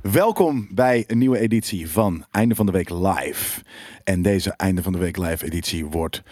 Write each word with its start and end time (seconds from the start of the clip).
Welkom 0.00 0.68
bij 0.70 1.04
een 1.06 1.18
nieuwe 1.18 1.38
editie 1.38 1.90
van 1.90 2.24
Einde 2.30 2.54
van 2.54 2.66
de 2.66 2.72
Week 2.72 2.90
Live. 2.90 3.62
En 4.04 4.22
deze 4.22 4.50
Einde 4.50 4.82
van 4.82 4.92
de 4.92 4.98
Week 4.98 5.16
Live 5.16 5.44
editie 5.44 5.86
wordt 5.86 6.22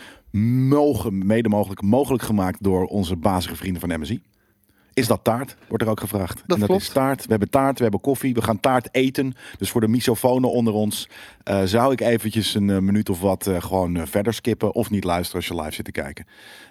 mogen, 0.69 1.27
mede 1.27 1.49
mogelijk, 1.49 1.83
mogelijk 1.83 2.23
gemaakt 2.23 2.63
door 2.63 2.85
onze 2.85 3.17
bazige 3.17 3.57
vrienden 3.57 3.81
van 3.81 4.01
MSI. 4.01 4.23
Is 4.97 5.07
dat 5.07 5.21
taart? 5.23 5.57
Wordt 5.69 5.85
er 5.85 5.91
ook 5.91 6.01
gevraagd. 6.01 6.35
Dat 6.35 6.43
en 6.45 6.59
dat 6.59 6.69
klopt. 6.69 6.83
is 6.83 6.89
taart. 6.89 7.23
We 7.23 7.31
hebben 7.31 7.51
taart, 7.51 7.77
we 7.77 7.83
hebben 7.83 8.01
koffie, 8.01 8.35
we 8.35 8.43
gaan 8.43 8.61
taart 8.61 8.89
eten. 8.93 9.35
Dus 9.59 9.71
voor 9.71 9.81
de 9.81 9.89
misofonen 9.89 10.51
onder 10.51 10.73
ons 10.73 11.09
eh, 11.43 11.63
zou 11.65 11.93
ik 11.93 12.01
eventjes 12.01 12.55
een 12.55 12.71
eh, 12.71 12.79
minuut 12.79 13.11
of 13.11 13.21
wat 13.21 13.47
eh, 13.47 13.63
gewoon 13.63 14.07
verder 14.07 14.35
skippen. 14.35 14.75
Of 14.75 14.91
niet 14.91 15.05
luisteren 15.05 15.37
als 15.37 15.47
je 15.47 15.63
live 15.63 15.75
zit 15.75 15.85
te 15.85 15.91
kijken. 15.91 16.27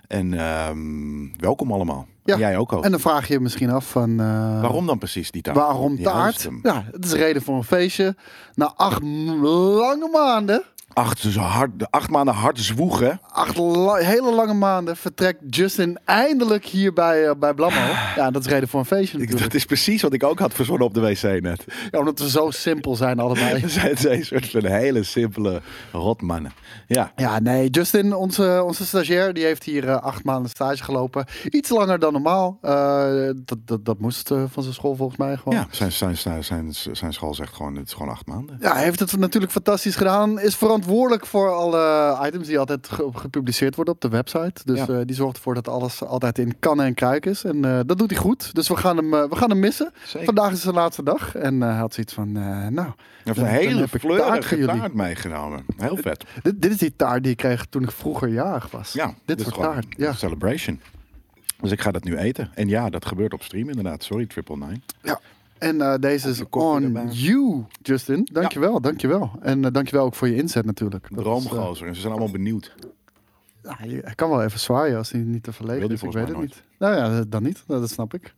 En 0.08 0.34
ehm, 0.34 1.40
welkom 1.40 1.72
allemaal. 1.72 2.08
Ja, 2.24 2.38
Jij 2.38 2.58
ook 2.58 2.72
al. 2.72 2.84
En 2.84 2.92
dan 2.92 3.00
vraag 3.00 3.28
je 3.28 3.34
je 3.34 3.40
misschien 3.40 3.70
af 3.70 3.90
van... 3.90 4.18
Waarom 4.62 4.86
dan 4.86 4.98
precies 4.98 5.32
die 5.32 5.42
taart? 5.42 5.58
Waarom 5.58 6.02
taart? 6.02 6.50
Ja, 6.64 6.86
het 6.92 7.06
is 7.06 7.14
reden 7.14 7.42
voor 7.42 7.56
een 7.56 7.64
feestje. 7.64 8.16
Na 8.54 8.74
acht 8.76 9.04
lange 9.04 10.10
maanden, 10.12 10.64
Acht, 10.94 11.22
dus 11.22 11.36
hard, 11.36 11.80
de 11.80 11.88
acht 11.90 12.10
maanden 12.10 12.34
hard 12.34 12.60
zwoegen. 12.60 13.20
acht 13.32 13.58
la- 13.58 13.94
hele 13.96 14.32
lange 14.34 14.54
maanden, 14.54 14.98
vertrekt 14.98 15.40
Justin 15.56 15.98
eindelijk 16.06 16.66
hier 16.66 16.94
bij, 16.94 17.28
eh, 17.28 17.36
bij 17.40 17.54
Blammo. 17.54 17.80
Ja, 18.16 18.32
dat 18.32 18.46
is 18.46 18.52
reden 18.52 18.70
voor 18.70 18.80
een 18.80 18.86
feestje 18.86 19.18
Ik, 19.22 19.40
dat 19.40 19.54
is 19.54 19.66
precies 19.66 20.02
wat 20.02 20.14
ik 20.14 20.24
ook 20.24 20.40
had 20.40 20.54
verzonnen 20.54 20.88
op 20.88 20.94
de 20.94 21.00
wc 21.00 21.42
net. 21.42 21.66
Ja, 21.92 22.00
omdat 22.00 22.20
we 22.20 22.30
zo 22.30 22.52
simpel 22.52 22.96
zijn 22.96 23.20
allebei. 23.20 23.60
Het 23.62 23.72
zijn 23.72 23.96
twee 23.96 24.24
soort 24.24 24.50
van 24.50 24.66
hele 24.66 25.04
simpele 25.04 25.62
rotmannen. 25.92 26.52
Ja, 26.88 27.12
Ja, 27.16 27.40
nee, 27.40 27.70
Justin, 27.70 28.14
onze, 28.16 28.64
onze 28.66 28.86
stagiair, 28.86 29.34
die 29.34 29.44
heeft 29.44 29.64
hier 29.64 29.88
eh, 29.90 30.02
acht 30.02 30.24
maanden 30.24 30.50
stage 30.50 30.84
gelopen. 30.84 31.26
Iets 31.50 31.70
langer 31.70 32.00
dan 32.00 32.14
normaal. 32.14 32.58
Eh, 32.62 33.30
dat, 33.36 33.58
dat, 33.66 33.86
dat 33.86 34.00
moest 34.00 34.28
van 34.28 34.64
zijn 34.64 34.74
school 34.74 34.96
volgens 34.96 35.18
mij 35.18 35.38
gewoon. 35.38 35.58
ja 35.58 35.68
zijn, 35.72 35.92
zijn, 35.92 36.18
zijn, 36.18 36.44
zijn, 36.44 36.74
zijn 36.92 37.14
school 37.14 37.34
zegt 37.34 37.54
gewoon, 37.56 37.76
het 37.76 37.88
is 37.88 37.94
gewoon 37.94 38.12
acht 38.12 38.26
maanden. 38.26 38.58
Ja, 38.62 38.74
hij 38.74 38.84
heeft 38.84 39.00
het 39.00 39.18
natuurlijk 39.18 39.52
fantastisch 39.52 39.96
gedaan. 39.96 40.40
Is 40.40 40.56
verantwoordelijk 40.84 41.26
voor 41.26 41.52
alle 41.54 42.18
items 42.28 42.48
die 42.48 42.60
altijd 42.60 42.88
ge- 42.90 43.10
gepubliceerd 43.14 43.76
worden 43.76 43.94
op 43.94 44.02
de 44.02 44.10
website. 44.10 44.62
Dus 44.66 44.78
Ja. 44.78 44.88
eh, 44.88 45.00
die 45.06 45.16
zorgt 45.16 45.36
ervoor 45.36 45.54
dat 45.54 45.68
alles 45.68 46.04
altijd 46.04 46.38
in 46.38 46.60
kannen 46.60 46.86
en 46.86 46.94
kruik 46.94 47.26
is. 47.26 47.44
En 47.44 47.66
eh, 47.66 47.80
dat 47.86 47.98
doet 47.98 48.10
hij 48.10 48.20
goed. 48.20 48.56
Dus 48.56 48.68
we 48.68 48.76
gaan 48.76 48.98
hem, 48.98 49.14
eh, 49.14 49.24
we 49.30 49.36
gaan 49.36 49.50
hem 49.50 49.60
missen. 49.60 49.92
Zeker. 50.06 50.26
Vandaag 50.26 50.52
is 50.52 50.62
zijn 50.62 50.76
laatste 50.76 51.04
dag. 51.04 51.36
En 51.36 51.62
hij 51.62 51.76
had 51.78 51.94
zoiets 51.94 52.14
van, 52.14 52.32
nou... 52.32 52.88
Hij 53.24 53.34
een 53.38 53.46
hele 53.46 53.76
taart 53.90 54.02
fleurige 54.02 54.66
taart 54.66 54.94
meegenomen. 54.94 55.66
Heel 55.78 55.98
vet. 55.98 56.26
Dit, 56.44 56.62
dit 56.62 56.72
is 56.72 56.78
die 56.78 56.94
taart 56.96 57.24
die 57.24 57.32
ik 57.32 57.38
kreeg 57.38 57.66
toen 57.70 57.84
ik 57.84 57.92
vroeger 57.92 58.28
jarig 58.30 58.72
was. 58.72 58.94
Ja, 58.94 59.14
dit 59.26 59.40
is 59.40 59.46
soort 59.46 59.56
taart. 59.60 59.86
Ja. 59.90 60.14
Celebration. 60.14 60.80
Dus 61.62 61.72
ik 61.72 61.82
ga 61.82 61.92
dat 61.92 62.04
nu 62.04 62.18
eten. 62.18 62.52
En 62.54 62.68
ja, 62.68 62.90
dat 62.90 63.06
gebeurt 63.06 63.34
op 63.34 63.44
stream 63.44 63.70
inderdaad. 63.70 64.04
Sorry, 64.04 64.26
Triple 64.26 64.56
Nine. 64.58 64.80
ja. 65.02 65.20
En 65.66 65.82
eh, 65.82 65.94
deze 66.00 66.30
is 66.30 66.42
on 66.50 66.84
erbij. 66.84 67.06
you, 67.06 67.64
Justin. 67.82 68.28
Dankjewel, 68.32 68.82
dankjewel. 68.82 69.32
En 69.42 69.66
eh, 69.66 69.72
dankjewel 69.72 70.06
ook 70.06 70.16
voor 70.16 70.28
je 70.28 70.36
inzet 70.36 70.66
natuurlijk. 70.66 71.08
Is, 71.10 71.18
eh, 71.18 71.24
Droomgozer. 71.24 71.88
En 71.88 71.96
ze 71.96 72.02
zijn 72.02 72.14
allemaal 72.14 72.32
benieuwd. 72.32 72.76
Ja, 73.64 73.76
hij 73.80 74.16
kan 74.16 74.30
wel 74.30 74.44
even 74.44 74.60
zwaaien 74.60 74.98
als 74.98 75.12
hij 75.12 75.22
niet 75.22 75.44
te 75.44 75.54
verlegen 75.54 75.90
is. 75.90 76.04
Ik 76.04 76.12
weet 76.12 76.28
het 76.28 76.40
niet. 76.40 76.64
Nou 76.80 76.96
ja, 76.96 77.24
dan 77.28 77.44
niet. 77.44 77.64
Nou, 77.68 77.82
Dat 77.82 77.90
snap 77.90 78.14
ik. 78.14 78.34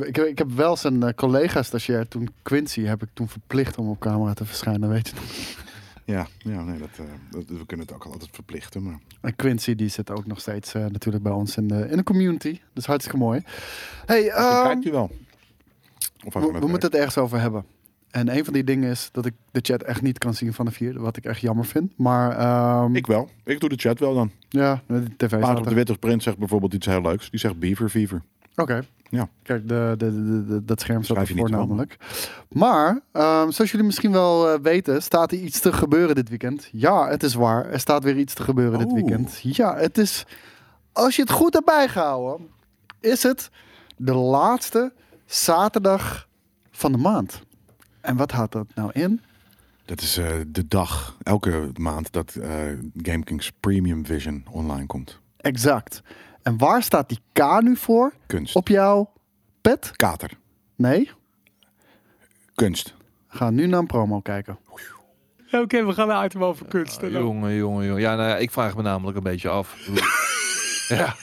Ik, 0.00 0.16
ik 0.16 0.38
heb 0.38 0.50
wel 0.50 0.76
zijn 0.76 1.02
eh, 1.02 1.14
collega-stagiair 1.14 2.08
toen, 2.08 2.28
Quincy, 2.42 2.82
heb 2.82 3.02
ik 3.02 3.08
toen 3.12 3.28
verplicht 3.28 3.78
om 3.78 3.88
op 3.88 3.98
camera 3.98 4.32
te 4.32 4.44
verschijnen, 4.44 4.88
weet 4.88 5.08
je 5.08 5.14
nog. 5.14 5.24
Ja, 6.04 6.26
ja 6.38 6.62
nee, 6.62 6.78
dat, 6.78 6.88
dat, 7.30 7.44
we 7.46 7.66
kunnen 7.66 7.86
het 7.86 7.94
ook 7.94 8.04
altijd 8.04 8.30
verplichten. 8.32 8.82
Maar 8.82 8.98
En 9.20 9.36
Quincy 9.36 9.74
die 9.74 9.88
zit 9.88 10.10
ook 10.10 10.26
nog 10.26 10.40
steeds 10.40 10.72
natuurlijk 10.72 11.24
bij 11.24 11.32
ons 11.32 11.56
in 11.56 11.68
de, 11.68 11.88
in 11.90 11.96
de 11.96 12.02
community. 12.02 12.60
Dus 12.72 12.86
hartstikke 12.86 13.18
mooi. 13.18 13.42
Hey, 14.06 14.30
ehm, 14.30 14.62
kijkt 14.62 14.84
u 14.84 14.90
wel. 14.90 15.10
Of 16.26 16.34
we, 16.34 16.40
we 16.40 16.66
moeten 16.66 16.88
het 16.90 16.94
ergens 16.98 17.18
over 17.18 17.40
hebben. 17.40 17.64
En 18.10 18.36
een 18.36 18.44
van 18.44 18.52
die 18.52 18.64
dingen 18.64 18.90
is 18.90 19.08
dat 19.12 19.26
ik 19.26 19.34
de 19.50 19.60
chat 19.62 19.82
echt 19.82 20.02
niet 20.02 20.18
kan 20.18 20.34
zien 20.34 20.52
vanaf 20.52 20.76
hier. 20.76 21.00
Wat 21.00 21.16
ik 21.16 21.24
echt 21.24 21.40
jammer 21.40 21.64
vind. 21.64 21.92
Maar 21.96 22.36
ehm, 22.38 22.96
Ik 22.96 23.06
wel. 23.06 23.28
Ik 23.44 23.60
doe 23.60 23.68
de 23.68 23.76
chat 23.76 23.98
wel 23.98 24.14
dan. 24.14 24.30
ja, 24.48 24.82
de 24.86 25.02
tv 25.16 25.42
staat 25.42 25.58
op 25.58 25.68
de. 25.68 25.74
Witte 25.74 25.98
Prins 25.98 26.24
zegt 26.24 26.38
bijvoorbeeld 26.38 26.74
iets 26.74 26.86
heel 26.86 27.00
leuks. 27.00 27.30
Die 27.30 27.40
zegt 27.40 27.58
Beaver 27.58 27.88
Fever. 27.88 28.22
Oké. 28.56 28.84
Ja. 29.10 29.28
Kijk, 29.42 29.68
de, 29.68 29.94
de, 29.96 30.24
de, 30.24 30.44
de- 30.46 30.64
dat 30.64 30.80
scherm 30.80 31.02
staat 31.02 31.16
Schrijf 31.16 31.28
je 31.28 31.34
ervoor 31.34 31.58
niet 31.58 31.58
namelijk. 31.68 31.96
Maar, 32.48 33.00
ehm, 33.12 33.50
zoals 33.50 33.70
jullie 33.70 33.86
misschien 33.86 34.12
wel 34.12 34.48
eh, 34.52 34.58
weten, 34.62 35.02
staat 35.02 35.32
er 35.32 35.38
iets 35.38 35.60
te 35.60 35.72
gebeuren 35.72 36.14
dit 36.14 36.28
weekend. 36.28 36.68
Ja, 36.72 37.08
het 37.08 37.22
is 37.22 37.34
waar. 37.34 37.70
Er 37.70 37.80
staat 37.80 38.04
weer 38.04 38.16
iets 38.18 38.34
te 38.34 38.42
gebeuren 38.42 38.78
dit 38.78 38.88
Oeh. 38.90 39.00
weekend. 39.00 39.38
Ja, 39.42 39.76
het 39.76 39.98
is... 39.98 40.24
Als 40.92 41.16
je 41.16 41.22
het 41.22 41.30
goed 41.30 41.52
hebt 41.52 41.64
bijgehouden, 41.66 42.46
is 43.00 43.22
het 43.22 43.50
de 43.96 44.14
laatste 44.14 44.92
zaterdag 45.26 46.28
van 46.70 46.92
de 46.92 46.98
maand. 46.98 47.40
En 48.00 48.16
wat 48.16 48.30
houdt 48.30 48.52
dat 48.52 48.66
nou 48.74 48.90
in? 48.92 49.20
Dat 49.84 50.00
is 50.00 50.16
eh, 50.16 50.34
de 50.46 50.66
dag, 50.68 51.16
elke 51.22 51.70
maand, 51.74 52.12
dat 52.12 52.34
eh 52.34 52.50
GameKings 52.96 53.52
Premium 53.60 54.06
Vision 54.06 54.44
online 54.50 54.86
komt. 54.86 55.20
Exact. 55.36 56.02
En 56.42 56.58
waar 56.58 56.82
staat 56.82 57.08
die 57.08 57.20
K 57.32 57.60
nu 57.62 57.76
voor? 57.76 58.12
Kunst. 58.26 58.54
Op 58.56 58.68
jouw 58.68 59.12
pet? 59.60 59.90
Kater. 59.96 60.30
Nee? 60.76 61.10
Kunst. 62.54 62.94
Ga 63.28 63.50
nu 63.50 63.66
naar 63.66 63.80
een 63.80 63.86
promo 63.86 64.20
kijken. 64.20 64.58
Oké, 65.50 65.84
we 65.84 65.92
gaan 65.92 66.08
naar 66.08 66.24
item 66.24 66.44
over 66.44 66.66
kunst. 66.66 67.00
Jongen, 67.00 67.54
jongen, 67.54 67.86
jongen. 67.86 68.00
Ja, 68.00 68.14
nou 68.14 68.28
ja, 68.28 68.36
ik 68.36 68.50
vraag 68.50 68.76
me 68.76 68.82
namelijk 68.82 69.16
een 69.16 69.22
beetje 69.22 69.48
af. 69.48 69.76
Ja. 70.88 71.14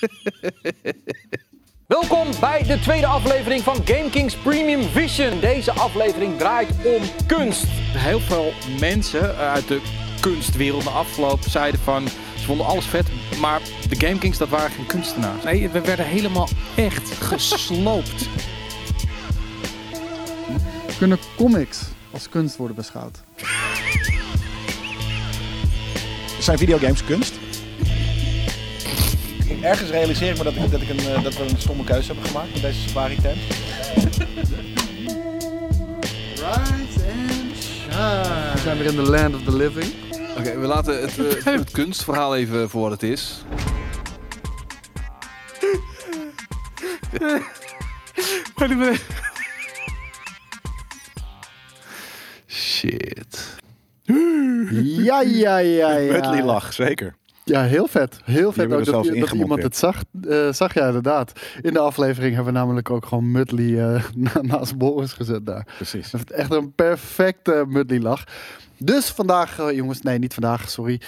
Welkom 1.86 2.26
bij 2.40 2.62
de 2.62 2.78
tweede 2.78 3.06
aflevering 3.06 3.62
van 3.62 3.76
GameKings 3.84 4.36
Premium 4.36 4.82
Vision. 4.82 5.40
Deze 5.40 5.72
aflevering 5.72 6.38
draait 6.38 6.68
om 6.84 7.02
kunst. 7.26 7.64
Heel 7.68 8.20
veel 8.20 8.52
mensen 8.80 9.38
eh, 9.38 9.52
uit 9.52 9.68
de 9.68 9.80
kunstwereld 10.20 10.84
na 10.84 10.90
afloop 10.90 11.42
zeiden 11.42 11.80
van... 11.80 12.08
Ze 12.08 12.44
vonden 12.44 12.66
alles 12.66 12.86
vet, 12.86 13.06
maar 13.40 13.60
de 13.88 14.06
GameKings, 14.06 14.38
dat 14.38 14.48
waren 14.48 14.70
geen 14.70 14.86
kunstenaars. 14.86 15.44
Nee, 15.44 15.68
we 15.68 15.80
werden 15.80 16.06
helemaal 16.06 16.48
echt 16.76 17.10
gesloopt. 17.10 18.28
Kunnen 20.98 21.18
comics 21.36 21.82
als 22.10 22.28
kunst 22.28 22.56
worden 22.56 22.76
beschouwd? 22.76 23.22
Zijn 26.40 26.58
videogames 26.58 27.04
kunst? 27.04 27.34
Ergens 29.62 29.90
realiseer 29.90 30.30
ik 30.30 30.38
me 30.38 30.44
dat, 30.44 30.54
ik, 30.54 30.70
dat, 30.70 30.80
ik 30.80 30.88
een, 30.88 30.98
eh, 30.98 31.22
dat 31.22 31.36
we 31.36 31.42
een 31.42 31.58
stomme 31.58 31.84
keuze 31.84 32.12
hebben 32.12 32.30
gemaakt 32.30 32.52
met 32.52 32.62
deze 32.62 32.80
safari 32.80 33.16
tent. 33.20 33.36
Rise 36.34 36.42
and 36.42 37.56
shine. 37.62 38.52
We 38.52 38.60
zijn 38.62 38.78
weer 38.78 38.86
in 38.86 38.94
the 38.94 39.10
land 39.10 39.34
of 39.34 39.42
the 39.42 39.56
living. 39.56 39.92
Oké, 40.38 40.58
we 40.58 40.66
laten 40.66 41.00
het, 41.00 41.18
eh, 41.18 41.44
het 41.60 41.70
kunstverhaal 41.70 42.36
even 42.36 42.70
voor 42.70 42.82
wat 42.82 42.90
het 42.90 43.02
is. 43.02 43.44
Shit. 52.46 53.54
Ja, 55.06 55.20
ja, 55.20 55.58
ja, 55.58 55.96
ja. 55.96 56.12
Medley 56.12 56.42
lach, 56.42 56.72
zeker. 56.72 57.16
Ja, 57.50 57.62
heel 57.62 57.86
vet. 57.86 58.18
Heel 58.24 58.52
vet 58.52 58.72
ook 58.72 58.84
dat, 58.84 59.04
dat 59.04 59.30
iemand 59.32 59.62
het 59.62 59.76
zag. 59.76 60.02
eh, 60.28 60.52
zag 60.52 60.74
ja, 60.74 60.86
inderdaad. 60.86 61.32
In 61.62 61.72
de 61.72 61.78
aflevering 61.78 62.34
hebben 62.34 62.52
we 62.52 62.58
namelijk 62.58 62.90
ook 62.90 63.06
gewoon 63.06 63.30
Mudley 63.30 63.94
eh, 63.94 64.02
na- 64.14 64.40
naast 64.42 64.78
Boris 64.78 65.12
gezet 65.12 65.46
daar. 65.46 65.66
Precies. 65.76 66.10
Dat 66.10 66.30
echt 66.30 66.52
een 66.52 66.72
perfecte 66.72 67.64
Mudley 67.68 68.00
lach. 68.00 68.24
Dus 68.78 69.08
vandaag, 69.10 69.58
eh, 69.58 69.76
jongens, 69.76 70.00
nee, 70.00 70.18
niet 70.18 70.34
vandaag, 70.34 70.70
sorry. 70.70 71.00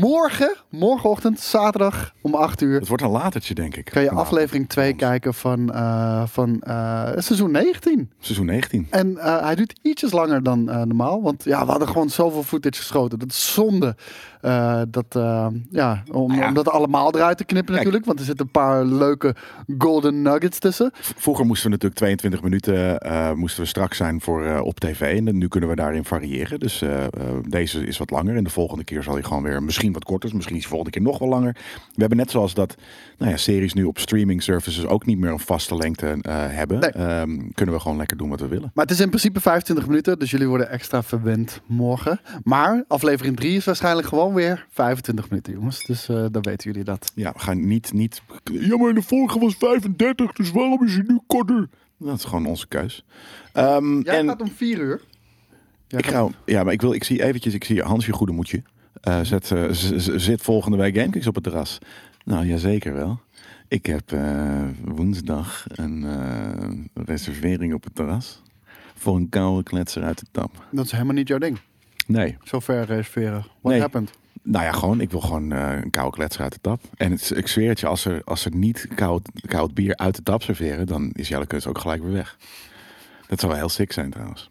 Morgen, 0.00 0.54
morgenochtend, 0.68 1.40
zaterdag 1.40 2.12
om 2.20 2.34
8 2.34 2.60
uur. 2.60 2.78
Het 2.78 2.88
wordt 2.88 3.02
een 3.02 3.10
latertje, 3.10 3.54
denk 3.54 3.76
ik. 3.76 3.84
Kan 3.84 4.02
je 4.02 4.08
vanavond. 4.08 4.32
aflevering 4.32 4.68
2 4.68 4.84
Voor 4.84 4.92
ons. 4.94 5.02
kijken 5.02 5.34
van, 5.34 5.70
van 6.28 6.62
seizoen 7.22 7.50
19. 7.50 8.10
Seizoen 8.20 8.46
19. 8.46 8.86
En 8.90 9.16
hij 9.18 9.54
duurt 9.54 9.78
ietsjes 9.82 10.12
langer 10.12 10.42
dan 10.42 10.64
normaal. 10.64 11.22
Want 11.22 11.44
ja, 11.44 11.64
we 11.64 11.70
hadden 11.70 11.88
gewoon 11.88 12.10
zoveel 12.10 12.42
footage 12.42 12.80
geschoten. 12.80 13.18
Dat 13.18 13.28
is 13.30 13.52
zonde. 13.54 13.96
Eh, 14.42 14.82
dat, 14.88 15.06
eh, 15.08 15.46
ja, 15.70 16.02
om, 16.12 16.32
ja. 16.32 16.48
om 16.48 16.54
dat 16.54 16.68
allemaal 16.68 17.14
eruit 17.14 17.36
te 17.36 17.44
knippen 17.44 17.74
Kijk. 17.74 17.78
natuurlijk. 17.78 18.06
Want 18.06 18.18
er 18.18 18.24
zitten 18.24 18.44
een 18.44 18.52
paar 18.52 18.84
leuke 18.84 19.34
golden 19.78 20.22
nuggets 20.22 20.58
tussen. 20.58 20.90
Vroeger 20.94 21.46
moesten 21.46 21.64
we 21.64 21.70
natuurlijk 21.70 22.00
22 22.00 22.42
minuten 22.42 22.98
eh, 22.98 23.32
moesten 23.32 23.62
we 23.62 23.68
strak 23.68 23.94
zijn 23.94 24.20
voor 24.20 24.60
op 24.60 24.80
tv. 24.80 25.16
En 25.16 25.38
nu 25.38 25.48
kunnen 25.48 25.68
we 25.68 25.76
daarin 25.76 26.04
variëren. 26.04 26.60
Dus 26.60 26.84
deze 27.48 27.86
is 27.86 27.98
wat 27.98 28.10
langer. 28.10 28.36
En 28.36 28.44
de 28.44 28.50
volgende 28.50 28.84
keer 28.84 29.02
zal 29.02 29.12
hij 29.12 29.22
gewoon 29.22 29.42
weer 29.42 29.62
misschien 29.62 29.92
wat 29.92 30.04
korter. 30.04 30.30
Misschien 30.34 30.56
is 30.56 30.62
de 30.62 30.68
volgende 30.68 30.92
keer 30.92 31.02
nog 31.02 31.18
wel 31.18 31.28
langer. 31.28 31.52
We 31.94 32.00
hebben 32.00 32.18
net 32.18 32.30
zoals 32.30 32.54
dat 32.54 32.74
nou 33.18 33.30
ja, 33.30 33.36
series 33.36 33.72
nu 33.72 33.84
op 33.84 33.98
streaming 33.98 34.42
services 34.42 34.86
ook 34.86 35.06
niet 35.06 35.18
meer 35.18 35.30
een 35.30 35.38
vaste 35.38 35.76
lengte 35.76 36.18
hebben. 36.28 36.78
Nee. 36.78 36.90
Ehm, 36.90 37.38
kunnen 37.54 37.74
we 37.74 37.80
gewoon 37.80 37.96
lekker 37.96 38.16
doen 38.16 38.28
wat 38.28 38.40
we 38.40 38.48
willen. 38.48 38.70
Maar 38.74 38.84
het 38.84 38.94
is 38.94 39.00
in 39.00 39.08
principe 39.08 39.40
25 39.40 39.86
minuten. 39.86 40.18
Dus 40.18 40.30
jullie 40.30 40.48
worden 40.48 40.70
extra 40.70 41.02
verwend 41.02 41.60
morgen. 41.66 42.20
Maar 42.44 42.84
aflevering 42.88 43.36
3 43.36 43.56
is 43.56 43.64
waarschijnlijk 43.64 44.08
gewoon 44.08 44.31
weer 44.34 44.66
25 44.70 45.28
minuten, 45.30 45.52
jongens. 45.52 45.84
Dus 45.86 46.08
eh, 46.08 46.26
dan 46.30 46.42
weten 46.42 46.70
jullie 46.70 46.84
dat. 46.84 47.12
Ja, 47.14 47.32
we 47.32 47.38
gaan 47.38 47.66
niet, 47.66 47.92
niet... 47.92 48.22
Ja, 48.52 48.76
maar 48.76 48.94
de 48.94 49.02
vorige 49.02 49.38
was 49.38 49.54
35, 49.54 50.32
dus 50.32 50.50
waarom 50.50 50.84
is 50.84 50.94
hij 50.94 51.04
nu 51.06 51.18
korter? 51.26 51.68
Dat 51.98 52.18
is 52.18 52.24
gewoon 52.24 52.46
onze 52.46 52.68
keus. 52.68 53.04
Ehm, 53.52 54.00
Jij 54.00 54.18
en 54.18 54.26
gaat 54.28 54.40
om 54.40 54.50
vier 54.50 54.78
uur. 54.78 55.00
Jij 55.86 55.98
ik 56.00 56.06
ga, 56.06 56.28
ja, 56.46 56.62
maar 56.64 56.72
ik 56.72 56.80
wil, 56.80 56.92
ik 56.92 57.04
zie 57.04 57.22
eventjes, 57.24 57.54
ik 57.54 57.64
zie 57.64 57.82
Hansje 57.82 58.12
Goedemoedje. 58.12 58.62
eh 59.00 59.20
zet, 59.22 59.50
eh, 59.50 59.70
z- 59.70 59.92
z- 59.96 60.14
zit 60.16 60.42
volgende 60.42 60.76
week 60.76 60.96
GameKings 60.96 61.26
op 61.26 61.34
het 61.34 61.44
terras. 61.44 61.78
Nou, 62.24 62.46
ja, 62.46 62.56
zeker 62.56 62.92
wel. 62.94 63.20
Ik 63.68 63.86
heb 63.86 64.10
woensdag 64.84 65.64
een 65.68 66.06
reservering 66.94 67.74
op 67.74 67.84
het 67.84 67.94
terras. 67.94 68.42
Voor 68.94 69.16
een 69.16 69.28
koude 69.28 69.62
kletser 69.62 70.02
uit 70.02 70.18
de 70.18 70.26
tap. 70.30 70.66
Dat 70.70 70.84
is 70.84 70.92
helemaal 70.92 71.14
niet 71.14 71.28
jouw 71.28 71.38
ding. 71.38 71.58
Nee, 72.06 72.36
Zo 72.44 72.60
ver 72.60 72.84
reserveren. 72.84 73.40
What 73.60 73.72
Nee. 73.72 73.80
happened? 73.80 74.10
Nou 74.42 74.64
ja, 74.64 74.72
gewoon, 74.72 75.00
ik 75.00 75.10
wil 75.10 75.20
gewoon 75.20 75.52
eh, 75.52 75.78
een 75.82 75.90
koude 75.90 76.16
kletser 76.16 76.42
uit 76.42 76.52
de 76.52 76.60
tap. 76.60 76.80
En 76.96 77.10
het, 77.10 77.32
ik 77.36 77.46
zweer 77.46 77.68
het 77.68 77.80
je, 77.80 77.86
als 77.86 78.04
er, 78.04 78.24
als 78.24 78.44
er 78.44 78.54
niet 78.54 78.88
koud, 78.94 79.28
koud 79.46 79.74
bier 79.74 79.96
uit 79.96 80.16
de 80.16 80.22
tap 80.22 80.42
serveren, 80.42 80.86
dan 80.86 81.10
is 81.12 81.28
jouw 81.28 81.44
keuze 81.44 81.68
ook 81.68 81.78
gelijk 81.78 82.02
weer 82.02 82.12
weg. 82.12 82.36
Dat 83.28 83.40
zou 83.40 83.52
wel 83.52 83.60
heel 83.60 83.70
sick 83.70 83.92
zijn 83.92 84.10
trouwens. 84.10 84.50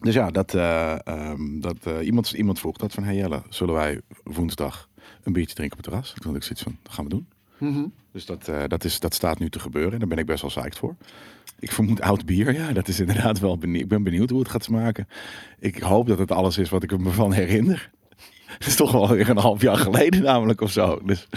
Dus 0.00 0.14
ja, 0.14 0.30
dat, 0.30 0.54
eh, 0.54 1.06
ehm, 1.06 1.60
dat, 1.60 1.76
eh, 1.82 2.06
iemand, 2.06 2.32
iemand 2.32 2.58
vroeg 2.58 2.76
dat 2.76 2.92
van, 2.92 3.04
hey 3.04 3.16
Jelle, 3.16 3.42
zullen 3.48 3.74
wij 3.74 4.00
woensdag 4.22 4.88
een 5.22 5.32
biertje 5.32 5.54
drinken 5.54 5.78
op 5.78 5.84
het 5.84 5.92
terras? 5.92 6.12
Toen 6.12 6.26
had 6.26 6.36
ik 6.36 6.42
zoiets 6.42 6.62
van, 6.62 6.76
dat 6.82 6.92
gaan 6.92 7.04
we 7.04 7.10
doen. 7.10 7.28
Mhm. 7.58 7.84
Dus 8.12 8.26
dat, 8.26 8.50
dat, 8.66 8.84
is, 8.84 9.00
dat 9.00 9.14
staat 9.14 9.38
nu 9.38 9.50
te 9.50 9.58
gebeuren 9.58 9.92
en 9.92 9.98
daar 9.98 10.08
ben 10.08 10.18
ik 10.18 10.26
best 10.26 10.40
wel 10.40 10.50
psyched 10.50 10.78
voor. 10.78 10.96
Ik 11.58 11.72
vermoed 11.72 12.00
oud 12.00 12.26
bier, 12.26 12.52
ja, 12.52 12.72
dat 12.72 12.88
is 12.88 13.00
inderdaad 13.00 13.38
wel 13.38 13.58
benieuwd. 13.58 13.82
Ik 13.82 13.88
ben 13.88 14.02
benieuwd 14.02 14.30
hoe 14.30 14.38
het 14.38 14.48
gaat 14.48 14.64
smaken. 14.64 15.08
Ik 15.58 15.78
hoop 15.78 16.06
dat 16.06 16.18
het 16.18 16.30
alles 16.30 16.58
is 16.58 16.68
wat 16.68 16.82
ik 16.82 16.98
me 16.98 17.10
van 17.10 17.32
herinner. 17.32 17.90
Het 18.58 18.66
is 18.66 18.76
toch 18.76 18.92
wel 18.92 19.08
weer 19.08 19.28
een 19.28 19.38
half 19.38 19.62
jaar 19.62 19.76
geleden 19.76 20.22
namelijk 20.22 20.60
of 20.60 20.70
zo. 20.70 21.00
Dus 21.04 21.28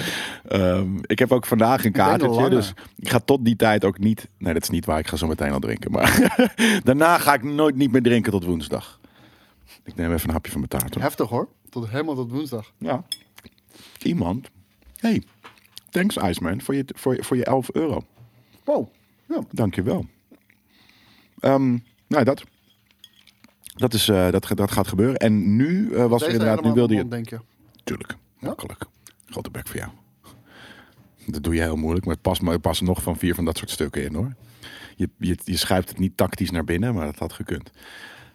ehm, 0.48 0.98
ik 1.02 1.20
heb 1.20 1.32
ook 1.32 1.46
vandaag 1.46 1.86
een 1.86 1.92
kaartje. 1.92 2.50
Dus 2.50 2.74
ik 2.96 3.10
ga 3.10 3.20
tot 3.20 3.46
die 3.46 3.56
tijd 3.56 3.86
ook 3.86 4.00
niet... 4.00 4.28
Nee, 4.38 4.54
dat 4.54 4.64
is 4.64 4.70
niet 4.70 4.86
waar. 4.86 5.00
Ik 5.00 5.08
ga 5.08 5.16
zo 5.16 5.28
meteen 5.28 5.52
al 5.52 5.60
drinken. 5.60 5.92
Maar 5.92 6.36
daarna 6.84 7.18
ga 7.18 7.34
ik 7.34 7.44
nooit 7.44 7.76
niet 7.76 7.92
meer 7.92 8.02
drinken 8.02 8.32
tot 8.32 8.46
woensdag. 8.46 9.00
Ik 9.84 9.96
neem 9.96 10.14
even 10.14 10.28
een 10.28 10.34
hapje 10.34 10.52
van 10.52 10.60
mijn 10.60 10.82
taart. 10.82 10.94
Hoor. 10.94 11.04
Heftig 11.04 11.30
hoor. 11.30 11.48
Tot, 11.70 11.90
helemaal 11.90 12.16
tot 12.16 12.32
woensdag. 12.32 12.72
Ja. 12.78 13.04
Iemand. 14.02 14.50
Hey, 14.96 15.24
thanks 15.90 16.18
Iceman 16.18 16.62
voor 16.62 16.76
je, 16.76 16.86
voor, 16.96 17.16
je, 17.16 17.24
voor 17.24 17.38
je 17.38 17.46
11 17.46 17.70
euro. 17.74 18.02
Wow. 18.64 18.88
Ja. 19.28 19.42
Dankjewel. 19.52 20.06
Ehm 21.40 21.78
nou, 22.08 22.24
dat. 22.24 22.44
Dat, 23.80 23.94
is, 23.94 24.10
eh, 24.10 24.32
dat, 24.32 24.52
dat 24.56 24.72
gaat 24.72 24.88
gebeuren. 24.88 25.18
En 25.18 25.56
nu 25.56 25.94
eh, 25.94 26.06
was 26.06 26.22
er 26.22 26.30
inderdaad, 26.30 26.64
nu 26.64 26.72
wilde 26.72 26.96
je... 26.96 27.08
denk 27.08 27.30
je. 27.30 27.40
Tuurlijk, 27.84 28.16
makkelijk. 28.40 28.86
Grote 29.26 29.50
bek 29.50 29.68
voor 29.68 29.78
jou. 29.78 29.92
Dat 31.26 31.44
doe 31.44 31.56
je 31.56 31.62
heel 31.62 31.76
moeilijk, 31.76 32.06
maar 32.06 32.14
het 32.14 32.24
past, 32.24 32.42
maar 32.42 32.60
passen 32.60 32.86
nog 32.86 33.02
van 33.02 33.18
vier 33.18 33.36
van 33.36 33.46
dat 33.46 33.58
soort 33.58 33.70
stukken 33.70 34.04
in 34.04 34.14
hoor. 34.14 34.34
Je, 34.96 35.10
je, 35.18 35.38
je 35.44 35.58
schuift 35.58 35.90
het 35.90 36.00
niet 36.00 36.18
tactisch 36.18 36.52
naar 36.52 36.64
binnen, 36.64 36.94
maar 36.94 37.06
dat 37.06 37.20
had 37.20 37.34
gekund. 37.34 37.72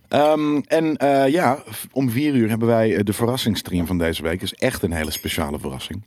Ehm, 0.08 0.56
en 0.56 0.96
eh, 0.96 1.28
ja, 1.28 1.62
om 1.92 2.10
vier 2.10 2.34
uur 2.34 2.48
hebben 2.48 2.68
wij 2.68 3.02
de 3.02 3.12
verrassingsstream 3.12 3.86
van 3.86 3.98
deze 3.98 4.22
week. 4.22 4.42
Is 4.42 4.54
echt 4.54 4.82
een 4.82 4.92
hele 4.92 5.10
speciale 5.10 5.58
verrassing. 5.58 6.02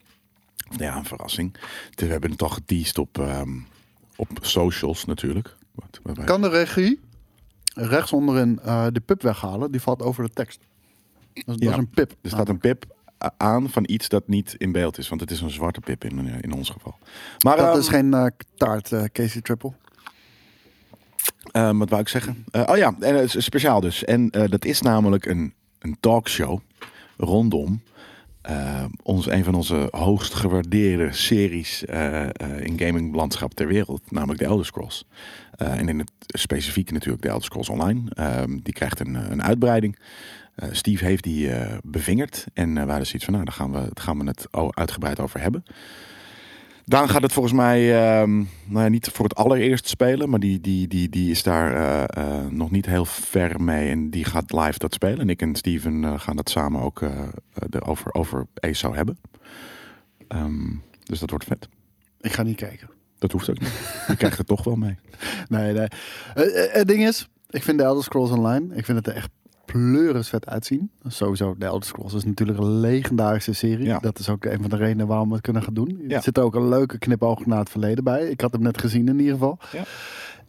Ja, 0.77 0.97
een 0.97 1.05
verrassing. 1.05 1.55
We 1.95 2.05
hebben 2.05 2.31
het 2.31 2.41
al 2.41 2.49
geteased 2.49 2.97
op, 2.97 3.19
ehm, 3.19 3.49
op 4.15 4.29
socials 4.41 5.05
natuurlijk. 5.05 5.55
Wat, 5.71 6.25
Kan 6.25 6.41
de 6.41 6.49
regie 6.49 6.99
rechts 7.77 8.13
onderin 8.13 8.59
eh, 8.63 8.85
de 8.91 8.99
pip 8.99 9.21
weghalen? 9.21 9.71
Die 9.71 9.81
valt 9.81 10.01
over 10.01 10.23
de 10.23 10.29
tekst. 10.33 10.59
Dat, 11.33 11.33
is- 11.33 11.43
dat 11.45 11.59
Ja. 11.59 11.71
is 11.71 11.77
een 11.77 11.89
pip. 11.89 12.11
Er 12.21 12.29
staat 12.29 12.49
een 12.49 12.57
pip 12.59 12.85
aan 13.37 13.69
van 13.69 13.83
iets 13.87 14.09
dat 14.09 14.27
niet 14.27 14.55
in 14.57 14.71
beeld 14.71 14.97
is. 14.97 15.09
Want 15.09 15.21
het 15.21 15.31
is 15.31 15.41
een 15.41 15.49
zwarte 15.49 15.79
pip 15.79 16.03
in, 16.03 16.27
in 16.41 16.53
ons 16.53 16.69
geval. 16.69 16.95
Maar 17.43 17.57
Dat 17.57 17.69
ehm, 17.69 17.77
is 17.79 17.87
geen 17.87 18.13
eh, 18.13 18.25
taart, 18.55 18.91
eh, 18.91 19.03
Casey 19.03 19.41
Triple. 19.41 19.71
Ehm, 21.51 21.77
wat 21.77 21.89
wou 21.89 22.01
ik 22.01 22.07
zeggen? 22.07 22.45
Eh, 22.51 22.63
oh 22.67 22.77
ja, 22.77 22.95
en, 22.99 23.29
speciaal 23.29 23.81
dus. 23.81 24.03
En 24.03 24.29
eh, 24.29 24.49
dat 24.49 24.65
is 24.65 24.81
namelijk 24.81 25.25
een, 25.25 25.53
een 25.79 25.97
talkshow 25.99 26.59
rondom 27.17 27.81
eh, 28.47 28.85
ons, 29.03 29.29
een 29.29 29.43
van 29.43 29.55
onze 29.55 29.87
hoogst 29.91 30.33
gewaardeerde 30.33 31.13
series 31.13 31.85
eh, 31.85 32.23
eh, 32.23 32.29
in 32.59 32.79
gaminglandschap 32.79 33.53
ter 33.53 33.67
wereld, 33.67 34.11
namelijk 34.11 34.39
de 34.39 34.45
Elder 34.45 34.65
Scrolls. 34.65 35.05
En 35.57 35.89
in 35.89 35.99
het 35.99 36.11
specifiek 36.27 36.91
natuurlijk 36.91 37.21
de 37.21 37.27
Elder 37.27 37.43
Scrolls 37.43 37.69
Online. 37.69 38.01
Ehm, 38.09 38.57
die 38.63 38.73
krijgt 38.73 38.99
een, 38.99 39.31
een 39.31 39.43
uitbreiding. 39.43 39.99
Steve 40.71 41.05
heeft 41.05 41.23
die 41.23 41.49
bevingerd 41.83 42.45
en 42.53 42.73
we 42.73 42.79
hadden 42.79 43.05
zoiets 43.05 43.23
van, 43.23 43.33
nou, 43.33 43.45
daar 43.45 43.53
gaan 43.53 43.71
we, 43.71 43.79
daar 43.79 44.03
gaan 44.03 44.19
we 44.19 44.25
het 44.25 44.47
uitgebreid 44.75 45.19
over 45.19 45.41
hebben. 45.41 45.63
Daan 46.89 47.09
gaat 47.09 47.21
het 47.21 47.33
volgens 47.33 47.53
mij 47.53 47.95
ehm, 47.95 48.35
nou 48.37 48.83
ja, 48.83 48.87
niet 48.87 49.07
voor 49.07 49.25
het 49.25 49.35
allereerst 49.35 49.87
spelen, 49.87 50.29
maar 50.29 50.39
die, 50.39 50.61
die, 50.61 50.87
die, 50.87 51.09
die 51.09 51.31
is 51.31 51.43
daar 51.43 51.75
eh, 51.75 52.03
eh, 52.23 52.45
nog 52.51 52.71
niet 52.71 52.85
heel 52.85 53.05
ver 53.05 53.61
mee 53.61 53.89
en 53.89 54.09
die 54.09 54.23
gaat 54.25 54.51
live 54.51 54.79
dat 54.79 54.93
spelen. 54.93 55.19
En 55.19 55.29
ik 55.29 55.41
en 55.41 55.55
Steven 55.55 56.03
eh, 56.03 56.19
gaan 56.19 56.35
dat 56.35 56.49
samen 56.49 56.81
ook 56.81 56.99
de 57.69 57.81
over, 57.81 58.13
over 58.13 58.47
ESO 58.53 58.93
hebben. 58.93 59.19
Ehm, 60.27 60.73
dus 61.03 61.19
dat 61.19 61.29
wordt 61.29 61.45
vet. 61.45 61.67
Ik 62.21 62.33
ga 62.33 62.43
niet 62.43 62.55
kijken. 62.55 62.89
Dat 63.19 63.31
hoeft 63.31 63.49
ook 63.49 63.59
niet. 63.59 64.03
Je 64.07 64.15
krijgt 64.21 64.37
het 64.37 64.47
toch 64.47 64.63
wel 64.63 64.75
mee. 64.75 64.95
Nee, 65.47 65.73
nee. 65.73 65.87
Het 66.71 66.87
ding 66.87 67.07
is, 67.07 67.27
ik 67.49 67.63
vind 67.63 67.77
de 67.77 67.83
Elder 67.83 68.03
Scrolls 68.03 68.31
Online, 68.31 68.75
ik 68.75 68.85
vind 68.85 68.97
het 68.97 69.07
er 69.07 69.15
echt 69.15 69.29
pleuris 69.71 70.29
vet 70.29 70.45
uitzien. 70.45 70.89
Sowieso, 71.07 71.55
de 71.57 71.65
Elder 71.65 71.87
Scrolls 71.87 72.13
is 72.13 72.23
natuurlijk 72.23 72.59
een 72.59 72.79
legendarische 72.79 73.53
serie. 73.53 73.85
Ja. 73.85 73.99
Dat 73.99 74.19
is 74.19 74.29
ook 74.29 74.45
een 74.45 74.61
van 74.61 74.69
de 74.69 74.75
redenen 74.75 75.07
waarom 75.07 75.27
we 75.27 75.33
het 75.33 75.43
kunnen 75.43 75.63
gaan 75.63 75.73
doen. 75.73 75.99
Ja. 76.07 76.15
Er 76.15 76.21
zit 76.23 76.39
ook 76.39 76.55
een 76.55 76.69
leuke 76.69 76.97
knipoog 76.97 77.45
naar 77.45 77.59
het 77.59 77.69
verleden 77.69 78.03
bij. 78.03 78.27
Ik 78.29 78.41
had 78.41 78.51
hem 78.51 78.61
net 78.61 78.79
gezien 78.79 79.07
in 79.07 79.17
ieder 79.19 79.33
geval. 79.33 79.59
Ja. 79.71 79.83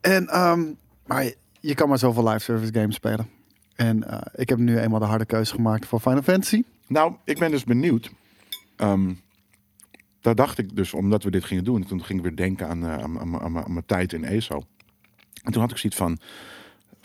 En, 0.01 0.27
ehm, 0.29 0.65
maar 1.07 1.25
je, 1.25 1.37
je 1.61 1.75
kan 1.75 1.89
maar 1.89 1.99
zoveel 1.99 2.29
live 2.29 2.39
service 2.39 2.73
games 2.73 2.95
spelen. 2.95 3.29
En 3.77 4.11
eh, 4.11 4.19
ik 4.35 4.49
heb 4.49 4.59
nu 4.59 4.79
eenmaal 4.79 4.99
de 5.01 5.05
harde 5.07 5.27
keuze 5.27 5.55
gemaakt 5.55 5.87
voor 5.87 6.01
Final 6.01 6.23
Fantasy. 6.23 6.63
Nou, 6.87 7.15
ik 7.25 7.39
ben 7.39 7.51
dus 7.51 7.65
benieuwd. 7.65 8.11
Ehm, 8.77 9.13
daar 10.21 10.35
dacht 10.35 10.59
ik 10.59 10.77
dus, 10.77 10.95
omdat 10.95 11.23
we 11.23 11.31
dit 11.31 11.45
gingen 11.45 11.65
doen, 11.65 11.85
toen 11.85 12.05
ging 12.05 12.19
ik 12.19 12.25
weer 12.25 12.37
denken 12.37 12.69
aan, 12.69 12.85
eh, 12.85 12.93
aan, 12.93 13.19
aan, 13.21 13.41
aan- 13.41 13.57
aan 13.65 13.73
mijn 13.73 13.87
tijd 13.87 14.13
in 14.13 14.25
ESO. 14.25 14.63
En 15.43 15.53
toen 15.53 15.63
had 15.63 15.71
ik 15.71 15.77
zoiets 15.77 15.99
van, 15.99 16.19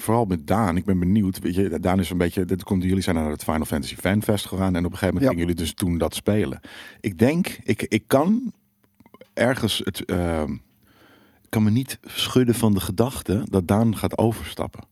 vooral 0.03 0.25
met 0.25 0.47
Daan, 0.47 0.77
ik 0.77 0.85
ben 0.85 0.99
benieuwd. 0.99 1.39
Weet 1.39 1.55
je, 1.55 1.79
Daan 1.79 1.99
is 1.99 2.09
een 2.09 2.17
beetje, 2.17 2.45
dit 2.45 2.63
komt, 2.63 2.83
jullie 2.83 3.01
zijn 3.01 3.15
naar 3.15 3.29
het 3.29 3.43
Final 3.43 3.65
Fantasy 3.65 3.95
Fanfest 3.95 4.45
gegaan 4.45 4.75
en 4.75 4.85
op 4.85 4.91
een 4.91 4.97
gegeven 4.97 5.05
moment 5.07 5.23
Ja. 5.23 5.29
gingen 5.29 5.45
jullie 5.47 5.61
dus 5.61 5.73
toen 5.73 5.97
dat 5.97 6.15
spelen. 6.15 6.59
Ik 7.01 7.19
denk, 7.19 7.47
ik, 7.63 7.81
ik 7.81 8.03
kan 8.07 8.53
ergens 9.33 9.81
het, 9.83 10.05
ehm, 10.05 10.51
ik 11.41 11.49
kan 11.49 11.63
me 11.63 11.69
niet 11.69 11.99
schudden 12.05 12.55
van 12.55 12.73
de 12.73 12.79
gedachte 12.79 13.45
dat 13.49 13.67
Daan 13.67 13.97
gaat 13.97 14.17
overstappen. 14.17 14.83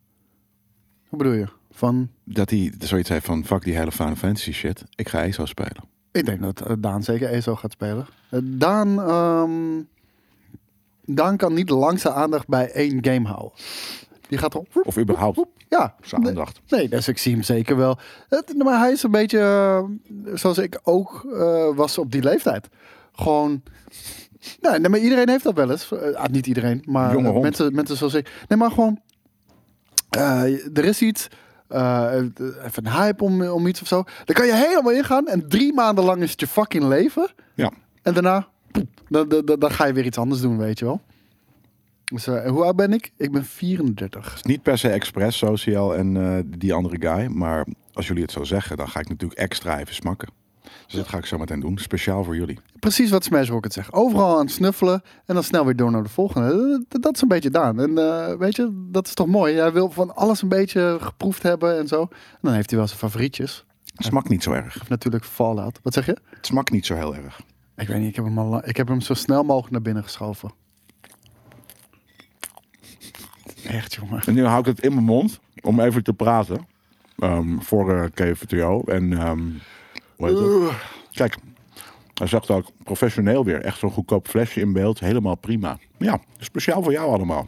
Hoe 1.08 1.18
bedoel 1.18 1.34
je? 1.34 1.48
Van, 1.72 2.10
Dat 2.24 2.50
hij 2.50 2.74
zoiets 2.80 3.10
heeft 3.10 3.26
van, 3.26 3.46
fuck 3.46 3.64
die 3.64 3.76
hele 3.78 3.92
Final 3.92 4.16
Fantasy 4.16 4.52
shit, 4.52 4.84
ik 4.96 5.10
ga 5.10 5.24
ESO 5.24 5.46
spelen. 5.46 5.84
ik 6.12 6.26
denk 6.26 6.42
dat 6.42 6.62
eh, 6.62 6.76
Daan 6.80 7.04
zeker 7.04 7.30
ESO 7.30 7.56
gaat 7.56 7.72
spelen. 7.72 8.06
Eh, 8.30 8.40
Daan, 8.44 9.00
ehm, 9.02 9.82
Daan 11.06 11.38
kan 11.38 11.54
niet 11.54 11.70
lang 11.70 12.00
zijn 12.00 12.14
aandacht 12.14 12.48
bij 12.48 12.72
één 12.72 13.06
game 13.06 13.28
houden. 13.28 13.52
Die 14.32 14.40
gaat 14.40 14.54
er 14.54 14.62
Of 14.84 14.98
überhaupt 14.98 15.46
Ja, 15.70 15.96
zijn 16.02 16.22
nee, 16.22 16.30
aandacht. 16.30 16.62
nee, 16.68 16.90
dus 16.90 17.08
ik 17.08 17.18
zie 17.18 17.34
hem 17.34 17.44
zeker 17.44 17.78
wel. 17.78 17.98
Het, 18.30 18.54
maar 18.58 18.80
hij 18.80 18.92
is 18.92 19.04
een 19.04 19.12
beetje 19.12 19.40
eh, 19.40 19.84
zoals 20.38 20.58
ik 20.58 20.80
ook 20.84 21.26
eh, 21.34 21.76
was 21.76 21.98
op 21.98 22.12
die 22.12 22.24
leeftijd. 22.24 22.68
Gewoon. 23.14 23.62
Nee, 24.62 24.80
nee, 24.80 24.90
maar 24.90 25.00
iedereen 25.00 25.30
heeft 25.30 25.44
dat 25.44 25.54
wel 25.54 25.72
eens. 25.72 25.92
Eh, 25.92 26.14
ah, 26.16 26.26
niet 26.30 26.48
iedereen, 26.48 26.84
maar 26.86 27.12
Jonge 27.14 27.40
mensen, 27.40 27.76
mensen 27.76 27.98
zoals 27.98 28.14
ik. 28.14 28.32
Nee, 28.48 28.58
maar 28.58 28.72
gewoon. 28.72 29.00
er 30.74 30.86
is 30.86 31.02
iets. 31.02 31.28
even 31.70 32.86
een 32.86 32.92
hype 32.92 33.24
om, 33.24 33.42
om 33.44 33.68
iets 33.68 33.82
of 33.82 33.88
zo. 33.88 34.04
Dan 34.26 34.36
kan 34.36 34.46
je 34.46 34.54
helemaal 34.54 34.92
ingaan. 34.94 35.28
En 35.28 35.48
drie 35.48 35.74
maanden 35.74 36.04
lang 36.04 36.22
is 36.22 36.32
het 36.32 36.40
je 36.40 36.48
fucking 36.48 36.84
leven. 36.84 37.30
Ja. 37.56 37.72
En 38.02 38.14
daarna. 38.14 38.48
poep, 38.72 38.88
dan, 39.10 39.30
dan, 39.30 39.46
dan- 39.46 39.60
dan 39.60 39.72
ga 39.72 39.86
je 39.86 39.94
weer 39.94 40.06
iets 40.06 40.18
anders 40.18 40.42
doen, 40.42 40.58
weet 40.58 40.80
je 40.80 40.86
wel. 40.86 41.02
Dus, 42.12 42.28
eh, 42.28 42.50
hoe 42.50 42.64
oud 42.64 42.76
ben 42.76 42.94
ik? 42.94 43.12
Ik 43.18 43.32
ben 43.32 43.46
34. 43.46 44.34
is 44.36 44.44
niet 44.44 44.62
per 44.62 44.78
se 44.78 44.90
expres 44.90 45.38
Social 45.38 45.96
en 45.96 46.18
eh, 46.18 46.44
die 46.58 46.74
andere 46.74 46.96
guy. 47.00 47.28
Maar 47.28 47.66
als 47.94 48.08
jullie 48.08 48.22
het 48.22 48.32
zo 48.32 48.44
zeggen, 48.44 48.78
dan 48.78 48.90
ga 48.90 49.00
ik 49.00 49.10
natuurlijk 49.10 49.40
extra 49.40 49.80
even 49.80 49.96
smakken. 49.96 50.30
Dus 50.86 50.96
dat 50.96 51.08
ga 51.08 51.18
ik 51.18 51.26
zo 51.26 51.38
meteen 51.38 51.60
doen. 51.60 51.78
Speciaal 51.78 52.24
voor 52.24 52.36
jullie. 52.36 52.60
Precies 52.80 53.10
wat 53.10 53.24
Smash 53.24 53.50
Rocket 53.50 53.74
zegt. 53.74 53.94
Overal 53.94 54.38
aan 54.38 54.46
het 54.46 54.52
snuffelen 54.52 55.02
en 55.26 55.34
dan 55.34 55.44
snel 55.44 55.66
weer 55.66 55.76
door 55.76 55.92
naar 55.92 56.04
de 56.04 56.10
volgende. 56.10 56.86
Dat, 56.88 57.02
dat 57.02 57.16
is 57.16 57.22
een 57.22 57.28
beetje 57.28 57.50
Daan. 57.50 57.80
En 57.80 57.98
eh, 57.98 58.38
weet 58.38 58.56
je, 58.56 58.88
dat 58.92 59.08
is 59.08 59.14
toch 59.14 59.28
mooi. 59.28 59.56
Hij 59.56 59.72
wil 59.72 59.90
van 59.90 60.16
alles 60.16 60.42
een 60.42 60.50
beetje 60.50 60.98
geproefd 61.02 61.44
hebben 61.44 61.78
en 61.78 61.88
zo. 61.88 62.02
En 62.02 62.40
dan 62.42 62.54
heeft 62.54 62.70
hij 62.70 62.80
wel 62.80 62.88
zijn 62.88 63.00
favorietjes. 63.00 63.66
Het 63.96 64.06
smaakt 64.06 64.30
niet 64.30 64.44
zo 64.44 64.52
erg. 64.52 64.82
Of 64.82 64.90
natuurlijk 64.90 65.26
Fallout. 65.26 65.80
Wat 65.84 65.94
zeg 65.94 66.06
je? 66.06 66.18
Het 66.30 66.46
smaakt 66.46 66.72
niet 66.72 66.86
zo 66.86 66.96
heel 66.96 67.16
erg. 67.16 67.42
Ik 67.76 67.88
weet 67.88 68.00
niet, 68.00 68.10
ik 68.10 68.16
heb 68.16 68.26
hem, 68.26 68.38
al, 68.38 68.68
ik 68.68 68.78
heb 68.78 68.88
hem 68.88 69.02
zo 69.02 69.14
snel 69.14 69.44
mogelijk 69.44 69.72
naar 69.72 69.82
binnen 69.82 70.04
geschoven. 70.04 70.52
Echt, 73.68 73.94
jongen. 73.94 74.22
En 74.26 74.34
nu 74.34 74.46
hou 74.46 74.60
ik 74.60 74.66
het 74.66 74.80
in 74.80 74.94
mijn 74.94 75.06
mond 75.06 75.40
om 75.62 75.80
even 75.80 76.04
te 76.04 76.14
praten. 76.14 76.68
ehm, 77.20 77.60
voor 77.60 77.96
eh 77.96 78.04
KVTO. 78.14 78.84
En 78.84 79.14
ehm, 79.14 79.42
hoe 80.16 80.28
heet 80.28 80.38
het? 80.38 80.74
Kijk, 81.12 81.38
hij 82.14 82.28
zegt 82.28 82.50
ook 82.50 82.66
professioneel 82.84 83.46
weer. 83.46 83.62
Echt 83.62 83.80
zo'n 83.80 83.92
goedkoop 83.92 84.28
flesje 84.28 84.60
in 84.60 84.74
beeld. 84.74 85.00
Helemaal 85.00 85.36
prima. 85.36 85.78
Ja, 85.98 86.20
speciaal 86.38 86.84
voor 86.84 86.92
jou 86.92 87.12
allemaal. 87.14 87.48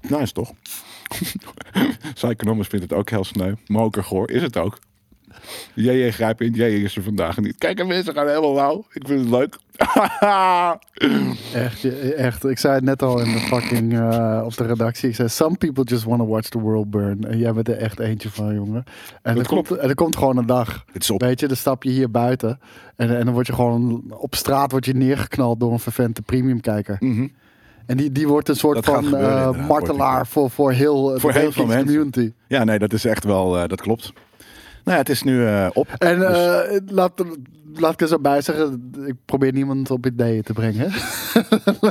Nice 0.00 0.32
toch? 0.32 0.52
Psychonomus 2.14 2.66
vindt 2.66 2.90
het 2.90 2.98
ook 2.98 3.10
heel 3.10 3.24
sneu. 3.24 3.54
Mokergoor 3.66 4.30
is 4.30 4.42
het 4.42 4.56
ook. 4.56 4.78
JJ 5.74 6.10
grijp 6.10 6.40
in. 6.40 6.52
JJ 6.52 6.84
is 6.84 6.96
er 6.96 7.02
vandaag 7.02 7.38
niet. 7.38 7.58
Kijk, 7.58 7.78
en 7.78 7.86
mensen 7.86 8.14
gaan 8.14 8.28
helemaal 8.28 8.54
lauw. 8.54 8.84
Ik 8.92 9.06
vind 9.06 9.20
het 9.20 9.28
leuk. 9.28 9.56
Echt, 11.54 12.14
echt. 12.14 12.44
Ik 12.44 12.58
zei 12.58 12.74
het 12.74 12.84
net 12.84 13.02
al 13.02 13.20
in 13.20 13.32
de 13.32 13.38
fucking 13.38 13.92
eh, 13.92 14.42
op 14.44 14.56
de 14.56 14.64
redactie. 14.64 15.08
Ik 15.08 15.14
zei, 15.14 15.28
some 15.28 15.56
people 15.56 15.84
just 15.84 16.04
want 16.04 16.20
to 16.20 16.26
watch 16.26 16.48
the 16.48 16.58
world 16.58 16.90
burn. 16.90 17.24
En 17.24 17.38
jij 17.38 17.52
bent 17.52 17.68
er 17.68 17.76
echt 17.76 17.98
eentje 17.98 18.30
van, 18.30 18.54
jongen. 18.54 18.84
En 19.22 19.38
er, 19.38 19.46
komt, 19.46 19.70
er 19.70 19.94
komt 19.94 20.16
gewoon 20.16 20.36
een 20.36 20.46
dag. 20.46 20.84
Weet 21.16 21.40
je, 21.40 21.46
dan 21.46 21.56
stap 21.56 21.82
je 21.82 21.90
hier 21.90 22.10
buiten. 22.10 22.60
En, 22.96 23.16
en 23.16 23.24
dan 23.24 23.34
word 23.34 23.46
je 23.46 23.52
gewoon 23.52 24.04
op 24.10 24.34
straat 24.34 24.70
word 24.70 24.84
je 24.84 24.94
neergeknald 24.94 25.60
door 25.60 25.72
een 25.72 25.78
vervente 25.78 26.22
premiumkijker. 26.22 26.96
Mhm. 27.00 27.26
En 27.86 27.96
die, 27.96 28.12
die 28.12 28.28
wordt 28.28 28.48
een 28.48 28.56
soort 28.56 28.74
Dat 28.74 28.84
van 28.84 29.04
gebeuren, 29.04 29.54
eh, 29.54 29.68
martelaar 29.68 30.26
voor, 30.26 30.50
voor 30.50 30.72
heel, 30.72 31.18
Voor 31.18 31.32
de 31.32 31.38
heel 31.38 31.52
veel 31.52 31.66
community. 31.66 32.32
Ja, 32.46 32.64
nee, 32.64 32.78
dat 32.78 32.92
is 32.92 33.04
echt 33.04 33.24
wel, 33.24 33.58
eh, 33.58 33.68
dat 33.68 33.80
klopt. 33.80 34.12
Nou 34.84 34.96
ja, 34.96 35.02
het 35.02 35.08
is 35.08 35.22
nu 35.22 35.46
eh, 35.46 35.66
op. 35.72 35.88
En 35.98 36.18
Dus- 36.18 36.28
eh, 36.28 36.78
laat, 36.86 37.24
laat 37.74 37.92
ik 37.92 38.00
er 38.00 38.08
zo 38.08 38.18
bij 38.18 38.40
zeggen, 38.40 38.92
ik 39.06 39.14
probeer 39.24 39.52
niemand 39.52 39.90
op 39.90 40.06
ideeën 40.06 40.42
te 40.42 40.52
brengen. 40.52 40.92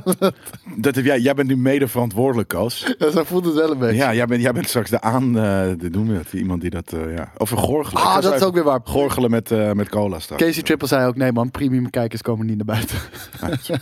dat 0.85 0.95
heb 0.95 1.05
jij, 1.05 1.19
jij 1.19 1.33
bent 1.33 1.47
nu 1.47 1.57
mede 1.57 1.87
verantwoordelijk, 1.87 2.49
Koos. 2.49 2.93
Ja, 2.97 3.11
zo 3.11 3.23
voelt 3.23 3.45
het 3.45 3.53
wel 3.53 3.71
een 3.71 3.77
beetje. 3.77 3.95
Ja, 3.95 4.13
jij 4.13 4.25
bent, 4.25 4.41
jij 4.41 4.51
bent 4.51 4.67
straks 4.67 4.89
de 4.89 5.01
aan... 5.01 5.37
eh 5.37 5.41
de, 5.77 5.89
we 6.05 6.13
het, 6.13 6.33
iemand 6.33 6.61
die 6.61 6.69
dat... 6.69 6.93
ja. 7.15 7.31
Of 7.37 7.51
een 7.51 7.57
gorgelen. 7.57 8.03
Ah, 8.03 8.21
dat 8.21 8.33
is 8.35 8.41
ook 8.41 8.53
weer 8.53 8.63
waar. 8.63 8.79
Gorgelen 8.83 9.31
met, 9.31 9.75
met 9.75 9.89
cola 9.89 10.19
straks. 10.19 10.43
Casey 10.43 10.63
Triple 10.63 10.87
zei 10.87 11.07
ook, 11.07 11.15
nee 11.15 11.31
man, 11.31 11.51
premium 11.51 11.89
kijkers 11.89 12.21
komen 12.21 12.45
niet 12.45 12.57
naar 12.57 12.65
buiten. 12.65 12.97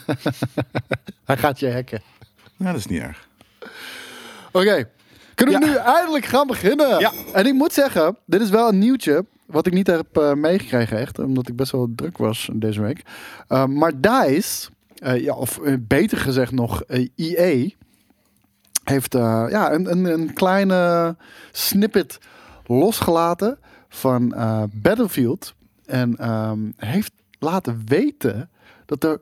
Hij 1.25 1.37
gaat 1.37 1.59
je 1.59 1.71
hacken. 1.71 2.01
Ja, 2.57 2.65
dat 2.65 2.75
is 2.75 2.85
niet 2.85 3.01
erg. 3.01 3.27
Oké, 4.51 4.87
kunnen 5.43 5.59
we 5.59 5.65
nu 5.67 5.75
eindelijk 5.75 6.25
gaan 6.25 6.47
beginnen? 6.47 6.99
Ja. 6.99 7.11
En 7.33 7.45
ik 7.45 7.53
moet 7.53 7.73
zeggen, 7.73 8.17
dit 8.25 8.41
is 8.41 8.49
wel 8.49 8.67
een 8.69 8.79
nieuwtje. 8.79 9.25
Wat 9.45 9.67
ik 9.67 9.73
niet 9.73 9.87
heb 9.87 10.17
eh, 10.17 10.33
meegekregen 10.33 10.97
echt. 10.97 11.19
Omdat 11.19 11.47
ik 11.47 11.55
best 11.55 11.71
wel 11.71 11.91
druk 11.95 12.17
was 12.17 12.49
deze 12.53 12.81
week. 12.81 13.01
Uh, 13.49 13.65
maar 13.65 13.91
DICE, 14.01 14.69
eh, 14.95 15.23
ja, 15.23 15.33
of 15.35 15.57
eh, 15.59 15.73
beter 15.79 16.17
gezegd 16.17 16.51
nog 16.51 16.83
eh, 16.83 17.07
EA... 17.15 17.69
heeft 18.83 19.15
eh, 19.15 19.45
ja, 19.49 19.71
een, 19.73 19.91
een, 19.91 20.05
een 20.05 20.33
kleine 20.33 21.15
snippet 21.51 22.17
losgelaten 22.65 23.59
van 23.89 24.33
eh, 24.33 24.63
Battlefield. 24.71 25.53
En 25.85 26.17
ehm, 26.17 26.59
heeft 26.75 27.11
laten 27.39 27.81
weten 27.85 28.49
dat 28.85 29.03
er 29.03 29.19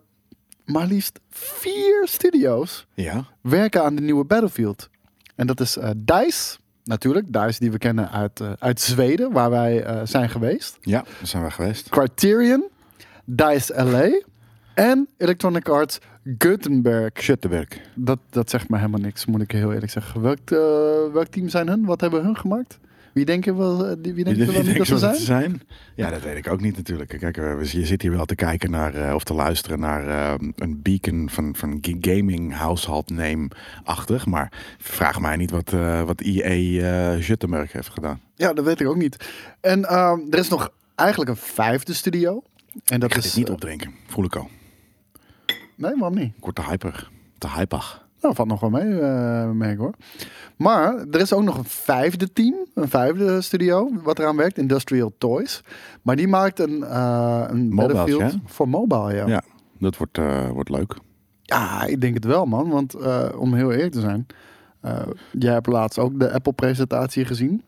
maar 0.65 0.85
liefst 0.87 1.19
vier 1.29 2.07
studio's 2.07 2.87
Ja. 2.93 3.25
werken 3.41 3.83
aan 3.83 3.95
de 3.95 4.01
nieuwe 4.01 4.25
Battlefield. 4.25 4.89
En 5.39 5.47
dat 5.47 5.59
is 5.59 5.77
eh 5.77 5.89
DICE, 5.97 6.57
natuurlijk. 6.83 7.33
DICE 7.33 7.59
die 7.59 7.71
we 7.71 7.77
kennen 7.77 8.11
uit, 8.11 8.39
eh, 8.39 8.51
uit 8.59 8.79
Zweden, 8.79 9.31
waar 9.31 9.49
wij 9.49 9.83
eh, 9.83 10.01
zijn 10.03 10.29
geweest. 10.29 10.77
Ja, 10.81 11.01
daar 11.01 11.27
zijn 11.27 11.43
we 11.43 11.51
geweest. 11.51 11.89
Criterion, 11.89 12.63
DICE 13.25 13.83
LA 13.83 14.21
en 14.73 15.07
Electronic 15.17 15.69
Arts 15.69 15.99
Gothenburg. 16.37 17.11
Schuttenberg. 17.13 17.67
Dat, 17.95 18.19
dat 18.29 18.49
zegt 18.49 18.69
me 18.69 18.77
helemaal 18.77 18.99
niks, 18.99 19.25
moet 19.25 19.41
ik 19.41 19.51
heel 19.51 19.73
eerlijk 19.73 19.91
zeggen. 19.91 20.21
Welk, 20.21 20.49
welk 21.13 21.27
team 21.27 21.49
zijn 21.49 21.67
hun? 21.67 21.85
Wat 21.85 22.01
hebben 22.01 22.23
hun 22.23 22.37
gemaakt? 22.37 22.79
Wie 23.13 23.25
denken 23.25 23.57
we, 23.57 23.85
eh, 23.85 24.13
wie 24.13 24.23
denken 24.23 24.45
we 24.45 24.63
wel 24.63 24.73
dat 24.73 24.87
ze 24.87 24.97
zijn? 24.97 25.15
zijn? 25.15 25.61
Ja, 25.95 26.09
dat 26.09 26.21
weet 26.21 26.37
ik 26.37 26.47
ook 26.47 26.61
niet 26.61 26.75
natuurlijk. 26.75 27.17
Kijk, 27.19 27.37
eh, 27.37 27.63
je 27.63 27.85
zit 27.85 28.01
hier 28.01 28.11
wel 28.11 28.25
te 28.25 28.35
kijken 28.35 28.71
naar, 28.71 28.93
eh, 28.93 29.13
of 29.13 29.23
te 29.23 29.33
luisteren 29.33 29.79
naar 29.79 30.07
eh, 30.07 30.47
een 30.55 30.81
beacon 30.81 31.29
van, 31.29 31.55
van 31.55 31.77
gaming 31.81 32.53
household 32.55 33.09
name-achtig. 33.09 34.25
Maar 34.25 34.51
vraag 34.77 35.19
mij 35.19 35.35
niet 35.35 35.51
wat, 35.51 35.71
wat 36.05 36.21
EA 36.21 37.15
Juttenberg 37.15 37.71
heeft 37.71 37.89
gedaan. 37.89 38.21
Ja, 38.35 38.53
dat 38.53 38.65
weet 38.65 38.79
ik 38.79 38.87
ook 38.87 38.95
niet. 38.95 39.29
En 39.61 39.85
ehm, 39.85 40.19
er 40.29 40.39
is 40.39 40.49
nog 40.49 40.71
eigenlijk 40.95 41.29
een 41.29 41.37
vijfde 41.37 41.93
studio. 41.93 42.43
En 42.85 42.99
dat 42.99 43.09
Ik 43.09 43.15
ga 43.15 43.19
is 43.19 43.25
dit 43.25 43.35
niet 43.35 43.49
opdrinken, 43.49 43.93
voel 44.07 44.25
ik 44.25 44.35
al. 44.35 44.49
Nee, 45.75 45.91
waarom 45.95 46.17
niet? 46.17 46.33
Ik 46.37 46.43
word 46.43 46.55
te 46.55 46.63
hyper. 46.63 47.09
Te 47.37 47.49
hypag. 47.49 48.07
Nou, 48.21 48.35
valt 48.35 48.47
nog 48.47 48.59
wel 48.59 48.69
mee, 48.69 48.99
eh 48.99 49.49
merk 49.49 49.77
hoor. 49.77 49.93
Maar 50.55 50.95
er 51.11 51.19
is 51.19 51.33
ook 51.33 51.43
nog 51.43 51.57
een 51.57 51.65
vijfde 51.65 52.33
team, 52.33 52.55
een 52.73 52.89
vijfde 52.89 53.41
studio, 53.41 53.89
wat 54.03 54.19
eraan 54.19 54.35
werkt, 54.35 54.57
Industrial 54.57 55.13
Toys. 55.17 55.61
Maar 56.01 56.15
die 56.15 56.27
maakt 56.27 56.59
een, 56.59 56.83
eh 56.83 57.43
een 57.47 57.69
Mobiles, 57.69 57.93
Battlefield 57.93 58.31
ja? 58.31 58.39
voor 58.45 58.69
mobile, 58.69 59.13
ja. 59.13 59.27
ja. 59.27 59.27
Ja, 59.27 59.41
dat 59.79 59.97
wordt, 59.97 60.17
eh, 60.17 60.49
wordt 60.49 60.69
leuk. 60.69 60.95
ik 61.87 62.01
denk 62.01 62.13
het 62.13 62.25
wel, 62.25 62.45
man. 62.45 62.69
Want 62.69 62.95
om 63.35 63.53
heel 63.53 63.71
eerlijk 63.71 63.91
te 63.91 63.99
zijn, 63.99 64.25
jij 65.31 65.53
hebt 65.53 65.67
laatst 65.67 65.99
ook 65.99 66.19
de 66.19 66.31
Apple-presentatie 66.31 67.25
gezien. 67.25 67.63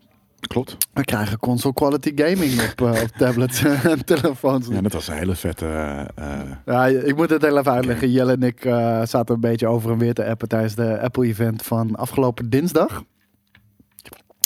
Klopt. 0.48 0.78
We 0.94 1.04
krijgen 1.06 1.40
console 1.40 1.74
quality 1.74 2.12
gaming 2.16 2.62
op, 2.72 2.82
eh, 2.82 3.02
op 3.02 3.08
tablets 3.18 3.64
en 3.84 4.06
telefoons. 4.06 4.68
Ja, 4.68 4.82
dat 4.82 4.94
was 4.94 5.08
een 5.08 5.14
hele 5.18 5.36
vette... 5.36 5.66
eh, 5.66 6.40
eh, 6.42 6.50
Ja, 6.66 6.86
ik 6.86 7.16
moet 7.16 7.30
het 7.30 7.42
heel 7.42 7.58
even 7.58 7.72
uitleggen. 7.72 8.12
Jelle 8.12 8.32
en 8.32 8.44
ik 8.44 8.62
zaten 9.08 9.36
een 9.36 9.40
beetje 9.42 9.68
over 9.68 9.92
en 9.92 9.98
weer 9.98 10.14
te 10.14 10.26
appen 10.26 10.48
tijdens 10.48 10.76
de 10.76 11.00
Apple-event 11.02 11.62
van 11.64 11.96
afgelopen 11.96 12.50
dinsdag. 12.50 13.04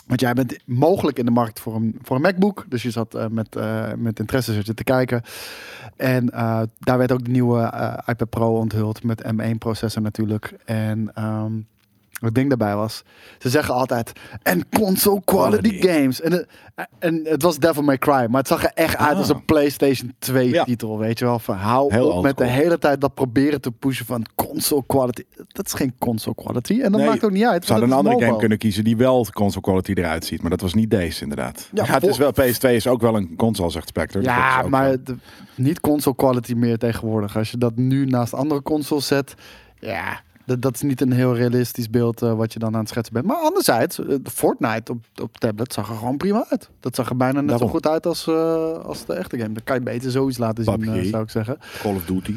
Want 0.07 0.19
jij 0.19 0.33
bent 0.33 0.57
mogelijk 0.65 1.19
in 1.19 1.25
de 1.25 1.31
markt 1.31 1.59
voor 1.59 1.75
een, 1.75 1.99
voor 2.01 2.15
een 2.15 2.21
MacBook. 2.21 2.65
Dus 2.69 2.83
je 2.83 2.91
zat 2.91 3.29
met, 3.31 3.55
eh, 3.55 3.93
met 3.97 4.19
interesse 4.19 4.53
zat 4.53 4.65
je 4.65 4.73
te 4.73 4.83
kijken. 4.83 5.21
En 5.95 6.25
daar 6.79 6.97
werd 6.97 7.11
ook 7.11 7.25
de 7.25 7.31
nieuwe 7.31 7.73
iPad 8.05 8.29
Pro 8.29 8.57
onthuld 8.57 9.03
met 9.03 9.23
M1-processor 9.23 10.01
natuurlijk. 10.01 10.53
En 10.65 11.11
ehm 11.13 11.53
het 12.19 12.36
ding 12.36 12.48
daarbij 12.50 12.75
was, 12.75 13.03
ze 13.39 13.50
zeggen 13.50 13.74
altijd, 13.74 14.12
en 14.43 14.69
console 14.69 15.22
quality, 15.25 15.69
Quality. 15.79 15.88
games. 15.88 16.22
En, 16.22 16.31
het- 16.31 16.48
en 17.00 17.22
het 17.24 17.41
was 17.41 17.57
Devil 17.60 17.84
May 17.84 17.98
Cry, 17.98 18.12
maar 18.29 18.39
het 18.39 18.48
zag 18.48 18.63
er 18.63 18.72
echt 18.74 18.98
uit 18.98 19.12
Ah. 19.13 19.17
als 19.17 19.29
een 19.29 19.45
PlayStation 19.45 20.13
2 20.19 20.50
Ja. 20.50 20.63
titel, 20.63 20.98
weet 20.98 21.19
je 21.19 21.25
wel. 21.25 21.39
Van, 21.39 21.55
hou 21.55 21.93
Heel 21.93 22.10
op 22.10 22.24
met 22.24 22.38
de 22.38 22.45
hele 22.48 22.77
tijd 22.77 23.01
dat 23.01 23.13
proberen 23.13 23.62
te 23.62 23.72
pushen 23.72 24.05
van 24.05 24.25
console 24.36 24.84
quality. 24.88 25.24
Dat 25.48 25.65
is 25.65 25.74
geen 25.74 25.93
console 26.00 26.36
quality 26.36 26.74
en 26.81 26.91
dat 26.91 27.00
Nee, 27.01 27.10
maakt 27.10 27.24
ook 27.24 27.31
niet 27.31 27.45
uit. 27.45 27.65
Ze 27.65 27.72
hadden 27.72 27.91
een 27.91 27.98
andere 27.98 28.25
game 28.25 28.38
kunnen 28.38 28.57
kiezen 28.57 28.84
die 28.84 28.98
wel 28.98 29.25
console 29.34 29.62
quality 29.62 29.91
eruit 29.91 30.25
ziet. 30.25 30.41
Maar 30.41 30.50
dat 30.51 30.62
was 30.62 30.74
niet 30.74 30.89
deze 30.89 31.22
inderdaad. 31.24 31.69
Ja, 31.74 31.84
Ja, 31.86 31.93
het 31.93 32.03
is 32.07 32.17
wel, 32.17 32.31
PS2 32.31 32.75
is 32.75 32.88
ook 32.88 33.01
wel 33.01 33.15
een 33.15 33.34
console, 33.38 33.69
zegt 33.69 33.88
Spectre. 33.88 34.19
dus 34.19 34.27
Ja, 34.27 34.62
maar 34.67 35.03
de- 35.03 35.15
niet 35.55 35.79
console 35.79 36.15
quality 36.15 36.53
meer 36.53 36.77
tegenwoordig. 36.77 37.38
Als 37.38 37.51
je 37.51 37.57
dat 37.57 37.75
nu 37.75 38.05
naast 38.05 38.34
andere 38.34 38.62
consoles 38.62 39.07
zet, 39.07 39.34
ja, 39.79 40.22
dat, 40.45 40.61
dat 40.61 40.75
is 40.75 40.81
niet 40.81 41.01
een 41.01 41.11
heel 41.11 41.35
realistisch 41.35 41.89
beeld 41.89 42.21
eh, 42.21 42.33
wat 42.33 42.53
je 42.53 42.59
dan 42.59 42.73
aan 42.73 42.79
het 42.79 42.89
schetsen 42.89 43.13
bent. 43.13 43.25
Maar 43.25 43.37
anderzijds, 43.37 43.99
eh, 43.99 44.15
Fortnite 44.23 44.91
op, 44.91 45.05
op 45.21 45.37
tablet 45.37 45.73
zag 45.73 45.89
er 45.89 45.95
gewoon 45.95 46.17
prima 46.17 46.45
uit. 46.49 46.69
Dat 46.79 46.95
zag 46.95 47.09
er 47.09 47.17
bijna 47.17 47.39
net 47.39 47.49
Daarom. 47.49 47.67
zo 47.67 47.73
goed 47.73 47.87
uit 47.87 48.05
als, 48.05 48.27
eh, 48.27 48.71
als 48.85 49.05
de 49.05 49.13
echte 49.13 49.37
game. 49.37 49.53
Dan 49.53 49.63
kan 49.63 49.75
je 49.75 49.81
beter 49.81 50.11
zoiets 50.11 50.37
laten 50.37 50.63
zien, 50.63 51.05
zou 51.05 51.23
ik 51.23 51.29
zeggen. 51.29 51.57
Call 51.81 51.95
of 51.95 52.05
Duty. 52.05 52.35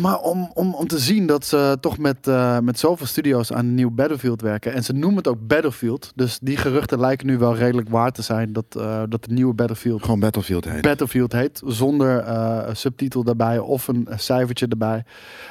Maar 0.00 0.18
om, 0.18 0.50
om, 0.54 0.74
om 0.74 0.86
te 0.86 0.98
zien 0.98 1.26
dat 1.26 1.46
ze 1.46 1.76
toch 1.80 1.98
met, 1.98 2.26
met 2.62 2.78
zoveel 2.78 3.06
studio's 3.06 3.52
aan 3.52 3.66
een 3.66 3.74
nieuw 3.74 3.90
Battlefield 3.90 4.40
werken. 4.40 4.72
En 4.72 4.84
ze 4.84 4.92
noemen 4.92 5.16
het 5.16 5.28
ook 5.28 5.46
Battlefield. 5.46 6.12
Dus 6.14 6.38
die 6.42 6.56
geruchten 6.56 7.00
lijken 7.00 7.26
nu 7.26 7.38
wel 7.38 7.56
redelijk 7.56 7.88
waar 7.88 8.12
te 8.12 8.22
zijn 8.22 8.52
dat, 8.52 8.72
dat 9.08 9.24
de 9.24 9.32
nieuwe 9.32 9.54
Battlefield 9.54 10.02
Gewoon 10.02 10.20
Battlefield 10.20 10.64
heet. 10.64 10.82
Battlefield 10.82 11.32
heet. 11.32 11.62
Zonder 11.64 12.28
een 12.28 12.76
subtitel 12.76 13.24
daarbij 13.24 13.58
of 13.58 13.88
een 13.88 14.08
cijfertje 14.16 14.66
erbij. 14.66 15.04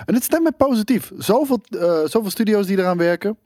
En 0.06 0.14
het 0.14 0.24
stemt 0.24 0.44
mij 0.44 0.52
positief. 0.52 1.12
Zoveel, 1.18 1.62
zoveel 2.06 2.30
studio's 2.30 2.66
die 2.68 2.78
eraan 2.78 2.98
werken. 2.98 3.38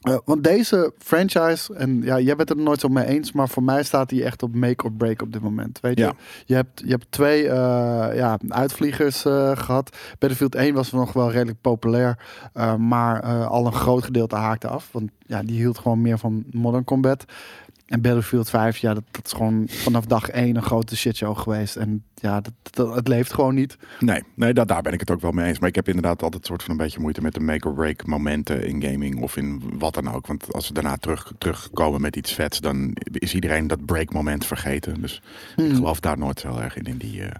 Eh, 0.00 0.16
want 0.24 0.44
deze 0.44 0.92
franchise, 0.98 1.74
en 1.74 2.02
ja, 2.02 2.18
jij 2.20 2.36
bent 2.36 2.48
het 2.48 2.58
er 2.58 2.64
nooit 2.64 2.80
zo 2.80 2.88
mee 2.88 3.06
eens, 3.06 3.32
maar 3.32 3.48
voor 3.48 3.62
mij 3.62 3.82
staat 3.82 4.08
die 4.08 4.24
echt 4.24 4.42
op 4.42 4.54
make 4.54 4.84
or 4.84 4.92
break 4.92 5.22
op 5.22 5.32
dit 5.32 5.42
moment. 5.42 5.78
Weet 5.80 5.98
je, 5.98 6.04
Ja. 6.04 6.12
je, 6.44 6.54
hebt, 6.54 6.80
je 6.84 6.90
hebt 6.90 7.06
twee 7.10 7.48
eh, 7.48 8.16
ja, 8.16 8.38
uitvliegers 8.48 9.24
eh, 9.24 9.50
gehad. 9.56 9.96
Battlefield 10.18 10.54
1 10.54 10.74
was 10.74 10.92
nog 10.92 11.12
wel 11.12 11.30
redelijk 11.30 11.60
populair, 11.60 12.18
eh, 12.52 12.74
maar 12.76 13.22
eh, 13.22 13.46
al 13.46 13.66
een 13.66 13.72
groot 13.72 14.04
gedeelte 14.04 14.36
haakte 14.36 14.68
af. 14.68 14.88
Want 14.92 15.10
ja, 15.26 15.42
die 15.42 15.56
hield 15.56 15.78
gewoon 15.78 16.00
meer 16.02 16.18
van 16.18 16.44
Modern 16.50 16.84
Combat. 16.84 17.24
En 17.86 18.00
Battlefield 18.00 18.50
5, 18.50 18.76
ja, 18.76 18.94
dat, 18.94 19.02
dat 19.10 19.26
is 19.26 19.32
gewoon 19.32 19.64
vanaf 19.68 20.04
dag 20.04 20.28
1 20.28 20.56
een 20.56 20.62
grote 20.62 20.96
shitshow 20.96 21.38
geweest. 21.38 21.76
En 21.76 22.04
ja, 22.14 22.40
dat, 22.40 22.52
dat, 22.70 22.94
het 22.94 23.08
leeft 23.08 23.32
gewoon 23.32 23.54
niet. 23.54 23.76
Nee, 24.00 24.22
nee 24.34 24.52
dat, 24.54 24.68
daar 24.68 24.82
ben 24.82 24.92
ik 24.92 25.00
het 25.00 25.10
ook 25.10 25.20
wel 25.20 25.30
mee 25.30 25.46
eens. 25.46 25.58
Maar 25.58 25.68
ik 25.68 25.74
heb 25.74 25.88
inderdaad 25.88 26.22
altijd 26.22 26.46
soort 26.46 26.62
van 26.62 26.70
een 26.70 26.76
beetje 26.76 27.00
moeite 27.00 27.20
met 27.20 27.34
de 27.34 27.40
make-or-break 27.40 28.06
momenten 28.06 28.66
in 28.66 28.82
gaming 28.82 29.20
of 29.20 29.36
in 29.36 29.62
wat 29.78 29.94
dan 29.94 30.14
ook. 30.14 30.26
Want 30.26 30.52
als 30.52 30.68
we 30.68 30.74
daarna 30.74 30.96
terug, 30.96 31.32
terugkomen 31.38 32.00
met 32.00 32.16
iets 32.16 32.32
vets, 32.32 32.60
dan 32.60 32.96
is 33.12 33.34
iedereen 33.34 33.66
dat 33.66 33.84
break 33.84 34.12
moment 34.12 34.46
vergeten. 34.46 35.00
Dus 35.00 35.22
ik 35.56 35.64
Hmm. 35.64 35.74
geloof 35.74 36.00
daar 36.00 36.18
nooit 36.18 36.42
heel 36.42 36.62
erg 36.62 36.76
in, 36.76 36.84
in 36.84 36.98
die 36.98 37.22
eh, 37.22 37.30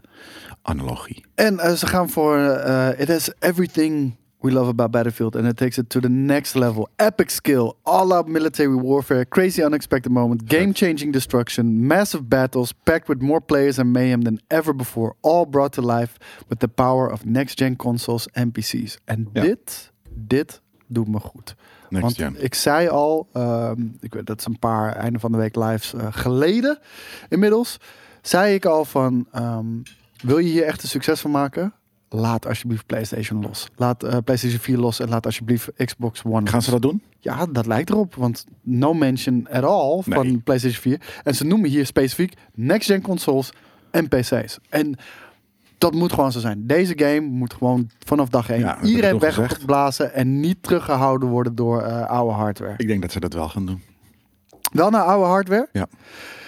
analogie. 0.63 1.25
En 1.35 1.59
eh, 1.59 1.73
ze 1.73 1.87
gaan 1.87 2.11
voor 2.11 2.39
eh, 2.39 3.01
It 3.01 3.09
has 3.09 3.31
everything 3.39 4.15
we 4.45 4.51
love 4.51 4.69
about 4.69 4.91
Battlefield 4.91 5.37
and 5.37 5.47
it 5.47 5.57
takes 5.57 5.79
it 5.79 5.89
to 5.89 6.01
the 6.01 6.09
next 6.09 6.55
level. 6.55 6.89
Epic 6.99 7.31
skill, 7.31 7.77
all-out 7.83 8.29
military 8.29 8.75
warfare, 8.77 9.25
crazy 9.25 9.63
unexpected 9.63 10.13
moment, 10.13 10.45
game-changing 10.49 11.13
destruction, 11.13 11.87
massive 11.87 12.29
battles 12.29 12.73
packed 12.85 13.09
with 13.09 13.23
more 13.23 13.41
players 13.41 13.79
and 13.79 13.91
mayhem 13.93 14.21
than 14.23 14.39
ever 14.49 14.75
before, 14.77 15.15
all 15.23 15.47
brought 15.47 15.73
to 15.73 15.81
life 15.83 16.19
with 16.49 16.59
the 16.59 16.69
power 16.69 17.11
of 17.13 17.25
next-gen 17.25 17.77
consoles 17.77 18.29
en 18.35 18.51
PC's. 18.53 18.99
En 19.05 19.29
Ja. 19.33 19.43
dit, 19.43 19.93
dit 20.15 20.61
doet 20.89 21.09
me 21.09 21.19
goed. 21.21 21.55
Next 21.89 22.03
Want 22.03 22.17
gen. 22.17 22.45
ik 22.45 22.55
zei 22.55 22.89
al, 22.89 23.29
ehm, 23.33 23.81
ik 24.01 24.15
weet, 24.15 24.27
dat 24.27 24.39
is 24.39 24.47
een 24.47 24.59
paar 24.59 24.97
einde 24.97 25.19
van 25.19 25.33
de 25.33 25.39
week 25.39 25.57
lives 25.57 25.95
eh, 25.95 26.07
geleden 26.11 26.79
inmiddels, 27.29 27.77
zei 28.23 28.55
ik 28.55 28.65
al 28.65 28.85
van, 28.85 29.27
ehm, 29.33 29.67
wil 30.23 30.39
je 30.39 30.49
hier 30.51 30.65
echt 30.65 30.83
een 30.83 30.89
succes 30.89 31.21
van 31.21 31.31
maken? 31.31 31.73
Laat 32.15 32.47
alsjeblieft 32.47 32.87
PlayStation 32.87 33.43
los. 33.43 33.69
Laat 33.77 34.03
eh, 34.03 34.17
PlayStation 34.25 34.61
4 34.61 34.79
los 34.79 35.01
en 35.01 35.09
laat 35.09 35.27
alsjeblieft 35.27 35.71
Xbox 35.77 36.23
One 36.25 36.47
Gaan 36.49 36.63
ze 36.63 36.71
dat 36.71 36.83
doen? 36.83 37.03
Ja, 37.19 37.47
dat 37.47 37.67
lijkt 37.67 37.91
erop. 37.91 38.15
Want 38.15 38.45
no 38.63 38.95
mention 38.95 39.49
at 39.51 39.65
all 39.65 40.03
van. 40.03 40.43
PlayStation 40.43 40.81
4. 40.83 41.21
En 41.23 41.35
ze 41.35 41.45
noemen 41.45 41.71
hier 41.71 41.87
specifiek 41.87 42.35
next-gen 42.55 43.03
consoles 43.03 43.53
en 43.91 44.09
PC's. 44.09 44.59
En 44.69 44.97
dat 45.79 45.95
moet 45.95 46.13
gewoon 46.13 46.33
zo 46.33 46.41
zijn. 46.41 46.67
Deze 46.67 46.93
game 46.97 47.21
moet 47.21 47.55
gewoon 47.55 47.91
vanaf 47.99 48.29
dag 48.29 48.49
1 48.49 48.59
Ja, 48.59 48.67
dat 48.67 48.75
heb 48.75 48.85
ik 48.85 48.91
iedereen 48.91 49.19
wegblazen 49.19 50.13
en 50.13 50.41
niet 50.41 50.63
teruggehouden 50.63 51.29
worden 51.29 51.55
door 51.55 51.83
eh, 51.83 52.07
oude 52.07 52.35
hardware. 52.35 52.75
Ik 52.77 52.87
denk 52.87 53.03
dat 53.03 53.13
ze 53.13 53.21
dat 53.21 53.33
wel 53.33 53.49
gaan 53.49 53.67
doen. 53.67 53.83
Wel 54.73 54.91
naar 54.91 55.03
oude 55.03 55.27
hardware? 55.27 55.69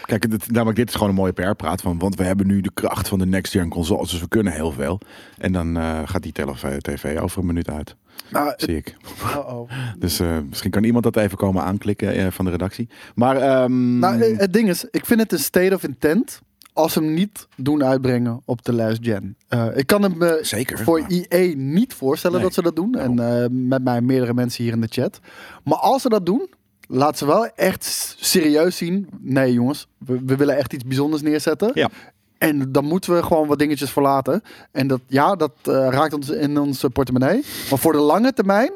Kijk, 0.07 0.23
het, 0.33 0.51
namelijk 0.51 0.77
dit 0.77 0.89
is 0.89 0.95
gewoon 0.95 1.09
een 1.09 1.15
mooie 1.15 1.33
PR-praat 1.33 1.81
van, 1.81 1.99
want 1.99 2.15
we 2.17 2.25
hebben 2.25 2.47
nu 2.47 2.61
de 2.61 2.71
kracht 2.75 3.09
van 3.09 3.19
de 3.19 3.27
next 3.27 3.53
gen 3.53 3.69
consoles, 3.69 4.11
dus 4.11 4.21
we 4.21 4.29
kunnen 4.29 4.53
heel 4.53 4.73
veel. 4.73 5.01
En 5.39 5.53
dan 5.53 5.77
eh, 5.77 6.01
gaat 6.05 6.23
die 6.23 6.33
tv 6.81 7.19
over 7.21 7.41
een 7.41 7.47
minuut 7.47 7.71
uit, 7.71 7.97
Nou, 8.31 8.53
zie 8.57 8.77
ik. 8.77 8.97
oh-oh. 9.23 9.71
Dus 9.99 10.21
eh, 10.21 10.39
misschien 10.49 10.71
kan 10.71 10.85
iemand 10.85 11.05
dat 11.05 11.17
even 11.17 11.39
komen 11.39 11.63
aanklikken 11.63 12.13
eh, 12.15 12.27
van 12.31 12.45
de 12.45 12.51
redactie. 12.51 12.89
Maar 13.15 13.37
ehm, 13.37 13.99
nou, 13.99 14.21
eh, 14.21 14.39
het 14.39 14.53
ding 14.53 14.69
is, 14.69 14.85
ik 14.91 15.07
vind 15.07 15.21
het 15.21 15.33
een 15.33 15.39
state 15.39 15.75
of 15.75 15.83
intent 15.83 16.41
als 16.73 16.93
ze 16.93 16.99
hem 16.99 17.15
niet 17.15 17.49
doen 17.57 17.85
uitbrengen 17.85 18.43
op 18.45 18.65
de 18.65 18.73
last 18.73 18.99
gen. 19.01 19.37
Eh, 19.49 19.67
ik 19.75 19.87
kan 19.87 20.03
hem 20.03 20.19
me 20.19 20.39
zeker. 20.43 20.79
voor 20.79 21.01
maar- 21.01 21.11
EA 21.11 21.55
niet 21.57 21.95
voorstellen 21.95 22.37
Nee, 22.37 22.45
dat 22.47 22.55
ze 22.55 22.63
dat 22.63 22.77
doen. 22.77 22.95
En 22.95 23.19
eh, 23.43 23.47
met 23.51 23.85
mij 23.85 24.01
meerdere 24.01 24.35
mensen 24.35 24.65
hier 24.65 24.73
in 24.73 24.81
de 24.81 24.87
chat. 24.91 25.21
Maar 25.65 25.79
als 25.79 26.03
ze 26.03 26.09
dat 26.09 26.27
doen, 26.27 26.49
laat 26.87 27.19
ze 27.19 27.27
wel 27.27 27.47
echt 27.47 28.15
serieus 28.21 28.77
zien. 28.77 29.09
Nee 29.21 29.53
jongens, 29.53 29.87
we, 29.99 30.21
we 30.25 30.37
willen 30.37 30.57
echt 30.57 30.73
iets 30.73 30.85
bijzonders 30.85 31.23
neerzetten. 31.23 31.71
Ja. 31.75 31.91
En 32.39 32.73
dan 32.73 32.85
moeten 32.85 33.15
we 33.15 33.23
gewoon 33.23 33.47
wat 33.49 33.59
dingetjes 33.59 33.91
verlaten. 33.91 34.43
En 34.73 34.87
dat, 34.87 35.01
ja, 35.07 35.37
dat 35.37 35.53
eh, 35.63 35.73
raakt 35.73 36.15
ons 36.15 36.29
in 36.29 36.59
onze 36.59 36.91
portemonnee. 36.91 37.45
Maar 37.71 37.79
voor 37.79 37.93
de 37.93 37.99
lange 37.99 38.33
termijn 38.33 38.73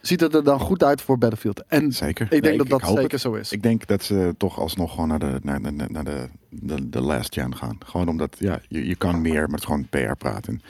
ziet 0.00 0.20
het 0.20 0.34
er 0.34 0.44
dan 0.44 0.60
goed 0.60 0.84
uit 0.84 1.02
voor 1.02 1.18
Battlefield. 1.18 1.62
En 1.66 1.92
Zeker. 1.92 2.24
ik 2.24 2.30
denk 2.30 2.44
Nee, 2.44 2.56
dat 2.58 2.68
dat 2.80 2.88
zeker 2.88 3.10
het. 3.10 3.20
zo 3.20 3.32
is. 3.34 3.52
Ik 3.52 3.62
denk 3.62 3.86
dat 3.86 4.02
ze 4.02 4.34
toch 4.38 4.58
alsnog 4.58 4.90
gewoon 4.90 5.08
naar 5.08 5.18
de, 5.18 5.38
naar 5.42 5.62
de, 5.62 5.70
naar 5.88 6.04
de, 6.04 6.28
de, 6.50 6.88
de 6.88 7.00
last 7.00 7.34
gen 7.34 7.56
gaan. 7.56 7.78
Gewoon 7.86 8.08
omdat, 8.08 8.36
ja, 8.38 8.60
je, 8.68 8.86
je 8.86 8.94
kan 8.96 9.20
meer, 9.20 9.40
maar 9.40 9.50
het 9.50 9.58
is 9.58 9.64
gewoon 9.64 9.86
PR 9.88 10.14
praten. 10.18 10.62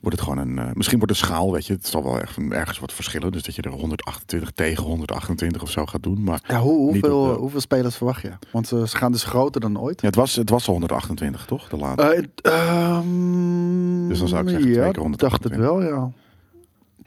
Wordt 0.00 0.16
het 0.16 0.20
gewoon 0.28 0.38
een, 0.48 0.58
eh, 0.58 0.72
misschien 0.74 0.98
wordt 0.98 1.12
de 1.12 1.18
schaal, 1.18 1.52
weet 1.52 1.66
je, 1.66 1.72
het 1.72 1.86
zal 1.86 2.02
wel 2.02 2.20
echt 2.20 2.36
ergens 2.50 2.78
wat 2.78 2.92
verschillen. 2.92 3.32
Dus 3.32 3.42
dat 3.42 3.54
je 3.54 3.62
er 3.62 3.70
128 3.70 4.50
tegen 4.50 4.84
128 4.84 5.62
of 5.62 5.70
zo 5.70 5.86
gaat 5.86 6.02
doen. 6.02 6.22
Maar 6.22 6.40
Ja, 6.46 6.60
hoe, 6.60 6.78
hoeveel, 6.78 7.26
de- 7.26 7.38
hoeveel 7.38 7.60
spelers 7.60 7.96
verwacht 7.96 8.22
je? 8.22 8.30
Want 8.52 8.66
ze, 8.68 8.88
ze 8.88 8.96
gaan 8.96 9.12
dus 9.12 9.24
groter 9.24 9.60
dan 9.60 9.80
ooit. 9.80 10.00
ja, 10.00 10.06
het, 10.06 10.16
was, 10.16 10.34
het 10.36 10.50
was 10.50 10.66
al 10.66 10.72
128, 10.72 11.44
toch? 11.44 11.68
De 11.68 11.76
laatste. 11.76 12.28
Eh, 12.42 12.52
ehm, 12.52 14.08
Dus 14.08 14.18
dan 14.18 14.28
zou 14.28 14.42
ik 14.42 14.48
zeggen 14.48 14.70
twee 14.70 14.80
ja, 14.80 14.86
ik 14.86 14.94
dacht 15.18 15.42
het 15.42 15.52
128. 15.52 15.60
wel, 15.60 15.82
ja. 15.82 16.10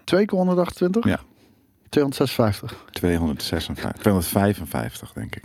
Twee 0.04 0.26
keer 0.26 0.38
128? 0.38 1.06
Ja. 1.06 1.20
256. 1.92 2.86
256, 2.92 4.02
255, 4.02 5.14
denk 5.14 5.36
ik. 5.36 5.44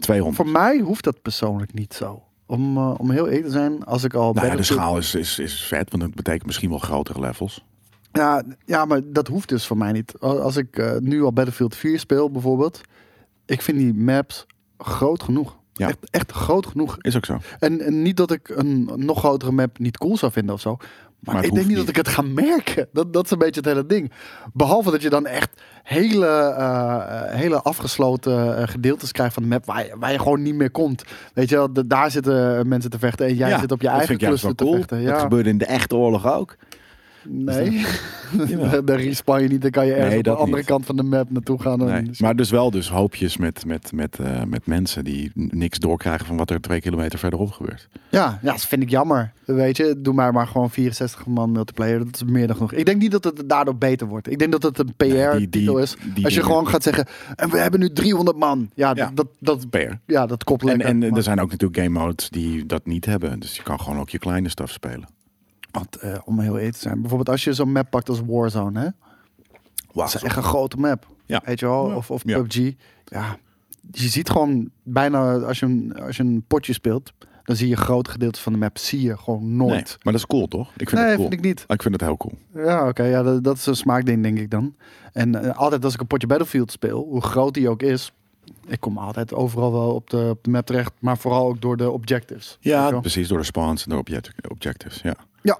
200. 0.00 0.36
voor 0.36 0.48
mij 0.48 0.78
hoeft 0.78 1.04
dat 1.04 1.22
persoonlijk 1.22 1.74
niet 1.74 1.94
zo. 1.94 2.22
Om, 2.46 2.76
eh, 2.76 2.94
om 2.96 3.10
heel 3.10 3.26
eerlijk 3.26 3.44
te 3.44 3.50
zijn, 3.50 3.84
als 3.84 4.04
ik 4.04 4.14
al... 4.14 4.32
Nou 4.32 4.46
ja, 4.46 4.56
de 4.56 4.62
schaal 4.62 4.98
is, 4.98 5.14
is, 5.14 5.38
is 5.38 5.64
vet, 5.64 5.90
want 5.90 6.02
dat 6.02 6.14
betekent 6.14 6.46
misschien 6.46 6.68
wel 6.68 6.78
grotere 6.78 7.20
levels. 7.20 7.64
Ja, 8.12 8.42
ja, 8.64 8.84
maar 8.84 9.00
dat 9.04 9.28
hoeft 9.28 9.48
dus 9.48 9.66
voor 9.66 9.76
mij 9.76 9.92
niet. 9.92 10.18
Als 10.18 10.56
ik 10.56 10.76
eh, 10.76 10.96
nu 10.96 11.22
al 11.22 11.32
Battlefield 11.32 11.76
4 11.76 11.98
speel 11.98 12.30
bijvoorbeeld. 12.30 12.80
Ik 13.46 13.62
vind 13.62 13.78
die 13.78 13.94
maps 13.94 14.46
groot 14.78 15.22
genoeg. 15.22 15.56
Ja. 15.72 15.88
Echt, 15.88 16.10
echt 16.10 16.32
groot 16.32 16.66
genoeg. 16.66 16.96
Is 17.00 17.16
ook 17.16 17.24
zo. 17.24 17.38
En, 17.58 17.80
en 17.80 18.02
niet 18.02 18.16
dat 18.16 18.30
ik 18.30 18.48
een 18.48 18.90
nog 18.96 19.18
grotere 19.18 19.52
map 19.52 19.78
niet 19.78 19.98
cool 19.98 20.16
zou 20.16 20.32
vinden 20.32 20.54
of 20.54 20.60
zo. 20.60 20.76
Maar, 21.20 21.44
ik 21.44 21.54
denk 21.54 21.66
niet 21.66 21.76
dat 21.76 21.88
ik 21.88 21.96
het 21.96 22.08
ga 22.08 22.22
merken. 22.22 22.88
Dat, 22.92 23.12
dat 23.12 23.24
is 23.24 23.30
een 23.30 23.38
beetje 23.38 23.60
het 23.60 23.68
hele 23.68 23.86
ding. 23.86 24.12
Behalve 24.52 24.90
dat 24.90 25.02
je 25.02 25.10
dan 25.10 25.26
echt 25.26 25.62
hele, 25.82 26.26
eh, 26.26 26.96
eh, 26.96 27.34
hele 27.34 27.62
afgesloten 27.62 28.56
eh, 28.58 28.68
gedeeltes 28.68 29.12
krijgt 29.12 29.34
van 29.34 29.42
de 29.42 29.48
map 29.48 29.66
waar 29.66 29.84
je, 29.86 29.92
waar 29.98 30.12
je 30.12 30.18
gewoon 30.18 30.42
niet 30.42 30.54
meer 30.54 30.70
komt. 30.70 31.04
Weet 31.34 31.48
je 31.48 31.56
wel, 31.56 31.72
de- 31.72 31.86
daar 31.86 32.10
zitten 32.10 32.68
mensen 32.68 32.90
te 32.90 32.98
vechten 32.98 33.26
en 33.26 33.34
jij 33.34 33.48
Ja, 33.48 33.58
zit 33.58 33.72
op 33.72 33.80
je 33.80 33.86
dat 33.86 33.96
eigen 33.96 34.18
cluster 34.18 34.54
te 34.54 34.64
cool. 34.64 34.76
vechten. 34.76 35.04
Dat 35.04 35.14
Ja, 35.14 35.18
gebeurde 35.20 35.48
in 35.48 35.58
de 35.58 35.66
echte 35.66 35.96
oorlog 35.96 36.32
ook. 36.32 36.56
Nee. 37.28 37.84
Daar 38.84 39.00
respawn 39.00 39.42
je 39.42 39.48
niet, 39.48 39.62
dan 39.62 39.70
kan 39.70 39.86
je 39.86 39.92
ergens 39.92 40.08
Nee, 40.08 40.18
op 40.18 40.24
de 40.24 40.30
andere 40.34 40.56
niet. 40.56 40.66
kant 40.66 40.86
van 40.86 40.96
de 40.96 41.02
map 41.02 41.30
naartoe 41.30 41.60
gaan. 41.60 41.80
en- 41.80 41.86
Nee. 42.04 42.10
Maar 42.18 42.36
dus 42.36 42.50
wel 42.50 42.70
dus 42.70 42.88
hoopjes 42.88 43.36
met, 43.36 43.64
met, 43.66 43.92
met, 43.92 44.18
eh, 44.18 44.42
met 44.44 44.66
mensen 44.66 45.04
die 45.04 45.30
niks 45.34 45.78
doorkrijgen 45.78 46.26
van 46.26 46.36
wat 46.36 46.50
er 46.50 46.60
twee 46.60 46.80
kilometer 46.80 47.18
verderop 47.18 47.50
gebeurt. 47.52 47.88
Ja, 48.10 48.38
ja, 48.42 48.50
dat 48.52 48.66
vind 48.66 48.82
ik 48.82 48.90
jammer. 48.90 49.32
Weet 49.44 49.76
je, 49.76 49.94
doe 49.98 50.14
maar 50.14 50.32
maar 50.32 50.46
gewoon 50.46 50.70
64 50.70 51.26
man 51.26 51.52
multiplayer. 51.52 51.98
Dat 51.98 52.14
is 52.14 52.24
meer 52.24 52.46
dan 52.46 52.56
genoeg. 52.56 52.72
Ik 52.72 52.86
denk 52.86 53.00
niet 53.00 53.10
dat 53.10 53.24
het 53.24 53.42
daardoor 53.46 53.76
beter 53.76 54.06
wordt. 54.06 54.30
Ik 54.30 54.38
denk 54.38 54.52
dat 54.52 54.62
het 54.62 54.78
een 54.78 54.94
PR-titel 54.96 55.78
is. 55.78 55.96
die 56.14 56.24
Als 56.24 56.34
je 56.34 56.42
gewoon 56.42 56.68
gaat 56.68 56.82
zeggen, 56.82 57.06
en 57.36 57.50
we 57.50 57.58
hebben 57.58 57.80
nu 57.80 57.90
300 57.92 58.36
man. 58.38 58.70
Ja, 58.74 58.92
Ja. 58.94 59.10
dat, 59.14 59.26
dat, 59.38 59.70
PR. 59.70 59.92
ja, 60.06 60.26
dat 60.26 60.44
kopt 60.44 60.68
En, 60.68 60.80
en 60.80 60.98
maar- 60.98 61.10
er 61.12 61.22
zijn 61.22 61.40
ook 61.40 61.50
natuurlijk 61.50 61.80
game 61.82 61.98
modes 62.04 62.28
die 62.30 62.66
dat 62.66 62.86
niet 62.86 63.04
hebben. 63.04 63.38
Dus 63.40 63.56
je 63.56 63.62
kan 63.62 63.80
gewoon 63.80 63.98
ook 64.00 64.10
je 64.10 64.18
kleine 64.18 64.48
stuff 64.48 64.72
spelen. 64.72 65.08
Want 65.72 65.96
eh, 65.96 66.18
om 66.24 66.38
heel 66.40 66.56
eerlijk 66.56 66.74
te 66.74 66.80
zijn, 66.80 67.00
bijvoorbeeld 67.00 67.28
als 67.28 67.44
je 67.44 67.52
zo'n 67.52 67.72
map 67.72 67.90
pakt 67.90 68.08
als 68.08 68.20
Warzone, 68.26 68.80
hè? 68.80 68.88
Wauw. 69.92 70.06
Dat 70.06 70.14
is 70.14 70.22
echt 70.22 70.36
een 70.36 70.42
grote 70.42 70.76
map. 70.76 71.06
Ja. 71.24 71.42
Weet 71.44 71.60
je 71.60 71.66
wel? 71.66 71.88
Ja. 71.88 71.96
Of, 71.96 72.10
of 72.10 72.22
Ja. 72.24 72.36
PUBG. 72.42 72.72
Ja, 73.04 73.36
je 73.90 74.08
ziet 74.08 74.30
gewoon 74.30 74.70
bijna 74.82 75.34
als 75.36 75.58
je, 75.58 75.66
een, 75.66 75.94
als 76.02 76.16
je 76.16 76.22
een 76.22 76.44
potje 76.46 76.72
speelt, 76.72 77.12
dan 77.44 77.56
zie 77.56 77.68
je 77.68 77.76
grote 77.76 78.10
gedeeltes 78.10 78.40
van 78.42 78.52
de 78.52 78.58
map 78.58 78.78
zie 78.78 79.00
je 79.02 79.16
gewoon 79.18 79.56
nooit. 79.56 79.70
Nee, 79.72 79.82
maar 80.02 80.12
dat 80.12 80.14
is 80.14 80.26
cool 80.26 80.48
toch? 80.48 80.70
Ik 80.76 80.88
vind 80.88 81.00
Nee, 81.00 81.10
het 81.10 81.16
cool. 81.18 81.28
vind 81.28 81.40
ik 81.40 81.46
niet. 81.46 81.64
Ik 81.66 81.82
vind 81.82 81.94
het 81.94 82.02
heel 82.02 82.16
cool. 82.16 82.34
Ja, 82.54 82.88
oké. 82.88 83.02
ja, 83.02 83.22
dat, 83.22 83.44
dat 83.44 83.56
is 83.56 83.66
een 83.66 83.76
smaakding, 83.76 84.22
denk 84.22 84.38
ik 84.38 84.50
dan. 84.50 84.74
En 85.12 85.34
eh, 85.44 85.56
altijd 85.56 85.84
als 85.84 85.94
ik 85.94 86.00
een 86.00 86.06
potje 86.06 86.26
Battlefield 86.26 86.70
speel, 86.72 87.04
hoe 87.08 87.20
groot 87.22 87.54
die 87.54 87.68
ook 87.68 87.82
is, 87.82 88.12
ik 88.66 88.80
kom 88.80 88.98
altijd 88.98 89.34
overal 89.34 89.72
wel 89.72 89.94
op 89.94 90.10
de, 90.10 90.26
op 90.30 90.44
de 90.44 90.50
map 90.50 90.66
terecht, 90.66 90.92
maar 90.98 91.18
vooral 91.18 91.46
ook 91.48 91.60
door 91.60 91.76
de 91.76 91.90
objectives. 91.90 92.56
Ja, 92.60 93.00
precies. 93.00 93.28
Door 93.28 93.38
de 93.38 93.44
spawns 93.44 93.82
en 93.84 93.90
de 93.90 93.96
object- 93.96 94.50
objectives. 94.50 95.00
Ja. 95.02 95.14
Ja. 95.42 95.58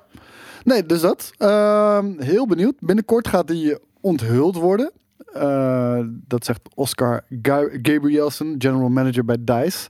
Nee, 0.64 0.86
dus 0.86 1.00
dat. 1.00 1.30
Ehm, 1.38 2.20
heel 2.20 2.46
benieuwd. 2.46 2.74
Binnenkort 2.80 3.28
gaat 3.28 3.48
die 3.48 3.78
onthuld 4.00 4.56
worden. 4.56 4.92
Eh, 5.32 6.00
dat 6.10 6.44
zegt 6.44 6.60
Oscar 6.74 7.24
Ga- 7.42 7.68
Gabrielsen, 7.82 8.54
general 8.58 8.88
manager 8.88 9.24
bij 9.24 9.36
DICE. 9.40 9.88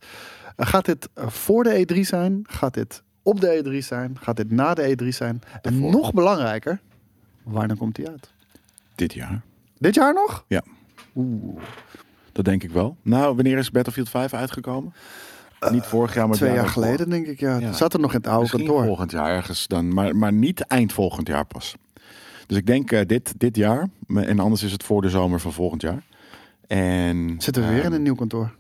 Eh, 0.57 0.67
gaat 0.67 0.85
dit 0.85 1.09
voor 1.15 1.65
de 1.65 1.79
E3 1.95 2.01
zijn? 2.01 2.41
Gaat 2.43 2.75
dit 2.75 3.03
op 3.23 3.41
de 3.41 3.63
E3 3.65 3.79
zijn? 3.85 4.17
Gaat 4.21 4.37
dit 4.37 4.51
na 4.51 4.75
de 4.75 4.83
E3 4.97 5.09
zijn? 5.09 5.41
En 5.63 5.91
nog 5.91 6.13
belangrijker, 6.13 6.81
wanneer 7.43 7.77
komt 7.77 7.95
die 7.97 8.09
uit? 8.09 8.31
Dit 8.95 9.13
jaar. 9.15 9.41
Dit 9.79 9.95
jaar 9.95 10.15
nog? 10.15 10.45
Ja. 10.49 10.63
Oeh. 11.15 11.61
Dat 12.33 12.45
denk 12.45 12.63
ik 12.63 12.71
wel. 12.71 12.97
Nou, 13.03 13.35
wanneer 13.35 13.59
is 13.59 13.71
Battlefield 13.71 14.09
5 14.09 14.35
uitgekomen? 14.35 14.93
Niet 15.71 15.85
vorig 15.85 16.15
jaar, 16.15 16.29
maar 16.29 16.37
Twee 16.37 16.53
jaar 16.55 16.69
geleden, 16.69 17.11
denk 17.11 17.27
ik. 17.27 17.41
Ja. 17.41 17.73
Zat 17.73 17.95
er 17.95 18.01
nog 18.01 18.11
in 18.11 18.17
het 18.17 18.27
oude 18.27 18.41
Misschien 18.41 18.65
kantoor. 18.65 18.85
volgend 18.85 19.11
jaar 19.11 19.31
ergens 19.31 19.67
dan, 19.67 19.95
maar, 19.95 20.17
maar 20.17 20.33
niet 20.33 20.61
eind 20.61 20.93
volgend 20.93 21.29
jaar 21.29 21.45
pas. 21.45 21.75
Dus 22.47 22.57
ik 22.59 22.67
denk 22.67 22.93
eh, 22.93 23.07
dit, 23.07 23.35
dit 23.37 23.57
jaar, 23.57 23.89
en 24.15 24.39
anders 24.39 24.63
is 24.63 24.73
het 24.73 24.83
voor 24.85 25.03
de 25.03 25.09
zomer 25.09 25.41
van 25.41 25.53
volgend 25.53 25.83
jaar. 25.83 26.03
En, 26.67 27.35
Zitten 27.39 27.63
we 27.63 27.69
weer 27.69 27.79
in 27.79 27.85
ehm, 27.85 27.93
een 27.95 28.03
nieuw 28.03 28.15
kantoor? 28.15 28.55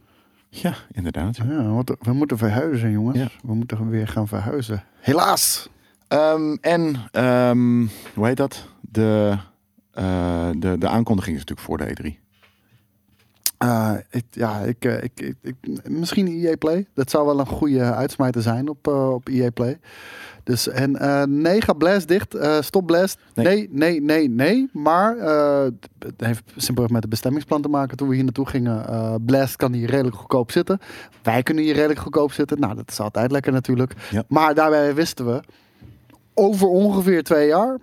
Ja, 0.49 0.75
inderdaad. 0.93 1.37
ja. 1.37 1.45
Ja, 1.45 1.85
we 2.01 2.13
moeten- 2.13 2.39
verhuizen, 2.39 2.91
jongens. 2.91 3.19
Ja. 3.19 3.29
We 3.43 3.55
moeten 3.55 3.89
weer 3.89 4.09
gaan 4.09 4.29
verhuizen. 4.29 4.85
Helaas. 5.01 5.69
Ehm, 6.09 6.57
en, 6.61 6.97
ehm, 7.13 7.87
hoe 8.15 8.27
heet 8.27 8.37
dat? 8.37 8.67
De, 8.81 9.37
eh, 9.93 10.51
de, 10.57 10.79
de 10.79 10.89
aankondiging 10.89 11.37
is 11.37 11.45
natuurlijk 11.45 11.69
voor 11.69 11.79
de 11.79 12.15
E3. 12.15 12.20
Eh, 13.61 13.93
ik, 14.11 14.25
ja, 14.31 14.59
ik, 14.59 14.85
eh, 14.85 15.03
ik, 15.03 15.21
ik, 15.21 15.35
ik- 15.43 15.89
misschien 15.89 16.27
EA 16.27 16.57
Play. 16.57 16.87
Dat 16.95 17.11
zou 17.11 17.27
wel 17.27 17.41
een 17.41 17.47
goede 17.47 17.83
uitsmijter 17.83 18.43
zijn 18.43 18.69
op, 18.69 18.89
eh, 18.89 19.13
op 19.13 19.29
EA 19.29 19.51
Play. 19.51 19.79
Dus, 20.45 20.69
en 20.69 20.93
nee, 21.41 21.61
ga 21.61 21.73
Blast 21.73 22.09
dicht. 22.09 22.37
Stop 22.61 22.87
Blast. 22.87 23.19
Nee. 23.35 23.47
Nee, 23.47 23.69
nee, 23.73 24.01
nee, 24.01 24.29
nee. 24.31 24.69
Maar 24.73 25.17
het 25.99 26.15
heeft 26.17 26.43
simpelweg 26.57 26.93
met 26.93 27.01
het 27.03 27.11
bestemmingsplan 27.11 27.63
te 27.63 27.69
maken 27.69 27.97
toen 27.97 28.09
we 28.09 28.15
hier 28.15 28.25
naartoe 28.25 28.47
gingen. 28.47 28.85
Blast 29.25 29.57
kan 29.57 29.73
hier 29.73 29.91
redelijk 29.91 30.17
goedkoop 30.17 30.51
zitten. 30.51 30.79
Wij 31.23 31.43
kunnen 31.43 31.65
hier 31.65 31.75
redelijk 31.75 32.01
goedkoop 32.01 32.33
zitten. 32.33 32.61
Nou, 32.61 32.75
dat 32.75 32.91
is 32.91 33.01
altijd 33.01 33.31
lekker 33.31 33.53
natuurlijk. 33.53 33.95
Ja. 34.11 34.25
Maar 34.29 34.55
daarbij 34.55 34.95
wisten 34.95 35.27
we, 35.27 35.41
over 36.35 36.67
ongeveer 36.69 37.23
twee 37.23 37.49
jaar 37.49 37.77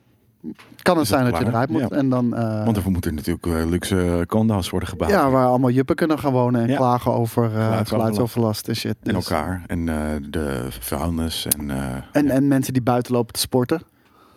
kan 0.81 0.97
het 0.97 1.07
zijn 1.07 1.31
dat 1.31 1.39
je 1.39 1.45
eruit 1.45 1.69
moet. 1.69 1.81
Ja. 1.81 1.88
En 1.89 2.10
dan, 2.10 2.36
eh, 2.36 2.63
Want 2.65 2.77
er 2.77 2.91
moeten 2.91 3.15
natuurlijk 3.15 3.45
eh, 3.45 3.65
luxe 3.69 4.23
condo's 4.27 4.69
worden 4.69 4.89
gebouwd. 4.89 5.12
ja, 5.12 5.29
waar 5.29 5.45
allemaal 5.47 5.69
juppen 5.69 5.95
kunnen 5.95 6.19
gaan 6.19 6.31
wonen 6.31 6.62
en 6.62 6.69
Ja. 6.69 6.75
klagen 6.77 7.12
over 7.13 7.55
eh, 7.57 7.79
Geluidsoverlast. 7.83 8.67
en 8.67 8.75
shit. 8.75 8.95
En 9.03 9.13
Dus- 9.13 9.29
elkaar. 9.29 9.63
En 9.67 9.89
eh, 9.89 9.95
de 10.29 10.65
vuilnis. 10.69 11.45
En, 11.57 11.71
eh, 11.71 11.77
En, 12.12 12.25
ja. 12.25 12.31
en 12.31 12.47
mensen 12.47 12.73
die 12.73 12.81
buiten 12.81 13.13
lopen 13.13 13.33
te 13.33 13.39
sporten. 13.39 13.81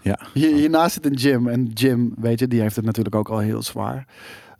Ja. 0.00 0.18
Hier, 0.34 0.54
hiernaast 0.54 0.92
zit 0.94 1.06
een 1.06 1.12
Jim. 1.12 1.48
En 1.48 1.64
Jim, 1.74 2.12
weet 2.16 2.38
je, 2.38 2.48
die 2.48 2.60
heeft 2.60 2.76
het 2.76 2.84
natuurlijk 2.84 3.14
ook 3.14 3.28
al 3.28 3.38
heel 3.38 3.62
zwaar. 3.62 4.06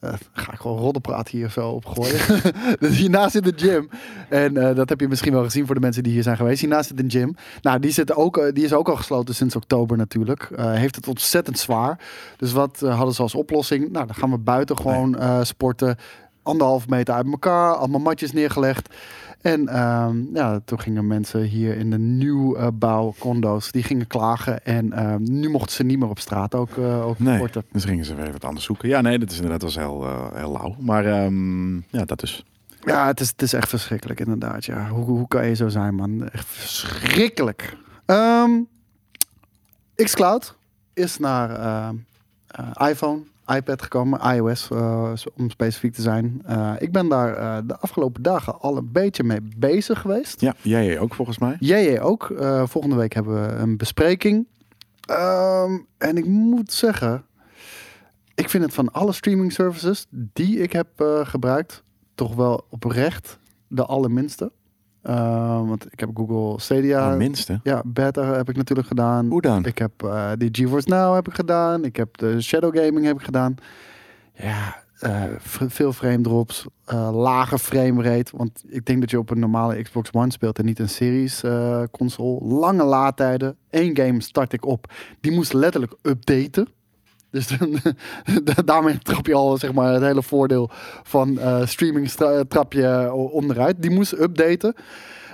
Eh, 0.01 0.13
ga 0.33 0.53
ik 0.53 0.59
gewoon 0.59 0.79
roddelpraat 0.79 1.29
hier 1.29 1.51
zo 1.51 1.69
opgooien. 1.69 2.21
dus 2.81 2.97
hiernaast 2.97 3.33
zit 3.33 3.47
een 3.47 3.59
gym. 3.59 3.89
En 4.29 4.57
eh, 4.57 4.75
dat 4.75 4.89
heb 4.89 5.01
je 5.01 5.09
misschien 5.09 5.33
wel 5.33 5.45
gezien 5.45 5.67
voor 5.67 5.75
de 5.75 5.81
mensen 5.81 6.03
die 6.03 6.13
hier 6.13 6.23
zijn 6.23 6.37
geweest. 6.37 6.61
Hiernaast 6.61 6.89
zit 6.89 6.99
een 6.99 7.11
gym. 7.11 7.35
Nou, 7.63 7.79
die, 7.79 7.91
zit 7.91 8.15
ook, 8.15 8.37
eh, 8.37 8.53
die 8.53 8.65
is 8.65 8.73
ook 8.73 8.89
al 8.89 8.97
gesloten 8.97 9.35
sinds 9.35 9.57
oktober 9.57 9.97
natuurlijk. 9.97 10.51
Heeft 10.57 10.97
het 10.97 11.09
ontzettend 11.09 11.59
zwaar. 11.59 11.99
Dus 12.37 12.53
wat 12.53 12.81
hadden 12.81 13.15
ze 13.15 13.23
als 13.23 13.35
oplossing? 13.35 13.91
Nou, 13.91 14.07
dan 14.07 14.15
gaan 14.15 14.31
we 14.31 14.39
buiten 14.39 14.77
gewoon 14.77 15.17
sporten. 15.47 15.97
Anderhalf 16.43 16.89
meter 16.89 17.15
uit 17.15 17.27
elkaar. 17.27 17.75
Allemaal 17.75 18.01
matjes 18.01 18.33
neergelegd. 18.33 18.95
En 19.41 19.69
ehm, 19.69 20.35
ja, 20.35 20.61
toen 20.65 20.81
gingen 20.81 21.07
mensen 21.07 21.43
hier 21.43 21.77
in 21.77 21.91
de 21.91 21.99
nieuwbouw 21.99 23.15
condo's, 23.19 23.71
die 23.73 23.83
gingen 23.83 24.07
klagen. 24.07 24.65
En 24.65 24.93
ehm, 24.93 25.23
nu 25.23 25.49
mochten 25.49 25.77
ze 25.77 25.83
niet 25.83 25.99
meer 25.99 26.09
op 26.09 26.19
straat 26.19 26.55
ook, 26.55 26.79
ook 26.79 27.19
Nee, 27.19 27.37
sporten. 27.37 27.65
dus 27.73 27.85
gingen 27.85 28.05
ze 28.05 28.15
weer 28.15 28.33
wat 28.33 28.45
anders 28.45 28.65
zoeken. 28.67 28.89
Ja, 28.89 29.01
nee, 29.01 29.19
dat 29.19 29.31
is 29.31 29.37
inderdaad 29.37 29.63
was 29.63 29.77
heel, 29.77 30.07
eh, 30.07 30.27
heel 30.35 30.53
lauw. 30.53 30.75
Maar 30.79 31.05
ehm, 31.05 31.77
ja, 31.77 32.05
dat 32.05 32.23
is. 32.23 32.45
Ja, 32.85 33.07
het 33.07 33.21
is, 33.21 33.29
het 33.29 33.43
is 33.43 33.53
echt 33.53 33.69
verschrikkelijk 33.69 34.21
inderdaad. 34.21 34.65
Ja. 34.65 34.89
Hoe, 34.89 35.05
hoe 35.05 35.29
kan 35.29 35.47
je 35.47 35.55
zo 35.55 35.69
zijn, 35.69 35.95
man? 35.95 36.29
Echt 36.29 36.47
verschrikkelijk. 36.47 37.77
Ehm 38.07 38.51
xCloud 40.05 40.57
is 40.95 41.19
naar 41.19 41.51
eh, 41.51 42.89
iPhone, 42.89 43.23
iPad 43.57 43.83
gekomen, 43.83 44.35
iOS 44.35 44.71
eh, 44.71 45.13
om 45.37 45.51
specifiek 45.51 45.95
te 45.95 46.03
zijn. 46.03 46.43
Eh, 46.45 46.75
ik 46.79 46.93
ben 46.93 47.09
daar 47.09 47.35
eh, 47.35 47.59
de 47.65 47.79
afgelopen 47.79 48.23
dagen 48.23 48.61
al 48.61 48.77
een 48.77 48.93
beetje 48.93 49.25
mee 49.25 49.41
bezig 49.57 50.01
geweest. 50.01 50.41
Ja, 50.41 50.55
jij 50.63 50.99
ook 50.99 51.15
volgens 51.15 51.39
mij. 51.39 51.57
Jij 51.59 52.01
ook. 52.01 52.33
Volgende 52.65 52.97
week 52.97 53.13
hebben 53.13 53.43
we 53.43 53.55
een 53.55 53.77
bespreking. 53.77 54.47
Ehm, 55.01 55.79
en 55.99 56.17
ik 56.17 56.27
moet 56.27 56.73
zeggen, 56.73 57.25
ik 58.35 58.49
vind 58.49 58.65
het 58.65 58.75
van 58.75 58.93
alle 58.93 59.13
streaming 59.13 59.53
services 59.53 60.07
die 60.11 60.59
ik 60.59 60.73
heb 60.73 60.89
gebruikt, 61.23 61.83
toch 62.15 62.35
wel 62.35 62.67
oprecht 62.69 63.39
de 63.69 63.85
allerminste. 63.85 64.53
Ehm, 65.03 65.67
want 65.67 65.93
ik 65.93 66.01
heb 66.01 66.11
Google 66.15 66.61
Stadia. 66.61 67.15
Minste. 67.15 67.61
Ja, 67.63 67.83
beta 67.85 68.25
heb 68.25 68.49
ik 68.49 68.57
natuurlijk 68.57 68.89
gedaan. 68.89 69.27
Hoe 69.29 69.41
dan? 69.41 69.65
Ik 69.65 69.79
heb 69.79 70.03
eh 70.03 70.31
die 70.39 70.49
GeForce 70.53 70.89
Now 70.89 71.15
heb 71.15 71.29
ik 71.29 71.35
gedaan. 71.35 71.85
Ik 71.85 71.97
heb 71.97 72.17
de 72.17 72.41
Shadow 72.41 72.77
Gaming 72.77 73.07
heb 73.07 73.19
ik 73.19 73.25
gedaan. 73.25 73.55
Ja, 74.35 74.83
eh, 75.01 75.23
veel 75.69 75.93
frame 75.93 76.21
drops, 76.21 76.67
eh, 76.85 77.11
lage 77.13 77.59
frame 77.59 78.03
rate. 78.03 78.37
Want 78.37 78.65
ik 78.69 78.87
denk 78.87 79.01
dat 79.01 79.11
je 79.11 79.19
op 79.19 79.31
een 79.31 79.39
normale 79.39 79.83
Xbox 79.83 80.11
One 80.13 80.33
speelt 80.33 80.59
en 80.59 80.65
niet 80.65 80.79
een 80.79 80.89
series 80.89 81.43
eh, 81.43 81.83
console. 81.91 82.45
Lange 82.45 82.85
laadtijden. 82.85 83.57
Eén 83.71 83.97
game 83.97 84.23
start 84.23 84.53
ik 84.53 84.67
op. 84.67 84.93
Die 85.21 85.33
moest 85.33 85.53
letterlijk 85.53 85.95
updaten. 86.03 86.69
Dus 87.31 87.57
daarmee 88.65 88.99
trap 88.99 89.27
je 89.27 89.35
al 89.35 89.57
zeg 89.59 89.73
maar, 89.73 89.93
het 89.93 90.03
hele 90.03 90.23
voordeel 90.23 90.71
van 91.03 91.39
eh, 91.39 91.67
streaming 91.67 92.11
stra- 92.11 92.45
trap 92.49 92.73
je 92.73 93.13
onderuit. 93.13 93.83
Die 93.83 93.91
moest 93.91 94.13
updaten. 94.13 94.75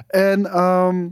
En 0.07 0.47
ehm, 0.47 1.09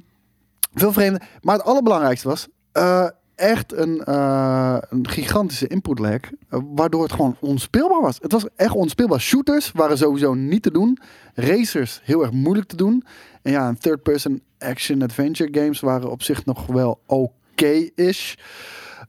veel 0.74 0.92
vreemde. 0.92 1.20
Maar 1.40 1.56
het 1.56 1.64
allerbelangrijkste 1.66 2.28
was 2.28 2.48
eh, 2.72 3.08
echt 3.34 3.72
een, 3.72 4.00
eh, 4.04 4.76
een 4.88 5.08
gigantische 5.08 5.66
input 5.66 5.98
lag. 5.98 6.20
eh, 6.48 6.60
waardoor 6.74 7.02
het 7.02 7.12
gewoon 7.12 7.36
onspeelbaar 7.40 8.00
was. 8.00 8.18
Het 8.20 8.32
was 8.32 8.46
echt 8.56 8.74
onspeelbaar. 8.74 9.20
Shooters 9.20 9.70
waren 9.72 9.98
sowieso 9.98 10.34
niet 10.34 10.62
te 10.62 10.70
doen. 10.70 10.98
Racers 11.34 12.00
heel 12.04 12.22
erg 12.22 12.32
moeilijk 12.32 12.68
te 12.68 12.76
doen. 12.76 13.04
En 13.42 13.52
ja, 13.52 13.68
een 13.68 13.78
third-person 13.78 14.42
action-adventure 14.58 15.60
games 15.60 15.80
waren 15.80 16.10
op 16.10 16.22
zich 16.22 16.44
nog 16.44 16.66
wel 16.66 17.00
oké-ish. 17.06 18.34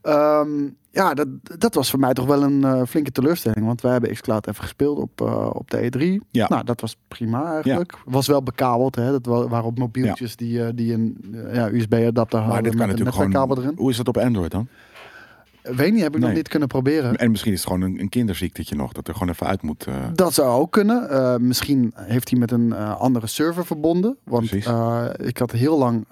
Ehm, 0.02 0.68
ja, 0.96 1.14
dat, 1.14 1.28
dat 1.58 1.74
was 1.74 1.90
voor 1.90 1.98
mij 1.98 2.12
toch 2.12 2.26
wel 2.26 2.42
een 2.42 2.64
eh, 2.64 2.82
flinke 2.88 3.10
teleurstelling. 3.12 3.66
Want 3.66 3.80
wij 3.80 3.92
hebben 3.92 4.12
xCloud 4.12 4.46
even 4.46 4.62
gespeeld 4.62 4.98
op, 4.98 5.20
eh, 5.20 5.50
op 5.52 5.70
de 5.70 5.90
E3. 5.90 6.26
Ja. 6.30 6.48
Nou, 6.48 6.64
dat 6.64 6.80
was 6.80 6.96
prima 7.08 7.52
eigenlijk. 7.52 7.94
Was 8.04 8.26
wel 8.26 8.42
bekabeld. 8.42 8.94
Hè? 8.94 9.10
Dat 9.10 9.26
wa- 9.26 9.48
waren 9.48 9.66
op 9.66 9.78
mobieltjes 9.78 10.36
die, 10.36 10.64
eh, 10.64 10.68
die 10.74 10.92
een 10.92 11.16
USB-adapter 11.72 12.38
hadden 12.38 12.54
Maar 12.54 12.62
dit 12.62 12.70
kan 12.74 12.86
met 12.88 12.98
natuurlijk 12.98 13.32
gewoon. 13.32 13.58
erin. 13.58 13.72
Hoe 13.76 13.90
is 13.90 13.96
dat 13.96 14.08
op 14.08 14.16
Android 14.18 14.50
dan? 14.50 14.68
Weet 15.76 15.92
niet, 15.92 16.02
heb 16.02 16.14
ik 16.14 16.20
nog 16.20 16.32
niet 16.32 16.48
kunnen 16.48 16.68
proberen. 16.68 17.16
En 17.16 17.30
misschien 17.30 17.52
is 17.52 17.58
het 17.58 17.66
gewoon 17.72 17.82
een, 17.82 18.00
een 18.00 18.08
kinderziekte 18.08 18.74
nog, 18.74 18.92
dat 18.92 19.08
er 19.08 19.12
gewoon 19.14 19.28
even 19.28 19.46
uit 19.46 19.62
moet. 19.62 19.86
eh, 19.86 19.94
Dat 20.14 20.34
zou 20.34 20.60
ook 20.60 20.72
kunnen. 20.72 21.10
Eh, 21.10 21.36
misschien 21.36 21.92
heeft 21.96 22.30
hij 22.30 22.38
met 22.38 22.50
een 22.50 22.72
eh, 22.72 23.00
andere 23.00 23.26
server 23.26 23.66
verbonden. 23.66 24.16
Want 24.24 24.44
ik 25.16 25.38
had 25.38 25.52
heel 25.52 25.78
lang 25.78 26.04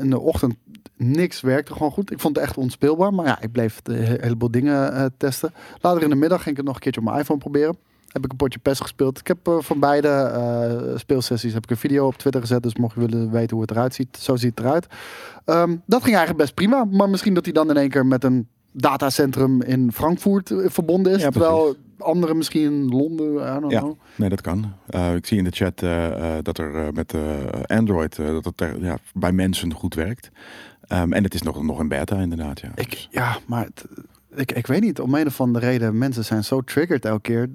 in 0.00 0.10
de 0.10 0.20
ochtend 0.20 0.54
niks 0.96 1.40
werkte 1.40 1.72
gewoon 1.72 1.90
goed. 1.90 2.10
Ik 2.12 2.20
vond 2.20 2.36
het 2.36 2.44
echt 2.44 2.56
onspeelbaar. 2.56 3.14
Maar 3.14 3.26
ja, 3.26 3.40
ik 3.40 3.52
bleef 3.52 3.80
he- 3.82 4.16
heleboel 4.20 4.50
dingen 4.50 5.12
testen. 5.16 5.52
Later 5.80 6.02
in 6.02 6.08
de 6.10 6.14
middag 6.14 6.38
ging 6.42 6.50
ik 6.50 6.56
het 6.56 6.66
nog 6.66 6.74
een 6.74 6.80
keertje 6.80 7.00
op 7.00 7.06
mijn 7.06 7.18
iPhone 7.20 7.38
proberen. 7.38 7.76
Heb 8.08 8.24
ik 8.24 8.30
een 8.30 8.36
potje 8.36 8.58
PES 8.58 8.80
gespeeld. 8.80 9.18
Ik 9.18 9.26
heb 9.26 9.38
van 9.58 9.78
beide 9.80 10.92
speelsessies 10.96 11.52
heb 11.52 11.62
ik 11.64 11.70
een 11.70 11.76
video 11.76 12.06
op 12.06 12.16
Twitter 12.16 12.40
gezet. 12.40 12.62
Dus 12.62 12.76
mocht 12.76 12.94
je 12.94 13.00
willen 13.00 13.30
weten 13.30 13.50
hoe 13.56 13.60
het 13.60 13.70
eruit 13.70 13.94
ziet, 13.94 14.16
zo 14.16 14.36
ziet 14.36 14.58
het 14.58 14.66
eruit. 14.66 14.86
Ehm, 15.44 15.76
dat 15.86 16.02
ging 16.02 16.16
eigenlijk 16.16 16.36
best 16.44 16.54
prima. 16.54 16.84
Maar 16.84 17.08
misschien 17.10 17.34
dat 17.34 17.44
hij 17.44 17.52
dan 17.52 17.70
in 17.70 17.76
één 17.76 17.88
keer 17.90 18.06
met 18.06 18.24
een 18.24 18.48
datacentrum 18.76 19.62
in 19.62 19.92
Frankfurt 19.92 20.50
eh, 20.50 20.58
verbonden 20.70 21.12
is. 21.12 21.20
Ja, 21.22 21.30
terwijl 21.30 21.74
andere 21.98 22.34
misschien 22.34 22.62
in 22.62 22.88
Londen, 22.88 23.34
I 23.56 23.60
don't 23.60 23.70
Ja. 23.72 23.80
know. 23.80 23.94
Nee, 24.16 24.28
dat 24.28 24.40
kan. 24.40 24.72
Eh, 24.86 25.14
ik 25.14 25.26
zie 25.26 25.38
in 25.38 25.44
de 25.44 25.50
chat 25.50 25.82
eh, 25.82 26.34
dat 26.42 26.58
er 26.58 26.92
met 26.92 27.14
Android 27.66 28.16
dat 28.16 28.44
het 28.44 28.60
er, 28.60 28.84
ja, 28.84 28.96
bij 29.14 29.32
mensen 29.32 29.72
goed 29.72 29.94
werkt. 29.94 30.30
Ehm, 30.86 31.12
en 31.12 31.22
het 31.24 31.34
is 31.34 31.42
nog, 31.42 31.62
nog 31.62 31.80
in 31.80 31.88
beta 31.88 32.16
inderdaad. 32.16 32.60
Ja. 32.60 32.70
Ik, 32.74 33.06
ja, 33.10 33.36
maar 33.46 33.64
het- 33.64 33.84
ik, 34.36 34.52
ik 34.52 34.66
weet 34.66 34.80
niet. 34.80 35.00
Om 35.00 35.14
een 35.14 35.26
of 35.26 35.40
andere 35.40 35.66
reden, 35.66 35.98
mensen 35.98 36.24
zijn 36.24 36.44
zo 36.44 36.60
triggered 36.60 37.04
elke 37.04 37.20
keer. 37.20 37.50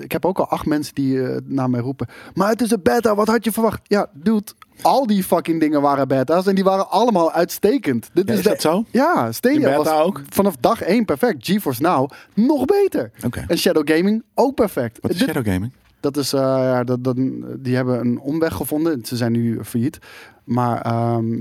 Ik 0.00 0.12
heb 0.12 0.24
ook 0.24 0.38
al 0.38 0.48
acht 0.48 0.66
mensen 0.66 0.94
die 0.94 1.22
eh, 1.26 1.36
naar 1.44 1.70
mij 1.70 1.80
roepen. 1.80 2.08
Maar 2.34 2.48
het 2.48 2.60
is 2.62 2.70
een 2.70 2.82
beta, 2.82 3.14
wat 3.14 3.26
had 3.28 3.44
je 3.44 3.52
verwacht? 3.52 3.80
Ja, 3.82 4.06
dude, 4.12 4.44
al 4.82 5.06
die 5.06 5.24
fucking 5.24 5.60
dingen 5.60 5.80
waren 5.82 6.08
beta's 6.08 6.46
en 6.46 6.54
die 6.54 6.64
waren 6.64 6.90
allemaal 6.90 7.32
uitstekend. 7.32 8.10
Dit 8.12 8.28
Ja, 8.28 8.34
is 8.34 8.42
dat 8.42 8.60
zo? 8.60 8.84
Ja, 8.90 9.32
Stadia 9.32 9.58
beta 9.60 9.76
was 9.76 9.88
ook? 9.88 10.20
vanaf 10.28 10.56
dag 10.60 10.80
één 10.82 11.04
perfect. 11.04 11.46
GeForce 11.46 11.82
Now 11.82 12.10
nog 12.34 12.64
beter. 12.64 13.10
Oké. 13.24 13.44
En 13.48 13.58
Shadow 13.58 13.90
Gaming 13.90 14.22
ook 14.34 14.54
perfect. 14.54 14.98
Wat 15.00 15.10
is 15.10 15.18
Dit- 15.18 15.26
Shadow 15.28 15.52
Gaming? 15.52 15.72
Dat 16.02 16.16
is, 16.16 16.32
eh, 16.32 16.40
ja, 16.40 16.84
dat, 16.84 17.04
dat, 17.04 17.16
die 17.58 17.76
hebben 17.76 18.00
een 18.00 18.20
omweg 18.20 18.54
gevonden. 18.54 19.04
Ze 19.04 19.16
zijn 19.16 19.32
nu 19.32 19.64
failliet. 19.64 19.98
Maar, 20.44 20.80
ehm, 20.80 21.32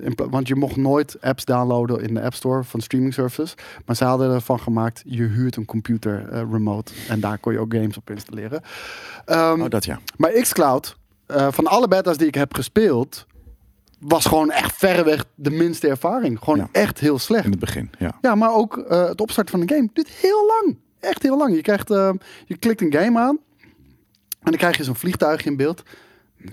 in 0.00 0.14
want 0.30 0.48
je 0.48 0.54
mocht 0.54 0.76
nooit 0.76 1.16
apps 1.20 1.44
downloaden 1.44 2.00
in 2.02 2.14
de 2.14 2.22
App 2.22 2.34
Store 2.34 2.64
van 2.64 2.80
streaming 2.80 3.14
services. 3.14 3.54
Maar 3.86 3.96
ze 3.96 4.04
hadden 4.04 4.30
ervan 4.34 4.60
gemaakt, 4.60 5.02
je 5.04 5.22
huurt 5.22 5.56
een 5.56 5.64
computer 5.64 6.28
eh, 6.28 6.42
remote. 6.50 6.92
En 7.08 7.20
daar 7.20 7.38
kon 7.38 7.52
je 7.52 7.58
ook 7.58 7.74
games 7.74 7.96
op 7.96 8.10
installeren. 8.10 8.62
Ehm, 9.24 9.60
Oh, 9.62 9.68
dat 9.68 9.84
ja. 9.84 9.98
maar 10.16 10.30
xCloud, 10.30 10.96
eh, 11.26 11.46
van 11.50 11.66
alle 11.66 11.88
beta's 11.88 12.16
die 12.16 12.26
ik 12.26 12.34
heb 12.34 12.54
gespeeld, 12.54 13.26
was 13.98 14.26
gewoon 14.26 14.50
echt 14.50 14.76
verreweg 14.76 15.24
de 15.34 15.50
minste 15.50 15.88
ervaring. 15.88 16.38
Gewoon 16.38 16.58
Ja. 16.58 16.68
echt 16.72 16.98
heel 16.98 17.18
slecht. 17.18 17.44
In 17.44 17.50
het 17.50 17.60
begin, 17.60 17.90
ja. 17.98 18.18
Ja, 18.20 18.34
maar 18.34 18.54
ook 18.54 18.84
het 18.88 19.20
opstarten 19.20 19.52
van 19.58 19.60
een 19.60 19.76
game 19.76 19.88
duurt 19.92 20.08
heel 20.08 20.46
lang. 20.46 20.76
Echt 21.00 21.22
heel 21.22 21.36
lang. 21.36 21.54
Je, 21.54 21.62
krijgt, 21.62 21.90
eh, 21.90 22.10
je 22.46 22.56
klikt 22.56 22.80
een 22.80 22.92
game 22.92 23.18
aan 23.18 23.38
en 24.42 24.50
dan 24.50 24.56
krijg 24.56 24.76
je 24.76 24.84
zo'n 24.84 24.94
vliegtuigje 24.96 25.50
in 25.50 25.56
beeld. 25.56 25.82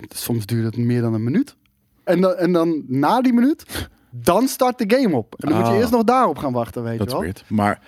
Soms 0.10 0.46
duurt 0.46 0.66
het 0.66 0.78
meer 0.86 1.02
dan 1.02 1.14
een 1.14 1.24
minuut. 1.24 1.56
En 2.04 2.22
dan, 2.22 2.34
en 2.36 2.52
dan 2.52 2.84
na 2.88 3.22
die 3.22 3.34
minuut, 3.34 3.90
dan 4.12 4.48
start 4.48 4.78
de 4.78 4.96
game 4.98 5.16
op. 5.16 5.36
En 5.38 5.50
dan 5.50 5.58
moet 5.58 5.68
je 5.68 5.74
Ah. 5.74 5.80
eerst 5.80 5.92
nog 5.92 6.04
daarop 6.04 6.38
gaan 6.38 6.54
wachten, 6.54 6.84
weet 6.84 6.98
Dat 6.98 7.00
je 7.00 7.06
is 7.08 7.12
wel. 7.14 7.22
weird. 7.22 7.44
Maar 7.48 7.82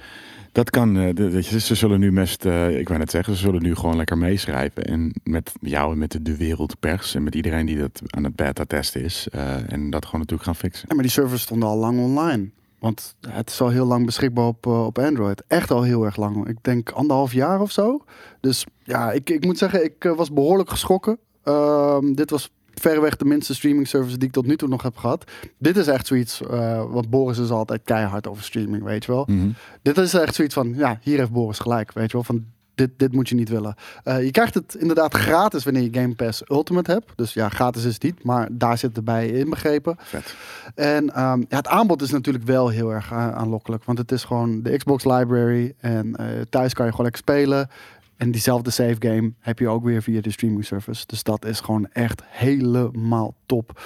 dat 0.52 0.70
kan, 0.70 0.98
eh, 0.98 1.16
de- 1.16 1.30
weet 1.30 1.48
je, 1.48 1.60
ze 1.60 1.76
zullen 1.76 2.00
nu 2.00 2.12
best, 2.12 2.46
eh, 2.46 2.80
ik 2.80 2.88
wou 2.88 3.00
net 3.00 3.12
zeggen, 3.12 3.34
ze 3.36 3.40
zullen 3.40 3.62
nu 3.62 3.76
gewoon 3.76 3.96
lekker 3.96 4.18
meeschrijven. 4.18 4.84
En 4.84 5.14
met 5.24 5.52
jou 5.62 5.92
en 5.92 5.98
met 5.98 6.12
de, 6.12 6.22
de 6.22 6.38
wereldpers 6.38 7.16
en 7.16 7.24
met 7.24 7.36
iedereen 7.36 7.66
die 7.66 7.78
dat 7.78 8.02
aan 8.08 8.24
het 8.24 8.36
beta 8.36 8.64
testen 8.66 9.04
is. 9.04 9.28
eh, 9.32 9.72
en 9.72 9.90
dat 9.90 10.06
gewoon 10.06 10.20
natuurlijk 10.22 10.48
gaan 10.50 10.56
fixen. 10.70 10.86
Ja, 10.90 10.94
maar 10.94 11.04
die 11.04 11.14
servers 11.14 11.42
stonden 11.42 11.70
al 11.70 11.78
lang 11.78 12.00
online. 12.00 12.50
Want 12.80 13.16
het 13.30 13.50
is 13.50 13.62
al 13.62 13.70
heel 13.70 13.86
lang 13.86 14.06
beschikbaar 14.06 14.46
op, 14.46 14.66
op 14.66 15.00
Android. 15.00 15.44
Echt 15.48 15.72
al 15.72 15.84
heel 15.84 16.06
erg 16.06 16.16
lang. 16.16 16.48
Ik 16.48 16.58
denk 16.62 16.90
anderhalf 16.90 17.34
jaar 17.34 17.62
of 17.62 17.72
zo. 17.72 18.04
Dus 18.40 18.66
ja, 18.89 19.12
ik, 19.12 19.30
ik 19.30 19.45
moet 19.45 19.58
zeggen, 19.58 19.84
ik 19.84 20.06
eh, 20.06 20.15
was 20.15 20.32
behoorlijk 20.34 20.69
geschrokken. 20.69 21.17
Ehm, 21.43 22.13
dit 22.13 22.30
was 22.30 22.52
verreweg 22.73 23.15
de 23.15 23.25
minste 23.25 23.56
streaming 23.56 23.88
service 23.88 24.17
die 24.17 24.28
ik 24.28 24.34
tot 24.34 24.45
nu 24.45 24.58
toe 24.58 24.67
nog 24.67 24.84
heb 24.84 24.97
gehad. 24.97 25.32
Dit 25.58 25.78
is 25.78 25.88
echt 25.88 26.08
zoiets, 26.08 26.41
eh 26.41 26.84
want 26.91 27.10
Boris 27.10 27.38
is 27.38 27.49
altijd 27.49 27.82
keihard 27.84 28.28
over 28.28 28.43
streaming, 28.43 28.84
weet 28.84 29.06
je 29.06 29.12
wel. 29.12 29.23
Mhm. 29.28 29.49
Dit 29.82 29.97
is 29.97 30.13
echt 30.13 30.36
zoiets 30.36 30.54
van, 30.54 30.73
ja, 30.75 30.99
hier 31.02 31.17
heeft 31.17 31.32
Boris 31.32 31.60
gelijk, 31.60 31.93
weet 31.93 32.12
je 32.12 32.13
wel. 32.13 32.23
Van, 32.23 32.45
dit, 32.75 32.89
dit 32.97 33.13
moet 33.13 33.30
je 33.30 33.36
niet 33.36 33.49
willen. 33.49 33.75
Eh, 34.04 34.23
je 34.23 34.32
krijgt 34.32 34.54
het 34.54 34.75
inderdaad 34.75 35.13
gratis 35.13 35.63
wanneer 35.63 35.84
je 35.84 35.99
Game 35.99 36.15
Pass 36.15 36.41
Ultimate 36.47 36.91
hebt. 36.91 37.12
Dus 37.15 37.34
ja, 37.34 37.49
gratis 37.49 37.86
is 37.86 37.93
het 37.93 38.04
niet, 38.04 38.23
maar 38.23 38.47
daar 38.52 38.78
zit 38.78 38.95
het 38.95 39.06
bij 39.06 39.28
inbegrepen. 39.28 39.95
Vet. 39.99 40.36
En 40.75 41.13
ehm, 41.13 41.39
ja, 41.39 41.58
het 41.58 41.67
aanbod 41.67 42.02
is 42.02 42.12
natuurlijk 42.12 42.45
wel 42.45 42.69
heel 42.69 42.89
erg 42.93 43.13
aanlokkelijk. 43.13 43.84
Want 43.84 43.97
het 43.97 44.12
is 44.12 44.23
gewoon 44.23 44.62
de 44.62 44.78
Xbox 44.78 45.04
library. 45.06 45.73
En 45.80 46.15
thuis 46.49 46.73
kan 46.73 46.86
je 46.86 46.91
gewoon 46.91 47.06
lekker 47.06 47.21
spelen. 47.21 47.69
En 48.20 48.32
diezelfde 48.32 48.70
save 48.72 48.96
game 49.00 49.32
heb 49.40 49.60
je 49.60 49.68
ook 49.68 49.84
weer 49.84 50.02
via 50.02 50.22
de 50.22 50.32
streaming 50.32 50.66
service. 50.66 51.04
Dus 51.06 51.24
dat 51.24 51.46
is 51.46 51.60
gewoon 51.60 51.88
echt 51.92 52.22
helemaal 52.26 53.36
top. 53.46 53.82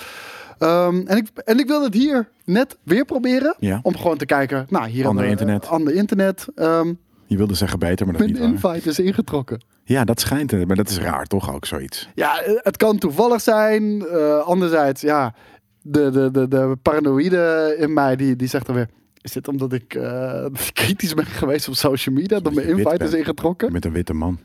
Ehm, 0.58 1.02
en, 1.06 1.18
ik, 1.18 1.28
en 1.36 1.60
ik 1.60 1.68
wil 1.68 1.84
het 1.84 1.94
hier 1.94 2.30
net 2.46 2.78
weer 2.84 3.06
proberen. 3.06 3.56
Ja. 3.60 3.80
Om 3.84 3.98
gewoon 3.98 4.18
te 4.18 4.26
kijken. 4.26 4.66
Nou, 4.70 4.88
hier 4.88 5.08
Ander 5.08 5.24
aan 5.24 5.30
de, 5.30 5.36
internet. 5.36 5.64
eh, 5.64 5.70
ander 5.72 5.94
internet. 5.94 6.48
Ehm, 6.56 6.94
Je 7.26 7.38
wilde 7.38 7.54
zeggen 7.54 7.80
beter, 7.80 8.06
maar 8.06 8.18
dat 8.18 8.30
mijn 8.30 8.52
niet 8.52 8.62
waar. 8.62 8.74
invite 8.76 8.90
is 8.90 9.00
ingetrokken. 9.00 9.64
Ja, 9.84 10.04
dat 10.04 10.20
schijnt. 10.20 10.54
eh, 10.54 10.66
Maar 10.66 10.76
dat 10.76 10.90
is 10.90 10.98
raar, 11.00 11.26
toch 11.26 11.54
ook 11.54 11.66
zoiets. 11.66 12.10
Ja, 12.16 12.42
eh, 12.42 12.54
het 12.58 12.78
kan 12.78 12.98
toevallig 12.98 13.42
zijn. 13.42 14.06
Eh, 14.08 14.40
anderzijds, 14.40 15.02
ja, 15.02 15.34
de, 15.82 16.10
de, 16.12 16.32
de, 16.32 16.48
de 16.48 16.78
paranoïde 16.82 17.76
in 17.80 17.94
mij 17.94 18.16
die, 18.16 18.36
die 18.36 18.48
zegt 18.48 18.66
dan 18.66 18.76
weer... 18.76 18.90
Is 19.24 19.32
dit 19.32 19.48
omdat 19.48 19.74
ik 19.74 19.94
eh, 19.96 20.46
kritisch 20.74 21.14
ben 21.14 21.26
geweest 21.26 21.68
op 21.68 21.76
social 21.76 22.16
media? 22.16 22.40
Dat 22.40 22.54
mijn 22.54 22.68
invite 22.68 23.04
is 23.04 23.14
ingetrokken? 23.14 23.72
Met 23.72 23.86
een 23.86 23.92
witte 23.92 24.14
man. 24.14 24.40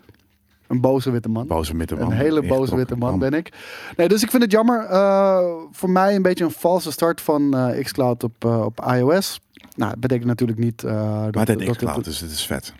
Een 0.67 0.81
boze 0.81 1.11
witte 1.11 1.29
man. 1.29 1.47
Boze 1.47 1.77
witte 1.77 1.95
man. 1.97 2.11
Een 2.11 2.17
hele 2.17 2.43
boze 2.47 2.77
witte 2.77 2.97
man 2.97 3.19
ben 3.19 3.33
ik. 3.33 3.53
Nee, 3.97 4.09
dus 4.09 4.23
ik 4.23 4.31
vind 4.31 4.43
het 4.43 4.53
jammer. 4.53 4.85
Eh, 4.85 5.39
voor 5.71 5.91
mij 5.91 6.15
een 6.15 6.23
beetje 6.23 6.45
een 6.45 6.51
valse 6.51 6.93
start 6.93 7.21
van 7.21 7.57
eh, 7.57 7.85
xCloud 7.85 8.25
op, 8.25 8.45
op 8.45 8.85
iOS. 8.95 9.41
Nou, 9.77 9.91
dat 9.91 10.01
betekent 10.01 10.27
natuurlijk 10.27 10.59
niet... 10.59 10.83
Maar 10.83 11.31
dat, 11.33 11.47
dat- 11.47 11.77
xCloud, 11.77 12.05
dus 12.05 12.21
het 12.21 12.31
is 12.31 12.47
vet. 12.47 12.73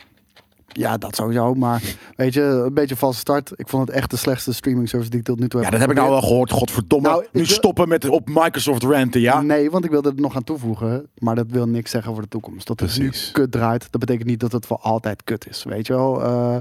Ja, 0.73 0.97
dat 0.99 1.17
sowieso. 1.17 1.55
Maar 1.55 1.83
weet 2.17 2.35
je, 2.35 2.43
een 2.43 2.75
beetje 2.75 2.91
een 2.91 2.97
valse 3.01 3.19
start. 3.19 3.53
Ik 3.57 3.69
vond 3.69 3.87
het 3.89 3.97
echt 3.97 4.11
de 4.11 4.17
slechtste 4.17 4.53
streaming 4.55 4.89
service 4.89 5.11
die 5.11 5.19
ik 5.21 5.25
tot 5.25 5.39
nu 5.41 5.49
toe 5.49 5.59
Ja, 5.61 5.65
heb 5.65 5.73
dat 5.73 5.81
heb 5.81 5.91
ik 5.91 5.97
nou 5.97 6.11
wel 6.11 6.21
gehoord. 6.21 6.51
Godverdomme. 6.51 7.09
Nou, 7.09 7.23
nu 7.33 7.41
wil- 7.43 7.47
stoppen 7.51 7.89
met 7.89 8.09
op 8.09 8.29
Microsoft 8.29 8.83
ranten, 8.83 9.21
ja? 9.21 9.41
Nee, 9.41 9.71
want 9.71 9.85
ik 9.85 9.91
wilde 9.91 10.09
er 10.09 10.21
nog 10.21 10.37
aan 10.37 10.45
toevoegen. 10.45 11.07
Maar 11.19 11.35
dat 11.35 11.47
wil 11.51 11.67
niks 11.69 11.91
zeggen 11.91 12.13
voor 12.13 12.23
de 12.23 12.29
toekomst. 12.29 12.67
Dat 12.67 12.81
het 12.81 12.99
nu 12.99 13.13
kut 13.33 13.53
draait, 13.53 13.87
dat 13.91 14.01
betekent 14.01 14.29
niet 14.29 14.41
dat 14.41 14.53
het 14.53 14.67
voor 14.67 14.79
altijd 14.79 15.25
kut 15.25 15.49
is. 15.49 15.65
Weet 15.65 15.87
je 15.87 15.93
wel? 15.93 16.23
Eh, 16.23 16.57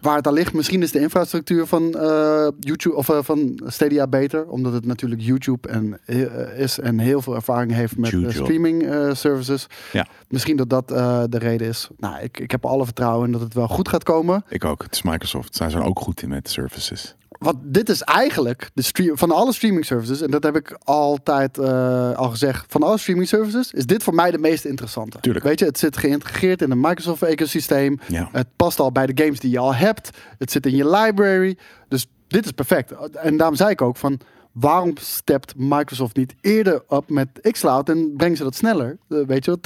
waar 0.00 0.16
het 0.16 0.26
aan 0.26 0.32
ligt, 0.32 0.52
misschien 0.52 0.82
is 0.82 0.92
de 0.92 1.00
infrastructuur 1.00 1.66
van 1.66 1.94
eh, 1.94 2.48
YouTube 2.60 2.96
of 2.96 3.08
eh, 3.08 3.18
van 3.22 3.60
Stadia 3.66 4.06
beter. 4.06 4.46
Omdat 4.46 4.72
het 4.72 4.86
natuurlijk 4.86 5.20
YouTube 5.20 5.68
en, 5.68 5.98
eh, 6.04 6.58
is 6.58 6.78
en 6.78 6.98
heel 6.98 7.22
veel 7.22 7.34
ervaring 7.34 7.72
heeft 7.72 7.96
met 7.96 8.14
streaming 8.28 8.82
services. 9.12 9.66
Ja. 9.92 10.06
Misschien 10.28 10.56
dat 10.56 10.70
dat 10.70 10.88
de 10.88 11.38
reden 11.38 11.68
is. 11.68 11.88
Nou, 11.96 12.22
ik, 12.22 12.38
ik 12.38 12.50
heb 12.50 12.66
alle 12.66 12.84
vertrouwen 12.84 13.26
in 13.26 13.32
dat 13.32 13.40
het 13.40 13.54
wel 13.54 13.68
goed 13.68 13.88
gaat 13.88 14.02
komen. 14.02 14.44
Ik 14.48 14.64
ook. 14.64 14.82
Het 14.82 14.94
is 14.94 15.02
Microsoft. 15.02 15.56
Zij 15.56 15.70
zijn 15.70 15.82
ook 15.82 15.98
goed 16.00 16.22
in 16.22 16.28
met 16.28 16.50
services. 16.50 17.14
Want 17.40 17.56
dit 17.62 17.88
is 17.88 18.02
eigenlijk 18.02 18.70
de 18.74 18.82
stream, 18.82 19.18
van 19.18 19.30
alle 19.30 19.52
streaming 19.52 19.84
services, 19.84 20.20
en 20.20 20.30
dat 20.30 20.42
heb 20.42 20.56
ik 20.56 20.78
altijd 20.84 21.58
eh, 21.58 22.12
al 22.16 22.30
gezegd, 22.30 22.64
van 22.68 22.82
alle 22.82 22.98
streaming 22.98 23.28
services 23.28 23.72
is 23.72 23.86
dit 23.86 24.02
voor 24.02 24.14
mij 24.14 24.30
de 24.30 24.38
meest 24.38 24.64
interessante. 24.64 25.20
Tuurlijk. 25.20 25.44
Weet 25.44 25.58
je, 25.58 25.64
het 25.64 25.78
zit 25.78 25.96
geïntegreerd 25.96 26.62
in 26.62 26.70
een 26.70 26.80
Microsoft 26.80 27.22
ecosysteem. 27.22 27.98
Ja. 28.08 28.28
Het 28.32 28.46
past 28.56 28.80
al 28.80 28.92
bij 28.92 29.06
de 29.06 29.22
games 29.22 29.40
die 29.40 29.50
je 29.50 29.58
al 29.58 29.74
hebt. 29.74 30.10
Het 30.38 30.50
zit 30.50 30.66
in 30.66 30.76
je 30.76 30.90
library. 30.90 31.56
Dus 31.88 32.06
dit 32.26 32.44
is 32.44 32.50
perfect. 32.50 32.92
En 33.12 33.36
daarom 33.36 33.56
zei 33.56 33.70
ik 33.70 33.82
ook 33.82 33.96
van, 33.96 34.20
waarom 34.52 34.92
stept 35.00 35.54
Microsoft 35.56 36.16
niet 36.16 36.34
eerder 36.40 36.82
op 36.88 37.10
met 37.10 37.28
xCloud 37.50 37.88
en 37.88 38.14
brengen 38.16 38.36
ze 38.36 38.42
dat 38.42 38.54
sneller? 38.54 38.98
Eh, 39.08 39.18
weet 39.26 39.44
je, 39.44 39.58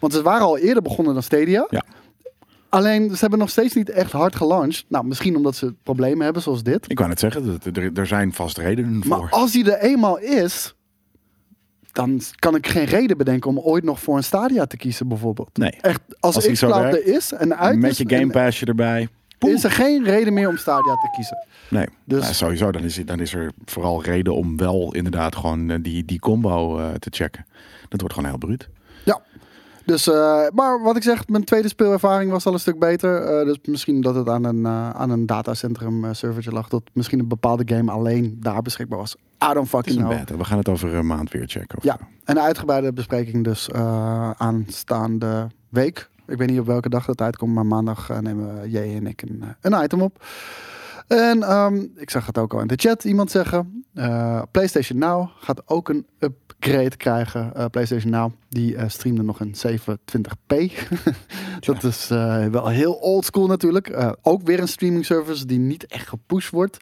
want 0.00 0.12
ze 0.12 0.22
waren 0.22 0.46
al 0.46 0.58
eerder 0.58 0.82
begonnen 0.82 1.14
dan 1.14 1.22
Stadia. 1.22 1.66
Ja. 1.70 1.84
Alleen, 2.68 3.10
ze 3.10 3.16
hebben 3.20 3.38
nog 3.38 3.50
steeds 3.50 3.74
niet 3.74 3.90
echt 3.90 4.12
hard 4.12 4.36
gelanceerd. 4.36 4.84
Nou, 4.88 5.06
misschien 5.06 5.36
omdat 5.36 5.56
ze 5.56 5.74
problemen 5.82 6.24
hebben 6.24 6.42
zoals 6.42 6.62
dit. 6.62 6.90
Ik 6.90 6.98
wou 6.98 7.08
net 7.10 7.20
zeggen, 7.20 7.60
er, 7.74 7.90
er 7.94 8.06
zijn 8.06 8.32
vast 8.32 8.58
redenen 8.58 9.02
voor. 9.04 9.18
Maar 9.18 9.30
als 9.30 9.52
die 9.52 9.72
er 9.72 9.78
eenmaal 9.90 10.18
is, 10.18 10.74
dan 11.92 12.20
kan 12.38 12.54
ik 12.54 12.66
geen 12.66 12.84
reden 12.84 13.16
bedenken 13.16 13.50
om 13.50 13.58
ooit 13.58 13.84
nog 13.84 14.00
voor 14.00 14.16
een 14.16 14.24
Stadia 14.24 14.66
te 14.66 14.76
kiezen, 14.76 15.08
bijvoorbeeld. 15.08 15.56
Nee. 15.56 15.70
Echt, 15.80 16.00
als, 16.20 16.34
Als 16.34 16.44
zo 16.44 16.52
xCloud 16.52 16.94
er 16.94 17.06
is 17.06 17.32
en 17.32 17.56
uit 17.56 17.78
Met 17.78 17.96
je 17.96 18.04
Game 18.08 18.30
Passje 18.32 18.66
erbij. 18.66 19.08
is 19.38 19.64
er 19.64 19.70
geen 19.70 20.04
reden 20.04 20.32
meer 20.32 20.48
om 20.48 20.56
Stadia 20.56 20.94
te 20.94 21.10
kiezen. 21.14 21.46
Nee, 21.70 21.86
Dus- 22.04 22.22
Nou, 22.22 22.34
sowieso. 22.34 22.70
Dan 22.72 22.82
is, 22.82 23.00
dan 23.04 23.20
is 23.20 23.34
er 23.34 23.52
vooral 23.64 24.02
reden 24.02 24.34
om 24.34 24.56
wel 24.56 24.94
inderdaad 24.94 25.36
gewoon 25.36 25.70
eh, 25.70 25.78
die, 25.82 26.04
die 26.04 26.18
combo 26.18 26.78
eh, 26.78 26.90
te 26.94 27.08
checken. 27.12 27.46
Dat 27.88 28.00
wordt 28.00 28.14
gewoon 28.14 28.30
heel 28.30 28.38
bruut. 28.38 28.68
Dus, 29.88 30.08
eh, 30.08 30.46
maar 30.54 30.82
wat 30.82 30.96
ik 30.96 31.02
zeg, 31.02 31.28
mijn 31.28 31.44
tweede 31.44 31.68
speelervaring 31.68 32.30
was 32.30 32.46
al 32.46 32.52
een 32.52 32.58
stuk 32.60 32.78
beter. 32.78 33.22
Eh, 33.22 33.44
dus 33.44 33.58
misschien 33.64 34.00
dat 34.00 34.14
het 34.14 34.28
aan 34.28 34.44
een, 34.44 34.66
eh, 34.66 34.90
aan 34.90 35.10
een 35.10 35.26
datacentrum 35.26 36.14
servertje 36.14 36.50
lag. 36.50 36.68
Dat 36.68 36.82
misschien 36.92 37.18
een 37.18 37.28
bepaalde 37.28 37.74
game 37.74 37.92
alleen 37.92 38.36
daar 38.40 38.62
beschikbaar 38.62 38.98
was. 38.98 39.16
I 39.50 39.52
don't 39.52 39.68
fucking 39.68 39.96
know. 39.96 40.08
beta. 40.08 40.36
We 40.36 40.44
gaan 40.44 40.58
het 40.58 40.68
over 40.68 40.94
een 40.94 41.06
maand 41.06 41.30
weer 41.30 41.46
checken. 41.46 41.78
Of 41.78 41.84
Ja, 41.84 41.98
een 42.24 42.40
uitgebreide 42.40 42.92
bespreking 42.92 43.44
dus 43.44 43.70
aanstaande 44.36 45.46
week. 45.68 46.08
Ik 46.26 46.38
weet 46.38 46.48
niet 46.50 46.60
op 46.60 46.66
welke 46.66 46.88
dag 46.88 47.04
dat 47.04 47.20
uitkomt, 47.20 47.54
maar 47.54 47.66
maandag 47.66 48.20
nemen 48.20 48.70
J 48.70 48.76
en 48.76 49.06
ik 49.06 49.22
een, 49.22 49.44
een 49.60 49.84
item 49.84 50.02
op. 50.02 50.24
En 51.08 51.42
ehm, 51.42 51.86
ik 51.96 52.10
zag 52.10 52.26
het 52.26 52.38
ook 52.38 52.54
al 52.54 52.60
in 52.60 52.66
de 52.66 52.76
chat 52.76 53.04
iemand 53.04 53.30
zeggen. 53.30 53.84
eh, 53.94 54.42
PlayStation 54.50 54.98
Now 54.98 55.28
gaat 55.40 55.62
ook 55.68 55.88
een 55.88 56.06
upgrade 56.18 56.96
krijgen. 56.96 57.54
Eh, 57.54 57.64
PlayStation 57.70 58.10
Now 58.10 58.32
die 58.48 58.76
eh, 58.76 58.88
streamde 58.88 59.22
nog 59.22 59.40
een 59.40 59.54
720p. 59.54 60.72
dat 61.66 61.84
is 61.84 62.08
wel 62.50 62.68
heel 62.68 62.92
old 62.92 63.24
school 63.24 63.46
natuurlijk. 63.46 64.16
Ook 64.22 64.42
weer 64.42 64.60
een 64.60 64.68
streaming 64.68 65.04
service 65.04 65.46
die 65.46 65.58
niet 65.58 65.86
echt 65.86 66.08
gepusht 66.08 66.50
wordt. 66.50 66.78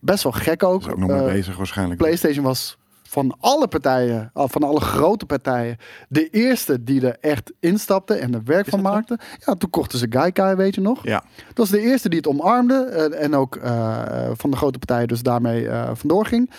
Best 0.00 0.22
wel 0.22 0.32
gek 0.32 0.62
ook. 0.62 0.80
Is 0.80 0.88
ook 0.88 0.98
nog 0.98 1.10
mee 1.10 1.24
bezig 1.24 1.56
waarschijnlijk. 1.56 2.00
PlayStation 2.00 2.44
was 2.44 2.78
van 3.08 3.36
alle 3.40 3.68
partijen, 3.68 4.30
van 4.34 4.62
alle 4.62 4.80
grote 4.80 5.26
partijen, 5.26 5.76
de 6.08 6.28
eerste 6.28 6.84
die 6.84 7.06
er 7.06 7.16
echt 7.20 7.52
instapte 7.60 8.14
en 8.14 8.34
er 8.34 8.44
werk 8.44 8.68
van 8.68 8.80
maakte. 8.80 9.18
Ja, 9.44 9.54
toen 9.54 9.70
kochten 9.70 9.98
ze 9.98 10.06
Gaikai, 10.10 10.54
weet 10.54 10.74
je 10.74 10.80
nog. 10.80 11.04
Ja, 11.04 11.24
Dat 11.46 11.56
was 11.58 11.68
de 11.70 11.80
eerste 11.80 12.08
die 12.08 12.18
het 12.18 12.28
omarmde 12.28 12.84
en 13.18 13.34
ook 13.34 13.56
eh, 13.56 14.30
van 14.32 14.50
de 14.50 14.56
grote 14.56 14.78
partijen 14.78 15.08
dus 15.08 15.22
daarmee 15.22 15.68
eh, 15.68 15.90
vandoor 15.94 16.26
ging. 16.26 16.50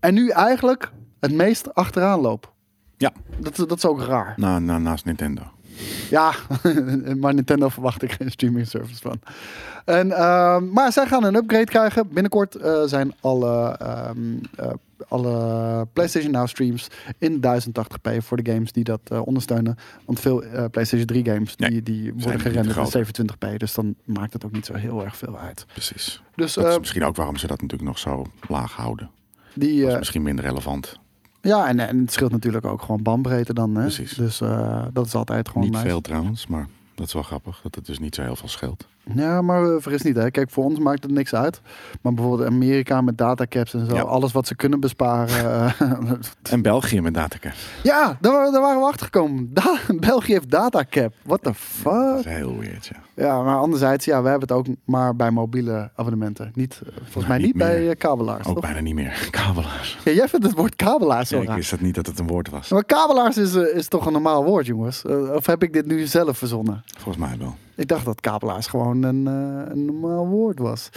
En 0.00 0.14
nu 0.14 0.28
eigenlijk 0.28 0.92
het 1.20 1.32
meest 1.32 1.74
achteraan 1.74 2.20
loopt. 2.20 2.48
Ja. 2.96 3.12
Dat, 3.38 3.56
dat 3.56 3.76
is 3.76 3.86
ook 3.86 4.02
raar. 4.02 4.34
na, 4.36 4.58
na, 4.58 4.78
naast 4.78 5.04
Nintendo. 5.04 5.42
Ja, 6.10 6.32
maar 7.20 7.34
Nintendo 7.34 7.68
verwacht 7.68 8.02
ik 8.02 8.12
geen 8.12 8.30
streaming 8.30 8.66
service 8.66 9.00
van. 9.00 9.20
En, 9.84 10.12
ehm, 10.12 10.72
maar 10.72 10.92
zij 10.92 11.06
gaan 11.06 11.24
een 11.24 11.34
upgrade 11.34 11.64
krijgen. 11.64 12.08
Binnenkort 12.08 12.54
eh, 12.54 12.82
zijn 12.84 13.14
alle, 13.20 13.76
ehm, 13.78 14.18
eh, 14.56 14.70
alle 15.08 15.86
PlayStation 15.92 16.30
Now 16.32 16.48
streams 16.48 16.88
in 17.18 17.40
1080p 17.40 18.16
voor 18.18 18.42
de 18.42 18.52
games 18.52 18.72
die 18.72 18.84
dat 18.84 19.00
eh, 19.04 19.26
ondersteunen. 19.26 19.76
Want 20.04 20.20
veel 20.20 20.42
eh, 20.42 20.64
PlayStation 20.70 21.06
3 21.06 21.24
games 21.24 21.56
die, 21.56 21.68
Nee, 21.70 21.82
die 21.82 22.12
worden 22.14 22.40
gerenderd 22.40 22.94
in 22.94 23.04
720p. 23.06 23.56
Dus 23.56 23.74
dan 23.74 23.94
maakt 24.04 24.32
het 24.32 24.44
ook 24.44 24.52
niet 24.52 24.66
zo 24.66 24.74
heel 24.74 25.04
erg 25.04 25.16
veel 25.16 25.38
uit. 25.38 25.66
Precies. 25.72 26.22
Dus 26.34 26.54
Dat 26.54 26.66
is 26.66 26.72
eh, 26.72 26.78
misschien 26.78 27.04
ook 27.04 27.16
waarom 27.16 27.36
ze 27.36 27.46
dat 27.46 27.60
natuurlijk 27.60 27.88
nog 27.88 27.98
zo 27.98 28.26
laag 28.48 28.72
houden. 28.72 29.10
die, 29.54 29.80
Dat 29.82 29.92
is 29.92 29.98
misschien 29.98 30.22
minder 30.22 30.44
relevant. 30.44 30.98
ja, 31.40 31.68
en, 31.68 31.78
en 31.80 31.98
het 32.00 32.12
scheelt 32.12 32.32
natuurlijk 32.32 32.64
ook 32.66 32.82
gewoon 32.82 33.02
bandbreedte 33.02 33.54
dan. 33.54 33.74
Hè? 33.74 33.80
Precies. 33.82 34.14
Dus 34.14 34.38
dat 34.92 35.06
is 35.06 35.14
altijd 35.14 35.48
gewoon 35.48 35.62
Niet 35.62 35.72
nice. 35.72 35.86
veel 35.86 36.00
trouwens, 36.00 36.46
maar 36.46 36.66
dat 36.94 37.06
is 37.06 37.12
wel 37.12 37.22
grappig. 37.22 37.60
Dat 37.62 37.74
het 37.74 37.86
dus 37.86 37.98
niet 37.98 38.14
zo 38.14 38.22
heel 38.22 38.36
veel 38.36 38.48
scheelt. 38.48 38.86
Ja, 39.14 39.42
maar 39.42 39.62
eh, 39.64 39.74
vergis 39.78 40.02
niet, 40.02 40.16
hè. 40.16 40.30
Kijk, 40.30 40.50
voor 40.50 40.64
ons 40.64 40.78
maakt 40.78 41.02
het 41.02 41.12
niks 41.12 41.34
uit. 41.34 41.60
Maar 42.02 42.14
bijvoorbeeld 42.14 42.48
Amerika 42.48 43.00
met 43.00 43.18
datacaps 43.18 43.74
en 43.74 43.86
zo, 43.86 43.94
Ja. 43.94 44.02
alles 44.02 44.32
wat 44.32 44.46
ze 44.46 44.54
kunnen 44.56 44.80
besparen. 44.80 45.28
eh, 45.78 46.10
En 46.52 46.62
België 46.62 47.00
met 47.00 47.14
datacap. 47.14 47.52
ja, 47.82 48.16
daar, 48.20 48.50
daar 48.52 48.60
waren 48.60 48.80
we 48.80 48.86
achter 48.86 49.04
gekomen. 49.04 49.50
Da 49.54 49.78
België 50.00 50.32
heeft 50.32 50.50
datacap. 50.50 51.14
What 51.24 51.42
the 51.42 51.48
Dat 51.48 51.56
fuck? 51.56 52.18
is 52.18 52.24
heel 52.24 52.58
weird, 52.58 52.86
ja. 52.86 52.96
Ja, 53.18 53.42
maar 53.42 53.56
anderzijds, 53.58 54.04
ja, 54.04 54.22
we 54.22 54.28
hebben 54.28 54.48
het 54.48 54.56
ook 54.58 54.66
maar 54.84 55.16
bij 55.16 55.30
mobiele 55.30 55.90
abonnementen. 55.96 56.50
Niet, 56.54 56.80
eh, 56.86 56.92
volgens 57.02 57.26
mij 57.26 57.36
niet 57.36 57.46
niet, 57.46 57.56
bij 57.56 57.88
eh, 57.90 57.96
kabelaars, 57.98 58.46
Ook 58.46 58.54
toch? 58.54 58.62
bijna 58.62 58.80
niet 58.80 58.94
meer. 58.94 59.28
Kabelaars. 59.30 59.98
Ja, 60.04 60.12
jij 60.12 60.28
vindt 60.28 60.46
het 60.46 60.54
woord 60.54 60.76
kabelaars 60.76 61.28
zo 61.28 61.36
Ja, 61.36 61.42
ik 61.42 61.48
raar. 61.48 61.56
wist 61.56 61.70
dat 61.70 61.80
niet 61.80 61.94
dat 61.94 62.06
het 62.06 62.18
een 62.18 62.26
woord 62.26 62.50
was. 62.50 62.68
Maar 62.70 62.84
kabelaars 62.84 63.36
is, 63.36 63.54
eh, 63.54 63.76
is 63.76 63.88
toch 63.88 64.06
een 64.06 64.12
normaal 64.12 64.44
woord, 64.44 64.66
jongens? 64.66 65.04
Of 65.34 65.46
heb 65.46 65.62
ik 65.62 65.72
dit 65.72 65.86
nu 65.86 66.06
zelf 66.06 66.38
verzonnen? 66.38 66.82
Volgens 66.98 67.26
mij 67.26 67.38
wel. 67.38 67.56
Ik 67.74 67.88
dacht 67.88 68.04
dat 68.04 68.20
kabelaars 68.20 68.66
gewoon 68.66 69.02
een, 69.02 69.26
een 69.26 69.84
normaal 69.84 70.26
woord 70.26 70.58
was. 70.58 70.88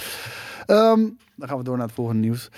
Ehm, 0.65 0.99
dan 1.35 1.47
gaan 1.47 1.57
we 1.57 1.63
door 1.63 1.77
naar 1.77 1.85
het 1.85 1.95
volgende 1.95 2.21
nieuws. 2.21 2.49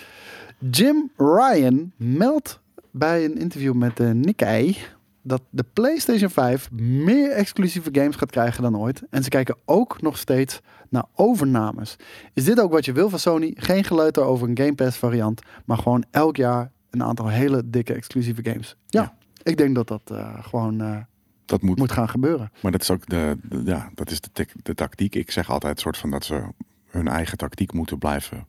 Jim 0.71 1.12
Ryan 1.17 1.91
meldt 1.95 2.60
bij 2.91 3.26
een 3.26 3.38
interview 3.38 3.73
met 3.73 3.97
de 3.97 4.04
Nikkei 4.04 4.78
dat 5.23 5.41
de 5.49 5.65
PlayStation 5.73 6.29
5 6.29 6.71
meer 6.71 7.31
exclusieve 7.31 7.89
games 7.91 8.15
gaat 8.15 8.31
krijgen 8.31 8.63
dan 8.63 8.77
ooit. 8.77 9.01
En 9.09 9.23
ze 9.23 9.29
kijken 9.29 9.55
ook 9.65 10.01
nog 10.01 10.17
steeds 10.17 10.59
naar 10.89 11.05
overnames. 11.15 11.95
Is 12.33 12.43
dit 12.43 12.59
ook 12.62 12.71
wat 12.71 12.86
je 12.86 12.91
wil 12.93 13.09
van 13.09 13.19
Sony? 13.19 13.53
Geen 13.55 13.83
geleuter 13.83 14.23
over 14.23 14.49
een 14.49 14.57
Game 14.57 14.75
Pass 14.75 14.97
variant, 14.97 15.41
maar 15.65 15.77
gewoon 15.77 16.03
elk 16.12 16.36
jaar 16.36 16.71
een 16.89 17.03
aantal 17.03 17.27
hele 17.27 17.62
dikke 17.69 17.93
exclusieve 17.93 18.43
games. 18.43 18.75
Ja, 18.88 19.01
Ja. 19.01 19.15
ik 19.43 19.57
denk 19.57 19.75
dat 19.75 19.88
dat 19.88 20.01
eh, 20.12 20.43
gewoon 20.43 20.81
eh, 20.81 20.97
Dat 21.45 21.62
moet. 21.62 21.77
moet 21.77 21.91
gaan 21.91 22.09
gebeuren. 22.09 22.51
Maar 22.62 22.71
dat 22.71 22.81
is 22.81 22.91
ook 22.91 23.09
de, 23.09 23.38
de- 23.49 23.62
ja, 23.65 23.89
dat 23.95 24.12
is 24.12 24.21
de, 24.21 24.47
de 24.63 24.75
tactiek. 24.75 25.15
Ik 25.15 25.31
zeg 25.31 25.49
altijd 25.49 25.79
soort 25.79 25.97
van 25.97 26.09
dat 26.12 26.25
ze 26.25 26.43
hun 26.89 27.07
eigen 27.07 27.38
tactiek 27.38 27.73
moeten 27.73 27.97
blijven 27.97 28.47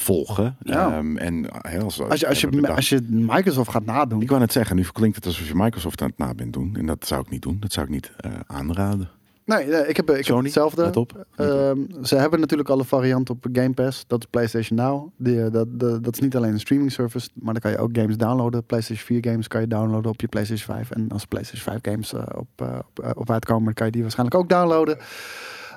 volgen. 0.00 0.56
Ja. 0.60 0.96
Ehm, 0.96 1.16
en 1.16 1.50
als, 1.50 2.00
Als 2.00 2.20
je, 2.20 2.26
als, 2.26 2.40
je, 2.40 2.74
als 2.74 2.88
je 2.88 3.02
Microsoft 3.08 3.70
gaat 3.70 3.84
nadoen. 3.84 4.22
Ik 4.22 4.28
wou 4.28 4.40
net 4.40 4.52
zeggen, 4.52 4.76
nu 4.76 4.84
klinkt 4.92 5.16
het 5.16 5.26
alsof 5.26 5.48
je 5.48 5.54
Microsoft 5.54 6.02
aan 6.02 6.08
het 6.08 6.18
na 6.18 6.34
bent 6.34 6.52
doen. 6.52 6.76
En 6.78 6.86
dat 6.86 7.06
zou 7.06 7.20
ik 7.20 7.30
niet 7.30 7.42
doen. 7.42 7.56
Dat 7.60 7.72
zou 7.72 7.86
ik 7.86 7.92
niet 7.92 8.12
eh, 8.16 8.32
aanraden. 8.46 9.10
Nee, 9.44 9.66
nee, 9.66 9.86
ik 9.86 9.96
heb, 9.96 10.10
ik 10.10 10.16
heb 10.16 10.24
Sony, 10.24 10.44
hetzelfde. 10.44 10.82
let 10.82 10.96
op. 10.96 11.26
Ehm, 11.36 11.78
ze 12.02 12.16
hebben 12.16 12.40
natuurlijk 12.40 12.68
alle 12.68 12.84
varianten 12.84 13.34
op 13.34 13.46
Game 13.52 13.72
Pass. 13.72 14.04
Dat 14.06 14.20
is 14.20 14.26
PlayStation 14.30 14.78
Now. 14.78 15.10
Die, 15.16 15.42
eh, 15.42 15.52
dat, 15.52 15.80
dat, 15.80 16.04
dat 16.04 16.14
is 16.14 16.20
niet 16.20 16.36
alleen 16.36 16.52
een 16.52 16.60
streaming 16.60 16.92
service, 16.92 17.28
maar 17.34 17.52
dan 17.52 17.62
kan 17.62 17.70
je 17.70 17.78
ook 17.78 17.90
games 17.92 18.16
downloaden. 18.16 18.64
PlayStation 18.64 19.06
4 19.06 19.30
games 19.30 19.48
kan 19.48 19.60
je 19.60 19.66
downloaden 19.66 20.10
op 20.10 20.20
je 20.20 20.28
PlayStation 20.28 20.76
5. 20.76 20.90
En 20.90 21.08
als 21.08 21.24
PlayStation 21.24 21.72
5 21.72 21.92
games 21.92 22.12
eh, 22.12 22.22
op, 22.34 22.48
eh, 22.56 22.78
op, 22.88 23.04
eh, 23.04 23.10
op 23.14 23.30
uitkomen, 23.30 23.74
kan 23.74 23.86
je 23.86 23.92
die 23.92 24.02
waarschijnlijk 24.02 24.38
ook 24.38 24.48
downloaden. 24.48 24.98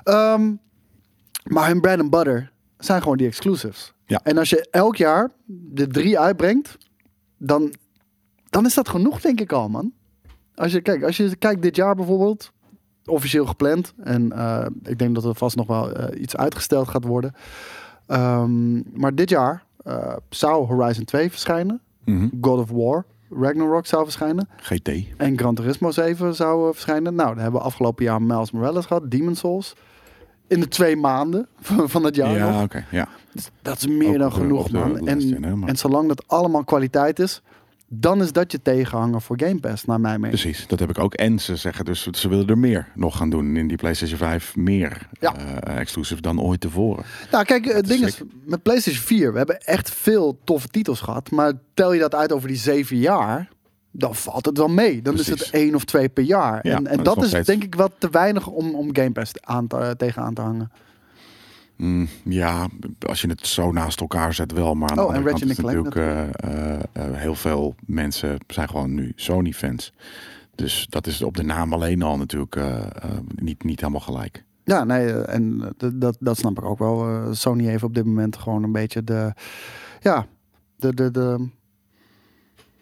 Ehm, 0.04 0.52
maar 1.44 1.66
hun 1.68 1.80
bread 1.80 2.00
and 2.00 2.10
butter 2.10 2.51
zijn 2.84 3.02
gewoon 3.02 3.16
die 3.16 3.26
exclusives. 3.26 3.92
Ja. 4.06 4.20
En 4.22 4.38
als 4.38 4.50
je 4.50 4.68
elk 4.70 4.96
jaar 4.96 5.30
de 5.46 5.86
drie 5.86 6.18
uitbrengt, 6.18 6.78
dan, 7.38 7.72
dan 8.50 8.66
is 8.66 8.74
dat 8.74 8.88
genoeg, 8.88 9.20
denk 9.20 9.40
ik 9.40 9.52
al, 9.52 9.68
man. 9.68 9.92
Als 10.54 10.72
je, 10.72 10.80
kijk, 10.80 11.02
als 11.02 11.16
je 11.16 11.36
kijkt 11.36 11.62
dit 11.62 11.76
jaar 11.76 11.94
bijvoorbeeld, 11.94 12.52
officieel 13.04 13.46
gepland. 13.46 13.94
En 13.96 14.32
eh, 14.32 14.66
ik 14.82 14.98
denk 14.98 15.14
dat 15.14 15.24
er 15.24 15.34
vast 15.34 15.56
nog 15.56 15.66
wel 15.66 15.92
eh, 15.92 16.20
iets 16.20 16.36
uitgesteld 16.36 16.88
gaat 16.88 17.04
worden. 17.04 17.34
Ehm, 18.06 19.00
maar 19.00 19.14
dit 19.14 19.28
jaar 19.28 19.64
eh, 19.84 20.16
zou 20.28 20.66
Horizon 20.66 21.04
2 21.04 21.30
verschijnen. 21.30 21.80
Mhm. 22.04 22.28
God 22.40 22.58
of 22.58 22.70
War, 22.70 23.04
Ragnarok 23.30 23.86
zou 23.86 24.02
verschijnen. 24.02 24.48
GT. 24.56 24.90
En 25.16 25.38
Gran 25.38 25.54
Turismo 25.54 25.90
7 25.90 26.34
zou 26.34 26.72
verschijnen. 26.72 27.14
Nou, 27.14 27.28
dan 27.28 27.42
hebben 27.42 27.60
we 27.60 27.66
afgelopen 27.66 28.04
jaar 28.04 28.22
Miles 28.22 28.50
Morales 28.50 28.86
gehad. 28.86 29.10
Demon 29.10 29.34
Souls. 29.34 29.74
In 30.52 30.60
de 30.60 30.68
twee 30.68 30.96
maanden 30.96 31.46
van, 31.60 31.90
van 31.90 32.04
het 32.04 32.14
jaar. 32.16 32.36
Ja, 32.36 32.62
oké. 32.62 32.84
ja. 32.90 33.08
Dat 33.62 33.76
is 33.78 33.86
meer 33.86 34.08
Ook 34.12 34.18
dan 34.18 34.28
de- 34.28 34.34
genoeg, 34.34 34.66
de 34.68 34.78
man. 34.78 35.08
En, 35.08 35.42
hè, 35.42 35.66
en 35.66 35.76
zolang 35.76 36.08
dat 36.08 36.24
allemaal 36.26 36.64
kwaliteit 36.64 37.18
is, 37.18 37.42
dan 37.94 38.22
is 38.22 38.32
dat 38.32 38.52
je 38.52 38.62
tegenhanger 38.62 39.20
voor 39.22 39.40
Game 39.40 39.60
Pass, 39.60 39.84
naar 39.84 40.00
mijn 40.00 40.20
mening. 40.20 40.40
Precies, 40.40 40.66
dat 40.66 40.78
heb 40.78 40.90
ik 40.90 40.98
ook. 40.98 41.14
En 41.14 41.38
ze 41.38 41.56
zeggen 41.56 41.84
dus, 41.84 42.06
ze 42.10 42.28
willen 42.28 42.46
er 42.48 42.58
meer 42.58 42.88
nog 42.94 43.16
gaan 43.16 43.30
doen 43.30 43.56
in 43.56 43.68
die 43.68 43.76
PlayStation 43.76 44.18
5. 44.18 44.56
Meer 44.56 45.08
Ja. 45.20 45.34
eh, 45.36 45.78
exclusive 45.80 46.20
dan 46.20 46.40
ooit 46.40 46.60
tevoren. 46.60 47.04
Nou, 47.30 47.44
kijk, 47.44 47.64
het 47.64 47.86
ding 47.88 48.04
is, 48.04 48.20
met 48.44 48.62
PlayStation 48.62 49.02
4, 49.04 49.30
we 49.32 49.36
hebben 49.38 49.60
echt 49.60 49.90
veel 49.90 50.38
toffe 50.44 50.68
titels 50.68 51.00
gehad. 51.00 51.30
Maar 51.30 51.52
tel 51.74 51.92
je 51.92 52.00
dat 52.00 52.14
uit 52.14 52.32
over 52.32 52.48
die 52.48 52.56
zeven 52.56 52.96
jaar, 52.96 53.48
dan 53.92 54.14
valt 54.14 54.46
het 54.46 54.58
wel 54.58 54.68
mee. 54.68 55.02
Dan 55.02 55.14
is 55.14 55.26
het 55.26 55.50
één 55.50 55.74
of 55.74 55.84
twee 55.84 56.08
per 56.08 56.24
jaar. 56.24 56.66
Ja, 56.66 56.76
en 56.76 56.82
dat 56.84 56.92
en 56.92 56.98
is 56.98 57.04
dat 57.04 57.22
is, 57.22 57.28
steeds- 57.28 57.46
denk 57.46 57.62
ik 57.62 57.74
wat 57.74 57.92
te 57.98 58.08
weinig 58.10 58.46
om, 58.46 58.74
om 58.74 58.88
Game 58.96 59.12
Pass 59.12 59.32
aan 59.40 59.66
te, 59.66 59.94
tegenaan 59.96 60.34
te 60.34 60.40
hangen. 60.40 60.70
Mm, 61.76 62.08
ja, 62.24 62.68
als 63.08 63.20
je 63.20 63.28
het 63.28 63.46
zo 63.46 63.72
naast 63.72 64.00
elkaar 64.00 64.34
zet 64.34 64.52
wel. 64.52 64.74
Maar 64.74 64.90
aan 64.90 64.98
Oh, 64.98 65.06
de 65.06 65.12
en 65.12 65.18
andere 65.18 65.38
kant 65.38 65.42
Ratchet 65.42 65.58
is 65.58 65.64
and 65.64 65.84
natuurlijk 65.86 65.96
eh, 66.42 66.74
eh, 66.74 66.80
eh, 66.92 67.16
heel 67.20 67.34
veel 67.34 67.74
mensen 67.86 68.38
zijn 68.46 68.68
gewoon 68.68 68.94
nu 68.94 69.12
Sony 69.16 69.52
fans. 69.52 69.92
Dus 70.54 70.86
dat 70.90 71.06
is 71.06 71.22
op 71.22 71.36
de 71.36 71.42
naam 71.42 71.72
alleen 71.72 72.02
al 72.02 72.16
natuurlijk 72.16 72.60
niet, 73.34 73.64
niet 73.64 73.80
helemaal 73.80 74.00
gelijk. 74.00 74.44
Ja, 74.64 74.84
nee, 74.84 75.12
en 75.12 75.74
dat, 75.94 76.16
dat 76.20 76.38
snap 76.38 76.58
ik 76.58 76.64
ook 76.64 76.78
wel. 76.78 77.26
Sony 77.34 77.64
heeft 77.64 77.82
op 77.82 77.94
dit 77.94 78.04
moment 78.04 78.36
gewoon 78.36 78.62
een 78.62 78.72
beetje 78.72 79.04
de, 79.04 79.32
ja, 80.00 80.26
de, 80.76 80.94
de, 80.94 81.10
de 81.10 81.48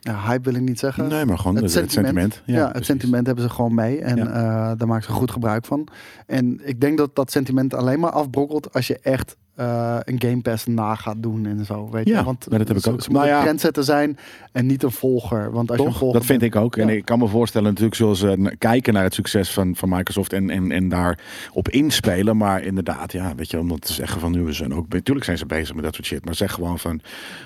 ja, 0.01 0.21
hype 0.27 0.51
wil 0.51 0.55
ik 0.61 0.69
niet 0.69 0.79
zeggen. 0.79 1.09
Nee, 1.09 1.25
maar 1.25 1.39
gewoon 1.39 1.57
het 1.57 1.71
sentiment. 1.71 2.07
sentiment. 2.07 2.43
Ja, 2.45 2.71
het 2.73 2.85
sentiment 2.85 3.27
hebben 3.27 3.45
ze 3.45 3.51
gewoon 3.51 3.75
mee. 3.75 4.01
En 4.01 4.17
Ja. 4.17 4.27
eh, 4.27 4.79
daar 4.79 4.89
maken 4.89 5.05
ze 5.05 5.11
goed 5.13 5.31
gebruik 5.31 5.65
van. 5.65 5.87
En 6.27 6.61
ik 6.65 6.81
denk 6.81 6.99
dat 6.99 7.15
dat 7.17 7.31
sentiment 7.31 7.75
alleen 7.75 8.01
maar 8.01 8.11
afbrokkelt 8.11 8.73
als 8.75 8.87
je 8.87 8.99
echt 8.99 9.37
eh, 9.61 9.97
een 10.05 10.21
Game 10.23 10.41
Pass 10.41 10.67
na 10.67 10.95
gaat 10.95 11.23
doen 11.23 11.47
en 11.47 11.65
zo. 11.65 11.91
Weet 11.91 12.09
Ja, 12.09 12.19
je? 12.19 12.25
Want 12.25 12.51
maar 12.51 12.59
dat 12.59 12.69
heb 12.69 12.77
ik 12.77 12.87
ook. 12.87 13.03
Ze 13.03 13.11
Nou 13.11 13.27
ja. 13.27 13.41
trendsetter 13.43 13.85
zijn 13.85 14.19
en 14.53 14.67
niet 14.67 14.83
een 14.83 14.91
volger. 14.91 15.51
Want 15.53 15.71
als 15.71 15.79
je 15.81 15.85
volger 15.93 16.13
Dat 16.19 16.25
vind 16.27 16.41
bent- 16.41 16.55
ik 16.55 16.61
ook. 16.61 16.77
En 16.77 16.89
ik 16.89 17.05
kan 17.05 17.19
me 17.19 17.27
voorstellen, 17.29 17.69
natuurlijk 17.69 18.17
ze 18.17 18.27
n- 18.41 18.59
kijken 18.59 18.93
naar 18.95 19.03
het 19.03 19.15
succes 19.15 19.51
van, 19.53 19.77
van 19.77 19.89
Microsoft 19.89 20.33
en, 20.33 20.51
en, 20.51 20.73
en 20.73 20.89
daar 20.89 21.19
op 21.53 21.69
inspelen. 21.69 22.37
Maar 22.37 22.63
inderdaad, 22.63 23.13
ja, 23.13 23.35
weet 23.35 23.51
je, 23.51 23.59
om 23.59 23.69
dat 23.69 23.81
te 23.81 23.93
zeggen 23.93 24.21
van 24.21 24.33
nu 24.33 24.43
we 24.43 24.53
zijn 24.53 24.75
ook. 24.75 24.89
Natuurlijk 24.89 25.27
zijn 25.27 25.39
ze 25.39 25.47
bezig 25.47 25.75
met 25.75 25.85
dat 25.85 25.95
soort 25.95 26.07
shit. 26.07 26.25
Maar 26.25 26.35
zeg 26.35 26.53
gewoon 26.53 26.79
van 26.79 27.01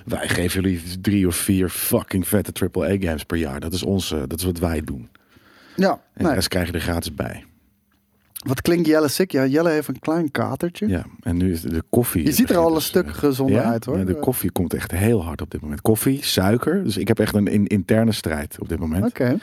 wij 0.04 0.28
geven 0.28 0.62
jullie 0.62 0.82
drie 1.00 1.26
of 1.26 1.36
vier 1.36 1.68
fucking 1.68 2.28
vette 2.28 2.68
AAA 2.72 2.96
games 3.00 3.24
per 3.24 3.36
jaar. 3.36 3.60
Dat 3.60 3.72
is 3.72 3.82
onze, 3.82 4.24
dat 4.26 4.38
is 4.38 4.44
wat 4.44 4.58
wij 4.58 4.80
doen. 4.84 5.08
Ja, 5.76 5.90
En 5.90 5.98
de 6.14 6.22
nee. 6.24 6.34
rest 6.34 6.48
krijg 6.48 6.66
je 6.66 6.72
er 6.72 6.80
gratis 6.80 7.14
bij. 7.14 7.44
Wat 8.44 8.62
klinkt 8.62 8.86
Jelle 8.86 9.08
sick? 9.08 9.30
Ja, 9.32 9.46
Jelle 9.46 9.70
heeft 9.70 9.88
een 9.88 9.98
klein 9.98 10.30
katertje. 10.30 10.88
Ja, 10.88 11.04
en 11.22 11.36
nu 11.36 11.52
is 11.52 11.60
de, 11.62 11.82
koffie. 11.90 12.24
Je 12.24 12.32
ziet 12.32 12.50
er 12.50 12.56
al 12.56 12.74
een 12.74 12.80
stuk 12.80 13.06
eh, 13.06 13.14
gezonder 13.14 13.56
ja? 13.60 13.62
uit 13.70 13.84
hoor. 13.84 13.98
Ja, 13.98 14.04
de 14.04 14.18
koffie 14.18 14.50
komt 14.50 14.74
echt 14.74 14.90
heel 14.90 15.24
hard 15.24 15.40
op 15.40 15.50
dit 15.50 15.60
moment. 15.60 15.80
Koffie, 15.80 16.24
suiker. 16.24 16.84
Dus 16.84 16.96
ik 16.96 17.08
heb 17.08 17.18
echt 17.18 17.34
een 17.34 17.46
in- 17.46 17.66
interne 17.66 18.12
strijd 18.12 18.56
op 18.60 18.68
dit 18.68 18.78
moment. 18.78 19.04
Oké. 19.04 19.36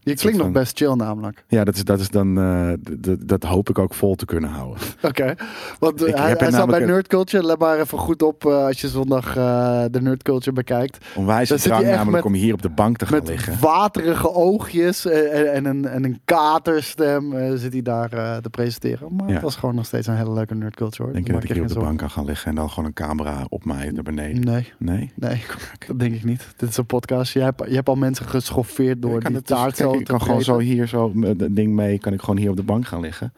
Je 0.00 0.14
klinkt 0.14 0.36
nog 0.38 0.46
van- 0.46 0.52
best 0.52 0.76
chill 0.78 0.94
namelijk. 0.94 1.44
Ja, 1.48 1.64
dat 1.64 1.74
is, 1.74 1.84
dat 1.84 2.00
is 2.00 2.10
dan. 2.10 2.38
eh, 2.38 2.72
dat 3.18 3.42
hoop 3.42 3.68
ik 3.68 3.78
ook 3.78 3.94
vol 3.94 4.14
te 4.14 4.24
kunnen 4.24 4.50
houden. 4.50 4.78
Oké. 5.02 5.34
Want 5.78 6.02
eh, 6.02 6.08
Ik 6.08 6.14
hij, 6.16 6.28
heb 6.28 6.36
er 6.36 6.42
hij 6.42 6.52
staat 6.52 6.66
bij 6.66 6.80
een- 6.80 6.86
Nerd 6.86 7.06
Culture. 7.06 7.44
Let 7.46 7.58
maar 7.58 7.78
even 7.80 7.98
goed 7.98 8.22
op 8.22 8.46
eh, 8.46 8.64
als 8.66 8.80
je 8.80 8.88
zondag 8.88 9.36
eh, 9.36 9.84
de 9.90 10.00
Nerd 10.00 10.22
Culture 10.22 10.52
bekijkt. 10.52 11.04
Onwijs 11.14 11.48
hij 11.48 11.58
drang 11.58 11.84
namelijk 11.84 12.10
met- 12.10 12.24
om 12.24 12.32
hier 12.32 12.52
op 12.54 12.62
de 12.62 12.68
bank 12.68 12.96
te 12.96 13.06
gaan 13.06 13.18
Met 13.18 13.28
liggen. 13.28 13.56
waterige 13.60 14.32
oogjes 14.34 15.04
eh, 15.06 15.38
en, 15.38 15.52
en, 15.52 15.64
een, 15.64 15.86
en 15.88 16.04
een 16.04 16.20
katerstem 16.24 17.32
eh, 17.32 17.52
zit 17.54 17.72
hij 17.72 17.82
daar 17.82 18.12
eh, 18.12 18.36
te 18.44 18.50
presenteren. 18.50 19.16
Maar 19.16 19.26
Ja. 19.28 19.32
het 19.32 19.42
was 19.42 19.56
gewoon 19.56 19.74
nog 19.74 19.86
steeds 19.86 20.06
een 20.06 20.16
hele 20.16 20.32
leuke 20.32 20.54
Nerd 20.54 20.76
Culture. 20.76 21.02
Hoor. 21.02 21.12
Denk 21.12 21.26
je 21.26 21.32
dat 21.32 21.42
ik 21.44 21.50
hier 21.52 21.62
op 21.62 21.68
de 21.68 21.74
bank 21.78 21.98
kan 21.98 22.10
gaan 22.10 22.24
liggen 22.24 22.48
en 22.48 22.54
dan 22.54 22.70
gewoon 22.70 22.84
een 22.84 22.92
camera 22.92 23.46
op 23.48 23.64
mij 23.64 23.90
naar 23.90 24.02
beneden? 24.02 24.40
Nee, 24.44 24.72
Nee? 24.78 25.10
nee, 25.16 25.42
dat 25.86 25.98
denk 25.98 26.14
ik 26.14 26.24
niet. 26.24 26.54
Dit 26.56 26.68
is 26.68 26.76
een 26.76 26.86
podcast. 26.86 27.32
Je 27.32 27.40
hebt, 27.40 27.62
je 27.68 27.74
hebt 27.74 27.88
al 27.88 27.94
mensen 27.94 28.26
geschoffeerd 28.26 29.02
door 29.02 29.20
die 29.20 29.32
dus- 29.32 29.42
taart 29.42 29.74
kijk, 29.76 29.90
zo 29.90 29.98
ik 29.98 30.04
kan 30.04 30.22
gewoon 30.22 30.42
zo 30.42 30.58
hier 30.58 30.86
zo 30.86 31.10
met 31.14 31.38
dat 31.38 31.56
ding 31.56 31.72
mee, 31.74 31.98
kan 31.98 32.12
ik 32.12 32.20
gewoon 32.20 32.36
hier 32.36 32.50
op 32.50 32.56
de 32.56 32.62
bank 32.62 32.86
gaan 32.86 33.00
liggen. 33.00 33.32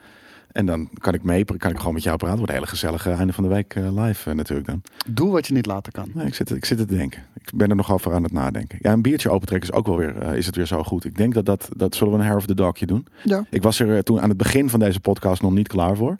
En 0.57 0.66
dan 0.66 0.88
kan 0.99 1.14
ik 1.14 1.23
mee, 1.23 1.45
kan 1.45 1.71
ik 1.71 1.79
gewoon 1.79 1.95
met 1.95 2.03
jou 2.03 2.16
praten. 2.16 2.37
Wordt 2.37 2.53
een 2.53 2.59
hele 2.59 2.71
gezellige 2.71 3.11
einde 3.11 3.33
van 3.33 3.45
de 3.45 3.51
week 3.51 3.75
eh, 3.75 4.05
live 4.05 4.31
eh, 4.31 4.37
natuurlijk 4.37 4.69
dan. 4.69 4.83
Doe 5.07 5.31
wat 5.31 5.47
je 5.47 5.53
niet 5.53 5.66
laten 5.66 5.92
kan. 5.92 6.11
Nee, 6.14 6.27
ik, 6.27 6.35
zit, 6.35 6.51
ik 6.51 6.64
zit 6.64 6.79
te 6.79 6.85
denken. 6.85 7.23
Ik 7.35 7.51
ben 7.55 7.71
er 7.71 7.77
nog 7.77 7.92
over 7.92 8.14
aan 8.14 8.23
het 8.23 8.33
nadenken. 8.33 8.79
Ja, 8.81 8.92
een 8.92 9.03
biertje 9.03 9.31
opentrekken 9.31 9.71
is 9.71 9.75
ook 9.75 9.87
wel 9.87 9.97
weer, 9.97 10.19
eh, 10.19 10.37
is 10.37 10.47
het 10.47 10.57
weer 10.57 10.66
zo 10.66 10.83
goed. 10.83 11.05
Ik 11.05 11.16
denk 11.16 11.35
dat 11.35 11.47
dat, 11.47 11.69
dat 11.77 11.95
zullen 11.95 12.12
we 12.12 12.19
een 12.19 12.25
hair 12.25 12.37
of 12.37 12.47
the 12.47 12.55
dogje 12.55 12.87
doen. 12.87 13.07
Ja. 13.25 13.45
Ik 13.51 13.62
was 13.62 13.81
er 13.81 14.05
toen 14.05 14.21
aan 14.21 14.29
het 14.29 14.38
begin 14.38 14.71
van 14.71 14.81
deze 14.81 15.01
podcast 15.01 15.42
nog 15.42 15.53
niet 15.53 15.69
klaar 15.69 15.97
voor. 15.97 16.19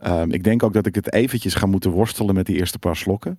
Ehm, 0.00 0.30
ik 0.30 0.44
denk 0.44 0.62
ook 0.62 0.72
dat 0.72 0.86
ik 0.86 0.94
het 0.94 1.12
eventjes 1.12 1.54
ga 1.54 1.66
moeten 1.66 1.90
worstelen 1.90 2.34
met 2.34 2.46
die 2.46 2.56
eerste 2.56 2.78
paar 2.78 2.96
slokken. 2.96 3.38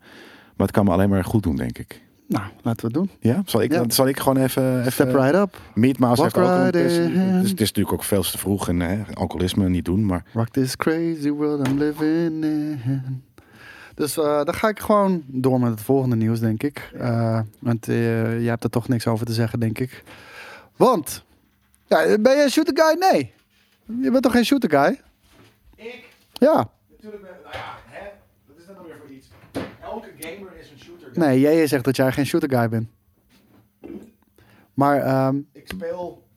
Maar 0.56 0.68
het 0.68 0.76
kan 0.76 0.86
me 0.86 0.92
alleen 0.92 1.10
maar 1.10 1.24
goed 1.24 1.44
doen, 1.44 1.56
denk 1.56 1.78
ik. 1.78 2.02
Nou, 2.28 2.44
laten 2.62 2.82
we 2.82 2.86
het 2.88 2.94
doen. 2.94 3.10
Ja? 3.20 3.42
Zal 3.46 3.62
ik, 3.62 3.72
Ja. 3.72 3.78
dan 3.78 3.92
zal 3.92 4.08
ik 4.08 4.20
gewoon 4.20 4.38
even... 4.38 4.80
even 4.80 4.92
Step 4.92 5.14
right 5.14 5.36
up. 5.36 5.58
Meat 5.74 5.98
Mouse 5.98 6.22
heeft 6.22 6.38
ook 6.38 6.44
een 6.44 6.52
in. 6.52 6.66
het, 6.66 6.76
is, 6.76 6.96
het 7.50 7.62
is 7.62 7.68
natuurlijk 7.68 7.92
ook 7.94 8.04
veel 8.04 8.22
te 8.22 8.38
vroeg 8.38 8.68
en 8.70 8.80
hè, 8.80 9.04
alcoholisme 9.14 9.70
niet 9.70 9.86
doen. 9.86 10.06
Maar 10.06 10.24
Rock 10.34 10.50
this 10.50 10.76
crazy 10.76 11.30
world 11.30 11.68
I'm 11.68 11.78
living 11.78 12.44
in. 12.44 13.24
Dus 13.96 14.18
eh, 14.18 14.44
dan 14.44 14.54
ga 14.54 14.68
ik 14.68 14.80
gewoon 14.80 15.24
door 15.26 15.60
met 15.60 15.70
het 15.70 15.82
volgende 15.82 16.16
nieuws, 16.16 16.40
denk 16.40 16.64
ik. 16.64 16.92
Eh, 17.00 17.40
want 17.60 17.88
eh 17.88 18.42
je 18.42 18.50
hebt 18.50 18.64
er 18.64 18.70
toch 18.70 18.88
niks 18.88 19.08
over 19.08 19.26
te 19.26 19.34
zeggen, 19.34 19.60
denk 19.60 19.80
ik. 19.80 20.04
Want, 20.76 21.24
ja, 21.88 22.18
ben 22.20 22.38
je 22.38 22.44
een 22.44 22.50
shooter 22.50 22.84
guy? 22.84 23.10
Nee. 23.12 23.34
Je 24.02 24.12
bent 24.12 24.24
toch 24.24 24.32
geen 24.32 24.46
shooter 24.46 24.70
guy? 24.70 25.00
ik 25.76 26.04
Ja. 26.34 26.70
natuurlijk 26.90 27.22
ben... 27.24 27.32
Nou 27.44 27.56
ja, 27.56 27.76
hè, 27.86 28.06
dat 28.48 28.58
is 28.58 28.68
net 28.68 28.78
alweer 28.78 28.96
voor 29.00 29.10
iets. 29.16 29.28
Elke 29.82 30.08
gamer. 30.20 30.52
Nee, 31.18 31.40
jij 31.40 31.68
zegt 31.68 31.84
dat 31.84 31.96
jij 31.96 32.12
geen 32.12 32.26
shooter 32.26 32.50
guy 32.50 32.70
bent. 32.70 32.88
Maar, 34.74 35.02
ehm, 35.02 35.38
Ik 35.54 35.68
speel 35.68 36.28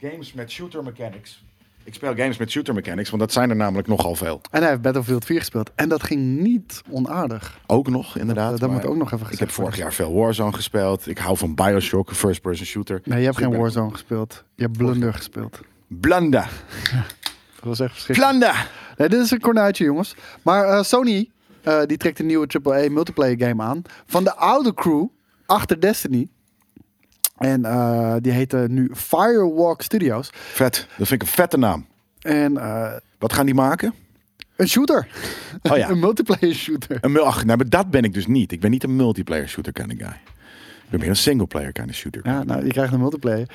games 0.00 0.32
met 0.32 0.50
shooter 0.50 0.82
mechanics. 0.82 1.44
Ik 1.84 1.94
speel 1.94 2.14
games 2.14 2.36
met 2.36 2.50
shooter 2.50 2.74
mechanics, 2.74 3.10
want 3.10 3.22
dat 3.22 3.32
zijn 3.32 3.50
er 3.50 3.56
namelijk 3.56 3.88
nogal 3.88 4.14
veel. 4.14 4.40
en 4.50 4.60
hij 4.60 4.70
heeft 4.70 4.82
Battlefield 4.82 5.24
4 5.24 5.38
gespeeld. 5.38 5.70
En 5.74 5.88
dat 5.88 6.02
ging 6.02 6.38
niet 6.40 6.82
onaardig. 6.90 7.58
Ook 7.66 7.88
nog, 7.88 8.18
inderdaad. 8.18 8.58
dat 8.60 8.70
moet 8.70 8.84
ook 8.84 8.96
nog 8.96 9.06
even 9.06 9.18
Ik 9.18 9.26
gezegd 9.26 9.40
heb 9.40 9.50
vorig 9.50 9.76
jaar 9.76 9.92
veel 9.92 10.14
Warzone 10.14 10.52
gespeeld. 10.52 11.06
Ik 11.06 11.18
hou 11.18 11.36
van 11.36 11.54
Bioshock, 11.54 12.08
een 12.08 12.14
first-person 12.14 12.66
shooter. 12.66 13.00
Nee, 13.04 13.18
je 13.18 13.24
hebt 13.24 13.38
ik 13.38 13.44
geen 13.44 13.56
Warzone 13.58 13.90
gespeeld. 13.92 14.44
Je 14.54 14.62
hebt 14.62 14.76
Blunder 14.76 15.14
gespeeld. 15.14 15.60
Blanda. 15.86 16.42
Dat 17.54 17.64
was 17.64 17.80
echt 17.80 17.92
verschrikkelijk. 17.92 18.38
Blanda. 18.38 18.66
Nee, 18.96 19.08
dit 19.08 19.20
is 19.20 19.30
een 19.30 19.40
kornuitje, 19.40 19.84
jongens. 19.84 20.14
Maar 20.42 20.64
eh, 20.68 20.82
Sony, 20.82 21.30
eh, 21.66 21.82
die 21.86 21.96
trekt 21.96 22.18
een 22.18 22.26
nieuwe 22.26 22.46
AAA 22.62 22.90
multiplayer 22.90 23.38
game 23.38 23.62
aan. 23.62 23.82
Van 24.06 24.24
de 24.24 24.34
oude 24.34 24.74
crew 24.74 25.06
achter 25.46 25.80
Destiny. 25.80 26.28
En 27.36 27.64
eh, 27.64 28.14
die 28.20 28.32
heette 28.32 28.66
nu 28.70 28.90
Firewalk 28.94 29.82
Studios. 29.82 30.30
Vet. 30.32 30.86
Dat 30.98 31.08
vind 31.08 31.22
ik 31.22 31.28
een 31.28 31.34
vette 31.34 31.56
naam. 31.58 31.86
En 32.20 32.56
eh, 32.56 32.92
Wat 33.18 33.32
gaan 33.32 33.46
die 33.46 33.54
maken? 33.54 33.94
een 34.56 34.68
shooter. 34.68 35.08
Oh 35.62 35.76
ja. 35.76 35.88
een 35.90 35.98
multiplayer 35.98 36.54
shooter. 36.54 36.98
Een, 37.00 37.20
ach, 37.20 37.44
nou, 37.44 37.56
maar 37.56 37.68
dat 37.68 37.90
ben 37.90 38.02
ik 38.04 38.14
dus 38.14 38.26
niet. 38.26 38.52
Ik 38.52 38.60
ben 38.60 38.70
niet 38.70 38.84
een 38.84 38.96
multiplayer 38.96 39.48
shooter 39.48 39.72
kind 39.72 39.92
of 39.92 39.98
guy. 39.98 40.20
Ik 40.84 40.90
ben 40.90 41.00
meer 41.00 41.08
een 41.08 41.16
single 41.16 41.46
player 41.46 41.72
kind 41.72 41.88
of 41.88 41.94
shooter. 41.94 42.20
Ja, 42.24 42.44
nou, 42.44 42.64
je 42.64 42.72
krijgt 42.72 42.92
een 42.92 43.00
multiplayer. 43.00 43.48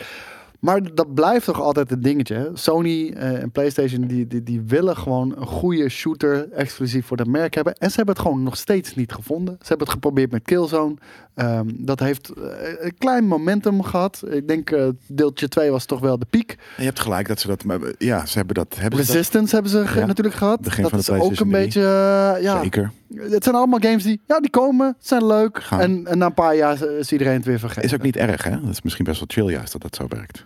Maar 0.62 0.94
dat 0.94 1.14
blijft 1.14 1.46
toch 1.46 1.62
altijd 1.62 1.92
een 1.92 2.02
dingetje. 2.02 2.52
Sony 2.54 3.10
eh, 3.10 3.42
en 3.42 3.52
PlayStation 3.52 4.08
die, 4.08 4.28
die, 4.28 4.44
die 4.44 4.62
willen 4.62 4.98
gewoon 4.98 5.38
een 5.38 5.46
goede 5.46 5.90
shooter 5.90 6.52
exclusief 6.52 7.06
voor 7.06 7.18
dat 7.18 7.28
merk 7.28 7.54
hebben. 7.54 7.76
En 7.76 7.90
ze 7.90 7.96
hebben 7.96 8.16
het 8.16 8.24
gewoon 8.24 8.44
nog 8.44 8.58
steeds 8.58 8.96
niet 8.96 9.12
gevonden. 9.12 9.56
Ze 9.60 9.68
hebben 9.68 9.88
het 9.88 9.96
geprobeerd 9.96 10.32
met 10.32 10.44
Killzone. 10.44 10.96
Ehm, 11.36 11.66
dat 11.74 12.00
heeft 12.00 12.30
eh, 12.30 12.44
een 12.80 12.98
klein 12.98 13.28
momentum 13.28 13.84
gehad. 13.84 14.24
Ik 14.30 14.48
denk 14.48 14.72
eh, 14.72 14.88
deeltje 15.08 15.48
2 15.48 15.72
was 15.72 15.86
toch 15.86 16.00
wel 16.00 16.20
de 16.20 16.26
piek. 16.30 16.52
En 16.52 16.58
je 16.78 16.84
hebt 16.84 17.00
gelijk 17.00 17.28
dat 17.28 17.40
ze 17.40 17.48
dat... 17.48 17.64
maar, 17.64 17.80
Ja, 17.98 18.26
ze 18.26 18.38
hebben 18.38 18.56
dat... 18.56 18.76
Hebben 18.80 19.00
ze 19.00 19.06
dat? 19.06 19.16
Resistance 19.16 19.54
hebben 19.54 19.72
ze 19.72 20.00
Ja, 20.00 20.06
natuurlijk 20.06 20.36
gehad. 20.36 20.62
begin 20.62 20.82
dat 20.82 20.92
van 20.92 21.00
is 21.00 21.06
de 21.06 21.14
ook 21.22 21.40
een 21.40 21.50
beetje... 21.50 21.82
eh, 21.82 22.44
ja, 22.44 22.62
Zeker. 22.62 22.92
het 23.16 23.44
zijn 23.44 23.56
allemaal 23.56 23.80
games 23.80 24.04
die, 24.04 24.20
ja, 24.28 24.40
die 24.40 24.50
komen, 24.50 24.96
zijn 25.00 25.26
leuk. 25.28 25.68
En, 25.70 26.08
en 26.08 26.18
na 26.18 26.26
een 26.26 26.34
paar 26.34 26.56
jaar 26.56 26.84
is 26.88 27.12
iedereen 27.12 27.34
het 27.34 27.46
weer 27.46 27.60
vergeten. 27.60 27.84
Is 27.84 27.94
ook 27.94 28.02
niet 28.02 28.16
erg, 28.18 28.44
hè? 28.44 28.62
Dat 28.62 28.70
is 28.70 28.82
misschien 28.82 29.06
best 29.06 29.20
wel 29.20 29.46
chill 29.46 29.54
juist 29.56 29.72
dat 29.72 29.82
dat 29.82 29.96
zo 29.96 30.06
werkt. 30.08 30.46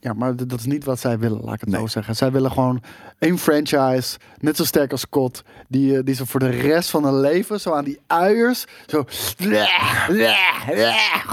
Ja, 0.00 0.12
maar 0.12 0.36
dat 0.36 0.58
is 0.58 0.64
niet 0.66 0.84
wat 0.84 1.00
zij 1.00 1.18
willen, 1.18 1.40
laat 1.44 1.54
ik 1.54 1.60
het 1.60 1.68
Nee. 1.68 1.80
zo 1.80 1.86
zeggen. 1.86 2.16
Zij 2.16 2.32
willen 2.32 2.50
gewoon 2.52 2.82
één 3.18 3.38
franchise, 3.38 4.18
net 4.38 4.56
zo 4.56 4.64
sterk 4.64 4.92
als 4.92 5.00
Scott, 5.00 5.42
die, 5.68 5.96
eh, 5.96 6.04
die 6.04 6.14
ze 6.14 6.26
voor 6.26 6.40
de 6.40 6.48
rest 6.48 6.90
van 6.90 7.04
hun 7.04 7.20
leven 7.20 7.60
zo 7.60 7.72
aan 7.72 7.84
die 7.84 7.98
uiers, 8.06 8.64
zo 8.86 9.04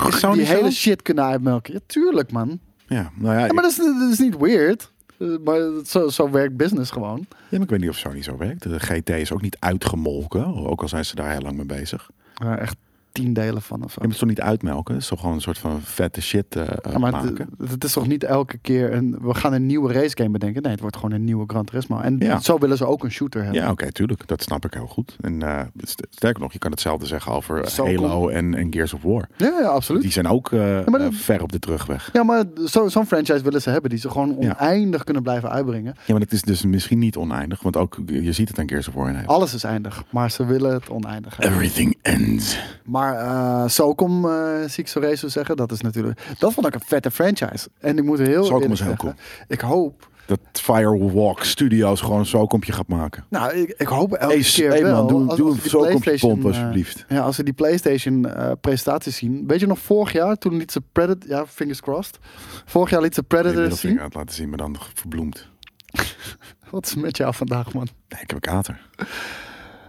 Sony 0.10 0.36
die 0.38 0.46
zo? 0.46 0.54
hele 0.54 0.72
shit 0.72 1.02
kunnen 1.02 1.24
uitmelken. 1.24 1.74
Ja, 1.74 1.80
tuurlijk 1.86 2.32
man. 2.32 2.60
Ja, 2.88 3.12
nou 3.16 3.36
ja, 3.36 3.46
Ja, 3.46 3.54
maar 3.54 3.64
dat 3.64 3.72
is, 3.72 3.78
dat 3.78 4.12
is 4.12 4.20
niet 4.20 4.38
weird. 4.38 4.92
Eh, 5.20 5.28
Maar 5.44 5.60
zo, 5.86 6.08
zo 6.10 6.30
werkt 6.30 6.58
business 6.58 6.92
gewoon. 6.92 7.26
ja, 7.30 7.36
maar 7.50 7.62
ik 7.62 7.70
weet 7.70 7.80
niet 7.80 7.90
of 7.90 7.98
Sony 7.98 8.22
zo 8.24 8.38
werkt. 8.38 8.64
De 8.64 8.80
GT 8.80 9.10
is 9.10 9.32
ook 9.32 9.42
niet 9.42 9.58
uitgemolken, 9.60 10.46
ook 10.68 10.82
al 10.82 10.88
zijn 10.88 11.06
ze 11.06 11.16
daar 11.16 11.32
heel 11.32 11.42
lang 11.42 11.56
mee 11.56 11.66
bezig. 11.66 12.10
Ja, 12.34 12.58
echt 12.58 12.76
tien 13.24 13.34
delen 13.34 13.62
van 13.62 13.84
of 13.84 13.92
zo. 13.92 13.96
Je 13.96 14.02
moet 14.02 14.10
het 14.12 14.20
toch 14.20 14.30
niet 14.30 14.42
uitmelken? 14.42 14.94
Het 14.94 15.04
is 15.04 15.10
toch 15.10 15.20
gewoon 15.20 15.36
een 15.36 15.42
soort 15.42 15.58
van 15.58 15.82
vette 15.82 16.22
shit 16.22 16.56
eh, 16.56 16.62
eh, 16.62 16.68
Ja, 16.92 16.98
maar 16.98 17.14
het, 17.14 17.24
maken? 17.24 17.50
het 17.68 17.84
is 17.84 17.94
toch 17.94 18.08
niet 18.08 18.24
elke 18.24 18.58
keer 18.58 18.94
een, 18.94 19.18
we 19.22 19.34
gaan 19.34 19.54
een 19.54 19.66
nieuwe 19.66 19.94
race 19.94 20.18
game 20.18 20.30
bedenken. 20.30 20.62
Nee, 20.62 20.72
het 20.72 20.82
wordt 20.82 20.96
gewoon 20.96 21.12
een 21.12 21.24
nieuwe 21.24 21.44
Gran 21.48 21.66
Turismo. 21.66 22.00
En 22.00 22.16
Ja. 22.20 22.40
zo 22.40 22.58
willen 22.58 22.78
ze 22.78 22.86
ook 22.86 23.04
een 23.04 23.12
shooter 23.12 23.44
hebben. 23.44 23.62
Ja, 23.62 23.72
oké, 23.72 23.92
tuurlijk. 23.92 24.28
Dat 24.28 24.42
snap 24.44 24.66
ik 24.66 24.74
heel 24.74 24.88
goed. 24.88 25.16
En 25.22 25.42
eh, 25.42 25.62
st- 25.78 26.08
sterker 26.10 26.42
nog, 26.42 26.54
je 26.54 26.60
kan 26.60 26.72
hetzelfde 26.72 27.06
zeggen 27.06 27.32
over 27.32 27.70
Zo 27.70 27.86
Halo 27.86 28.30
en, 28.30 28.54
en 28.56 28.74
Gears 28.74 28.94
of 28.94 29.02
War. 29.02 29.28
ja, 29.38 29.60
ja, 29.62 29.68
absoluut. 29.68 30.02
Die 30.02 30.12
zijn 30.12 30.28
ook 30.28 30.50
dat- 30.50 31.14
ver 31.14 31.42
op 31.42 31.52
de 31.52 31.60
terugweg. 31.60 32.10
Ja, 32.14 32.24
maar 32.24 32.44
zo- 32.66 32.88
zo'n 32.88 33.06
franchise 33.06 33.42
willen 33.44 33.62
ze 33.62 33.70
hebben 33.70 33.90
die 33.90 34.00
ze 34.00 34.10
gewoon 34.10 34.38
oneindig 34.38 35.04
kunnen 35.04 35.24
blijven 35.24 35.50
uitbrengen. 35.50 35.96
Ja, 36.06 36.14
maar 36.14 36.22
het 36.22 36.32
is 36.32 36.42
dus 36.42 36.66
misschien 36.66 37.00
niet 37.00 37.16
oneindig, 37.18 37.62
want 37.62 37.78
ook 37.78 37.98
je 38.06 38.32
ziet 38.32 38.48
het 38.48 38.60
aan 38.60 38.70
Gears 38.70 38.88
of 38.88 38.94
War. 38.94 39.14
Halo. 39.14 39.28
Alles 39.28 39.54
is 39.54 39.64
eindig, 39.64 40.04
maar 40.10 40.32
ze 40.32 40.46
willen 40.46 40.74
het 40.74 40.90
oneindig 40.90 41.38
hebben. 41.38 41.56
Everything 41.56 41.98
ends. 42.02 42.60
Maar 42.86 43.07
eh 43.16 43.68
Socom, 43.68 44.26
eh 44.30 44.60
zie 44.68 44.84
ik 44.84 44.88
zo 44.88 45.00
race 45.00 45.30
zeggen, 45.30 45.56
dat 45.56 45.72
is 45.72 45.82
natuurlijk... 45.82 46.22
Dat 46.40 46.54
vond 46.54 46.68
ik 46.68 46.74
een 46.74 46.82
vette 46.86 47.12
franchise. 47.12 47.70
En 47.80 47.98
ik 47.98 48.04
moet 48.04 48.20
heel 48.20 48.44
Socom 48.44 48.72
is 48.72 48.80
heel 48.80 48.96
zeggen, 48.98 49.18
Ik 49.48 49.62
hoop... 49.62 50.10
Dat 50.26 50.40
Firewalk 50.54 51.44
Studios 51.44 52.02
gewoon 52.02 52.26
zo'n 52.26 52.48
kompje 52.48 52.72
gaat 52.72 52.88
maken. 52.88 53.26
Nou, 53.30 53.54
ik, 53.54 53.74
ik 53.78 53.88
hoop 53.88 54.14
elke 54.14 54.40
keer 54.40 54.70
hey 54.70 54.84
wel. 54.84 54.96
man, 54.96 55.08
doe, 55.08 55.28
als- 55.28 55.38
doe 55.38 55.48
als 55.48 55.58
een 55.64 55.70
zo'n 55.70 56.18
pompen 56.20 56.52
eh, 56.52 56.58
alsjeblieft. 56.58 57.06
Ja, 57.10 57.20
als 57.22 57.38
we 57.38 57.44
die 57.44 57.54
PlayStation 57.54 58.26
eh, 58.30 58.52
presentaties 58.62 59.16
zien. 59.16 59.44
Weet 59.48 59.60
je 59.60 59.68
nog 59.68 59.80
vorig 59.80 60.12
jaar, 60.12 60.36
toen 60.38 60.58
liet 60.58 60.72
ze 60.72 60.82
Predator... 60.92 61.30
Ja, 61.30 61.46
fingers 61.48 61.82
crossed. 61.82 62.20
Vorig 62.66 62.90
jaar 62.90 63.02
liet 63.02 63.14
ze 63.14 63.22
Ik 63.22 63.28
Predator 63.28 63.60
middelvinger 63.60 63.90
zien. 63.96 64.00
aan 64.00 64.06
het 64.10 64.16
laten 64.16 64.36
zien, 64.36 64.50
maar 64.50 64.58
dan 64.58 64.76
verbloemd. 64.94 65.48
Wat 66.72 66.86
is 66.86 66.96
met 66.96 67.18
jou 67.18 67.34
vandaag, 67.34 67.74
man? 67.74 67.88
Nee, 68.10 68.22
ik 68.22 68.30
heb 68.30 68.46
een 68.46 68.52
kater. 68.54 68.82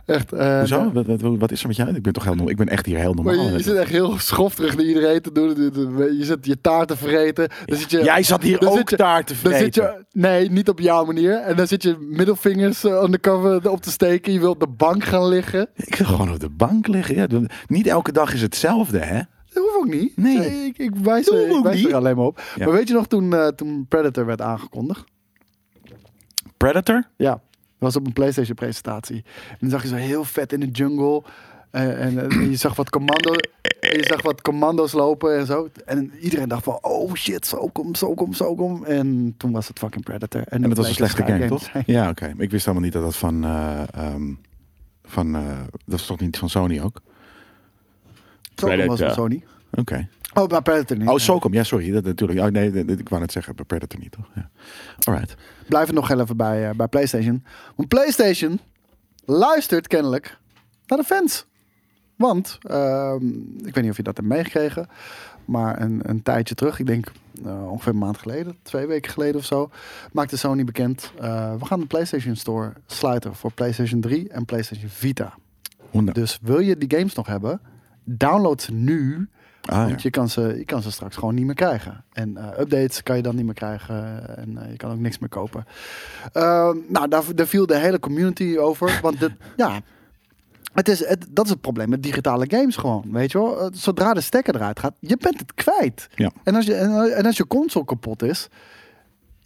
Echt. 0.09 0.31
Hoezo? 0.31 0.91
Wat, 0.93 1.07
wat, 1.07 1.21
wat 1.21 1.51
is 1.51 1.61
er 1.63 1.67
met 1.67 1.77
jou? 1.77 1.95
Ik 1.95 2.03
ben 2.03 2.13
toch 2.13 2.23
heel 2.25 2.33
normaal. 2.35 2.51
Ik 2.51 2.57
ben 2.57 2.69
echt 2.69 2.87
hier 2.87 2.99
heel 2.99 3.13
Maar 3.13 3.25
normaal. 3.25 3.47
je, 3.47 3.53
je 3.57 3.63
zit 3.63 3.77
echt 3.77 3.91
heel 3.91 4.19
schofterig 4.19 4.77
naar 4.77 4.85
iedereen 4.85 5.21
te 5.21 5.33
doen. 5.33 5.49
Je 6.19 6.25
zit 6.25 6.47
je 6.47 6.61
taart 6.61 6.89
te 6.89 6.97
vreten. 6.97 7.49
Dan 7.67 7.79
zit 7.79 7.91
je, 7.91 8.03
Jij 8.03 8.23
zat 8.23 8.43
hier 8.43 8.67
ook 8.69 8.77
zit 8.77 8.91
je- 8.91 8.97
daar 8.97 9.25
te 9.25 9.35
dan 9.43 9.53
zit 9.53 9.61
vreten. 9.75 9.83
je, 9.83 10.05
nee, 10.21 10.51
niet 10.51 10.69
op 10.69 10.81
jouw 10.81 11.05
manier. 11.05 11.35
En 11.35 11.57
dan 11.57 11.67
zit 11.67 11.83
je 11.83 11.97
middelvingers 12.11 12.85
eh, 12.85 13.03
undercover 13.03 13.71
op 13.71 13.81
te 13.83 13.91
steken. 13.91 14.33
Je 14.33 14.41
wilt 14.41 14.55
op 14.55 14.61
de 14.61 14.69
bank 14.77 15.05
gaan 15.05 15.29
liggen. 15.29 15.69
Ik 15.75 15.95
wil 15.95 16.07
gewoon 16.07 16.31
op 16.33 16.41
de 16.41 16.51
bank 16.51 16.87
liggen. 16.87 17.15
Ja, 17.15 17.27
niet 17.67 17.87
elke 17.87 18.13
dag 18.13 18.35
is 18.35 18.43
hetzelfde, 18.43 18.99
hè? 18.99 19.21
Dat 19.53 19.63
hoeft 19.63 19.77
ook 19.77 19.89
niet. 19.95 20.17
Nee. 20.17 20.67
Ik, 20.67 20.79
ik 20.79 20.91
wijs, 21.03 21.25
Dat 21.27 21.35
er, 21.35 21.57
ik 21.57 21.63
wijs 21.63 21.77
niet. 21.83 21.89
er 21.91 21.97
alleen 21.97 22.17
maar 22.17 22.25
op. 22.27 22.41
Ja. 22.57 22.65
Maar 22.65 22.75
weet 22.75 22.89
je 22.89 22.95
nog 22.95 23.07
toen, 23.07 23.35
eh, 23.35 23.47
toen 23.47 23.87
Predator 23.89 24.27
werd 24.27 24.41
aangekondigd? 24.43 25.05
Predator? 26.57 27.05
Ja, 27.17 27.41
was 27.79 27.97
op 27.97 28.07
een 28.07 28.13
PlayStation 28.13 28.55
presentatie. 28.55 29.25
En 29.49 29.57
dan 29.61 29.71
zag 29.71 29.83
je 29.83 29.89
zo 29.89 29.95
heel 29.95 30.25
vet 30.25 30.53
in 30.53 30.61
de 30.61 30.67
jungle. 30.71 31.23
eh, 31.71 32.05
en, 32.05 32.31
eh, 32.31 32.51
je 32.51 32.57
zag 32.57 32.77
wat 32.77 32.91
commando, 32.91 33.33
je 33.81 34.05
zag 34.09 34.23
wat 34.23 34.43
commando's 34.43 34.93
lopen 34.93 35.39
en 35.39 35.47
zo. 35.47 35.69
En 35.85 36.13
iedereen 36.21 36.49
dacht 36.49 36.65
van, 36.65 36.79
oh 36.83 37.15
shit, 37.15 37.47
zo 37.47 37.69
kom, 37.73 37.95
zo 37.95 38.15
kom, 38.15 38.33
zo 38.33 38.55
kom. 38.55 38.85
En 38.85 39.35
toen 39.37 39.53
was 39.53 39.69
het 39.69 39.79
fucking 39.79 40.05
Predator. 40.05 40.43
En 40.43 40.63
dat 40.63 40.77
was 40.77 40.89
een 40.89 40.95
slechte 40.95 41.17
Sky 41.23 41.31
game, 41.33 41.47
toch? 41.47 41.69
Ja, 41.87 42.09
oké. 42.09 42.35
Ik 42.39 42.51
wist 42.51 42.65
helemaal 42.65 42.85
niet 42.85 42.93
dat 42.95 43.03
dat 43.03 43.17
van... 43.17 43.45
eh, 43.45 43.83
ehm, 43.95 44.33
van 45.05 45.37
eh, 45.37 45.59
dat 45.87 45.99
is 45.99 46.07
toch 46.07 46.21
niet 46.21 46.39
van 46.39 46.49
Sony 46.51 46.81
ook? 46.81 47.01
Socom 48.55 48.77
was 48.77 48.87
van 48.87 48.97
Predator. 48.97 49.15
Sony. 49.15 49.45
Oké. 49.71 50.09
Oh, 50.39 50.49
maar 50.49 50.63
Predator 50.63 50.97
niet. 50.97 51.09
Oh, 51.09 51.17
Socom. 51.17 51.53
Ja, 51.53 51.63
sorry. 51.63 51.91
Dat 51.91 52.05
natuurlijk. 52.05 52.41
Oh, 52.41 52.47
nee, 52.47 52.73
ik 52.73 53.09
wou 53.09 53.21
net 53.21 53.33
zeggen. 53.33 53.57
bij 53.57 53.65
Predator 53.65 54.01
niet, 54.01 54.13
toch? 54.13 54.29
Ja. 54.35 54.51
Alright. 55.05 55.35
Blijf 55.69 55.87
het 55.87 55.95
nog 55.95 56.09
heel 56.09 56.21
even 56.21 56.37
bij, 56.37 56.69
eh, 56.69 56.75
bij 56.75 56.87
PlayStation. 56.89 57.45
Want 57.77 57.89
PlayStation 57.89 58.61
luistert 59.25 59.87
kennelijk 59.87 60.39
naar 60.87 60.99
de 60.99 61.05
fans. 61.05 61.47
Want, 62.17 62.59
ehm, 62.63 63.27
ik 63.65 63.75
weet 63.75 63.83
niet 63.83 63.91
of 63.91 63.97
je 63.97 64.03
dat 64.03 64.17
hebt 64.17 64.29
meegekregen, 64.29 64.89
maar 65.45 65.81
een, 65.81 66.01
een 66.03 66.23
tijdje 66.23 66.55
terug, 66.55 66.79
ik 66.79 66.87
denk 66.87 67.13
eh, 67.45 67.71
ongeveer 67.71 67.93
een 67.93 67.99
maand 67.99 68.19
geleden, 68.19 68.57
twee 68.63 68.87
weken 68.87 69.11
geleden 69.11 69.37
of 69.37 69.45
zo, 69.45 69.71
maakte 70.13 70.37
Sony 70.37 70.65
bekend, 70.65 71.13
eh, 71.21 71.55
we 71.59 71.65
gaan 71.65 71.81
de 71.81 71.87
PlayStation 71.87 72.37
Store 72.37 72.73
sluiten 72.87 73.35
voor 73.35 73.53
PlayStation 73.53 74.01
3 74.01 74.29
en 74.29 74.45
PlayStation 74.45 74.89
Vita. 74.89 75.35
Honderd. 75.91 76.17
Dus 76.17 76.39
wil 76.43 76.59
je 76.59 76.77
die 76.77 76.99
games 76.99 77.15
nog 77.15 77.27
hebben, 77.27 77.61
download 78.05 78.61
ze 78.61 78.73
nu, 78.73 79.29
Ah, 79.65 79.77
ja. 79.77 79.87
want 79.87 80.03
je 80.03 80.11
kan, 80.11 80.29
ze, 80.29 80.55
je 80.57 80.65
kan 80.65 80.83
ze 80.83 80.91
straks 80.91 81.17
gewoon 81.17 81.35
niet 81.35 81.45
meer 81.45 81.55
krijgen. 81.55 82.05
En 82.13 82.37
eh, 82.37 82.61
updates 82.61 83.03
kan 83.03 83.17
je 83.17 83.23
dan 83.23 83.37
niet 83.37 83.45
meer 83.45 83.55
krijgen. 83.55 84.37
En 84.37 84.59
eh, 84.59 84.71
je 84.71 84.77
kan 84.77 84.91
ook 84.91 84.99
niks 84.99 85.19
meer 85.19 85.29
kopen. 85.29 85.67
Ehm, 86.33 86.77
nou, 86.89 87.09
daar, 87.09 87.23
daar 87.35 87.47
viel 87.47 87.67
de 87.67 87.77
hele 87.77 87.99
community 88.01 88.57
over. 88.59 88.99
Want 89.03 89.21
dit, 89.21 89.33
ja, 89.57 89.81
het 90.73 90.89
is, 90.89 91.07
het, 91.07 91.27
dat 91.29 91.45
is 91.45 91.51
het 91.51 91.61
probleem 91.61 91.89
met 91.89 92.03
digitale 92.03 92.45
games 92.49 92.77
gewoon. 92.77 93.05
Weet 93.11 93.33
je 93.33 93.39
wel? 93.39 93.61
Eh, 93.61 93.67
Zodra 93.73 94.15
de 94.15 94.21
stekker 94.21 94.55
eruit 94.55 94.81
gaat, 94.81 94.95
je 95.01 95.17
bent 95.17 95.39
het 95.39 95.55
kwijt. 95.55 96.09
Ja. 96.15 96.31
En, 96.45 96.55
als 96.55 96.67
je, 96.67 96.75
en, 96.75 97.15
en 97.17 97.27
als 97.27 97.37
je 97.37 97.47
console 97.47 97.85
kapot 97.85 98.23
is... 98.23 98.49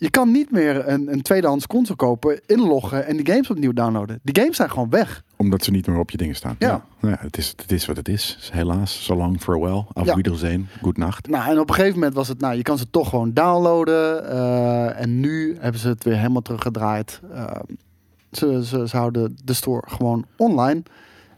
Je 0.02 0.10
kan 0.10 0.30
niet 0.30 0.50
meer 0.50 0.88
een, 0.88 1.12
een 1.12 1.22
tweedehands 1.22 1.66
console 1.66 1.96
kopen, 1.96 2.40
inloggen 2.46 3.06
en 3.06 3.16
die 3.16 3.26
games 3.26 3.50
opnieuw 3.50 3.72
downloaden. 3.72 4.20
Die 4.22 4.40
games 4.42 4.56
zijn 4.56 4.70
gewoon 4.70 4.90
weg. 4.90 5.22
Omdat 5.36 5.64
ze 5.64 5.70
niet 5.70 5.86
meer 5.86 5.98
op 5.98 6.10
je 6.10 6.16
dingen 6.16 6.34
staan. 6.34 6.56
Ja. 6.58 6.84
Ja 7.00 7.16
het, 7.20 7.36
is, 7.38 7.48
het 7.56 7.72
is 7.72 7.86
wat 7.86 7.96
het 7.96 8.08
is. 8.08 8.50
Helaas. 8.52 9.04
So 9.04 9.16
long, 9.16 9.40
farewell. 9.40 9.84
Auf 9.92 10.06
Ja. 10.06 10.14
Wiedersehen. 10.14 10.68
Good 10.82 10.96
nacht. 10.96 11.28
Nou, 11.28 11.50
en 11.50 11.58
op 11.58 11.68
een 11.68 11.74
gegeven 11.74 11.94
moment 11.98 12.14
was 12.14 12.28
het, 12.28 12.40
nou, 12.40 12.54
je 12.56 12.62
kan 12.62 12.78
ze 12.78 12.90
toch 12.90 13.08
gewoon 13.08 13.32
downloaden. 13.32 14.28
eh, 14.30 15.00
en 15.00 15.20
nu 15.20 15.56
hebben 15.60 15.80
ze 15.80 15.88
het 15.88 16.04
weer 16.04 16.16
helemaal 16.16 16.42
teruggedraaid. 16.42 17.20
Eh, 17.32 17.50
ze, 18.32 18.64
ze, 18.64 18.88
ze 18.88 18.96
houden 18.96 19.36
de 19.44 19.52
store 19.52 19.82
gewoon 19.88 20.24
online. 20.36 20.82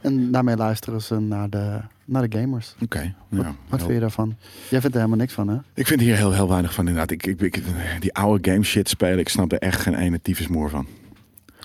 En 0.04 0.30
daarmee 0.30 0.56
luisteren 0.56 1.02
ze 1.02 1.20
naar 1.20 1.50
de, 1.50 1.80
naar 2.04 2.28
de 2.28 2.38
gamers. 2.38 2.74
Oké. 2.82 3.14
Wat, 3.28 3.44
ja, 3.44 3.54
wat 3.68 3.80
vind 3.80 3.92
je 3.92 4.00
daarvan? 4.00 4.36
Jij 4.70 4.80
vindt 4.80 4.96
er 4.96 5.02
helemaal 5.02 5.18
niks 5.18 5.32
van, 5.32 5.48
hè? 5.48 5.56
Ik 5.74 5.86
vind 5.86 6.00
hier 6.00 6.16
heel, 6.16 6.32
heel 6.32 6.48
weinig 6.48 6.74
van 6.74 6.86
inderdaad. 6.86 7.10
Ik, 7.10 7.26
ik, 7.26 7.40
ik, 7.40 7.62
die 8.00 8.14
oude 8.14 8.50
game 8.50 8.64
shit 8.64 8.88
spelen, 8.88 9.18
ik 9.18 9.28
snap 9.28 9.52
er 9.52 9.58
echt 9.58 9.80
geen 9.80 9.94
ene 9.94 10.20
tyfusmoer 10.22 10.70
van. 10.70 10.86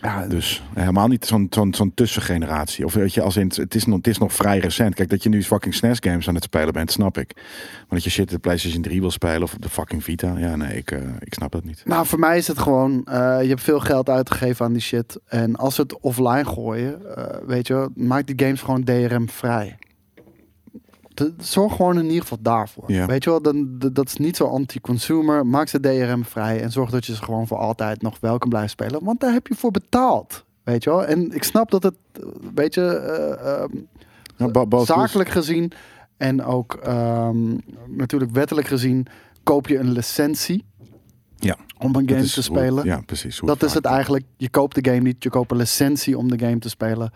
Ja, 0.01 0.27
Dus 0.27 0.63
helemaal 0.73 1.07
niet 1.07 1.25
zo'n 1.25 1.47
zo'n 1.49 1.73
zo'n 1.73 1.91
tussengeneratie. 1.93 2.85
Of 2.85 2.93
weet 2.93 3.13
je, 3.13 3.21
als 3.21 3.37
in, 3.37 3.51
het- 3.55 3.75
is 3.75 3.85
nog, 3.85 3.97
het 3.97 4.07
is 4.07 4.17
nog 4.17 4.33
vrij 4.33 4.59
recent. 4.59 4.95
Kijk, 4.95 5.09
dat 5.09 5.23
je 5.23 5.29
nu 5.29 5.43
fucking 5.43 5.73
SNES 5.75 5.97
games 5.99 6.27
aan 6.27 6.35
het 6.35 6.43
spelen 6.43 6.73
bent, 6.73 6.91
snap 6.91 7.17
ik. 7.17 7.31
Maar 7.35 7.85
dat 7.89 8.03
je 8.03 8.09
shit 8.09 8.29
de 8.29 8.39
PlayStation 8.39 8.81
3 8.81 8.99
wil 9.01 9.11
spelen 9.11 9.41
of 9.43 9.53
op 9.53 9.61
de 9.61 9.69
fucking 9.69 10.03
Vita. 10.03 10.37
Ja, 10.37 10.55
nee, 10.55 10.77
ik, 10.77 10.91
eh, 10.91 10.99
ik 11.19 11.33
snap 11.33 11.51
dat 11.51 11.63
niet. 11.63 11.81
Nou, 11.85 12.05
voor 12.05 12.19
mij 12.19 12.37
is 12.37 12.47
het 12.47 12.59
gewoon, 12.59 13.05
eh, 13.05 13.37
je 13.41 13.47
hebt 13.49 13.61
veel 13.61 13.79
geld 13.79 14.09
uitgegeven 14.09 14.65
aan 14.65 14.73
die 14.73 14.81
shit. 14.81 15.19
En 15.27 15.55
als 15.55 15.75
ze 15.75 15.81
het 15.81 15.99
offline 15.99 16.45
gooien, 16.45 17.15
eh, 17.15 17.35
weet 17.47 17.67
je, 17.67 17.89
maak 17.95 18.27
die 18.27 18.45
games 18.45 18.61
gewoon 18.61 18.83
DRM 18.83 19.29
vrij. 19.29 19.77
De- 21.19 21.33
zorg 21.43 21.75
gewoon 21.75 21.97
in 21.97 22.05
ieder 22.05 22.21
geval 22.21 22.37
daarvoor. 22.41 22.83
Weet 23.07 23.23
je 23.23 23.29
wel, 23.29 23.41
dan, 23.41 23.75
dat 23.91 24.07
is 24.07 24.17
niet 24.17 24.35
zo 24.35 24.45
anti-consumer. 24.47 25.45
Maak 25.45 25.67
ze 25.67 25.79
DRM 25.79 26.25
vrij 26.25 26.61
en 26.61 26.71
zorg 26.71 26.89
dat 26.89 27.05
je 27.05 27.15
ze 27.15 27.23
gewoon 27.23 27.47
voor 27.47 27.57
altijd 27.57 28.01
nog 28.01 28.17
wel 28.19 28.37
kan 28.37 28.49
blijven 28.49 28.69
spelen. 28.69 29.03
Want 29.03 29.19
daar 29.19 29.33
heb 29.33 29.47
je 29.47 29.55
voor 29.55 29.71
betaald. 29.71 30.45
Weet 30.63 30.83
je 30.83 30.89
wel? 30.89 31.05
En 31.05 31.31
ik 31.31 31.43
snap 31.43 31.71
dat 31.71 31.83
het, 31.83 31.95
weet 32.55 32.73
je, 32.73 32.81
eh, 32.87 33.53
ehm, 33.63 33.75
Ja, 34.69 34.83
zakelijk 34.85 35.29
gezien 35.29 35.71
en 36.17 36.43
ook 36.43 36.73
ehm, 36.73 37.55
natuurlijk 37.87 38.31
wettelijk 38.31 38.67
gezien 38.67 39.05
koop 39.43 39.67
je 39.67 39.77
een 39.77 39.91
licentie 39.91 40.65
Ja, 41.35 41.55
om 41.77 41.95
een 41.95 42.09
game 42.09 42.21
te 42.23 42.33
hoe- 42.33 42.43
spelen. 42.43 42.85
ja, 42.85 43.01
precies. 43.05 43.39
dat 43.45 43.63
is 43.63 43.73
het 43.73 43.85
eigenlijk. 43.85 44.25
Je 44.37 44.49
koopt 44.49 44.75
de 44.83 44.89
game 44.91 45.01
niet, 45.01 45.23
je 45.23 45.29
koopt 45.29 45.51
een 45.51 45.57
licentie 45.57 46.17
om 46.17 46.29
de 46.29 46.39
game 46.39 46.59
te 46.59 46.69
spelen. 46.69 47.11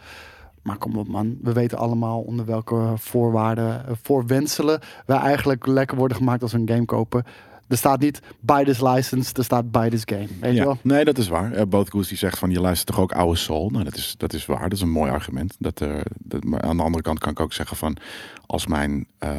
Maar 0.64 0.78
kom 0.78 0.98
op 0.98 1.08
man, 1.08 1.38
we 1.42 1.54
weten 1.54 1.78
allemaal 1.78 2.20
onder 2.22 2.46
welke 2.46 2.94
voorwaarden, 2.96 3.88
eh, 3.88 3.94
voorwenselen 4.02 4.80
wij 5.06 5.18
eigenlijk 5.18 5.66
lekker 5.68 5.98
worden 5.98 6.18
gemaakt 6.18 6.42
als 6.42 6.52
we 6.52 6.58
een 6.58 6.70
game 6.70 6.86
kopen. 6.86 7.24
Er 7.68 7.78
staat 7.78 8.00
niet 8.00 8.20
buy 8.40 8.64
this 8.64 8.82
license, 8.82 9.34
er 9.34 9.44
staat 9.44 9.72
buy 9.72 9.90
this 9.90 10.02
game. 10.06 10.28
Weet 10.40 10.52
je 10.52 10.58
Ja, 10.58 10.64
wel? 10.64 10.78
nee, 10.82 11.06
dat 11.06 11.18
is 11.18 11.28
waar. 11.28 11.52
Eh 11.52 11.66
Both 11.66 11.90
Goose 11.90 12.10
die 12.10 12.18
zegt 12.18 12.38
van 12.40 12.50
je 12.52 12.60
luistert 12.60 12.88
toch 12.88 13.00
ook 13.00 13.12
oude 13.12 13.38
soul. 13.38 13.70
Nou, 13.70 13.84
dat 13.84 13.96
is, 13.96 14.16
dat 14.18 14.34
is 14.34 14.46
waar. 14.46 14.62
Dat 14.62 14.72
is 14.72 14.82
een 14.82 14.92
mooi 14.92 15.12
argument. 15.12 15.56
Dat, 15.60 15.82
eh, 15.82 15.96
dat, 16.20 16.44
maar 16.44 16.62
aan 16.62 16.78
de 16.78 16.84
andere 16.84 17.04
kant 17.04 17.20
kan 17.20 17.32
ik 17.32 17.40
ook 17.40 17.54
zeggen 17.54 17.78
van 17.78 17.98
als 18.46 18.68
mijn 18.68 19.08
eh, 19.18 19.32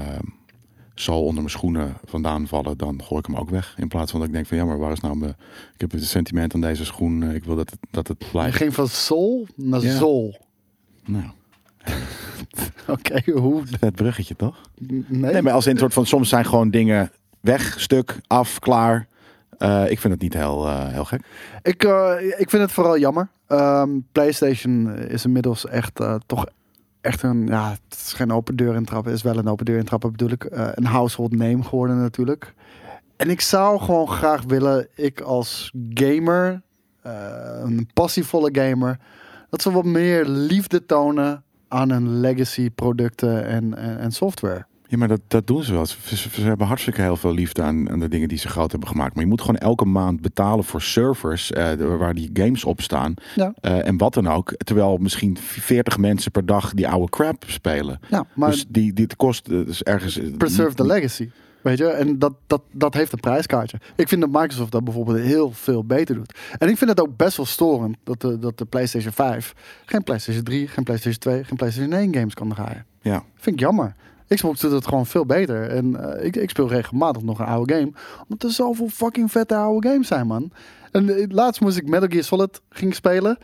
soul 0.94 1.20
onder 1.22 1.34
mijn 1.34 1.50
schoenen 1.50 1.96
vandaan 2.04 2.46
vallen, 2.46 2.78
dan 2.78 3.02
gooi 3.02 3.18
ik 3.20 3.26
hem 3.26 3.36
ook 3.36 3.50
weg. 3.50 3.74
In 3.78 3.88
plaats 3.88 4.10
van 4.10 4.20
dat 4.20 4.28
ik 4.28 4.34
denk 4.34 4.46
van 4.46 4.56
ja, 4.56 4.64
maar 4.64 4.78
waar 4.78 4.92
is 4.92 5.00
nou 5.00 5.16
mijn... 5.16 5.36
Ik 5.74 5.80
heb 5.80 5.92
een 5.92 6.00
sentiment 6.00 6.54
aan 6.54 6.60
deze 6.60 6.84
schoen. 6.84 7.22
Ik 7.34 7.44
wil 7.44 7.56
dat 7.56 7.70
het, 7.70 7.78
dat 7.90 8.08
het 8.08 8.24
Je 8.24 8.30
blijft. 8.30 8.56
ging 8.56 8.74
van 8.74 8.88
soul 8.88 9.46
naar 9.56 9.80
Ja. 9.80 9.96
Nou, 11.06 11.24
Oké, 12.86 13.30
hoe? 13.30 13.62
vet 13.78 13.94
bruggetje 13.94 14.36
toch? 14.36 14.60
Nee. 14.78 15.32
Nee, 15.32 15.42
maar 15.42 15.52
als 15.52 15.66
in 15.66 15.72
een 15.72 15.78
soort 15.78 15.92
van 15.92 16.06
soms 16.06 16.28
zijn 16.28 16.44
gewoon 16.44 16.70
dingen 16.70 17.10
weg, 17.40 17.80
stuk, 17.80 18.20
af, 18.26 18.58
klaar. 18.58 19.06
Eh, 19.58 19.90
ik 19.90 20.00
vind 20.00 20.12
het 20.12 20.22
niet 20.22 20.34
heel, 20.34 20.66
eh, 20.66 20.88
heel 20.88 21.04
gek. 21.04 21.20
Ik, 21.62 21.84
eh, 21.84 22.14
ik 22.36 22.50
vind 22.50 22.62
het 22.62 22.72
vooral 22.72 22.98
jammer. 22.98 23.28
Ehm, 23.46 23.90
PlayStation 24.12 24.96
is 24.96 25.24
inmiddels 25.24 25.66
echt 25.66 26.00
toch 26.26 26.46
echt 27.00 27.22
een, 27.22 27.46
ja, 27.46 27.70
het 27.70 27.98
is 28.04 28.12
geen 28.12 28.32
open 28.32 28.56
deur 28.56 28.74
intrappen, 28.74 29.10
het 29.10 29.20
is 29.20 29.30
wel 29.32 29.38
een 29.38 29.48
open 29.48 29.64
deur 29.64 29.78
intrappen 29.78 30.10
bedoel 30.10 30.30
ik, 30.30 30.46
een 30.50 30.84
household 30.84 31.32
name 31.36 31.62
geworden 31.62 31.98
natuurlijk. 32.00 32.54
En 33.16 33.30
ik 33.30 33.40
zou 33.40 33.80
gewoon 33.80 34.08
graag 34.08 34.42
willen, 34.42 34.88
ik 34.94 35.20
als 35.20 35.72
gamer, 35.94 36.62
een 37.02 37.88
passievolle 37.94 38.48
gamer, 38.52 38.98
dat 39.54 39.62
ze 39.62 39.72
wat 39.72 39.84
meer 39.84 40.26
liefde 40.26 40.86
tonen 40.86 41.42
aan 41.68 41.90
hun 41.90 42.20
legacy 42.20 42.70
producten 42.70 43.46
en, 43.46 43.76
en, 43.76 43.98
en 43.98 44.12
software. 44.12 44.66
Ja, 44.88 44.96
maar 44.98 45.08
dat, 45.08 45.20
dat 45.28 45.46
doen 45.46 45.62
ze 45.62 45.72
wel. 45.72 45.86
Ze, 45.86 46.40
hebben 46.40 46.66
hartstikke 46.66 47.00
heel 47.00 47.16
veel 47.16 47.32
liefde 47.32 47.62
aan, 47.62 47.90
aan 47.90 48.00
de 48.00 48.08
dingen 48.08 48.28
die 48.28 48.38
ze 48.38 48.48
groot 48.48 48.70
hebben 48.70 48.88
gemaakt. 48.88 49.14
Maar 49.14 49.22
je 49.22 49.28
moet 49.28 49.40
gewoon 49.40 49.56
elke 49.56 49.84
maand 49.84 50.20
betalen 50.20 50.64
voor 50.64 50.82
servers 50.82 51.52
eh, 51.52 51.72
waar 51.98 52.14
die 52.14 52.30
games 52.32 52.64
op 52.64 52.80
staan. 52.80 53.14
Ja. 53.34 53.54
Eh, 53.60 53.86
en 53.86 53.96
wat 53.96 54.14
dan 54.14 54.28
ook. 54.28 54.54
Terwijl 54.56 54.96
misschien 54.96 55.36
40 55.40 55.98
mensen 55.98 56.30
per 56.30 56.46
dag 56.46 56.74
die 56.74 56.88
oude 56.88 57.10
crap 57.10 57.44
spelen. 57.46 58.00
Ja, 58.08 58.26
maar 58.34 58.50
dus 58.50 58.64
die, 58.68 58.92
die 58.92 59.04
het 59.04 59.16
kost 59.16 59.48
eh, 59.48 59.64
dus 59.64 59.82
ergens... 59.82 60.20
preserve 60.36 60.74
the 60.74 60.86
legacy. 60.86 61.30
Weet 61.64 61.78
je, 61.78 61.86
en 61.86 62.18
dat, 62.18 62.32
dat, 62.46 62.62
dat 62.72 62.94
heeft 62.94 63.12
een 63.12 63.20
prijskaartje. 63.20 63.80
Ik 63.96 64.08
vind 64.08 64.20
dat 64.20 64.30
Microsoft 64.30 64.72
dat 64.72 64.84
bijvoorbeeld 64.84 65.18
heel 65.18 65.50
veel 65.50 65.84
beter 65.84 66.14
doet. 66.14 66.34
En 66.58 66.68
ik 66.68 66.78
vind 66.78 66.90
het 66.90 67.00
ook 67.00 67.16
best 67.16 67.36
wel 67.36 67.46
storend 67.46 67.96
dat 68.02 68.20
de, 68.20 68.38
dat 68.38 68.58
de 68.58 68.64
PlayStation 68.64 69.12
5 69.12 69.54
geen 69.84 70.02
PlayStation 70.02 70.44
3, 70.44 70.68
geen 70.68 70.84
PlayStation 70.84 71.20
2, 71.20 71.44
geen 71.44 71.56
PlayStation 71.56 71.92
1 71.92 72.14
games 72.14 72.34
kan 72.34 72.48
draaien. 72.48 72.86
Ja. 73.00 73.22
Vind 73.34 73.56
ik 73.56 73.62
jammer. 73.62 73.94
Xbox 74.28 74.60
doet 74.60 74.72
het 74.72 74.86
gewoon 74.86 75.06
veel 75.06 75.26
beter. 75.26 75.68
En 75.68 76.16
eh, 76.16 76.24
ik, 76.24 76.36
ik 76.36 76.50
speel 76.50 76.68
regelmatig 76.68 77.22
nog 77.22 77.38
een 77.38 77.46
oude 77.46 77.74
game. 77.74 77.92
Omdat 78.22 78.42
er 78.42 78.50
zoveel 78.50 78.88
fucking 78.88 79.30
vette 79.30 79.56
oude 79.56 79.88
games 79.88 80.06
zijn, 80.06 80.26
man. 80.26 80.50
En 80.90 81.16
eh, 81.16 81.24
laatst 81.28 81.60
moest 81.60 81.76
ik 81.76 81.88
Metal 81.88 82.08
Gear 82.08 82.24
Solid 82.24 82.60
ging 82.68 82.94
spelen 82.94 83.38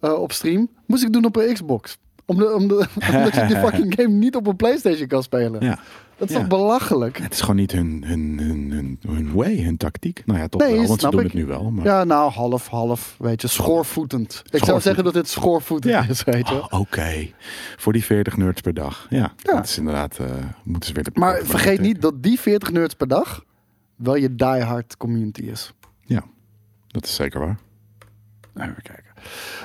eh, 0.00 0.12
op 0.12 0.32
stream. 0.32 0.68
Moest 0.86 1.02
ik 1.02 1.12
doen 1.12 1.24
op 1.24 1.36
een 1.36 1.52
Xbox. 1.52 1.98
Omdat, 2.24 2.52
omdat, 2.52 2.88
omdat 3.14 3.34
je 3.34 3.46
die 3.46 3.56
fucking 3.66 3.94
game 3.96 4.14
niet 4.14 4.36
op 4.36 4.46
een 4.46 4.56
PlayStation 4.56 5.06
kan 5.06 5.22
spelen. 5.22 5.64
Ja. 5.64 5.78
Dat 6.20 6.28
is 6.28 6.34
Ja. 6.34 6.40
toch 6.40 6.48
belachelijk? 6.50 7.18
Het 7.18 7.32
is 7.32 7.40
gewoon 7.40 7.56
niet 7.56 7.72
hun, 7.72 8.02
hun, 8.06 8.38
hun, 8.38 8.70
hun, 8.70 8.98
hun 9.08 9.32
way, 9.32 9.62
hun 9.62 9.76
tactiek. 9.76 10.22
Nou 10.26 10.38
ja, 10.38 10.48
toch 10.48 10.60
Nee, 10.60 10.76
wel, 10.78 10.86
want 10.86 11.00
ze 11.00 11.10
doen 11.10 11.20
ik. 11.20 11.26
het 11.26 11.34
nu 11.34 11.46
wel. 11.46 11.70
Maar... 11.70 11.84
Ja, 11.84 12.04
nou, 12.04 12.30
half, 12.32 12.68
half, 12.68 13.16
weet 13.18 13.40
je, 13.42 13.48
schoorvoetend. 13.48 14.42
Ik 14.50 14.64
zou 14.64 14.80
zeggen 14.80 15.04
dat 15.04 15.12
dit 15.12 15.28
schoorvoetend 15.28 15.92
Ja. 15.92 16.06
is, 16.08 16.24
weet 16.24 16.48
je. 16.48 16.54
Oh, 16.70 16.80
Oké, 16.80 17.28
voor 17.76 17.92
die 17.92 18.04
40 18.04 18.36
nerds 18.36 18.60
per 18.60 18.74
dag. 18.74 19.06
Ja, 19.10 19.32
dat 19.42 19.64
is 19.64 19.78
inderdaad, 19.78 20.18
eh, 20.18 20.26
moeten 20.64 20.88
ze 20.88 20.94
weer 20.94 21.04
de 21.04 21.10
Maar 21.14 21.40
vergeet 21.44 21.80
niet 21.80 22.02
dat 22.02 22.22
die 22.22 22.40
40 22.40 22.70
nerds 22.72 22.94
per 22.94 23.08
dag 23.08 23.44
wel 23.96 24.14
je 24.16 24.34
diehard 24.34 24.96
community 24.96 25.42
is. 25.42 25.72
Ja, 26.04 26.22
dat 26.86 27.04
is 27.04 27.14
zeker 27.14 27.40
waar. 27.40 27.58
Even 28.56 28.82
kijken. 28.82 29.09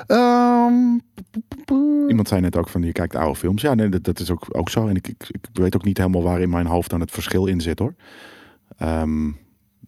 Ehm, 0.08 0.74
Iemand 2.08 2.28
zei 2.28 2.42
net 2.42 2.58
ook 2.58 2.70
van 2.70 2.84
je 2.84 2.92
kijkt 2.92 3.16
oude 3.16 3.36
films. 3.36 3.62
Ja, 3.62 3.74
nee, 3.74 3.90
dat, 3.90 4.04
dat 4.04 4.20
is 4.20 4.32
ook, 4.32 4.46
ook 4.50 4.70
zo. 4.70 4.88
En 4.88 4.96
ik, 4.96 5.08
ik, 5.08 5.28
ik 5.32 5.48
weet 5.54 5.76
ook 5.76 5.86
niet 5.86 5.98
helemaal 5.98 6.24
waar 6.24 6.42
in 6.42 6.50
mijn 6.50 6.66
hoofd 6.66 6.90
dan 6.90 7.00
het 7.00 7.12
verschil 7.12 7.46
in 7.46 7.62
zit 7.62 7.80
hoor. 7.80 7.96
Ehm, 8.78 9.32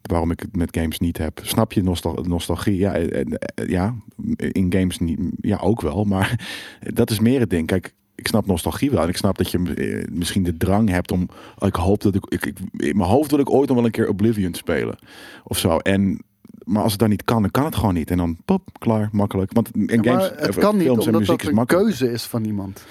waarom 0.01 0.31
ik 0.31 0.39
het 0.39 0.55
met 0.55 0.77
games 0.77 0.99
niet 0.99 1.17
heb. 1.17 1.39
Snap 1.43 1.73
je 1.73 1.83
nostal 1.83 2.23
nostalgie? 2.27 2.77
Ja, 2.77 2.93
eh, 2.93 3.21
eh, 3.21 3.67
ja, 3.67 3.95
in 4.37 4.73
games 4.73 4.99
niet, 4.99 5.19
ja, 5.41 5.57
ook 5.57 5.81
wel. 5.81 6.03
Maar 6.03 6.47
dat 6.93 7.09
is 7.09 7.19
meer 7.19 7.39
het 7.39 7.49
ding. 7.49 7.67
Kijk, 7.67 7.93
ik 8.15 8.27
snap 8.27 8.45
nostalgie 8.45 8.91
wel. 8.91 9.01
En 9.01 9.09
ik 9.09 9.17
snap 9.17 9.37
dat 9.37 9.51
je 9.51 9.57
eh, 9.57 10.15
misschien 10.17 10.43
de 10.43 10.57
drang 10.57 10.89
hebt 10.89 11.11
om. 11.11 11.29
Ik 11.59 11.75
hoop 11.75 12.01
dat 12.01 12.15
ik, 12.15 12.25
ik, 12.25 12.45
ik. 12.45 12.57
In 12.77 12.97
mijn 12.97 13.09
hoofd 13.09 13.31
wil 13.31 13.39
ik 13.39 13.49
ooit 13.49 13.67
nog 13.67 13.77
wel 13.77 13.85
een 13.85 13.91
keer 13.91 14.09
Oblivion 14.09 14.53
spelen. 14.53 14.97
Of 15.43 15.57
zo. 15.57 15.77
En. 15.77 16.25
Maar 16.67 16.81
als 16.83 16.91
het 16.91 16.99
dan 17.01 17.09
niet 17.09 17.23
kan, 17.23 17.41
dan 17.41 17.51
kan 17.51 17.65
het 17.65 17.75
gewoon 17.75 17.93
niet. 17.93 18.11
En 18.11 18.17
dan 18.17 18.37
pop, 18.45 18.69
klaar, 18.79 19.09
makkelijk. 19.11 19.53
Want 19.53 19.69
in 19.75 20.03
games, 20.05 20.29
het 20.29 20.55
eh, 20.55 20.61
kan 20.61 20.77
niet 20.77 20.89
omdat 20.89 21.05
muziek 21.05 21.27
dat 21.27 21.51
is 21.51 21.57
een 21.57 21.65
keuze 21.65 22.11
is 22.11 22.23
van 22.23 22.45
iemand. 22.45 22.85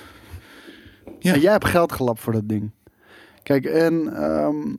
Ja. 1.18 1.34
En 1.34 1.40
jij 1.40 1.52
hebt 1.52 1.64
geld 1.64 1.92
gelapt 1.92 2.20
voor 2.20 2.32
dat 2.32 2.48
ding. 2.48 2.70
Kijk, 3.42 3.64
en 3.64 4.16
ehm, 4.16 4.74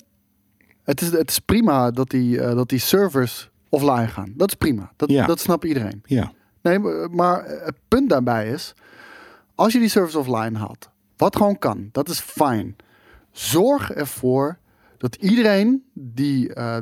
het, 0.83 1.01
is, 1.01 1.11
het 1.11 1.29
is 1.29 1.39
prima 1.39 1.91
dat 1.91 2.09
die, 2.09 2.41
eh, 2.41 2.55
dat 2.55 2.69
die 2.69 2.79
servers 2.79 3.49
offline 3.69 4.07
gaan. 4.07 4.33
Dat 4.35 4.47
is 4.47 4.55
prima. 4.55 4.91
Dat, 4.95 5.09
Ja. 5.09 5.25
dat 5.25 5.39
snapt 5.39 5.63
iedereen. 5.65 6.01
Ja, 6.05 6.31
Nee, 6.61 6.79
maar- 7.09 7.45
het 7.45 7.75
punt 7.87 8.09
daarbij 8.09 8.49
is, 8.49 8.73
als 9.55 9.73
je 9.73 9.79
die 9.79 9.89
service 9.89 10.19
offline 10.19 10.57
haalt, 10.57 10.89
wat 11.17 11.35
gewoon 11.35 11.57
kan, 11.59 11.89
dat 11.91 12.09
is 12.09 12.19
fijn. 12.19 12.75
Zorg 13.31 13.91
ervoor 13.91 14.57
dat 14.97 15.15
iedereen 15.15 15.83
die 15.93 16.53
eh, 16.53 16.77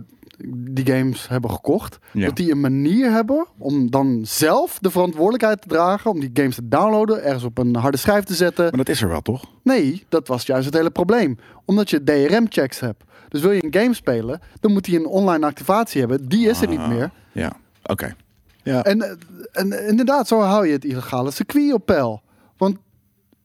die 0.47 0.85
games 0.85 1.27
hebben 1.27 1.51
gekocht, 1.51 1.97
Ja. 2.13 2.25
dat 2.25 2.35
die 2.35 2.51
een 2.51 2.59
manier 2.59 3.11
hebben 3.11 3.45
om 3.57 3.91
dan 3.91 4.21
zelf 4.25 4.77
de 4.79 4.91
verantwoordelijkheid 4.91 5.61
te 5.61 5.67
dragen 5.67 6.11
om 6.11 6.19
die 6.19 6.29
games 6.33 6.55
te 6.55 6.67
downloaden, 6.67 7.23
ergens 7.23 7.43
op 7.43 7.57
een 7.57 7.75
harde 7.75 7.97
schijf 7.97 8.23
te 8.23 8.33
zetten. 8.33 8.63
maar 8.65 8.77
dat 8.85 8.89
is 8.89 9.01
er 9.01 9.07
wel 9.09 9.21
toch? 9.21 9.43
Nee, 9.63 10.05
dat 10.09 10.27
was 10.27 10.45
juist 10.45 10.65
het 10.65 10.73
hele 10.75 10.89
probleem. 10.89 11.37
Omdat 11.65 11.89
je 11.89 12.03
DRM-checks 12.03 12.79
hebt. 12.79 13.03
Dus 13.29 13.41
wil 13.41 13.51
je 13.51 13.63
een 13.65 13.81
game 13.81 13.93
spelen, 13.93 14.39
dan 14.59 14.71
moet 14.71 14.85
hij 14.85 14.95
een 14.95 15.05
online 15.05 15.45
activatie 15.45 15.99
hebben. 15.99 16.27
Die 16.27 16.49
is 16.49 16.61
er 16.61 16.67
niet 16.67 16.79
Ah, 16.79 16.87
meer. 16.87 17.11
Ja, 17.31 17.53
oké. 17.83 18.15
Ja. 18.63 18.83
En, 18.83 19.01
eh, 19.01 19.11
en 19.51 19.87
inderdaad, 19.87 20.27
zo 20.27 20.39
hou 20.39 20.65
je 20.67 20.71
het 20.73 20.85
illegale 20.85 21.31
circuit 21.31 21.73
op 21.73 21.85
peil. 21.85 22.21
Want 22.57 22.77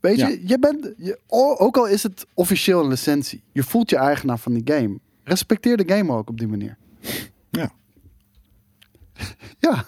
weet 0.00 0.16
Ja. 0.18 0.28
je, 0.28 0.40
je 0.46 0.58
bent, 0.58 0.90
je, 0.96 1.18
ook 1.58 1.76
al 1.76 1.86
is 1.86 2.02
het 2.02 2.26
officieel 2.34 2.80
een 2.82 2.88
licentie, 2.88 3.42
je 3.52 3.62
voelt 3.62 3.90
je 3.90 3.96
eigenaar 3.96 4.38
van 4.38 4.52
die 4.52 4.62
game. 4.76 4.98
Respecteer 5.24 5.76
de 5.76 5.94
game 5.94 6.12
ook 6.12 6.28
op 6.28 6.38
die 6.38 6.48
manier. 6.48 6.76
Ja. 7.50 7.70
Ja, 9.58 9.84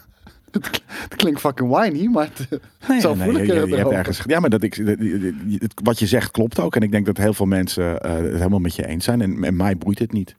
het, 0.50 0.70
kl- 0.70 0.80
het 0.86 1.14
klinkt 1.16 1.40
fucking 1.40 1.70
whiny, 1.70 2.06
maar 2.06 2.30
het, 2.34 2.48
Nee, 2.88 3.00
nee, 3.14 3.26
je, 3.32 3.32
je, 3.46 3.52
het 3.60 3.68
je 3.68 3.76
hebt 3.76 3.90
ergens, 3.90 4.22
ja, 4.26 4.40
maar 4.40 4.50
dat 4.50 4.62
ik, 4.62 4.74
het- 4.74 5.72
wat 5.82 5.98
je 5.98 6.06
zegt 6.06 6.30
klopt 6.30 6.60
ook. 6.60 6.76
En 6.76 6.82
ik 6.82 6.90
denk 6.90 7.06
dat 7.06 7.16
heel 7.16 7.34
veel 7.34 7.46
mensen 7.46 8.00
eh, 8.00 8.12
het 8.14 8.32
helemaal 8.32 8.58
met 8.58 8.74
je 8.74 8.86
eens 8.86 9.04
zijn. 9.04 9.20
En, 9.20 9.44
en 9.44 9.56
mij 9.56 9.76
boeit 9.76 9.98
het 9.98 10.12
niet. 10.12 10.36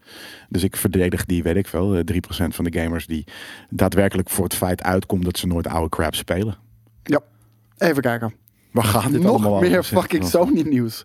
Dus 0.50 0.64
ik 0.64 0.76
verdedig 0.76 1.26
die, 1.26 1.44
weet 1.44 1.56
ik 1.56 1.68
eh, 1.68 1.82
3% 1.82 2.48
van 2.48 2.64
de 2.66 2.80
gamers 2.80 3.08
die 3.08 3.24
daadwerkelijk 3.70 4.30
voor 4.30 4.44
het 4.44 4.56
feit 4.56 4.84
uitkomt 4.84 5.24
dat 5.24 5.38
ze 5.38 5.48
nooit 5.48 5.68
oude 5.68 5.90
crap 5.90 6.16
spelen. 6.16 6.58
Ja, 7.04 7.20
even 7.78 8.02
kijken. 8.02 8.34
Waar 8.72 8.84
gaat 8.84 9.12
dit 9.12 9.22
Nog 9.22 9.32
allemaal 9.32 9.60
meer 9.60 9.84
fucking 9.84 10.26
Sony 10.26 10.62
nieuws. 10.62 11.04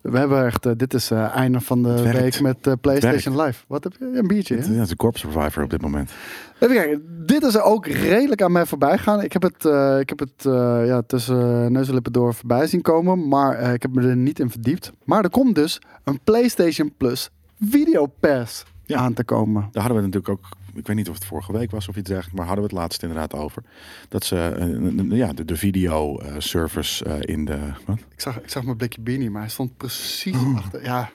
We 0.00 0.18
hebben 0.18 0.44
echt, 0.46 0.66
eh, 0.66 0.72
dit 0.76 0.94
is 0.94 1.10
eh 1.10 1.34
einde 1.36 1.60
van 1.60 1.82
de 1.82 2.02
week 2.12 2.40
met 2.40 2.66
eh, 2.66 2.72
PlayStation 2.80 3.40
Live. 3.42 3.64
Wat 3.68 3.84
heb 3.84 3.92
je? 3.98 4.10
Een 4.18 4.26
biertje, 4.26 4.54
hè? 4.54 4.60
Het, 4.60 4.68
ja, 4.70 4.74
het 4.76 4.84
is 4.84 4.90
een 4.90 4.96
corpse 4.96 5.30
survivor 5.30 5.62
op 5.62 5.70
dit 5.70 5.82
moment. 5.82 6.10
Even 6.58 6.74
kijken, 6.76 7.02
dit 7.26 7.42
is 7.42 7.54
er 7.54 7.62
ook 7.62 7.86
redelijk 7.86 8.42
aan 8.42 8.52
mij 8.52 8.66
voorbij 8.66 8.96
gegaan. 8.98 9.22
Ik 9.22 9.32
heb 9.32 9.42
het, 9.42 9.64
ik 10.00 10.08
heb 10.08 10.18
het 10.18 10.42
ja, 10.88 11.02
tussen 11.02 11.36
uh, 11.64 11.66
neus 11.66 11.88
en 11.88 11.94
lippen 11.94 12.12
door 12.12 12.34
voorbij 12.34 12.66
zien 12.66 12.82
komen, 12.82 13.28
maar 13.28 13.72
ik 13.74 13.82
heb 13.82 13.92
me 13.94 14.08
er 14.08 14.16
niet 14.16 14.38
in 14.40 14.50
verdiept. 14.50 14.92
Maar 15.04 15.24
er 15.24 15.30
komt 15.30 15.54
dus 15.54 15.80
een 16.04 16.20
PlayStation 16.24 16.92
Plus 16.96 17.30
Video 17.60 18.06
Pass 18.20 18.64
Ja. 18.84 18.98
aan 18.98 19.12
te 19.14 19.24
komen. 19.24 19.68
Daar 19.72 19.82
hadden 19.82 20.02
we 20.02 20.08
natuurlijk 20.08 20.28
ook, 20.28 20.48
ik 20.78 20.86
weet 20.86 20.96
niet 20.96 21.08
of 21.08 21.14
het 21.14 21.24
vorige 21.24 21.52
week 21.52 21.70
was 21.70 21.88
of 21.88 21.96
iets 21.96 22.08
dergelijks, 22.08 22.38
maar 22.38 22.46
hadden 22.46 22.64
we 22.64 22.70
het 22.70 22.80
laatst 22.80 23.02
inderdaad 23.02 23.34
over. 23.34 23.62
Dat 24.08 24.24
ze 24.24 24.36
eh, 24.36 25.16
ja, 25.18 25.32
de, 25.32 25.44
de 25.44 25.56
video 25.56 26.18
eh, 26.18 26.34
service 26.38 27.04
eh, 27.04 27.34
in 27.34 27.44
de. 27.44 27.58
Wat? 27.86 27.98
Ik 27.98 28.20
zag, 28.20 28.40
ik 28.40 28.50
zag 28.50 28.64
mijn 28.64 28.76
blikje 28.76 29.00
beanie, 29.00 29.30
maar 29.30 29.40
hij 29.40 29.50
stond 29.50 29.76
precies 29.76 30.36
achter. 30.56 30.84
Ja, 30.84 31.10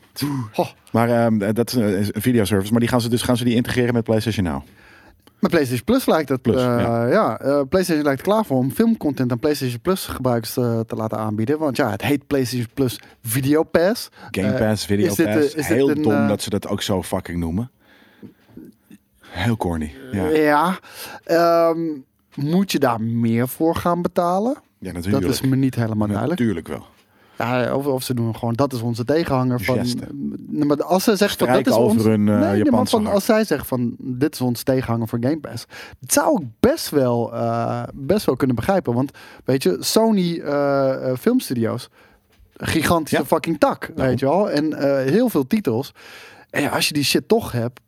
Maar 0.91 1.09
ehm, 1.09 1.53
dat 1.53 1.67
is 1.67 1.73
een 1.73 2.15
een 2.15 2.21
videoservice. 2.21 2.71
Maar 2.71 2.79
die 2.79 2.89
gaan 2.89 3.01
ze 3.01 3.09
dus 3.09 3.21
gaan 3.21 3.37
ze 3.37 3.43
die 3.43 3.55
integreren 3.55 3.93
met 3.93 4.03
PlayStation 4.03 4.45
Now. 4.45 4.61
met 5.39 5.51
PlayStation 5.51 5.83
Plus 5.85 6.05
lijkt 6.05 6.29
het. 6.29 6.41
Plus, 6.41 6.61
ja. 6.61 7.07
ja, 7.07 7.63
PlayStation 7.69 8.05
lijkt 8.05 8.21
klaar 8.21 8.45
voor 8.45 8.57
om 8.57 8.71
filmcontent 8.71 9.31
aan 9.31 9.39
PlayStation 9.39 9.81
Plus 9.81 10.05
gebruikers 10.05 10.53
te, 10.53 10.83
te 10.87 10.95
laten 10.95 11.17
aanbieden. 11.17 11.59
Want 11.59 11.77
ja, 11.77 11.91
het 11.91 12.01
heet 12.01 12.27
PlayStation 12.27 12.69
Plus 12.73 12.99
Video 13.23 13.63
Pass. 13.63 14.09
Game 14.31 14.53
Pass, 14.53 14.85
Video 14.85 15.05
is 15.07 15.15
dit, 15.15 15.25
Pass. 15.25 15.37
is 15.37 15.53
dit 15.53 15.65
Heel 15.65 15.89
een, 15.89 16.01
dom 16.01 16.27
dat 16.27 16.41
ze 16.41 16.49
dat 16.49 16.67
ook 16.67 16.81
zo 16.81 17.03
fucking 17.03 17.39
noemen. 17.39 17.71
Heel 19.33 19.57
corny. 19.57 19.95
Ja, 20.11 20.27
Ja. 20.27 20.79
Ehm, 21.23 21.79
moet 22.35 22.71
je 22.71 22.79
daar 22.79 23.01
meer 23.01 23.47
voor 23.47 23.75
gaan 23.75 24.01
betalen? 24.01 24.57
ja 24.79 24.91
natuurlijk. 24.91 25.23
Dat 25.23 25.33
is 25.33 25.41
me 25.41 25.55
niet 25.55 25.75
helemaal 25.75 26.07
duidelijk. 26.07 26.39
Natuurlijk 26.39 26.67
wel. 26.67 26.85
Ja, 27.37 27.75
of, 27.75 27.85
of 27.85 28.03
ze 28.03 28.13
doen 28.13 28.35
gewoon, 28.35 28.53
dat 28.53 28.73
is 28.73 28.81
onze 28.81 29.05
tegenhanger. 29.05 29.59
Van. 29.61 29.79
Nee, 30.47 30.65
maar 30.65 30.83
als 30.83 31.03
ze 31.03 31.15
zegt 31.15 31.37
van, 31.37 31.47
dat 31.47 31.67
is 31.67 31.73
ons... 31.73 32.03
hun, 32.03 32.29
eh, 32.29 32.39
nee, 32.39 32.63
nee, 32.63 32.85
van, 32.85 33.07
als 33.07 33.25
zij 33.25 33.43
zegt 33.43 33.67
van, 33.67 33.95
dit 33.99 34.33
is 34.33 34.41
ons 34.41 34.63
tegenhanger 34.63 35.07
voor 35.07 35.19
Game 35.21 35.39
Pass. 35.39 35.65
Dat 35.99 36.13
zou 36.13 36.41
ik 36.41 36.47
best 36.59 36.89
wel, 36.89 37.33
eh, 37.33 37.83
best 37.93 38.25
wel 38.25 38.35
kunnen 38.35 38.55
begrijpen. 38.55 38.93
Want, 38.93 39.11
weet 39.45 39.63
je, 39.63 39.77
Sony 39.79 40.39
eh, 40.39 41.13
filmstudio's, 41.19 41.89
gigantische 42.53 43.17
Ja. 43.17 43.25
fucking 43.25 43.59
tak, 43.59 43.91
weet 43.95 44.19
je 44.19 44.25
wel. 44.25 44.51
En 44.51 44.77
heel 45.09 45.29
veel 45.29 45.47
titels. 45.47 45.93
En 46.49 46.61
ja, 46.61 46.69
als 46.69 46.87
je 46.87 46.93
die 46.93 47.03
shit 47.03 47.27
toch 47.27 47.51
hebt, 47.51 47.79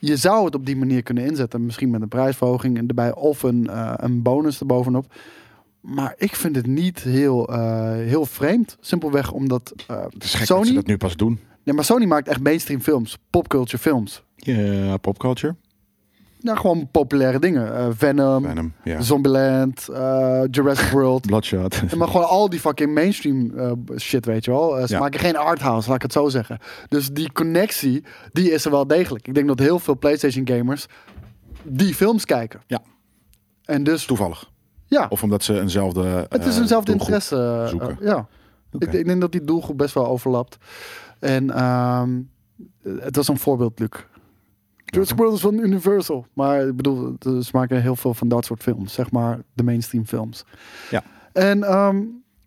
je 0.00 0.16
zou 0.16 0.44
het 0.44 0.54
op 0.54 0.66
die 0.66 0.76
manier 0.76 1.02
kunnen 1.02 1.24
inzetten. 1.24 1.64
Misschien 1.64 1.90
met 1.90 2.02
een 2.02 2.08
prijsverhoging 2.08 2.88
erbij 2.88 3.14
of 3.14 3.42
een, 3.42 3.66
eh, 3.66 3.92
een 3.96 4.22
bonus 4.22 4.60
erbovenop. 4.60 5.14
Maar 5.80 6.14
ik 6.16 6.36
vind 6.36 6.56
het 6.56 6.66
niet 6.66 7.00
heel, 7.00 7.48
eh, 7.48 7.92
heel 7.92 8.26
vreemd. 8.26 8.76
Simpelweg 8.80 9.32
omdat 9.32 9.72
Het 9.86 10.24
is 10.24 10.34
gek 10.34 10.48
dat 10.48 10.58
ze 10.58 10.64
Sony... 10.64 10.74
dat 10.74 10.86
nu 10.86 10.96
pas 10.96 11.16
doen. 11.16 11.38
Nee, 11.64 11.74
maar 11.74 11.84
Sony 11.84 12.04
maakt 12.04 12.28
echt 12.28 12.40
mainstream 12.40 12.80
films. 12.80 13.18
Popculture 13.30 13.78
films. 13.78 14.22
Ja, 14.36 14.96
popculture. 14.96 15.54
Nou, 16.40 16.58
gewoon 16.58 16.88
populaire 16.90 17.38
dingen. 17.38 17.76
Eh, 17.76 17.86
Venom, 17.96 18.44
Venom, 18.44 18.72
ja. 18.84 19.00
Zombieland, 19.00 19.88
eh, 19.88 20.42
Jurassic 20.50 20.90
World. 20.90 21.26
Bloodshot. 21.26 21.94
maar 21.96 22.08
gewoon 22.08 22.28
al 22.28 22.48
die 22.50 22.60
fucking 22.60 22.94
mainstream 22.94 23.58
eh, 23.58 23.72
shit, 23.96 24.24
weet 24.26 24.44
je 24.44 24.50
wel. 24.50 24.86
Ze 24.86 24.92
Ja. 24.94 25.00
maken 25.00 25.20
geen 25.20 25.36
arthouse, 25.36 25.86
laat 25.86 25.96
ik 25.96 26.02
het 26.02 26.12
zo 26.12 26.28
zeggen. 26.28 26.58
Dus 26.88 27.08
die 27.08 27.32
connectie, 27.32 28.04
die 28.32 28.50
is 28.50 28.64
er 28.64 28.70
wel 28.70 28.86
degelijk. 28.86 29.26
Ik 29.28 29.34
denk 29.34 29.46
dat 29.46 29.58
heel 29.58 29.78
veel 29.78 29.98
PlayStation 29.98 30.48
gamers 30.48 30.86
die 31.62 31.94
films 31.94 32.24
kijken. 32.24 32.60
Ja. 32.66 32.80
En 33.64 33.84
dus, 33.84 34.04
Toevallig. 34.04 34.50
ja, 34.86 35.06
Of 35.08 35.22
omdat 35.22 35.42
ze 35.42 35.60
eenzelfde 35.60 36.26
het 36.28 36.44
is 36.46 36.58
eenzelfde 36.58 36.92
interesse. 36.92 37.64
zoeken. 37.68 37.96
ja. 38.00 38.26
Ik, 38.78 38.92
ik 38.92 39.04
denk 39.06 39.20
dat 39.20 39.32
die 39.32 39.44
doelgroep 39.44 39.78
best 39.78 39.94
wel 39.94 40.06
overlapt. 40.06 40.56
En 41.18 41.50
ehm, 41.50 42.10
het 43.00 43.16
was 43.16 43.28
een 43.28 43.38
voorbeeld, 43.38 43.78
Luc. 43.78 43.88
Jurassic 44.90 45.16
World 45.16 45.34
is 45.34 45.40
van 45.40 45.58
Universal. 45.58 46.26
Maar 46.32 46.66
ik 46.66 46.76
bedoel, 46.76 47.16
ze 47.20 47.48
maken 47.52 47.82
heel 47.82 47.96
veel 47.96 48.14
van 48.14 48.28
dat 48.28 48.44
soort 48.44 48.62
films. 48.62 48.92
Zeg 48.92 49.10
maar 49.10 49.40
de 49.54 49.62
mainstream 49.62 50.06
films. 50.06 50.44
Ja. 50.90 51.02
En 51.32 51.62
ehm, 51.62 52.02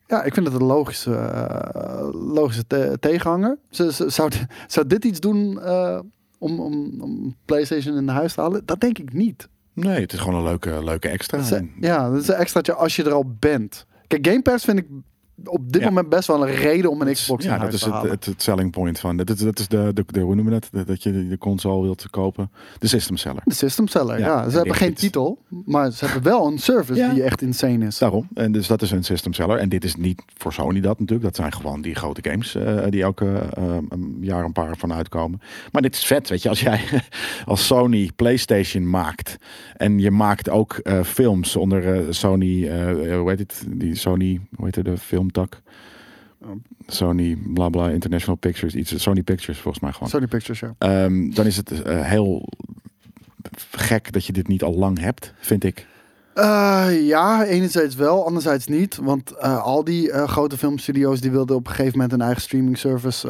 ja, 0.08 0.24
ik 0.24 0.34
vind 0.34 0.46
het 0.48 0.56
een 0.56 0.64
logische, 0.68 1.16
eh, 1.16 2.08
logische 2.12 2.68
te- 2.68 2.98
tegenhanger. 3.00 3.58
Ze, 3.70 3.94
ze- 3.94 4.10
zou, 4.10 4.32
zou 4.68 4.88
dit 4.88 5.06
iets 5.06 5.20
doen 5.20 5.62
eh, 5.62 6.00
om, 6.38 6.60
om, 6.60 7.02
om 7.02 7.36
PlayStation 7.46 7.98
in 7.98 8.08
huis 8.08 8.34
te 8.34 8.42
halen? 8.42 8.62
Dat 8.66 8.80
denk 8.80 8.98
ik 8.98 9.14
niet. 9.14 9.48
Nee, 9.74 10.02
het 10.02 10.14
is 10.14 10.20
gewoon 10.20 10.36
een 10.36 10.44
leuke, 10.44 10.84
leuke 10.84 11.10
extra. 11.10 11.38
Is- 11.38 11.60
ja, 11.80 12.10
dat 12.10 12.22
is 12.22 12.28
een 12.28 12.36
extraatje 12.36 12.74
als 12.74 12.96
je 12.96 13.04
er 13.04 13.12
al 13.14 13.36
bent. 13.40 13.86
Kijk, 14.08 14.28
Game 14.28 14.42
Pass 14.42 14.66
vind 14.66 14.78
ik 14.80 14.88
op 15.46 15.72
dit 15.72 15.82
Ja. 15.82 15.88
moment 15.88 16.10
best 16.10 16.28
wel 16.28 16.48
een 16.48 16.56
reden 16.56 16.90
om 16.90 17.02
een 17.02 17.14
Xbox 17.14 17.46
ja, 17.46 17.58
dat 17.58 17.74
is 17.74 17.82
het, 17.86 18.02
het, 18.02 18.26
het 18.26 18.42
selling 18.42 18.72
point 18.72 19.00
van. 19.00 19.18
Dat 19.18 19.30
is, 19.30 19.38
dat 19.38 19.60
is 19.60 19.68
de, 19.68 19.92
de, 19.94 20.04
de, 20.08 20.20
hoe 20.20 20.36
noemen 20.36 20.54
we 20.54 20.60
dat? 20.72 20.88
Dat 20.88 21.04
je 21.04 21.28
de, 21.28 21.38
console 21.38 21.82
wilt 21.82 22.10
kopen. 22.10 22.52
De 22.80 22.88
system 22.88 23.18
seller. 23.18 23.42
De 23.46 23.54
system 23.54 23.88
seller, 23.88 24.20
ja. 24.20 24.26
Ja, 24.26 24.50
Ze 24.50 24.56
hebben 24.56 24.76
geen 24.76 24.94
titel, 24.94 25.38
maar 25.66 25.92
ze 25.92 26.06
hebben 26.06 26.24
wel 26.24 26.48
een 26.48 26.58
service 26.58 27.10
die 27.14 27.24
echt 27.24 27.42
insane 27.42 27.86
is. 27.86 27.98
Daarom. 27.98 28.28
En 28.34 28.52
dus 28.52 28.68
dat 28.68 28.82
is 28.82 28.92
een 28.92 29.04
system 29.04 29.34
seller. 29.34 29.58
En 29.58 29.70
dit 29.70 29.84
is 29.84 29.96
niet 29.96 30.22
voor 30.38 30.54
Sony 30.54 30.80
dat 30.80 31.00
natuurlijk. 31.00 31.28
Dat 31.28 31.36
zijn 31.36 31.54
gewoon 31.54 31.82
die 31.82 31.96
grote 31.96 32.30
games 32.30 32.56
eh, 32.56 32.84
die 32.90 33.02
elke 33.04 33.42
een 33.90 34.18
jaar 34.22 34.44
een 34.44 34.52
paar 34.52 34.78
van 34.78 34.94
uitkomen. 34.94 35.42
Maar 35.72 35.82
dit 35.82 35.96
is 35.96 36.06
vet, 36.06 36.30
weet 36.30 36.42
je. 36.42 36.50
Als 36.50 36.62
jij 36.62 36.82
als 37.46 37.66
Sony 37.66 38.12
PlayStation 38.16 38.90
maakt 38.90 39.38
en 39.78 40.00
je 40.00 40.12
maakt 40.12 40.50
ook 40.50 40.74
eh, 40.74 41.04
films 41.04 41.56
onder 41.56 42.14
Sony, 42.14 42.70
hoe 43.18 43.30
heet 43.30 43.40
het? 43.40 43.64
Die 43.70 43.96
Sony, 43.96 44.40
hoe 44.56 44.66
heet 44.66 44.76
het, 44.76 44.86
de 44.86 44.98
filmtak? 45.24 45.62
Sony, 46.88 47.38
bla 47.38 47.70
bla, 47.70 47.90
International 47.90 48.36
Pictures, 48.36 48.76
iets, 48.76 49.02
Sony 49.02 49.24
Pictures 49.24 49.60
volgens 49.60 49.84
mij 49.84 49.92
gewoon. 49.92 50.10
Sony 50.10 50.28
Pictures, 50.28 50.60
ja. 50.60 50.76
Ehm, 50.78 51.30
dan 51.30 51.46
is 51.46 51.58
het 51.58 51.82
eh, 51.82 52.02
heel 52.06 52.50
gek 53.72 54.12
dat 54.12 54.26
je 54.26 54.34
dit 54.34 54.48
niet 54.48 54.64
al 54.64 54.74
lang 54.74 55.00
hebt, 55.00 55.34
vind 55.40 55.64
ik. 55.64 55.88
Eh, 56.34 57.08
ja, 57.08 57.46
enerzijds 57.46 57.96
wel, 57.96 58.26
anderzijds 58.26 58.68
niet. 58.68 59.00
Want 59.02 59.32
eh, 59.32 59.64
al 59.64 59.84
die 59.84 60.12
eh, 60.12 60.28
grote 60.28 60.58
filmstudio's 60.58 61.20
die 61.22 61.32
wilden 61.32 61.56
op 61.56 61.68
een 61.68 61.74
gegeven 61.74 61.92
moment 61.92 62.14
een 62.14 62.22
eigen 62.22 62.42
streaming 62.42 62.78
service 62.78 63.28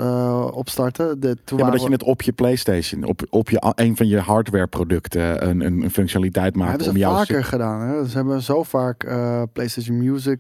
opstarten. 0.54 1.20
De, 1.20 1.38
Ja, 1.46 1.56
maar 1.56 1.72
dat 1.72 1.82
je 1.82 1.90
het 1.90 2.04
op 2.04 2.22
je 2.22 2.32
PlayStation, 2.32 3.04
op, 3.04 3.22
op 3.30 3.50
je, 3.50 3.74
een 3.76 3.96
van 3.98 4.08
je 4.08 4.20
hardware 4.20 4.68
producten, 4.68 5.48
een, 5.50 5.62
een, 5.62 5.82
een 5.82 5.92
functionaliteit 5.92 6.56
maakt 6.56 6.70
hebben 6.70 6.88
om 6.88 6.94
ze 6.94 7.00
jou... 7.00 7.16
vaker 7.18 7.44
gedaan. 7.44 7.82
Hè? 7.82 8.08
Ze 8.08 8.16
hebben 8.16 8.42
zo 8.42 8.64
vaak 8.64 9.08
PlayStation 9.54 9.98
Music 9.98 10.40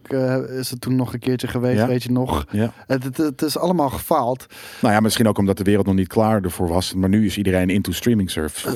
is 0.59 0.70
het 0.70 0.82
toen 0.82 0.95
nog 0.95 1.14
een 1.14 1.20
keertje 1.20 1.47
geweest, 1.47 1.80
Ja. 1.80 1.88
weet 1.88 2.03
je 2.03 2.11
nog. 2.11 2.45
Ja. 2.49 2.72
Het, 2.88 3.03
het, 3.03 3.18
het 3.18 3.41
is 3.41 3.57
allemaal 3.57 3.89
gefaald. 3.89 4.45
Nou 4.82 4.93
ja, 4.93 4.99
misschien 4.99 5.28
ook 5.28 5.38
omdat 5.38 5.57
de 5.57 5.64
wereld 5.64 5.86
nog 5.86 5.95
niet 5.95 6.07
klaar 6.07 6.41
ervoor 6.41 6.68
was. 6.68 6.93
Maar 6.93 7.09
nu 7.09 7.26
is 7.26 7.38
iedereen 7.38 7.70
into 7.70 7.91
streaming 7.91 8.30
service. 8.32 8.76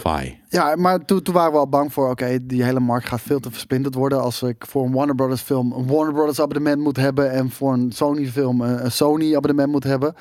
Ja, 0.50 0.76
maar 0.76 1.06
toen, 1.06 1.22
toen 1.22 1.34
waren 1.34 1.52
we 1.52 1.58
al 1.58 1.68
bang 1.68 1.94
voor, 1.94 2.10
oké, 2.10 2.40
die 2.42 2.64
hele 2.64 2.80
markt 2.80 3.08
gaat 3.08 3.22
veel 3.22 3.40
te 3.40 3.52
versplinterd 3.52 3.96
worden. 3.96 4.22
Als 4.22 4.42
ik 4.42 4.66
voor 4.68 4.86
een 4.86 4.92
Warner 4.92 5.16
Brothers 5.16 5.42
film 5.42 5.72
een 5.72 5.88
Warner 5.88 6.14
Brothers 6.14 6.42
abonnement 6.42 6.82
moet 6.82 6.98
hebben 6.98 7.32
en 7.32 7.50
voor 7.50 7.74
een 7.74 7.92
Sony 7.92 8.28
film 8.28 8.62
een, 8.62 8.92
Sony 8.92 9.36
abonnement 9.36 9.72
moet 9.72 9.84
hebben. 9.84 10.16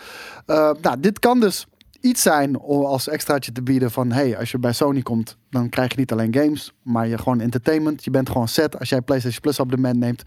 Eh, 0.46 0.70
nou, 0.80 1.00
dit 1.00 1.18
kan 1.18 1.40
dus 1.40 1.66
iets 2.00 2.22
zijn 2.22 2.58
om 2.58 2.84
als 2.84 3.08
extraatje 3.08 3.52
te 3.52 3.62
bieden 3.62 3.90
van, 3.90 4.12
hey, 4.12 4.38
als 4.38 4.50
je 4.50 4.58
bij 4.58 4.72
Sony 4.72 5.02
komt, 5.02 5.36
dan 5.50 5.68
krijg 5.68 5.90
je 5.90 5.98
niet 5.98 6.12
alleen 6.12 6.34
games, 6.34 6.72
maar 6.82 7.08
je 7.08 7.18
gewoon 7.18 7.40
entertainment. 7.40 8.04
Je 8.04 8.10
bent 8.10 8.28
gewoon 8.28 8.48
set. 8.48 8.78
Als 8.78 8.88
jij 8.88 9.00
PlayStation 9.00 9.40
Plus 9.40 9.60
abonnement 9.60 9.98
neemt, 9.98 10.22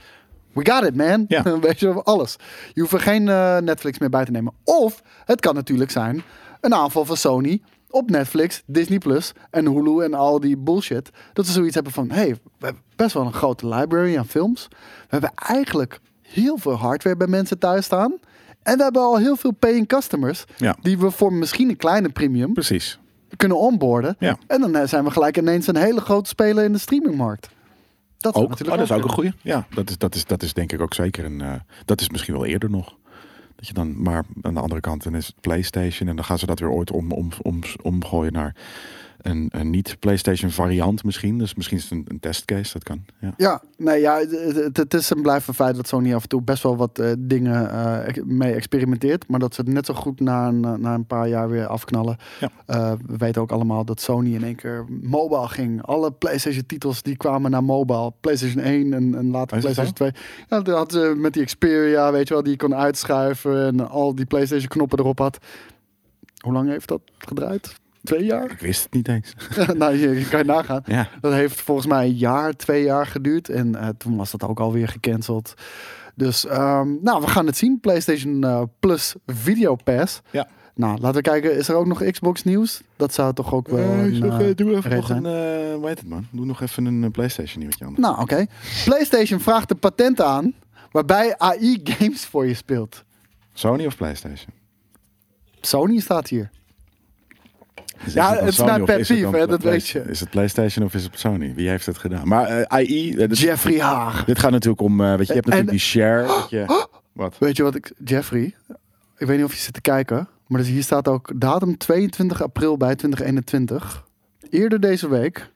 we 0.53 0.71
got 0.71 0.83
it, 0.83 0.95
man. 0.95 1.25
Ja. 1.27 1.43
Weet 1.59 1.79
je, 1.79 2.03
alles. 2.03 2.35
Je 2.73 2.81
hoeft 2.81 2.93
er 2.93 2.99
geen 2.99 3.29
eh, 3.29 3.57
Netflix 3.57 3.97
meer 3.97 4.09
bij 4.09 4.25
te 4.25 4.31
nemen. 4.31 4.53
Of 4.63 5.03
het 5.25 5.39
kan 5.39 5.55
natuurlijk 5.55 5.91
zijn 5.91 6.23
een 6.61 6.73
aanval 6.73 7.05
van 7.05 7.17
Sony 7.17 7.61
op 7.89 8.09
Netflix, 8.09 8.63
Disney 8.65 8.97
Plus 8.97 9.31
en 9.49 9.65
Hulu 9.65 10.03
en 10.03 10.13
al 10.13 10.39
die 10.39 10.57
bullshit. 10.57 11.09
Dat 11.33 11.45
ze 11.45 11.51
zoiets 11.51 11.75
hebben 11.75 11.93
van, 11.93 12.11
hey, 12.11 12.29
we 12.33 12.65
hebben 12.65 12.83
best 12.95 13.13
wel 13.13 13.25
een 13.25 13.33
grote 13.33 13.67
library 13.67 14.17
aan 14.17 14.25
films. 14.25 14.67
We 14.69 15.07
hebben 15.07 15.31
eigenlijk 15.35 15.99
heel 16.21 16.57
veel 16.57 16.75
hardware 16.75 17.17
bij 17.17 17.27
mensen 17.27 17.59
thuis 17.59 17.85
staan. 17.85 18.13
En 18.63 18.77
we 18.77 18.83
hebben 18.83 19.01
al 19.01 19.17
heel 19.17 19.35
veel 19.35 19.51
paying 19.51 19.87
customers. 19.87 20.45
Ja. 20.57 20.75
Die 20.81 20.97
we 20.97 21.11
voor 21.11 21.33
misschien 21.33 21.69
een 21.69 21.77
kleine 21.77 22.09
premium 22.09 22.53
Precies. 22.53 22.99
kunnen 23.37 23.57
onboarden. 23.59 24.15
Ja. 24.19 24.37
En 24.47 24.61
dan 24.61 24.75
eh, 24.75 24.87
zijn 24.87 25.03
we 25.03 25.11
gelijk 25.11 25.37
ineens 25.37 25.67
een 25.67 25.75
hele 25.77 26.01
grote 26.01 26.29
speler 26.29 26.63
in 26.63 26.71
de 26.71 26.77
streamingmarkt. 26.77 27.49
Dat 28.17 28.35
Ook. 28.35 28.43
Oh, 28.43 28.49
natuurlijk 28.49 28.77
dat 28.77 28.89
is 28.89 28.95
ook 28.95 29.03
een 29.03 29.13
goeie. 29.13 29.33
Ja, 29.41 29.67
dat 29.73 29.89
is, 29.89 29.97
dat, 29.97 30.15
is, 30.15 30.25
dat 30.25 30.43
is 30.43 30.53
denk 30.53 30.71
ik 30.71 30.81
ook 30.81 30.93
zeker 30.93 31.25
een... 31.25 31.41
eh, 31.41 31.53
dat 31.85 32.01
is 32.01 32.09
misschien 32.09 32.33
wel 32.33 32.45
eerder 32.45 32.69
nog. 32.69 32.97
Dat 33.59 33.67
je 33.67 33.73
dan, 33.73 34.01
maar 34.01 34.23
aan 34.41 34.53
de 34.53 34.59
andere 34.59 34.81
kant 34.81 35.03
dan 35.03 35.15
is 35.15 35.33
PlayStation. 35.41 36.09
En 36.09 36.15
dan 36.15 36.25
gaan 36.25 36.39
ze 36.39 36.45
dat 36.45 36.59
weer 36.59 36.69
ooit 36.69 36.91
om, 36.91 37.11
om, 37.11 37.29
om, 37.41 37.59
omgooien 37.81 38.33
naar 38.33 38.55
een, 39.21 39.47
een 39.51 39.69
niet-PlayStation 39.69 40.51
variant 40.51 41.03
misschien. 41.03 41.37
Dus 41.37 41.55
misschien 41.55 41.77
is 41.77 41.83
het 41.83 41.91
een, 41.91 42.05
een 42.07 42.19
testcase, 42.19 42.73
dat 42.73 42.83
kan. 42.83 43.05
Ja. 43.19 43.33
Ja, 43.37 43.61
nee, 43.77 43.99
ja, 44.01 44.17
het, 44.17 44.77
het- 44.77 44.93
is 44.93 45.09
een 45.09 45.21
blijft 45.21 45.47
een 45.47 45.53
feit 45.53 45.75
dat 45.75 45.87
Sony 45.87 46.13
af 46.13 46.21
en 46.23 46.29
toe 46.29 46.41
best 46.41 46.63
wel 46.63 46.77
wat 46.77 46.99
eh, 46.99 47.11
dingen 47.19 47.71
ex- 48.05 48.21
mee 48.25 48.53
experimenteert. 48.53 49.27
Maar 49.27 49.39
dat 49.39 49.53
ze 49.55 49.61
het 49.61 49.69
net 49.69 49.85
zo 49.85 49.93
goed 49.93 50.19
na 50.19 50.47
een, 50.47 50.65
eh, 50.65 50.73
na 50.73 50.93
een 50.93 51.05
paar 51.05 51.27
jaar 51.27 51.49
weer 51.49 51.65
afknallen. 51.67 52.17
Ja. 52.39 52.97
We 53.05 53.17
weten 53.17 53.41
ook 53.41 53.51
allemaal 53.51 53.85
dat 53.85 54.01
Sony 54.01 54.33
in 54.33 54.43
één 54.43 54.55
keer 54.55 54.85
mobile 55.01 55.47
ging. 55.47 55.81
Alle 55.83 56.11
PlayStation 56.11 56.65
titels 56.65 57.01
die 57.01 57.17
kwamen 57.17 57.51
naar 57.51 57.63
mobile. 57.63 58.13
PlayStation 58.19 58.63
1 58.63 58.93
en, 58.93 59.15
en 59.15 59.31
later 59.31 59.57
Is 59.57 59.61
PlayStation 59.63 59.93
2. 59.95 60.11
Ja, 60.49 60.61
dat 60.61 60.75
hadden 60.75 61.01
ze 61.01 61.15
met 61.15 61.33
die 61.33 61.45
Xperia, 61.45 62.11
weet 62.11 62.27
je 62.27 62.33
wel, 62.33 62.43
die 62.43 62.51
je 62.51 62.57
kon 62.57 62.75
uitschuiven 62.75 63.65
en 63.65 63.89
al 63.89 64.15
die 64.15 64.25
PlayStation 64.25 64.67
knoppen 64.67 64.99
erop 64.99 65.19
had. 65.19 65.37
Hoe 66.43 66.53
lang 66.53 66.69
heeft 66.69 66.87
dat 66.87 67.01
gedraaid? 67.17 67.75
Twee 68.03 68.25
jaar? 68.25 68.51
Ik 68.51 68.59
wist 68.59 68.83
het 68.83 68.93
niet 68.93 69.07
eens. 69.07 69.33
nou, 69.77 69.95
je, 69.95 70.27
kan 70.29 70.39
je 70.39 70.45
nagaan. 70.45 70.81
Ja. 70.85 71.09
Dat 71.21 71.33
heeft 71.33 71.61
volgens 71.61 71.87
mij 71.87 72.05
een 72.05 72.15
jaar, 72.15 72.53
twee 72.53 72.83
jaar 72.83 73.05
geduurd. 73.05 73.49
En 73.49 73.75
eh, 73.75 73.87
toen 73.97 74.17
was 74.17 74.31
dat 74.31 74.43
ook 74.43 74.59
alweer 74.59 74.87
gecanceld. 74.87 75.53
Dus 76.15 76.45
ehm, 76.45 76.87
nou, 77.01 77.21
we 77.21 77.27
gaan 77.27 77.45
het 77.45 77.57
zien. 77.57 77.79
PlayStation 77.79 78.43
eh, 78.43 78.61
Plus 78.79 79.15
Video 79.25 79.75
Pass. 79.75 80.21
Ja. 80.31 80.47
Nou, 80.75 80.99
laten 80.99 81.15
we 81.15 81.29
kijken. 81.29 81.55
Is 81.57 81.67
er 81.67 81.75
ook 81.75 81.87
nog 81.87 82.03
Xbox 82.03 82.43
nieuws? 82.43 82.81
Dat 82.95 83.13
zou 83.13 83.33
toch 83.33 83.53
ook 83.53 83.67
wel 83.67 83.79
een, 83.79 84.19
nog, 84.19 84.39
eh, 84.39 84.55
doe 84.55 84.75
even 84.75 84.95
nog 84.95 85.09
een, 85.09 85.25
hoe 85.73 85.87
heet 85.87 85.99
het 85.99 86.07
man? 86.07 86.27
Doe 86.31 86.45
nog 86.45 86.61
even 86.61 86.85
een 86.85 87.11
PlayStation 87.11 87.59
nieuwtje 87.59 87.85
anders. 87.85 88.07
Nou, 88.07 88.21
oké. 88.21 88.45
PlayStation 88.85 89.39
vraagt 89.39 89.71
een 89.71 89.79
patent 89.79 90.21
aan 90.21 90.53
waarbij 90.91 91.37
AI 91.37 91.79
games 91.83 92.25
voor 92.25 92.47
je 92.47 92.53
speelt. 92.53 93.03
Sony 93.53 93.85
of 93.85 93.97
PlayStation? 93.97 94.53
Sony 95.61 95.99
staat 95.99 96.27
hier. 96.27 96.49
Is 98.05 98.13
Ja, 98.13 98.35
het 98.35 98.47
is 98.47 98.57
mijn 98.63 98.83
pet 98.85 99.07
peeve, 99.07 99.47
dat 99.47 99.63
weet 99.63 99.87
je. 99.87 99.99
Is 99.99 100.19
het 100.19 100.29
PlayStation 100.29 100.85
of 100.85 100.93
is 100.93 101.03
het 101.03 101.19
Sony? 101.19 101.53
Wie 101.53 101.69
heeft 101.69 101.85
het 101.85 101.97
gedaan? 101.97 102.27
Maar 102.27 102.45
eh, 102.47 102.61
AI... 102.61 103.11
eh, 103.11 103.27
dit- 103.27 103.37
Jeffrey 103.39 103.79
Haag. 103.79 104.25
Dit 104.25 104.39
gaat 104.39 104.51
natuurlijk 104.51 104.81
om... 104.81 105.01
eh, 105.01 105.15
weet 105.15 105.27
je, 105.27 105.33
je 105.33 105.39
hebt 105.39 105.45
En- 105.45 105.49
natuurlijk 105.65 105.69
die 105.69 105.79
share. 105.79 106.27
dat 106.27 106.49
je, 106.49 106.85
wat? 107.13 107.35
Weet 107.39 107.57
je 107.57 107.63
wat 107.63 107.75
ik... 107.75 107.91
Jeffrey, 108.03 108.55
ik 109.17 109.27
weet 109.27 109.35
niet 109.37 109.45
of 109.45 109.53
je 109.53 109.59
zit 109.59 109.73
te 109.73 109.81
kijken, 109.81 110.27
maar 110.47 110.59
dus 110.59 110.69
hier 110.69 110.83
staat 110.83 111.07
ook 111.07 111.31
datum 111.35 111.77
22 111.77 112.41
april 112.43 112.77
bij 112.77 112.95
2021. 112.95 114.05
Eerder 114.49 114.79
deze 114.79 115.09
week, 115.09 115.51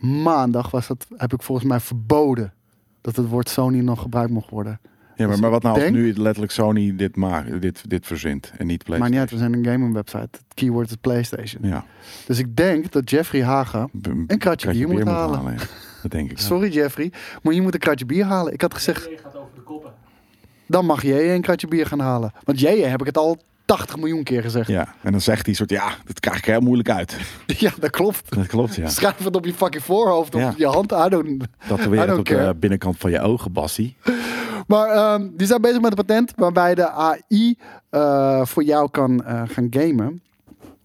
maandag 0.00 0.70
was 0.70 0.86
dat, 0.86 1.06
heb 1.16 1.32
ik 1.32 1.42
volgens 1.42 1.68
mij 1.68 1.80
verboden 1.80 2.52
dat 3.00 3.16
het 3.16 3.28
woord 3.28 3.48
Sony 3.48 3.80
nog 3.80 4.00
gebruikt 4.02 4.30
mocht 4.30 4.50
worden. 4.50 4.80
Ja, 5.16 5.24
maar, 5.24 5.28
Dus 5.28 5.40
maar 5.40 5.50
wat 5.50 5.62
nou 5.62 5.80
als 5.80 5.90
nu 5.90 6.12
letterlijk 6.16 6.52
Sony 6.52 6.96
dit 6.96 7.16
maakt, 7.16 7.60
dit, 7.60 7.82
dit 7.90 8.06
verzint 8.06 8.52
en 8.58 8.66
niet 8.66 8.88
Maar 8.88 8.98
PlayStation? 8.98 9.10
niet 9.10 9.20
uit, 9.20 9.30
we 9.30 9.36
zijn 9.36 9.52
een 9.54 9.64
gaming 9.72 9.94
website. 9.94 10.18
Het 10.20 10.40
keyword 10.54 10.90
is 10.90 10.96
PlayStation. 11.00 11.68
Ja. 11.68 11.84
Dus 12.26 12.38
ik 12.38 12.56
denk 12.56 12.92
dat 12.92 13.10
Jeffrey 13.10 13.42
Hagen 13.44 13.90
een 14.26 14.38
kratje 14.38 14.70
bier 14.72 14.88
moet 14.88 15.04
halen. 15.04 15.52
ja. 15.52 15.58
Dat 16.02 16.10
denk 16.10 16.30
ik. 16.30 16.38
Sorry 16.38 16.68
Jeffrey, 16.72 17.12
maar 17.42 17.54
je 17.54 17.62
moet 17.62 17.74
een 17.74 17.80
kratje 17.80 18.06
bier 18.06 18.24
halen. 18.24 18.52
Ik 18.52 18.60
had 18.60 18.74
gezegd, 18.74 19.08
gaat 19.22 19.36
over 19.36 19.54
de 19.54 19.60
koppen. 19.60 19.92
dan 20.66 20.86
mag 20.86 21.02
jij 21.02 21.34
een 21.34 21.40
kratje 21.42 21.66
bier 21.68 21.86
gaan 21.86 22.00
halen. 22.00 22.32
Want 22.44 22.60
jij 22.60 22.78
heb 22.78 23.00
ik 23.00 23.06
het 23.06 23.18
al 23.18 23.38
80 23.64 23.96
miljoen 23.96 24.22
keer 24.22 24.42
gezegd. 24.42 24.68
Ja, 24.68 24.74
Ja, 24.80 24.94
en 25.02 25.12
dan 25.12 25.20
zegt 25.20 25.46
hij 25.46 25.54
soort, 25.54 25.70
ja, 25.70 25.90
dat 26.04 26.20
krijg 26.20 26.38
ik 26.38 26.44
heel 26.44 26.60
moeilijk 26.60 26.90
uit. 26.90 27.16
dat 27.80 27.90
klopt. 27.90 28.34
Dat 28.34 28.46
klopt, 28.46 28.74
ja. 28.74 28.88
Schrijf 28.88 29.24
het 29.24 29.36
op 29.36 29.44
je 29.44 29.54
fucking 29.54 29.82
voorhoofd 29.82 30.34
of 30.34 30.40
Ja. 30.40 30.48
op 30.50 30.56
je 30.58 30.66
hand. 30.66 30.92
I 30.92 31.08
don't- 31.08 31.44
Dat 31.68 31.84
weer 31.84 32.10
op 32.18 32.24
de 32.26 32.34
care. 32.34 32.54
binnenkant 32.54 32.96
van 32.98 33.10
je 33.10 33.20
ogen, 33.20 33.52
Bassie. 33.52 33.96
Maar 34.66 34.88
ehm, 34.88 35.28
die 35.36 35.46
zijn 35.46 35.60
bezig 35.60 35.80
met 35.80 35.90
een 35.90 36.04
patent 36.06 36.32
waarbij 36.36 36.74
de 36.74 36.90
AI 36.90 37.58
eh, 37.90 38.44
voor 38.44 38.62
jou 38.62 38.90
kan 38.90 39.24
eh, 39.24 39.42
gaan 39.46 39.66
gamen. 39.70 40.22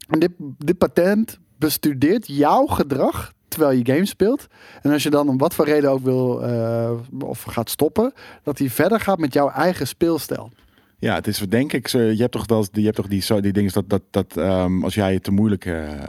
En 0.08 0.20
dit, 0.20 0.32
dit 0.58 0.78
patent 0.78 1.40
bestudeert 1.58 2.28
jouw 2.28 2.66
gedrag 2.66 3.34
terwijl 3.48 3.78
je 3.78 3.94
game 3.94 4.06
speelt. 4.06 4.48
En 4.82 4.92
als 4.92 5.04
je 5.04 5.10
dan 5.10 5.30
om 5.30 5.38
wat 5.38 5.54
voor 5.54 5.66
reden 5.66 5.92
ook 5.92 6.04
wil 6.04 6.44
eh, 6.44 6.92
of 7.20 7.44
gaat 7.44 7.70
stoppen, 7.70 8.14
dat 8.44 8.58
hij 8.58 8.70
verder 8.70 9.00
gaat 9.00 9.20
met 9.20 9.34
jouw 9.34 9.50
eigen 9.50 9.88
speelstijl. 9.88 10.52
Ja, 11.00 11.16
het 11.16 11.28
is 11.28 11.38
denk 11.38 11.74
ik, 11.74 11.88
je 11.88 11.98
hebt 12.18 12.32
toch 12.32 12.46
wel, 12.48 12.66
je 12.72 12.84
hebt 12.84 12.96
toch 12.96 13.08
die, 13.08 13.22
zo- 13.22 13.40
die 13.42 13.54
dingen 13.54 13.74
dat, 13.74 13.90
dat, 13.90 14.02
dat 14.12 14.38
ehm, 14.38 14.84
als 14.84 14.96
jij 14.96 15.14
het 15.14 15.24
te 15.24 15.32
moeilijk 15.32 15.64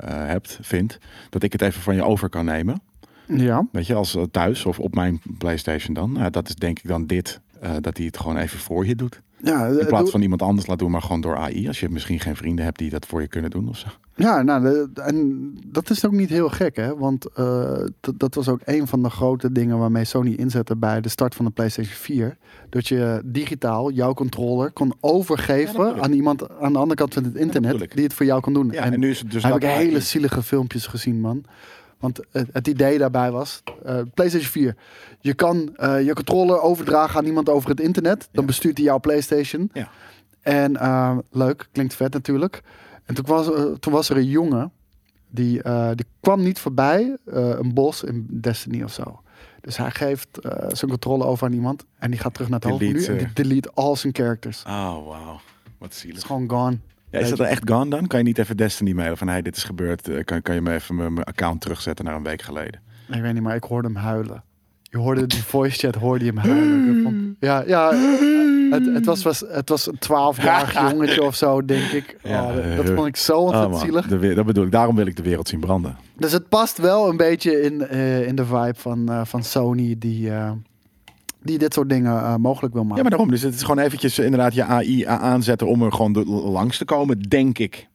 hebt, 0.04 0.58
vindt, 0.62 0.98
dat 1.30 1.42
ik 1.42 1.52
het 1.52 1.62
even 1.62 1.80
van 1.82 1.94
je 1.94 2.04
over 2.04 2.28
kan 2.28 2.44
nemen. 2.44 2.82
Ja. 3.26 3.66
Weet 3.72 3.86
je, 3.86 3.94
als 3.94 4.16
thuis 4.30 4.64
of 4.64 4.78
op 4.78 4.94
mijn 4.94 5.20
PlayStation 5.38 5.94
dan. 5.94 6.12
Nou, 6.12 6.30
dat 6.30 6.48
is 6.48 6.54
denk 6.54 6.78
ik 6.78 6.88
dan 6.88 7.06
dit, 7.06 7.40
eh, 7.60 7.70
dat 7.80 7.96
hij 7.96 8.06
het 8.06 8.18
gewoon 8.18 8.36
even 8.36 8.58
voor 8.58 8.86
je 8.86 8.94
doet. 8.94 9.20
Ja, 9.42 9.66
In 9.66 9.78
eh, 9.78 9.86
plaats 9.86 10.02
doe- 10.02 10.10
van 10.10 10.22
iemand 10.22 10.42
anders 10.42 10.66
laat 10.66 10.78
doen, 10.78 10.90
maar 10.90 11.02
gewoon 11.02 11.20
door 11.20 11.36
AI. 11.36 11.66
Als 11.68 11.80
je 11.80 11.88
misschien 11.88 12.20
geen 12.20 12.36
vrienden 12.36 12.64
hebt 12.64 12.78
die 12.78 12.90
dat 12.90 13.06
voor 13.06 13.20
je 13.20 13.28
kunnen 13.28 13.50
doen 13.50 13.68
of 13.68 13.76
zo. 13.76 13.86
Ja, 14.14 14.42
nou, 14.42 14.62
de- 14.62 15.00
en 15.02 15.50
dat 15.66 15.90
is 15.90 16.06
ook 16.06 16.12
niet 16.12 16.28
heel 16.28 16.48
gek, 16.48 16.76
hè? 16.76 16.96
Want 16.96 17.26
eh, 17.34 17.80
dat- 18.16 18.34
was 18.34 18.48
ook 18.48 18.60
een 18.64 18.86
van 18.86 19.02
de 19.02 19.10
grote 19.10 19.52
dingen 19.52 19.78
waarmee 19.78 20.04
Sony 20.04 20.32
inzette 20.32 20.76
bij 20.76 21.00
de 21.00 21.08
start 21.08 21.34
van 21.34 21.44
de 21.44 21.50
PlayStation 21.50 21.94
4. 21.94 22.36
Dat 22.70 22.88
je 22.88 23.22
digitaal 23.24 23.90
jouw 23.90 24.14
controller 24.14 24.70
kon 24.72 24.92
overgeven 25.00 26.02
aan 26.02 26.12
iemand 26.12 26.48
aan 26.60 26.72
de 26.72 26.78
andere 26.78 26.94
kant 26.94 27.14
van 27.14 27.24
het 27.24 27.34
internet 27.36 27.90
die 27.94 28.04
het 28.04 28.14
voor 28.14 28.26
jou 28.26 28.40
kon 28.40 28.52
doen. 28.52 28.70
Ja, 28.70 28.82
en, 28.84 28.92
en, 28.92 29.00
nu 29.00 29.10
is 29.10 29.18
het 29.18 29.30
dus 29.30 29.42
heb 29.42 29.54
ik 29.56 29.62
hele 29.62 30.00
zielige 30.00 30.42
filmpjes 30.42 30.86
gezien, 30.86 31.20
man. 31.20 31.44
Want 32.00 32.20
het, 32.30 32.48
het 32.52 32.68
idee 32.68 32.98
daarbij 32.98 33.30
was, 33.30 33.62
eh, 33.84 34.00
PlayStation 34.14 34.50
4, 34.50 34.76
je 35.20 35.34
kan 35.34 35.76
eh, 35.76 36.04
je 36.04 36.14
controller 36.14 36.60
overdragen 36.60 37.18
aan 37.18 37.26
iemand 37.26 37.48
over 37.48 37.70
het 37.70 37.80
internet. 37.80 38.28
Dan 38.32 38.46
bestuurt 38.46 38.76
hij 38.76 38.86
jouw 38.86 39.00
PlayStation. 39.00 39.70
Ja. 39.72 39.88
En 40.40 40.76
eh, 40.76 41.18
leuk, 41.30 41.68
klinkt 41.72 41.94
vet 41.94 42.12
natuurlijk. 42.12 42.62
En 43.04 43.14
toen 43.14 43.24
was, 43.26 43.46
toen 43.80 43.92
was 43.92 44.08
er 44.08 44.16
een 44.16 44.28
jongen, 44.28 44.72
die, 45.28 45.62
die 45.94 46.06
kwam 46.20 46.42
niet 46.42 46.58
voorbij 46.58 47.16
een 47.24 47.74
bos 47.74 48.02
in 48.02 48.26
Destiny 48.30 48.82
of 48.82 48.92
zo. 48.92 49.20
Dus 49.60 49.76
hij 49.76 49.90
geeft 49.90 50.28
zijn 50.68 50.90
controle 50.90 51.24
over 51.24 51.46
aan 51.46 51.52
iemand 51.52 51.84
en 51.98 52.10
die 52.10 52.20
gaat 52.20 52.34
terug 52.34 52.48
naar 52.48 52.60
het 52.60 52.68
hoofdmenu 52.68 53.04
en 53.04 53.18
die 53.18 53.32
delete 53.32 53.70
al 53.74 53.96
zijn 53.96 54.14
characters. 54.14 54.62
Oh, 54.62 55.06
wauw. 55.06 55.40
Wat 55.78 55.88
Het 55.88 55.92
is 55.92 55.98
zielig. 55.98 56.26
gewoon 56.26 56.50
gone. 56.50 56.78
Ja, 57.10 57.18
is 57.18 57.28
dat 57.28 57.38
dan 57.38 57.46
echt 57.46 57.70
gone 57.70 57.90
dan? 57.90 58.06
Kan 58.06 58.18
je 58.18 58.24
niet 58.24 58.38
even 58.38 58.56
Destiny 58.56 58.92
mailen 58.92 59.16
van, 59.16 59.28
hey, 59.28 59.42
dit 59.42 59.56
is 59.56 59.64
gebeurd. 59.64 60.08
eh, 60.08 60.24
Kan, 60.24 60.42
kan 60.42 60.54
je 60.54 60.60
me 60.60 60.72
even 60.74 60.94
mijn 60.96 61.22
account 61.24 61.60
terugzetten 61.60 62.04
naar 62.04 62.14
een 62.14 62.22
week 62.22 62.42
geleden? 62.42 62.80
Ik 63.12 63.20
weet 63.20 63.32
niet, 63.32 63.42
maar 63.42 63.54
ik 63.54 63.64
hoorde 63.64 63.88
hem 63.88 63.96
huilen. 63.96 64.42
Je 64.82 64.98
hoorde 64.98 65.26
die 65.26 65.42
voice 65.42 65.78
chat, 65.78 65.94
hoorde 65.94 66.24
je 66.24 66.30
hem 66.34 66.40
huilen. 66.40 67.36
Ja, 67.40 67.62
ja 67.66 67.94
het, 68.70 68.94
het, 68.94 69.04
was, 69.04 69.22
was, 69.22 69.40
het 69.48 69.68
was 69.68 69.86
een 69.86 69.98
twaalfjarig 69.98 70.80
jongetje 70.90 71.22
of 71.22 71.34
zo, 71.34 71.64
denk 71.64 71.90
ik. 71.90 72.16
Ja, 72.22 72.42
Oh, 72.46 72.54
dat, 72.54 72.76
dat 72.76 72.88
eh, 72.88 72.94
vond 72.94 73.06
ik 73.06 73.16
zo 73.16 73.36
Oh, 73.38 73.44
ontzettend 73.44 73.78
zielig. 73.78 74.06
De 74.06 74.34
dat 74.34 74.46
bedoel 74.46 74.64
ik. 74.64 74.70
Daarom 74.72 74.96
wil 74.96 75.06
ik 75.06 75.16
de 75.16 75.22
wereld 75.22 75.48
zien 75.48 75.60
branden. 75.60 75.96
Dus 76.16 76.32
het 76.32 76.48
past 76.48 76.78
wel 76.78 77.08
een 77.08 77.16
beetje 77.16 77.60
in, 77.62 77.86
eh, 77.86 78.26
in 78.26 78.34
de 78.34 78.44
vibe 78.44 78.74
van, 78.76 79.08
eh, 79.08 79.20
van 79.24 79.42
Sony, 79.42 79.94
die, 79.98 80.30
eh, 80.30 80.50
die 81.42 81.58
dit 81.58 81.74
soort 81.74 81.88
dingen 81.88 82.12
eh, 82.20 82.36
mogelijk 82.36 82.74
wil 82.74 82.82
maken. 82.82 82.96
Ja, 82.96 83.02
maar 83.02 83.10
daarom. 83.10 83.30
Dus 83.30 83.42
het 83.42 83.54
is 83.54 83.60
gewoon 83.62 83.78
eventjes 83.84 84.18
eh, 84.18 84.24
inderdaad 84.24 84.54
je 84.54 84.64
AI 84.64 85.04
aanzetten 85.06 85.66
om 85.68 85.82
er 85.82 85.92
gewoon 85.92 86.24
langs 86.50 86.78
te 86.78 86.84
komen, 86.84 87.20
denk 87.20 87.58
ik. 87.58 87.88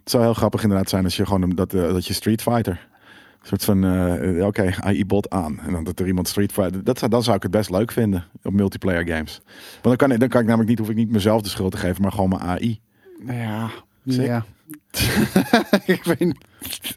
Het 0.00 0.10
zou 0.10 0.22
heel 0.22 0.34
grappig 0.34 0.62
inderdaad 0.62 0.88
zijn 0.88 1.04
als 1.04 1.16
je 1.16 1.26
gewoon 1.26 1.50
dat, 1.50 1.74
eh, 1.74 1.80
dat 1.92 2.06
je 2.06 2.12
Street 2.14 2.42
Fighter. 2.42 2.88
Een 3.40 3.48
soort 3.48 3.64
van, 3.64 3.84
oké, 4.46 4.72
AI-bot 4.80 5.30
aan. 5.30 5.60
En 5.60 5.72
dan 5.72 5.84
dat 5.84 6.00
er 6.00 6.06
iemand 6.06 6.28
Street 6.28 6.52
Fighter... 6.52 6.84
Dat 6.84 6.98
zou, 6.98 7.10
dan 7.10 7.22
zou 7.22 7.36
ik 7.36 7.42
het 7.42 7.50
best 7.50 7.70
leuk 7.70 7.92
vinden 7.92 8.24
op 8.42 8.52
multiplayer 8.52 9.06
games. 9.06 9.40
Want 9.72 9.82
dan 9.82 9.96
kan, 9.96 10.12
ik- 10.12 10.20
dan 10.20 10.28
kan 10.28 10.40
ik 10.40 10.46
namelijk 10.46 10.68
niet, 10.70 10.78
hoef 10.78 10.88
ik 10.88 10.96
niet 10.96 11.10
mezelf 11.10 11.42
de 11.42 11.48
schuld 11.48 11.70
te 11.72 11.76
geven, 11.78 12.02
maar 12.02 12.12
gewoon 12.12 12.28
mijn 12.28 12.42
AI. 12.42 12.80
Ja, 13.26 13.70
Sick. 14.06 14.26
ja. 14.26 14.44
ik, 15.84 16.04
weet 16.04 16.18
niet, 16.18 16.38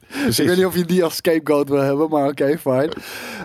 Precies. 0.07 0.39
ik 0.39 0.47
weet 0.47 0.57
niet 0.57 0.65
of 0.65 0.76
je 0.76 0.86
die 0.86 1.03
als 1.03 1.15
scapegoat 1.15 1.69
wil 1.69 1.82
hebben, 1.82 2.09
maar 2.09 2.28
oké, 2.28 2.57
fine. 2.57 2.91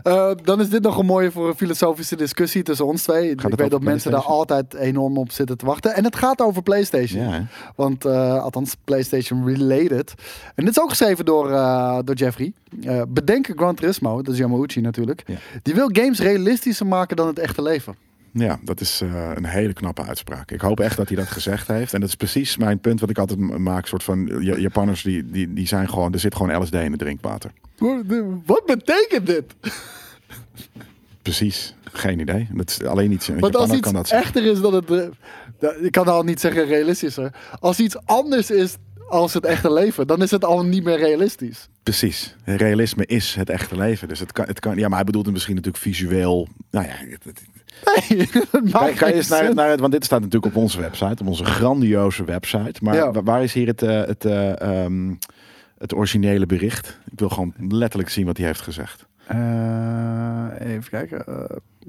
Eh, 0.03 0.31
dan 0.43 0.61
is 0.61 0.68
dit 0.68 0.83
nog 0.83 0.99
een 0.99 1.07
mooie 1.07 1.31
voor 1.31 1.49
een 1.49 1.55
filosofische 1.55 2.16
discussie 2.16 2.62
tussen 2.62 2.87
ons 2.87 3.03
twee. 3.03 3.31
ik 3.31 3.41
weet 3.41 3.70
dat 3.70 3.83
mensen 3.83 4.11
daar 4.11 4.22
altijd 4.22 4.74
enorm 4.74 5.18
op 5.18 5.33
zitten 5.33 5.57
te 5.57 5.66
wachten. 5.66 5.95
En 5.95 6.05
het 6.05 6.16
gaat 6.16 6.41
over 6.41 6.62
PlayStation. 6.62 7.28
Ja? 7.28 7.47
Want, 7.76 8.05
eh, 8.05 8.43
althans, 8.43 8.76
PlayStation 8.85 9.47
related. 9.47 10.14
En 10.55 10.64
dit 10.64 10.76
is 10.76 10.83
ook 10.83 10.89
geschreven 10.89 11.24
door, 11.24 11.51
eh, 11.51 11.99
door 12.05 12.14
Jeffrey. 12.14 12.53
Eh 12.83 13.03
bedenk 13.09 13.53
Gran 13.57 13.74
Turismo, 13.74 14.22
dat 14.22 14.33
is 14.35 14.39
Yamauchi 14.41 14.81
natuurlijk. 14.81 15.22
Ja. 15.26 15.35
Die 15.62 15.74
wil 15.74 15.89
games 15.93 16.18
realistischer 16.18 16.87
maken 16.87 17.16
dan 17.16 17.26
het 17.26 17.39
echte 17.39 17.62
leven. 17.62 17.95
Ja, 18.33 18.59
dat 18.62 18.81
is 18.81 19.01
eh, 19.01 19.31
een 19.35 19.45
hele 19.45 19.72
knappe 19.72 20.03
uitspraak. 20.03 20.51
Ik 20.51 20.61
hoop 20.61 20.81
echt 20.81 20.97
dat 20.97 21.09
hij 21.09 21.16
dat 21.16 21.26
gezegd 21.28 21.68
heeft. 21.68 21.95
En 21.95 22.01
dat 22.01 22.09
is 22.09 22.14
precies 22.14 22.57
mijn 22.57 22.78
punt 22.81 23.01
wat 23.01 23.11
ik 23.11 23.18
altijd 23.18 23.39
maak. 23.59 23.87
Soort 23.87 24.03
van 24.03 24.26
Ja- 24.41 24.57
Japanners 24.57 25.03
die, 25.03 25.31
die, 25.31 25.53
die 25.53 25.66
zijn 25.66 25.89
gewoon, 25.89 26.12
er 26.12 26.18
zit 26.18 26.35
gewoon 26.35 26.62
LSD 26.62 26.74
in 26.74 26.91
het 26.91 27.01
drinkwater. 27.01 27.51
Wat 28.47 28.62
betekent 28.66 29.26
dit? 29.26 29.45
Precies, 31.22 31.74
geen 31.93 32.18
idee. 32.20 32.49
Dat 32.53 32.70
is 32.70 32.83
alleen 32.85 33.12
iets. 33.12 33.28
Want 33.39 33.57
als 33.57 33.70
iets 33.70 33.81
kan 33.81 33.93
dat 33.95 34.11
echter 34.11 34.45
is 34.45 34.61
dan 34.61 34.74
het... 34.74 34.91
eh, 34.91 35.85
ik 35.85 35.93
kan 35.93 36.07
al 36.09 36.22
niet 36.22 36.41
zeggen 36.41 36.64
realistischer. 36.66 37.35
Als 37.61 37.78
iets 37.81 37.97
anders 38.05 38.51
is 38.51 38.76
als 39.09 39.35
het 39.35 39.45
echte 39.45 39.72
leven, 39.72 40.07
dan 40.07 40.22
is 40.22 40.31
het 40.31 40.45
al 40.45 40.64
niet 40.64 40.85
meer 40.85 40.99
realistisch. 40.99 41.68
Precies. 41.83 42.37
Realisme 42.45 43.07
is 43.07 43.35
het 43.35 43.51
echte 43.51 43.76
leven. 43.76 44.09
Dus 44.09 44.18
het 44.18 44.33
kan, 44.33 44.47
het 44.47 44.61
kan. 44.61 44.76
Ja, 44.76 44.87
maar 44.89 44.97
hij 44.97 45.05
bedoelt 45.05 45.24
het 45.24 45.35
misschien 45.35 45.55
natuurlijk 45.55 45.83
visueel. 45.85 46.49
Nou 46.70 46.87
ja, 46.87 46.93
het- 47.11 47.24
het- 47.24 47.43
Nee, 47.85 48.26
kan, 48.51 48.70
kan 48.70 48.89
je 48.89 48.95
geen 48.95 49.12
eens 49.14 49.28
naar, 49.28 49.55
naar 49.55 49.70
het, 49.70 49.81
want 49.81 49.93
dit 49.93 50.05
staat 50.05 50.20
natuurlijk 50.20 50.55
op 50.57 50.62
onze 50.62 50.81
website, 50.81 51.22
op 51.22 51.26
onze 51.26 51.45
grandioze 51.45 52.24
website. 52.24 52.74
Maar 52.83 52.95
Ja. 52.95 53.22
waar 53.22 53.43
is 53.43 53.53
hier 53.53 53.66
het, 53.66 53.83
eh, 53.83 54.05
het, 54.05 54.24
eh, 54.24 54.61
ehm, 54.61 55.14
het 55.78 55.95
originele 55.95 56.47
bericht? 56.47 56.99
Ik 57.11 57.18
wil 57.18 57.28
gewoon 57.28 57.55
letterlijk 57.68 58.11
zien 58.11 58.26
wat 58.26 58.37
hij 58.37 58.47
heeft 58.47 58.61
gezegd. 58.61 59.09
Eh, 59.26 60.47
even 60.59 60.91
kijken. 60.91 61.24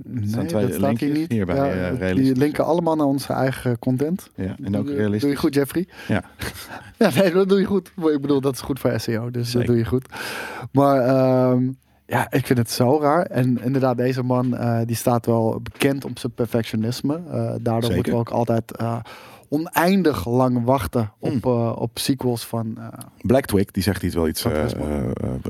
nee, 0.03 0.45
twee 0.45 0.67
dat 0.67 0.73
staat 0.73 0.99
hier 0.99 1.11
niet. 1.11 1.31
hier 1.31 1.45
bij, 1.45 1.55
Ja, 1.99 2.13
die 2.13 2.35
linken 2.35 2.65
allemaal 2.65 2.95
naar 2.95 3.05
onze 3.05 3.33
eigen 3.33 3.79
content. 3.79 4.29
Ja, 4.35 4.55
en 4.63 4.77
ook 4.77 4.87
realistisch. 4.89 5.21
Doe 5.21 5.29
je 5.29 5.35
goed, 5.35 5.53
Jeffrey? 5.53 5.87
Ja. 6.07 6.23
ja, 6.99 7.09
nee, 7.15 7.31
dat 7.31 7.49
doe 7.49 7.59
je 7.59 7.65
goed. 7.65 7.87
Ik 7.87 8.21
bedoel, 8.21 8.41
dat 8.41 8.53
is 8.53 8.61
goed 8.61 8.79
voor 8.79 8.99
SEO, 8.99 9.31
dus 9.31 9.51
dat 9.51 9.65
doe 9.65 9.77
je 9.77 9.85
goed. 9.85 10.05
Maar 10.71 10.99
ehm, 11.05 11.63
ja, 12.11 12.31
ik 12.31 12.45
vind 12.45 12.59
het 12.59 12.71
zo 12.71 12.99
raar. 13.01 13.25
En 13.25 13.63
inderdaad, 13.63 13.97
deze 13.97 14.23
man 14.23 14.57
eh, 14.57 14.79
die 14.85 14.95
staat 14.95 15.25
wel 15.25 15.59
bekend 15.63 16.05
om 16.05 16.17
zijn 16.17 16.33
perfectionisme. 16.33 17.15
Eh, 17.15 17.33
daardoor 17.33 17.81
Zeker. 17.81 17.95
moeten 17.95 18.13
we 18.13 18.19
ook 18.19 18.29
altijd 18.29 18.77
eh, 18.77 18.99
oneindig 19.49 20.27
lang 20.27 20.63
wachten 20.63 21.11
op, 21.19 21.43
Hmm. 21.43 21.67
op 21.67 21.99
sequels 21.99 22.45
van... 22.45 22.77
Black 23.21 23.45
Twig, 23.45 23.65
die 23.65 23.83
zegt 23.83 24.03
iets 24.03 24.15
wel 24.15 24.27
iets 24.27 24.45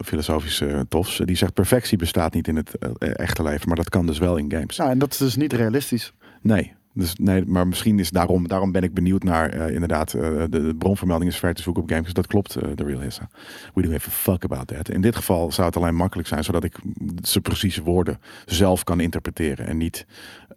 filosofisch 0.03 0.63
tofs. 0.89 1.21
Die 1.25 1.35
zegt 1.35 1.53
perfectie 1.53 1.97
bestaat 1.97 2.33
niet 2.33 2.47
in 2.47 2.55
het 2.55 2.77
echte 2.99 3.43
leven, 3.43 3.67
maar 3.67 3.77
dat 3.77 3.89
kan 3.89 4.05
dus 4.05 4.17
wel 4.19 4.37
in 4.37 4.51
games. 4.51 4.77
nou, 4.77 4.89
en 4.89 4.99
dat 4.99 5.11
is 5.11 5.17
dus 5.17 5.35
niet 5.35 5.53
realistisch. 5.53 6.13
Nee. 6.41 6.73
Dus 6.93 7.15
nee, 7.15 7.45
maar 7.45 7.67
misschien 7.67 7.99
is 7.99 8.09
daarom, 8.09 8.47
daarom 8.47 8.71
ben 8.71 8.83
ik 8.83 8.93
benieuwd 8.93 9.23
naar 9.23 9.49
eh, 9.49 9.73
inderdaad 9.73 10.13
eh, 10.13 10.43
de, 10.49 10.75
bronvermelding 10.77 11.31
is 11.31 11.37
ver 11.37 11.53
te 11.53 11.61
zoeken 11.61 11.83
op 11.83 11.89
games. 11.89 12.03
Dus 12.03 12.13
dat 12.13 12.27
klopt, 12.27 12.55
eh, 12.55 12.69
de 12.75 12.83
real 12.83 13.01
Hissa. 13.01 13.29
We 13.73 13.81
do 13.81 13.91
have 13.91 14.09
a 14.09 14.11
fuck 14.11 14.43
about 14.43 14.67
that. 14.67 14.89
In 14.89 15.01
dit 15.01 15.15
geval 15.15 15.51
zou 15.51 15.67
het 15.67 15.77
alleen 15.77 15.95
makkelijk 15.95 16.27
zijn, 16.27 16.43
zodat 16.43 16.63
ik 16.63 16.75
zijn 17.21 17.43
precieze 17.43 17.83
woorden 17.83 18.19
zelf 18.45 18.83
kan 18.83 18.99
interpreteren 18.99 19.67
en 19.67 19.77
niet 19.77 20.05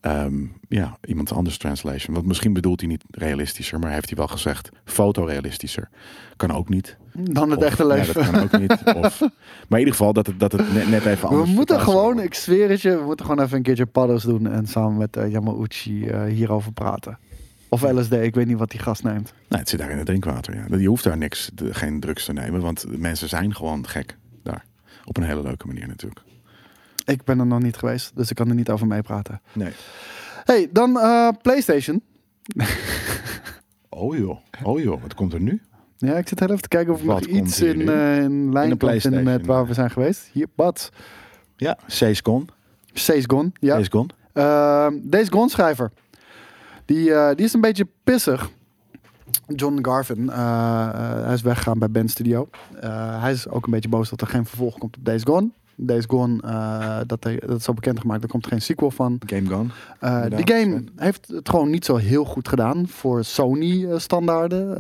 ehm, 0.05 0.35
ja, 0.69 0.99
iemand 1.05 1.33
anders 1.33 1.57
translation. 1.59 2.15
Want 2.15 2.27
misschien 2.27 2.53
bedoelt 2.53 2.81
hij 2.81 2.89
niet 2.89 3.05
realistischer, 3.11 3.79
maar 3.79 3.91
heeft 3.93 4.09
hij 4.09 4.19
wel 4.19 4.27
gezegd 4.29 4.69
fotorealistischer. 4.85 5.89
Kan 6.37 6.51
ook 6.51 6.69
niet. 6.69 6.97
Dan 7.13 7.51
het 7.51 7.59
Of- 7.59 7.65
echte 7.65 7.83
ja, 7.83 7.89
leven. 7.95 8.15
dat 8.15 8.31
kan 8.31 8.43
ook 8.43 8.59
niet. 8.59 8.71
Of, 9.05 9.21
maar 9.69 9.79
in 9.81 9.87
ieder 9.87 9.95
geval 9.95 10.13
dat 10.13 10.27
het, 10.27 10.41
dat 10.41 10.53
het 10.53 10.73
net, 10.73 10.89
net 10.89 11.05
even 11.05 11.21
We 11.21 11.27
anders 11.35 11.51
moeten 11.51 11.77
vertaald 11.77 11.97
gewoon, 11.99 12.21
ik 12.21 12.35
zweer 12.35 12.69
het 12.71 12.81
je, 12.81 12.97
we 12.99 13.05
moeten 13.05 13.27
gewoon 13.27 13.45
even 13.45 13.57
een 13.57 13.63
keertje 13.63 13.87
paddo's 13.87 14.23
doen 14.23 14.47
en 14.47 14.67
samen 14.67 14.97
met 14.99 15.17
eh, 15.17 15.31
Yamauchi 15.31 16.07
eh, 16.07 16.23
hierover 16.25 16.73
praten. 16.73 17.19
Of 17.69 17.83
LSD, 17.93 18.13
ik 18.13 18.35
weet 18.35 18.47
niet 18.47 18.59
wat 18.59 18.71
die 18.71 18.81
gast 18.81 19.03
neemt. 19.03 19.33
Nee, 19.49 19.61
het 19.61 19.69
zit 19.69 19.79
daar 19.79 19.91
in 19.91 19.97
het 19.97 20.07
drinkwater. 20.07 20.55
Ja. 20.55 20.77
Je 20.79 20.89
hoeft 20.89 21.05
daar 21.05 21.17
niks, 21.17 21.51
de- 21.55 21.75
geen 21.75 22.01
drugs 22.01 22.25
te 22.25 22.33
nemen, 22.33 22.61
want 22.61 22.85
mensen 22.99 23.29
zijn 23.29 23.55
gewoon 23.55 23.87
gek 23.89 24.17
daar. 24.43 24.65
Op 25.05 25.17
een 25.17 25.23
hele 25.23 25.43
leuke 25.43 25.67
manier 25.67 25.87
natuurlijk. 25.87 26.21
Ik 27.05 27.25
ben 27.25 27.39
er 27.39 27.47
nog 27.47 27.63
niet 27.63 27.77
geweest, 27.77 28.17
dus 28.17 28.31
ik 28.31 28.37
kan 28.37 28.49
er 28.49 28.55
niet 28.55 28.71
over 28.71 28.87
meepraten. 28.87 29.41
Nee. 29.53 29.73
Hey, 30.45 30.69
dan 30.73 30.99
eh, 31.01 31.29
PlayStation. 31.43 32.03
Oh 33.89 34.17
joh, 34.17 34.39
oh 34.63 34.81
joh, 34.81 35.03
wat 35.03 35.15
komt 35.15 35.33
er 35.33 35.41
nu? 35.41 35.63
Ja, 35.97 36.15
ik 36.15 36.29
zit 36.29 36.39
heel 36.41 36.49
even 36.49 36.63
te 36.63 36.69
kijken 36.69 36.93
of 36.93 37.01
er 37.01 37.07
nog 37.07 37.15
Wat 37.15 37.25
iets 37.29 37.61
in, 37.61 37.77
nu? 37.79 37.85
eh, 37.87 38.23
in 38.23 38.53
lijn 38.53 38.69
komt 38.69 38.79
PlayStation, 38.79 39.23
met 39.23 39.47
waar 39.47 39.61
ja. 39.61 39.67
we 39.67 39.75
zijn 39.75 39.91
geweest. 39.91 40.29
Hier, 40.33 40.47
Bad. 40.55 40.91
Ja, 41.57 41.79
Days 41.99 42.21
Gone. 42.23 42.45
Days 43.07 43.25
Gone. 43.27 43.51
Ja. 43.61 43.83
Gone. 43.91 44.09
Ehm, 44.33 44.95
Days 45.03 45.29
Gone 45.29 45.49
schrijver. 45.51 45.91
Die, 46.85 47.15
eh, 47.15 47.35
die 47.35 47.45
is 47.45 47.53
een 47.53 47.61
beetje 47.61 47.87
pissig. 48.05 48.51
John 49.47 49.79
Garvin. 49.83 50.31
eh, 50.31 50.37
eh, 50.39 51.25
hij 51.25 51.35
is 51.35 51.43
weggegaan 51.43 51.79
bij 51.79 51.91
Ben 51.91 52.09
Studio. 52.09 52.49
Eh, 52.81 53.23
hij 53.23 53.33
is 53.33 53.49
ook 53.49 53.65
een 53.65 53.73
beetje 53.73 53.89
boos 53.89 54.11
dat 54.11 54.21
er 54.21 54.27
geen 54.27 54.47
vervolg 54.47 54.79
komt 54.79 54.97
op 54.97 55.05
Days 55.05 55.23
Gone. 55.23 55.51
Days 55.77 56.05
Gone, 56.09 56.43
eh, 56.43 56.99
dat, 57.07 57.25
hij, 57.25 57.43
dat 57.47 57.59
is 57.59 57.69
al 57.69 57.75
bekendgemaakt. 57.75 58.23
Er 58.23 58.29
komt 58.29 58.47
geen 58.47 58.63
sequel 58.63 58.91
van. 58.91 59.19
Game 59.27 59.49
Gone. 59.49 59.69
Eh, 60.01 60.13
Inderdaad, 60.15 60.47
die 60.47 60.57
game 60.57 60.85
heeft 60.97 61.29
het 61.29 61.49
gewoon 61.49 61.71
niet 61.71 61.85
zo 61.85 61.97
heel 61.97 62.25
goed 62.25 62.49
gedaan 62.49 62.89
voor 62.89 63.25
Sony-standaarden. 63.25 64.77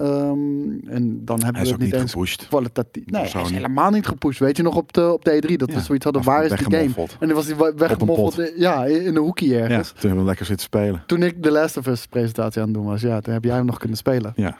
en 0.88 1.20
dan 1.24 1.42
hebben 1.44 1.62
we 1.62 1.68
het 1.68 1.78
niet 1.78 1.94
gepusht. 2.10 2.46
kwalitatief. 2.48 3.06
Nee, 3.06 3.22
hij 3.30 3.42
is 3.42 3.50
helemaal 3.50 3.90
niet 3.90 4.06
gepusht. 4.06 4.40
Weet 4.40 4.56
je 4.56 4.62
nog 4.62 4.76
op 4.76 4.92
de, 4.92 5.12
op 5.12 5.24
de 5.24 5.42
E3 5.42 5.56
dat 5.56 5.68
Ja, 5.70 5.74
we 5.76 5.80
zoiets 5.82 6.04
hadden. 6.04 6.22
Waar 6.22 6.44
is 6.44 6.50
die 6.50 6.76
game? 6.78 7.06
En 7.20 7.26
dan 7.26 7.32
was 7.36 7.46
die 7.46 7.54
we- 7.54 7.72
weggemoffeld. 7.76 8.52
Ja, 8.56 8.84
in 8.84 9.02
in 9.04 9.16
een 9.16 9.22
hoekje 9.22 9.46
Ja, 9.46 9.58
ergens. 9.58 9.88
toen 9.88 10.00
hebben 10.00 10.18
we 10.20 10.24
lekker 10.26 10.46
zitten 10.46 10.64
spelen. 10.66 11.02
Toen 11.06 11.22
ik 11.22 11.42
de 11.42 11.50
Last 11.50 11.76
of 11.76 11.86
Us 11.86 12.06
presentatie 12.06 12.60
aan 12.60 12.66
het 12.68 12.76
doen 12.76 12.86
was, 12.86 13.00
ja, 13.00 13.20
toen 13.20 13.32
heb 13.32 13.44
jij 13.44 13.54
hem 13.54 13.64
nog 13.66 13.78
kunnen 13.78 13.96
spelen. 13.96 14.32
Ja. 14.36 14.56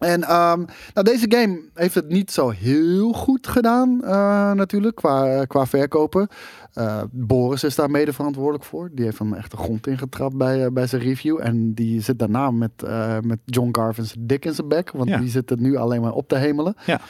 En 0.00 0.22
ehm, 0.22 0.58
nou, 0.94 1.06
deze 1.06 1.26
game 1.28 1.60
heeft 1.74 1.94
het 1.94 2.08
niet 2.08 2.30
zo 2.30 2.48
heel 2.50 3.12
goed 3.12 3.46
gedaan, 3.46 4.04
eh, 4.04 4.52
natuurlijk, 4.52 4.96
qua, 4.96 5.44
qua 5.44 5.66
verkopen. 5.66 6.28
Eh, 6.72 7.02
Boris 7.10 7.64
is 7.64 7.74
daar 7.74 7.90
mede 7.90 8.12
verantwoordelijk 8.12 8.64
voor. 8.64 8.90
Die 8.92 9.04
heeft 9.04 9.18
hem 9.18 9.34
echt 9.34 9.50
de 9.50 9.56
grond 9.56 9.86
ingetrapt 9.86 10.36
bij, 10.36 10.64
eh, 10.64 10.70
bij 10.72 10.86
zijn 10.86 11.02
review. 11.02 11.38
En 11.42 11.74
die 11.74 12.00
zit 12.00 12.18
daarna 12.18 12.50
met, 12.50 12.70
eh, 12.76 13.16
met 13.22 13.38
John 13.44 13.68
Garvin's 13.72 14.14
dik 14.18 14.44
in 14.44 14.54
zijn 14.54 14.68
bek. 14.68 14.90
Want 14.90 15.08
Ja. 15.08 15.18
die 15.18 15.28
zit 15.28 15.50
het 15.50 15.60
nu 15.60 15.76
alleen 15.76 16.00
maar 16.00 16.12
op 16.12 16.28
te 16.28 16.36
hemelen. 16.36 16.74
Ja. 16.86 17.00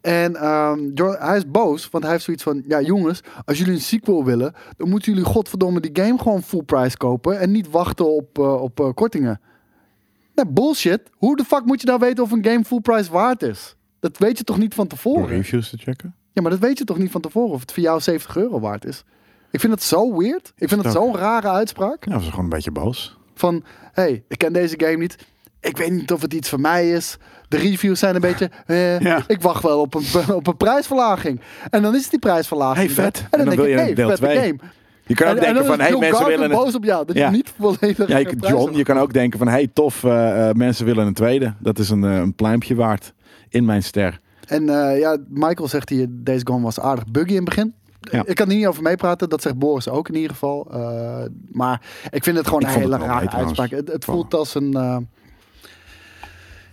En 0.00 0.36
ehm, 0.36 0.78
hij 1.18 1.36
is 1.36 1.50
boos, 1.50 1.90
want 1.90 2.04
hij 2.04 2.12
heeft 2.12 2.24
zoiets 2.24 2.42
van... 2.42 2.62
Ja, 2.68 2.80
jongens, 2.80 3.20
als 3.44 3.58
jullie 3.58 3.72
een 3.74 3.80
sequel 3.80 4.24
willen... 4.24 4.52
dan 4.76 4.88
moeten 4.88 5.12
jullie 5.12 5.28
godverdomme 5.28 5.80
die 5.80 6.04
game 6.04 6.18
gewoon 6.18 6.42
full 6.42 6.62
price 6.62 6.96
kopen... 6.96 7.38
en 7.38 7.50
niet 7.50 7.70
wachten 7.70 8.14
op, 8.14 8.38
eh, 8.38 8.62
op 8.62 8.80
eh, 8.80 8.88
kortingen. 8.94 9.40
Nou, 10.36 10.48
bullshit. 10.48 11.00
Hoe 11.12 11.36
de 11.36 11.44
fuck 11.44 11.64
moet 11.64 11.80
je 11.80 11.86
nou 11.86 11.98
weten 11.98 12.24
of 12.24 12.30
een 12.30 12.44
game 12.44 12.64
full 12.64 12.80
price 12.80 13.10
waard 13.12 13.42
is? 13.42 13.76
Dat 14.00 14.18
weet 14.18 14.38
je 14.38 14.44
toch 14.44 14.58
niet 14.58 14.74
van 14.74 14.86
tevoren? 14.86 15.26
reviews 15.26 15.70
te 15.70 15.76
checken. 15.76 16.14
Ja, 16.32 16.42
maar 16.42 16.50
dat 16.50 16.60
weet 16.60 16.78
je 16.78 16.84
toch 16.84 16.98
niet 16.98 17.10
van 17.10 17.20
tevoren 17.20 17.52
of 17.54 17.60
het 17.60 17.72
voor 17.72 17.82
jou 17.82 18.00
70 18.00 18.36
euro 18.36 18.60
waard 18.60 18.84
is? 18.84 19.04
Ik 19.50 19.60
vind 19.60 19.72
het 19.72 19.82
zo 19.82 20.16
weird. 20.18 20.52
Ik 20.56 20.68
vind 20.68 20.84
het 20.84 20.96
ook. 20.96 21.02
zo'n 21.02 21.16
rare 21.16 21.48
uitspraak. 21.48 22.04
Ja, 22.04 22.18
zijn 22.18 22.30
gewoon 22.30 22.44
een 22.44 22.50
beetje 22.50 22.70
boos. 22.70 23.16
Van, 23.34 23.64
hey, 23.92 24.24
ik 24.28 24.38
ken 24.38 24.52
deze 24.52 24.74
game 24.78 24.96
niet. 24.96 25.16
Ik 25.60 25.76
weet 25.76 25.90
niet 25.90 26.12
of 26.12 26.22
het 26.22 26.34
iets 26.34 26.48
voor 26.48 26.60
mij 26.60 26.90
is. 26.90 27.16
De 27.48 27.56
reviews 27.56 27.98
zijn 27.98 28.14
een 28.14 28.20
beetje... 28.20 28.50
eh, 28.66 29.00
Ja. 29.00 29.24
Ik 29.26 29.42
wacht 29.42 29.62
wel 29.62 29.80
op 29.80 29.94
een, 29.94 30.34
op 30.34 30.46
een 30.46 30.56
prijsverlaging. 30.56 31.40
En 31.70 31.82
dan 31.82 31.94
is 31.94 32.00
het 32.02 32.10
die 32.10 32.18
prijsverlaging. 32.18 32.86
Hey, 32.86 32.94
vet. 32.94 33.18
En 33.18 33.24
En 33.24 33.28
dan, 33.30 33.38
dan 33.38 33.48
denk 33.48 33.60
wil 33.60 33.64
ik, 33.64 33.96
je 33.96 34.02
hey, 34.02 34.18
deel 34.18 34.40
game. 34.42 34.58
Je 35.06 35.14
kan 35.14 35.28
ook 35.28 35.36
En, 35.36 35.44
en 35.44 35.54
denken 35.54 35.66
van, 35.66 35.80
hey, 35.80 35.96
mensen 35.98 36.26
willen 36.26 36.50
een... 36.50 36.56
boos 36.56 36.74
op 36.74 36.84
jou. 36.84 37.06
Dat 37.06 37.16
Ja. 37.16 37.26
je 37.26 37.32
niet 37.32 37.52
volledig... 37.58 38.08
Ja, 38.08 38.20
John, 38.20 38.76
je 38.76 38.82
kan 38.82 38.98
ook 38.98 39.12
denken 39.12 39.38
van, 39.38 39.48
hey, 39.48 39.68
tof, 39.72 40.04
eh, 40.04 40.48
eh, 40.48 40.54
mensen 40.54 40.84
willen 40.84 41.06
een 41.06 41.14
tweede. 41.14 41.54
Dat 41.58 41.78
is 41.78 41.90
een, 41.90 42.04
eh, 42.04 42.16
een 42.16 42.34
pluimpje 42.34 42.74
waard 42.74 43.14
in 43.48 43.64
mijn 43.64 43.82
ster. 43.82 44.20
En 44.46 44.64
ja, 44.98 45.18
Michael 45.28 45.68
zegt 45.68 45.88
hier, 45.88 46.06
deze 46.10 46.46
Gone 46.46 46.62
was 46.62 46.80
aardig 46.80 47.06
buggy 47.06 47.30
in 47.30 47.36
het 47.36 47.44
begin. 47.44 47.74
Ja. 48.00 48.22
Ik 48.26 48.34
kan 48.34 48.48
er 48.48 48.54
niet 48.54 48.66
over 48.66 48.82
meepraten, 48.82 49.28
dat 49.28 49.42
zegt 49.42 49.58
Boris 49.58 49.88
ook 49.88 50.08
in 50.08 50.14
ieder 50.14 50.30
geval. 50.30 50.66
Maar 51.50 51.80
ik 52.10 52.24
vind 52.24 52.36
het 52.36 52.46
gewoon 52.46 52.60
Ik 52.60 52.66
een 52.68 52.80
hele 52.80 52.96
rare 52.98 53.30
uitspraak. 53.30 53.70
Het, 53.70 53.92
het 53.92 54.04
voelt 54.04 54.34
als 54.34 54.54
een... 54.54 55.08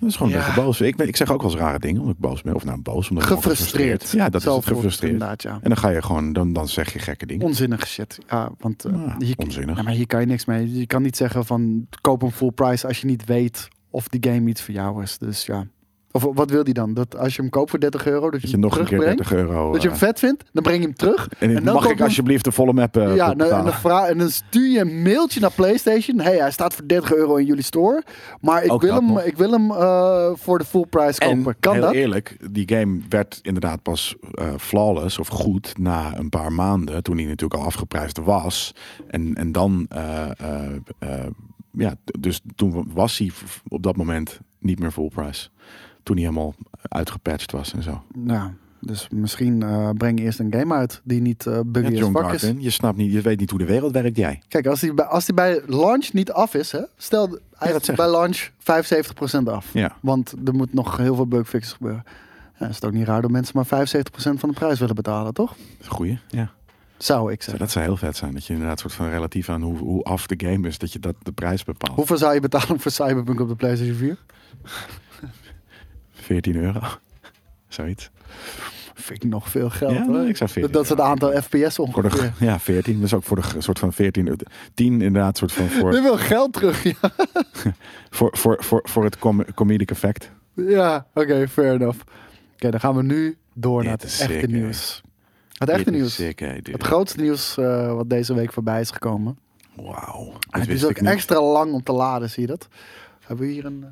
eh, 0.05 0.11
Dat 0.11 0.11
is 0.11 0.15
gewoon 0.17 0.31
een 0.31 0.37
Ja. 0.39 0.45
beetje 0.45 0.61
boos. 0.61 0.81
Ik, 0.81 0.95
ben, 0.95 1.07
ik 1.07 1.15
zeg 1.15 1.31
ook 1.31 1.41
wel 1.41 1.51
eens 1.51 1.59
rare 1.59 1.79
dingen, 1.79 2.01
omdat 2.01 2.15
ik 2.15 2.21
boos 2.21 2.41
ben. 2.41 2.55
Of 2.55 2.63
nou, 2.63 2.81
boos, 2.81 3.09
omdat 3.09 3.23
ik 3.23 3.29
gewoon 3.29 3.43
gefrustreerd. 3.43 4.09
Ja, 4.11 4.29
dat 4.29 4.41
is 4.45 4.47
het, 4.55 4.65
gefrustreerd. 4.65 5.13
Inderdaad, 5.13 5.41
ja. 5.41 5.51
En 5.61 5.69
dan 5.69 5.77
ga 5.77 5.89
je 5.89 6.01
gewoon, 6.01 6.33
dan, 6.33 6.53
dan 6.53 6.67
zeg 6.67 6.93
je 6.93 6.99
gekke 6.99 7.25
dingen. 7.25 7.45
Onzinnige 7.45 7.85
shit. 7.87 8.17
Ja, 8.27 8.51
want 8.59 8.85
eh, 8.85 8.91
Ja, 9.05 9.15
hier, 9.19 9.35
onzinnig. 9.37 9.77
ja, 9.77 9.83
maar 9.83 9.93
hier 9.93 10.07
kan 10.07 10.19
je 10.19 10.25
niks 10.25 10.45
mee. 10.45 10.73
Je 10.79 10.85
kan 10.87 11.01
niet 11.01 11.17
zeggen 11.17 11.45
van 11.45 11.87
koop 12.01 12.21
hem 12.21 12.31
full 12.31 12.51
price 12.51 12.87
als 12.87 13.01
je 13.01 13.07
niet 13.07 13.25
weet 13.25 13.67
of 13.89 14.07
die 14.07 14.31
game 14.31 14.49
iets 14.49 14.61
voor 14.61 14.73
jou 14.73 15.03
is. 15.03 15.17
Dus 15.17 15.45
ja. 15.45 15.67
Of 16.15 16.23
wat 16.33 16.49
wil 16.49 16.63
die 16.63 16.73
dan? 16.73 16.93
Dat 16.93 17.17
als 17.17 17.35
je 17.35 17.41
hem 17.41 17.49
koopt 17.51 17.69
voor 17.69 17.79
30 17.79 18.05
euro, 18.07 18.29
dat 18.31 18.33
je, 18.33 18.39
Dat 18.39 18.49
je 18.49 18.51
hem 18.51 18.59
nog 18.59 18.77
een 18.77 18.85
keer 18.85 18.99
terugbrengt? 18.99 19.29
30 19.29 19.47
euro... 19.47 19.71
Dat 19.71 19.81
je 19.81 19.87
hem 19.87 19.97
eh, 19.97 20.03
vet 20.03 20.19
vindt, 20.19 20.43
dan 20.51 20.63
breng 20.63 20.77
je 20.79 20.85
hem 20.85 20.95
terug. 20.95 21.29
en, 21.39 21.55
en 21.55 21.63
dan 21.63 21.73
mag 21.73 21.89
ik 21.89 21.97
je- 21.97 22.03
alsjeblieft 22.03 22.43
de 22.43 22.51
volle 22.51 22.73
map 22.73 22.97
eh, 22.97 23.15
ja, 23.15 23.33
nou, 23.33 23.51
en, 23.51 23.71
dan 23.83 24.05
en 24.07 24.17
dan 24.17 24.29
stuur 24.29 24.67
je 24.71 24.79
een 24.79 25.01
mailtje 25.01 25.39
naar 25.39 25.51
PlayStation. 25.51 26.19
hey, 26.19 26.37
hij 26.37 26.51
staat 26.51 26.73
voor 26.73 26.87
30 26.87 27.13
euro 27.13 27.35
in 27.35 27.45
jullie 27.45 27.63
store. 27.63 28.03
Maar 28.41 28.63
ik 28.63 28.71
Ook 28.71 28.81
wil 28.81 28.93
hem, 28.95 29.05
nog. 29.05 29.21
ik 29.23 29.37
wil 29.37 29.51
hem 29.51 29.71
eh, 29.71 30.29
voor 30.33 30.57
de 30.57 30.65
full 30.65 30.85
price 30.89 31.19
kopen. 31.19 31.45
En 31.45 31.55
kan 31.59 31.73
heel 31.73 31.81
dat? 31.81 31.93
eerlijk, 31.93 32.37
die 32.51 32.69
game 32.75 32.99
werd 33.09 33.39
inderdaad 33.41 33.81
pas 33.81 34.15
flawless 34.57 35.19
of 35.19 35.27
goed 35.27 35.77
na 35.79 36.17
een 36.17 36.29
paar 36.29 36.51
maanden. 36.51 37.03
Toen 37.03 37.17
hij 37.17 37.25
natuurlijk 37.25 37.59
al 37.61 37.65
afgeprijsd 37.67 38.17
was. 38.17 38.75
En, 39.07 39.35
en 39.35 39.51
dan, 39.51 39.87
ja, 41.71 41.95
dus 42.19 42.41
toen 42.55 42.87
was 42.93 43.17
hij 43.17 43.31
op 43.67 43.83
dat 43.83 43.95
moment 43.97 44.39
niet 44.59 44.79
meer 44.79 44.91
full 44.91 45.09
price. 45.09 45.49
Toen 46.03 46.15
hij 46.15 46.25
helemaal 46.25 46.53
uitgepatcht 46.81 47.51
was 47.51 47.73
en 47.73 47.83
zo. 47.83 48.03
Nou, 48.15 48.51
dus 48.79 49.07
misschien 49.11 49.63
eh, 49.63 49.89
breng 49.97 50.19
je 50.19 50.25
eerst 50.25 50.39
een 50.39 50.53
game 50.53 50.73
uit 50.73 51.01
die 51.03 51.21
niet 51.21 51.45
eh 51.47 51.59
buggy 51.65 51.91
Ja, 51.91 51.97
John 51.97 52.33
is. 52.33 52.51
Je 52.57 52.69
snapt 52.69 52.97
niet, 52.97 53.11
je 53.11 53.21
weet 53.21 53.39
niet 53.39 53.49
hoe 53.49 53.59
de 53.59 53.65
wereld 53.65 53.91
werkt, 53.91 54.17
jij. 54.17 54.41
Kijk, 54.47 54.65
als 54.65 54.79
die, 54.79 54.93
bij, 54.93 55.05
als 55.05 55.25
die 55.25 55.33
bij 55.33 55.61
launch 55.67 56.13
niet 56.13 56.31
af 56.31 56.53
is, 56.53 56.71
hè? 56.71 56.81
stel 56.97 57.39
hij 57.55 57.73
is 57.73 57.95
bij 57.95 58.09
launch 58.09 58.49
75% 58.49 59.43
af. 59.43 59.73
Ja. 59.73 59.95
Want 60.01 60.33
er 60.45 60.53
moet 60.53 60.73
nog 60.73 60.97
heel 60.97 61.15
veel 61.15 61.27
bugfixes 61.27 61.73
gebeuren. 61.73 62.03
Ja, 62.59 62.67
is 62.67 62.75
het 62.75 62.85
ook 62.85 62.91
niet 62.91 63.07
raar 63.07 63.21
dat 63.21 63.31
mensen 63.31 63.53
maar 63.55 63.87
75% 63.87 63.89
van 64.13 64.49
de 64.49 64.55
prijs 64.55 64.79
willen 64.79 64.95
betalen, 64.95 65.33
toch? 65.33 65.55
Goeie, 65.85 66.19
ja. 66.27 66.51
Zou 66.97 67.31
ik 67.31 67.41
zeggen. 67.41 67.59
Dat 67.59 67.71
zou 67.71 67.85
heel 67.85 67.97
vet 67.97 68.17
zijn. 68.17 68.33
Dat 68.33 68.45
je 68.45 68.53
inderdaad 68.53 68.79
soort 68.79 68.93
van 68.93 69.09
relatief 69.09 69.49
aan 69.49 69.61
hoe, 69.61 69.77
hoe 69.77 70.03
af 70.03 70.27
de 70.27 70.47
game 70.47 70.67
is, 70.67 70.77
dat 70.77 70.93
je 70.93 70.99
dat 70.99 71.15
de 71.23 71.31
prijs 71.31 71.63
bepaalt. 71.63 71.95
Hoeveel 71.95 72.17
zou 72.17 72.33
je 72.33 72.39
betalen 72.39 72.79
voor 72.79 72.91
Cyberpunk 72.91 73.39
op 73.39 73.47
de 73.47 73.55
PlayStation 73.55 73.95
4? 73.95 74.17
14 76.23 76.55
euro. 76.55 76.79
Zoiets. 77.67 78.09
Vind 78.93 79.23
ik 79.23 79.29
nog 79.29 79.49
veel 79.49 79.69
geld. 79.69 79.91
Ja, 79.91 80.05
hoor. 80.05 80.17
nee, 80.17 80.27
ik 80.27 80.37
zou 80.37 80.49
14 80.49 80.71
Dat 80.71 80.83
is 80.83 80.89
het 80.89 80.99
aantal 80.99 81.41
FPS 81.41 81.79
ongeveer. 81.79 82.09
de, 82.09 82.31
ja, 82.45 82.59
14. 82.59 82.99
Dus 82.99 83.13
ook 83.13 83.23
voor 83.23 83.41
de 83.41 83.61
soort 83.61 83.79
van 83.79 83.93
14. 83.93 84.27
eh, 84.27 84.33
10 84.73 85.01
inderdaad, 85.01 85.37
soort 85.37 85.51
van 85.51 85.63
Je 85.63 85.69
voor, 85.69 85.91
wil 85.91 86.17
geld 86.17 86.53
terug, 86.53 86.83
ja. 86.83 86.93
voor, 88.09 88.37
voor, 88.37 88.63
voor, 88.63 88.81
voor 88.83 89.03
het 89.03 89.17
com 89.19 89.45
comedic 89.53 89.91
effect. 89.91 90.31
Ja, 90.53 91.07
oké, 91.13 91.47
fair 91.47 91.73
enough. 91.73 91.99
Oké, 92.53 92.71
dan 92.71 92.79
gaan 92.79 92.95
we 92.95 93.03
nu 93.03 93.37
door 93.53 93.77
Dit 93.79 93.89
naar 93.89 93.97
het 93.97 94.03
is 94.07 94.19
echte 94.19 94.39
sick, 94.39 94.47
nieuws. 94.47 95.01
Het 95.57 95.69
echte 95.69 95.91
is 95.91 95.97
nieuws. 95.97 96.15
Sick. 96.15 96.39
Het 96.39 96.83
grootste 96.83 97.21
nieuws 97.21 97.57
eh, 97.57 97.93
wat 97.93 98.09
deze 98.09 98.33
week 98.33 98.53
voorbij 98.53 98.79
is 98.81 98.91
gekomen. 98.91 99.37
Wauw. 99.75 100.33
Dat 100.39 100.61
Het 100.61 100.69
is 100.69 100.85
ook 100.85 100.97
extra 100.97 101.41
lang 101.41 101.73
om 101.73 101.83
te 101.83 101.91
laden, 101.91 102.29
zie 102.29 102.41
je 102.41 102.47
dat? 102.47 102.67
Hebben 103.25 103.45
we 103.45 103.51
hier 103.51 103.65
een... 103.65 103.85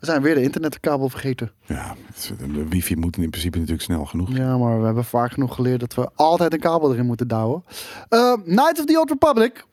We 0.00 0.06
zijn 0.06 0.22
weer 0.22 0.34
de 0.34 0.42
internetkabel 0.42 1.08
vergeten. 1.08 1.52
Ja, 1.66 1.94
is- 2.16 2.30
de 2.54 2.68
wifi 2.68 2.96
moet 2.96 3.16
in 3.16 3.30
principe 3.30 3.56
natuurlijk 3.58 3.84
snel 3.84 4.04
genoeg. 4.04 4.36
Ja, 4.36 4.58
maar 4.58 4.78
we 4.80 4.84
hebben 4.84 5.04
vaak 5.04 5.32
genoeg 5.32 5.54
geleerd 5.54 5.80
dat 5.80 5.94
we 5.94 6.08
altijd 6.14 6.52
een 6.52 6.60
kabel 6.60 6.92
erin 6.92 7.06
moeten 7.06 7.28
douwen. 7.28 7.64
Eh 8.08 8.32
Knights 8.44 8.80
of 8.80 8.84
the 8.86 8.98
Old 8.98 9.10
Republic 9.10 9.64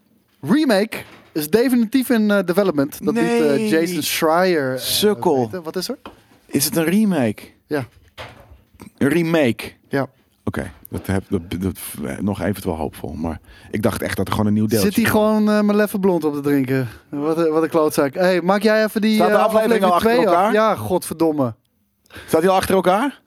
remake 0.41 0.97
is 1.32 1.49
definitief 1.49 2.09
in 2.09 2.32
eh, 2.32 2.43
development. 2.45 3.05
Dat 3.05 3.13
liet 3.13 3.24
eh. 3.26 3.69
Jason 3.69 4.01
Schreier. 4.01 4.80
Sukkel. 4.80 5.49
Wat 5.63 5.76
is 5.76 5.89
er? 5.89 5.97
Is 6.45 6.65
het 6.65 6.76
een 6.76 6.84
remake? 6.86 7.43
Ja. 7.67 7.88
Een 8.97 9.09
remake? 9.09 9.71
Ja. 10.44 10.50
Oké, 10.62 10.72
dat, 10.89 11.06
heb, 11.08 11.24
dat, 11.30 11.41
dat, 11.62 11.78
nog 12.22 12.41
eventueel 12.41 12.76
hoopvol. 12.76 13.14
Maar 13.14 13.39
ik 13.72 13.82
dacht 13.82 14.02
echt 14.02 14.18
dat 14.18 14.26
er 14.28 14.32
gewoon 14.32 14.48
een 14.48 14.54
nieuw 14.54 14.66
deel 14.66 14.82
Zit 14.82 14.96
hij 14.96 15.06
gewoon 15.06 15.50
eh 15.50 15.62
mijn 15.62 15.76
leffe 15.76 16.00
blond 16.00 16.24
op 16.24 16.34
te 16.34 16.39
drinken? 16.41 16.88
Wat, 17.10 17.38
een- 17.38 17.52
wat 17.52 17.64
een 17.64 17.70
klootzak. 17.70 18.14
hey, 18.14 18.41
maak 18.41 18.62
jij 18.62 18.84
even 18.84 19.02
die 19.02 19.16
Staat 19.16 19.28
de 19.30 19.34
eh, 19.36 19.44
aflevering 19.44 19.84
al 19.84 19.94
achter 19.94 20.10
twee 20.12 20.28
af? 20.28 20.34
elkaar? 20.34 20.54
Ja, 20.54 20.76
godverdomme. 20.76 21.56
Staat 22.28 22.41
hij 22.41 22.50
al 22.50 22.56
achter 22.56 22.76
elkaar? 22.76 23.22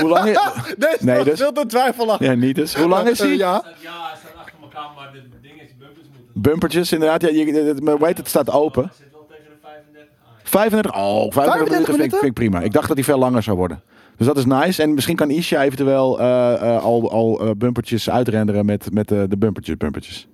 Hoe 0.00 0.08
lang 0.08 0.28
is... 0.28 0.38
Nee, 0.78 0.96
Nee, 1.00 1.24
dus- 1.24 1.38
veel 1.38 1.52
te 1.52 1.66
twijfelachtig. 1.66 2.26
Ja, 2.26 2.34
niet 2.34 2.54
dus. 2.54 2.74
Hoe 2.74 2.88
lang 2.88 3.08
is 3.08 3.18
hij? 3.18 3.30
Eh, 3.30 3.36
ja. 3.36 3.62
Ja, 3.64 4.14
ze 4.14 4.20
staan 4.28 4.40
achter 4.42 4.54
elkaar, 4.62 4.88
maar 4.96 5.12
de 5.12 5.28
dingen 5.42 5.64
is 5.64 5.76
bumpers 5.78 6.06
moeten. 6.16 6.40
Bumpertjes, 6.42 6.92
inderdaad. 6.92 7.20
Ja, 7.22 7.28
je, 7.28 7.96
weet 8.00 8.16
het 8.16 8.28
staat 8.28 8.50
open. 8.50 8.82
Het 8.84 8.92
zit 8.96 9.06
wel 9.12 9.26
tegen 9.28 9.44
de 9.44 9.56
35 9.62 10.12
aan. 10.26 10.32
35, 10.44 10.90
oh, 10.94 10.98
35, 11.00 11.34
35 11.34 11.68
minuten 11.68 11.84
vind 11.84 11.88
ik, 11.88 11.96
minuten? 11.96 12.18
vind 12.18 12.30
ik 12.30 12.34
prima. 12.34 12.60
Ik 12.60 12.72
dacht 12.72 12.88
dat 12.88 12.96
hij 12.96 13.04
veel 13.04 13.18
langer 13.18 13.42
zou 13.42 13.56
worden. 13.56 13.82
Dus 14.18 14.26
dat 14.26 14.36
is 14.36 14.44
nice. 14.44 14.82
En 14.82 14.94
misschien 14.94 15.16
kan 15.16 15.30
Isha 15.30 15.62
eventueel 15.62 16.20
eh, 16.20 16.52
eh, 16.54 16.82
al, 16.82 17.10
al 17.10 17.40
eh, 17.40 17.50
bumpertjes 17.56 18.10
uitrenderen 18.10 18.66
met, 18.66 18.92
met 18.92 19.08
de 19.08 19.36
bumpertjes, 19.38 19.76
bumpertjes. 19.76 20.28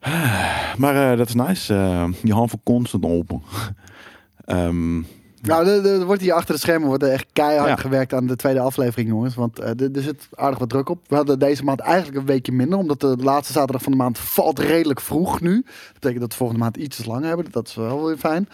Maar 0.76 1.16
dat 1.16 1.28
is 1.28 1.34
nice. 1.34 1.74
Je 2.22 2.32
hand 2.32 2.50
voor 2.50 2.60
constant 2.62 3.04
open. 3.04 3.42
Ehm, 4.44 5.02
Nou, 5.46 5.66
er, 5.68 6.04
wordt 6.04 6.22
hier 6.22 6.32
achter 6.32 6.54
de 6.54 6.60
schermen 6.60 6.88
wordt 6.88 7.02
er 7.02 7.10
echt 7.10 7.26
keihard 7.32 7.68
Ja. 7.68 7.76
gewerkt 7.76 8.12
aan 8.14 8.26
de 8.26 8.36
tweede 8.36 8.60
aflevering, 8.60 9.08
jongens. 9.08 9.34
Want 9.34 9.58
eh, 9.58 9.68
er, 9.96 10.02
zit 10.02 10.28
aardig 10.34 10.58
wat 10.58 10.68
druk 10.68 10.88
op. 10.88 10.98
We 11.06 11.14
hadden 11.16 11.38
deze 11.38 11.64
maand 11.64 11.80
eigenlijk 11.80 12.18
een 12.18 12.26
weekje 12.26 12.52
minder, 12.52 12.78
omdat 12.78 13.00
de 13.00 13.16
laatste 13.16 13.52
zaterdag 13.52 13.82
van 13.82 13.92
de 13.92 13.98
maand 13.98 14.18
valt 14.18 14.58
redelijk 14.58 15.00
vroeg 15.00 15.40
nu. 15.40 15.54
Dat 15.64 15.92
betekent 15.92 16.20
dat 16.20 16.30
we 16.30 16.36
volgende 16.36 16.62
maand 16.62 16.76
iets 16.76 17.04
langer 17.04 17.26
hebben. 17.28 17.46
Dat 17.50 17.66
is 17.68 17.74
wel 17.74 18.04
weer 18.06 18.16
fijn. 18.16 18.48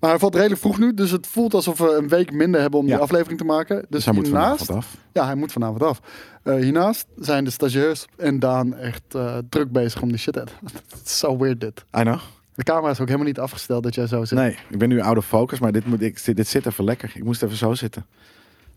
Maar 0.00 0.10
hij 0.10 0.18
valt 0.18 0.34
redelijk 0.34 0.60
vroeg 0.60 0.78
nu, 0.78 0.94
dus 0.94 1.10
het 1.10 1.26
voelt 1.26 1.54
alsof 1.54 1.78
we 1.78 1.94
een 1.96 2.08
week 2.08 2.32
minder 2.32 2.60
hebben 2.60 2.80
om 2.80 2.86
Ja. 2.86 2.92
die 2.94 3.02
aflevering 3.02 3.38
te 3.38 3.44
maken. 3.44 3.76
Dus, 3.76 3.86
Dus 3.88 4.04
hij 4.04 4.14
moet 4.14 4.24
hiernaast, 4.26 4.64
vanavond 4.64 4.84
af. 4.86 4.96
ja, 5.12 5.24
hij 5.24 5.34
moet 5.34 5.52
vanavond 5.52 5.82
af. 5.82 6.00
Eh, 6.42 6.54
hiernaast 6.54 7.06
zijn 7.16 7.44
de 7.44 7.50
stagiairs 7.50 8.04
en 8.16 8.38
Daan 8.38 8.74
echt 8.74 9.02
eh, 9.14 9.36
druk 9.48 9.72
bezig 9.72 10.02
om 10.02 10.08
die 10.08 10.18
shit 10.18 10.38
uit. 10.38 10.50
Het 10.62 11.00
is 11.04 11.18
zo 11.24 11.36
weird 11.38 11.60
dit. 11.60 11.84
I 11.98 12.00
know. 12.00 12.18
De 12.54 12.62
camera 12.62 12.90
is 12.90 13.00
ook 13.00 13.06
helemaal 13.06 13.26
niet 13.28 13.38
afgesteld 13.38 13.82
dat 13.82 13.94
jij 13.94 14.06
zo 14.06 14.24
zit. 14.24 14.38
Nee, 14.38 14.56
ik 14.68 14.78
ben 14.78 14.88
nu 14.88 15.00
out 15.00 15.16
of 15.16 15.26
focus, 15.26 15.58
maar 15.58 15.72
dit, 15.72 15.86
moet, 15.86 16.02
ik, 16.02 16.36
dit 16.36 16.46
zit 16.46 16.66
even 16.66 16.84
lekker. 16.84 17.12
Ik 17.14 17.24
moest 17.24 17.42
even 17.42 17.56
zo 17.56 17.74
zitten. 17.74 18.06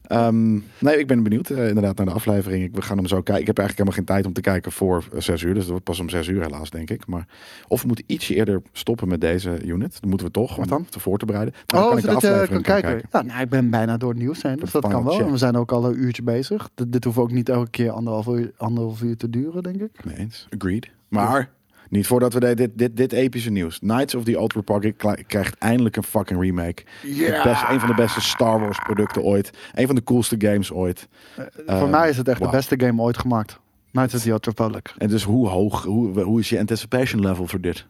Ehm, 0.08 0.54
nee, 0.80 1.00
ik 1.00 1.08
ben 1.08 1.24
benieuwd 1.24 1.50
eh, 1.50 1.68
inderdaad 1.68 1.98
naar 1.98 2.06
de 2.06 2.12
aflevering. 2.12 2.64
Ik, 2.64 2.76
we 2.76 2.82
gaan 2.82 2.98
hem 2.98 3.08
zo 3.08 3.22
kijken. 3.22 3.42
Ik 3.42 3.48
heb 3.48 3.58
eigenlijk 3.58 3.78
helemaal 3.90 3.98
geen 3.98 4.06
tijd 4.16 4.26
om 4.26 4.34
te 4.34 4.50
kijken 4.50 4.72
voor 4.72 5.04
eh, 5.14 5.22
zes 5.22 5.42
uur. 5.42 5.54
Dus 5.54 5.62
dat 5.62 5.70
wordt 5.70 5.86
pas 5.86 6.00
om 6.00 6.10
zes 6.10 6.28
uur 6.28 6.42
helaas, 6.42 6.70
denk 6.70 6.90
ik. 6.90 7.08
Maar 7.08 7.28
of 7.68 7.82
we 7.82 7.88
moeten 7.88 8.06
ietsje 8.08 8.36
eerder 8.36 8.62
stoppen 8.72 9.08
met 9.08 9.22
deze 9.22 9.66
unit. 9.66 9.94
Dat 9.94 10.10
moeten 10.10 10.28
we 10.28 10.34
toch, 10.34 10.56
Wat 10.56 10.68
dan? 10.68 10.86
te 10.90 11.00
voor 11.00 11.18
te 11.18 11.26
bereiden. 11.26 11.54
Dan 11.66 11.82
Oh, 11.84 11.88
kan 11.88 11.98
ik 11.98 12.04
de 12.04 12.10
zodat 12.10 12.22
je 12.22 12.28
kan 12.28 12.36
aflevering 12.42 12.66
kijken. 12.66 13.10
Ja, 13.12 13.22
nou, 13.22 13.42
ik 13.42 13.50
ben 13.50 13.70
bijna 13.70 13.98
door 13.98 14.10
het 14.10 14.20
nieuws 14.20 14.42
heen, 14.42 14.56
dus 14.58 14.72
dat 14.72 14.88
kan 14.88 15.04
wel. 15.04 15.14
check. 15.14 15.30
We 15.30 15.38
zijn 15.38 15.56
ook 15.56 15.72
al 15.72 15.86
een 15.86 16.00
uurtje 16.04 16.24
bezig. 16.24 16.70
Dit, 16.76 16.92
dit 16.92 17.04
hoeft 17.04 17.18
ook 17.18 17.32
niet 17.32 17.50
elke 17.50 17.70
keer 17.70 17.92
anderhalf 17.92 18.28
uur, 18.28 18.52
anderhalf 18.58 19.02
uur 19.02 19.18
te 19.18 19.30
duren, 19.30 19.64
denk 19.64 19.82
ik. 19.82 20.06
Nee 20.06 20.18
eens. 20.18 20.48
Agreed. 20.58 20.90
Maar 21.08 21.50
niet 21.90 22.08
voordat 22.08 22.34
we 22.34 22.56
dit, 22.56 22.70
dit, 22.74 22.98
dit 22.98 23.12
epische 23.12 23.50
nieuws. 23.52 23.80
Knights 23.80 24.16
of 24.16 24.24
the 24.24 24.40
Old 24.40 24.54
Republic 24.54 24.98
krijgt 25.28 25.58
eindelijk 25.58 25.96
een 25.96 26.04
fucking 26.04 26.42
remake. 26.42 26.84
Het 27.02 27.44
best, 27.44 27.64
een 27.70 27.80
van 27.80 27.90
de 27.90 27.96
beste 27.96 28.22
Star 28.22 28.60
Wars 28.60 28.80
producten 28.80 29.22
ooit. 29.24 29.52
Een 29.74 29.86
van 29.86 29.96
de 29.96 30.04
coolste 30.04 30.36
games 30.40 30.72
ooit. 30.72 31.08
Voor 31.36 31.66
Eh, 31.66 31.90
mij 31.90 32.10
is 32.10 32.18
het 32.18 32.28
echt 32.28 32.42
de 32.42 32.50
beste 32.50 32.80
game 32.80 33.02
ooit 33.02 33.18
gemaakt. 33.18 33.60
Knights 33.92 34.14
of 34.16 34.22
the 34.22 34.32
Old 34.32 34.46
Republic. 34.46 34.94
En 34.98 35.08
dus 35.08 35.24
hoe 35.24 35.48
hoog, 35.48 35.84
hoe, 35.84 36.22
hoe 36.22 36.40
is 36.40 36.50
je 36.50 36.60
anticipation 36.60 37.22
level 37.22 37.48
voor 37.48 37.62
dit? 37.62 37.86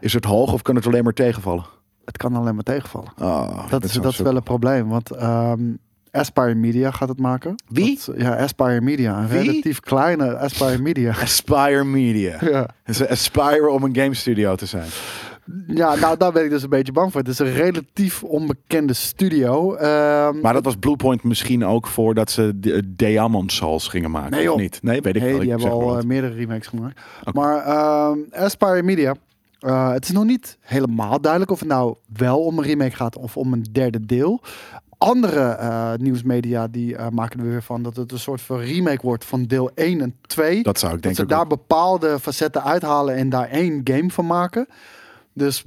Is 0.00 0.12
het 0.12 0.24
hoog 0.24 0.52
of 0.52 0.62
kan 0.62 0.74
het 0.74 0.86
alleen 0.86 1.04
maar 1.04 1.12
tegenvallen? 1.12 1.64
Het 2.04 2.16
kan 2.16 2.34
alleen 2.34 2.54
maar 2.54 2.64
tegenvallen. 2.64 3.12
Ah, 3.18 3.70
Dat 3.70 3.84
is, 3.84 3.92
dat 3.92 4.12
is 4.12 4.18
wel 4.18 4.36
een 4.36 4.42
probleem, 4.42 4.88
want 4.88 5.10
ehm, 5.10 5.60
Aspire 6.18 6.54
Media 6.54 6.90
gaat 6.90 7.08
het 7.08 7.18
maken. 7.20 7.54
Wie? 7.68 8.00
Dat- 8.06 8.14
ja, 8.18 8.36
Aspire 8.36 8.80
Media. 8.80 9.18
Een 9.20 9.28
Wie? 9.28 9.38
relatief 9.40 9.80
kleine 9.80 10.36
Aspire 10.36 10.78
Media. 10.82 11.10
Aspire 11.22 11.84
Media. 11.84 12.36
ja. 12.40 12.68
Ze 12.92 13.08
aspire 13.10 13.68
om 13.70 13.82
een 13.82 13.96
game 13.96 14.14
studio 14.14 14.54
te 14.54 14.66
zijn. 14.66 14.88
ja, 15.66 15.94
nou 15.94 16.16
daar 16.16 16.32
ben 16.32 16.44
ik 16.44 16.50
dus 16.50 16.62
een 16.62 16.68
beetje 16.68 16.92
bang 16.92 17.12
voor. 17.12 17.20
Het 17.20 17.30
is 17.30 17.38
een 17.38 17.52
relatief 17.52 18.22
onbekende 18.22 18.92
studio. 18.92 19.74
Ehm, 19.74 20.40
Maar 20.40 20.52
dat 20.52 20.64
was 20.64 20.76
Bluepoint 20.76 21.22
misschien 21.22 21.64
ook 21.64 21.86
voordat 21.86 22.30
ze 22.30 22.52
de 22.56 22.82
Diamond 22.96 23.52
Souls 23.52 23.88
gingen 23.88 24.10
maken. 24.10 24.30
Nee, 24.30 24.52
of 24.52 24.60
niet? 24.60 24.78
Nee, 24.82 25.00
weet 25.00 25.16
ik 25.16 25.22
Nee, 25.22 25.30
wel. 25.30 25.40
die 25.40 25.52
Ik 25.52 25.60
hebben 25.60 25.78
al 25.78 25.98
eh, 25.98 26.04
meerdere 26.04 26.34
remakes 26.34 26.66
gemaakt. 26.66 27.00
Maar 27.32 27.58
ehm 27.64 28.18
Aspire 28.32 28.82
Media, 28.82 29.14
eh, 29.60 29.90
het 29.92 30.04
is 30.04 30.10
nog 30.10 30.24
niet 30.24 30.56
helemaal 30.60 31.20
duidelijk 31.20 31.50
of 31.52 31.58
het 31.58 31.68
nou 31.68 31.94
wel 32.16 32.38
om 32.44 32.58
een 32.58 32.64
remake 32.64 32.96
gaat 32.96 33.16
of 33.16 33.36
om 33.36 33.52
een 33.52 33.66
derde 33.72 34.06
deel. 34.06 34.40
Andere 34.98 35.40
eh, 35.40 35.92
nieuwsmedia 35.96 36.68
die 36.68 36.96
eh, 36.96 37.08
maken 37.08 37.40
er 37.40 37.46
weer 37.46 37.62
van 37.62 37.82
dat 37.82 37.96
het 37.96 38.12
een 38.12 38.18
soort 38.18 38.40
van 38.40 38.58
remake 38.58 39.02
wordt 39.02 39.24
van 39.24 39.44
deel 39.44 39.70
1 39.74 40.00
en 40.00 40.14
2. 40.26 40.62
Dat 40.62 40.78
zou 40.78 40.94
ik 40.94 41.02
dat 41.02 41.14
denk 41.14 41.16
ze 41.16 41.34
daar 41.34 41.40
ook- 41.42 41.48
bepaalde 41.48 42.18
facetten 42.20 42.64
uithalen 42.64 43.14
en 43.14 43.28
daar 43.28 43.48
één 43.48 43.80
game 43.84 44.10
van 44.10 44.26
maken. 44.26 44.66
Dus 45.32 45.64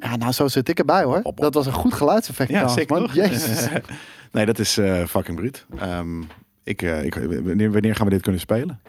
ja, 0.00 0.16
nou 0.16 0.32
zo 0.32 0.48
zit 0.48 0.68
ik 0.68 0.78
erbij 0.78 1.02
hoor. 1.04 1.20
op. 1.22 1.36
Dat 1.40 1.54
was 1.54 1.66
een 1.66 1.72
goed 1.72 1.94
geluidseffect 1.94 2.50
Ja, 2.50 2.54
trouwens, 2.66 2.80
zeker 2.88 3.00
man. 3.00 3.10
Jezus. 3.30 3.68
nee, 4.32 4.46
dat 4.46 4.58
is 4.58 4.78
eh, 4.78 5.04
fucking 5.04 5.36
bruut. 5.36 5.66
Ehm, 5.78 6.20
ik, 6.64 6.82
ik, 6.82 7.14
wanneer, 7.44 7.72
wanneer 7.72 7.94
gaan 7.94 8.06
we 8.06 8.12
dit 8.12 8.22
kunnen 8.22 8.40
spelen? 8.40 8.80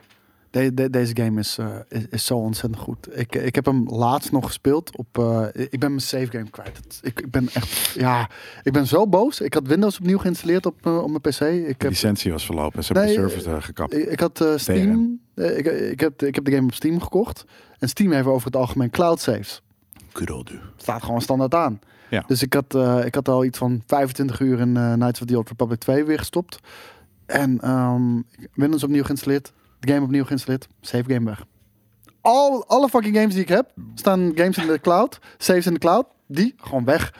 De- 0.52 0.74
de- 0.74 0.90
deze 0.90 1.16
game 1.16 1.40
is, 1.40 1.58
eh, 1.58 1.76
is, 1.90 2.06
is 2.10 2.26
zo 2.26 2.38
ontzettend 2.38 2.82
goed. 2.84 3.18
Ik, 3.20 3.36
ik 3.36 3.56
heb 3.56 3.66
hem 3.66 3.90
laatst 3.90 4.32
nog 4.32 4.46
gespeeld 4.46 4.98
op. 4.98 5.18
eh, 5.18 5.46
ik 5.54 5.80
ben 5.80 5.90
mijn 5.90 6.02
save 6.02 6.28
game 6.32 6.50
kwijt. 6.50 6.78
Het- 6.78 7.00
Ik, 7.02 7.20
ik 7.20 7.32
ben 7.32 7.50
echt. 7.54 7.92
Ja, 7.94 8.30
ik 8.64 8.72
ben 8.74 8.88
zo 8.88 9.08
boos. 9.08 9.42
Ik 9.42 9.54
had 9.54 9.68
Windows 9.68 9.98
opnieuw 10.00 10.18
geïnstalleerd 10.18 10.66
op, 10.66 10.86
eh, 10.86 10.98
op 10.98 11.10
mijn 11.10 11.22
PC. 11.22 11.28
Ik 11.40 11.40
De 11.40 11.76
heb, 11.78 11.90
licentie 11.90 12.32
was 12.32 12.46
verlopen. 12.46 12.84
Ze 12.84 12.94
hebben 12.94 13.12
Nee, 13.16 13.24
de 13.26 13.30
servers 13.40 13.66
gekapt. 13.66 13.94
ik, 13.94 14.06
ik 14.06 14.20
had 14.20 14.46
Steam. 14.56 15.20
ik, 15.36 15.66
ik, 15.66 16.00
heb, 16.00 16.22
ik 16.24 16.36
heb 16.36 16.46
de 16.46 16.52
game 16.52 16.66
op 16.66 16.74
Steam 16.74 17.02
gekocht. 17.02 17.46
En 17.80 17.90
Steam 17.90 18.12
heeft 18.12 18.28
over 18.28 18.46
het 18.46 18.56
algemeen 18.56 18.90
cloud 18.90 19.20
saves. 19.22 19.62
Do. 20.26 20.44
Staat 20.78 21.04
gewoon 21.04 21.22
standaard 21.22 21.54
aan. 21.54 21.80
Ja. 22.10 22.24
Dus 22.28 22.42
ik 22.44 22.54
had, 22.54 22.76
ik 23.06 23.16
had 23.16 23.28
al 23.30 23.46
iets 23.46 23.58
van 23.58 23.84
25 23.86 24.40
uur 24.40 24.60
in 24.60 24.74
Knights 24.74 25.22
of 25.22 25.28
the 25.28 25.38
Old 25.38 25.50
Republic 25.50 25.80
2 25.80 26.04
weer 26.04 26.18
gestopt. 26.18 26.60
En 27.26 27.60
ehm, 27.60 28.22
Windows 28.54 28.84
opnieuw 28.84 29.04
geïnstalleerd. 29.04 29.54
De 29.80 29.92
game 29.92 30.06
opnieuw 30.06 30.26
geïnstalleerd. 30.26 30.68
Save 30.82 31.04
game 31.14 31.26
weg. 31.26 31.44
Al, 32.22 32.66
alle 32.68 32.90
fucking 32.90 33.16
games 33.16 33.34
die 33.34 33.42
ik 33.44 33.50
heb, 33.50 33.72
staan 33.96 34.32
games 34.36 34.58
in 34.58 34.68
de 34.68 34.80
cloud. 34.80 35.20
Saves 35.38 35.66
in 35.66 35.74
de 35.74 35.80
cloud. 35.80 36.06
Die 36.28 36.54
gewoon 36.58 36.86
weg. 36.86 37.14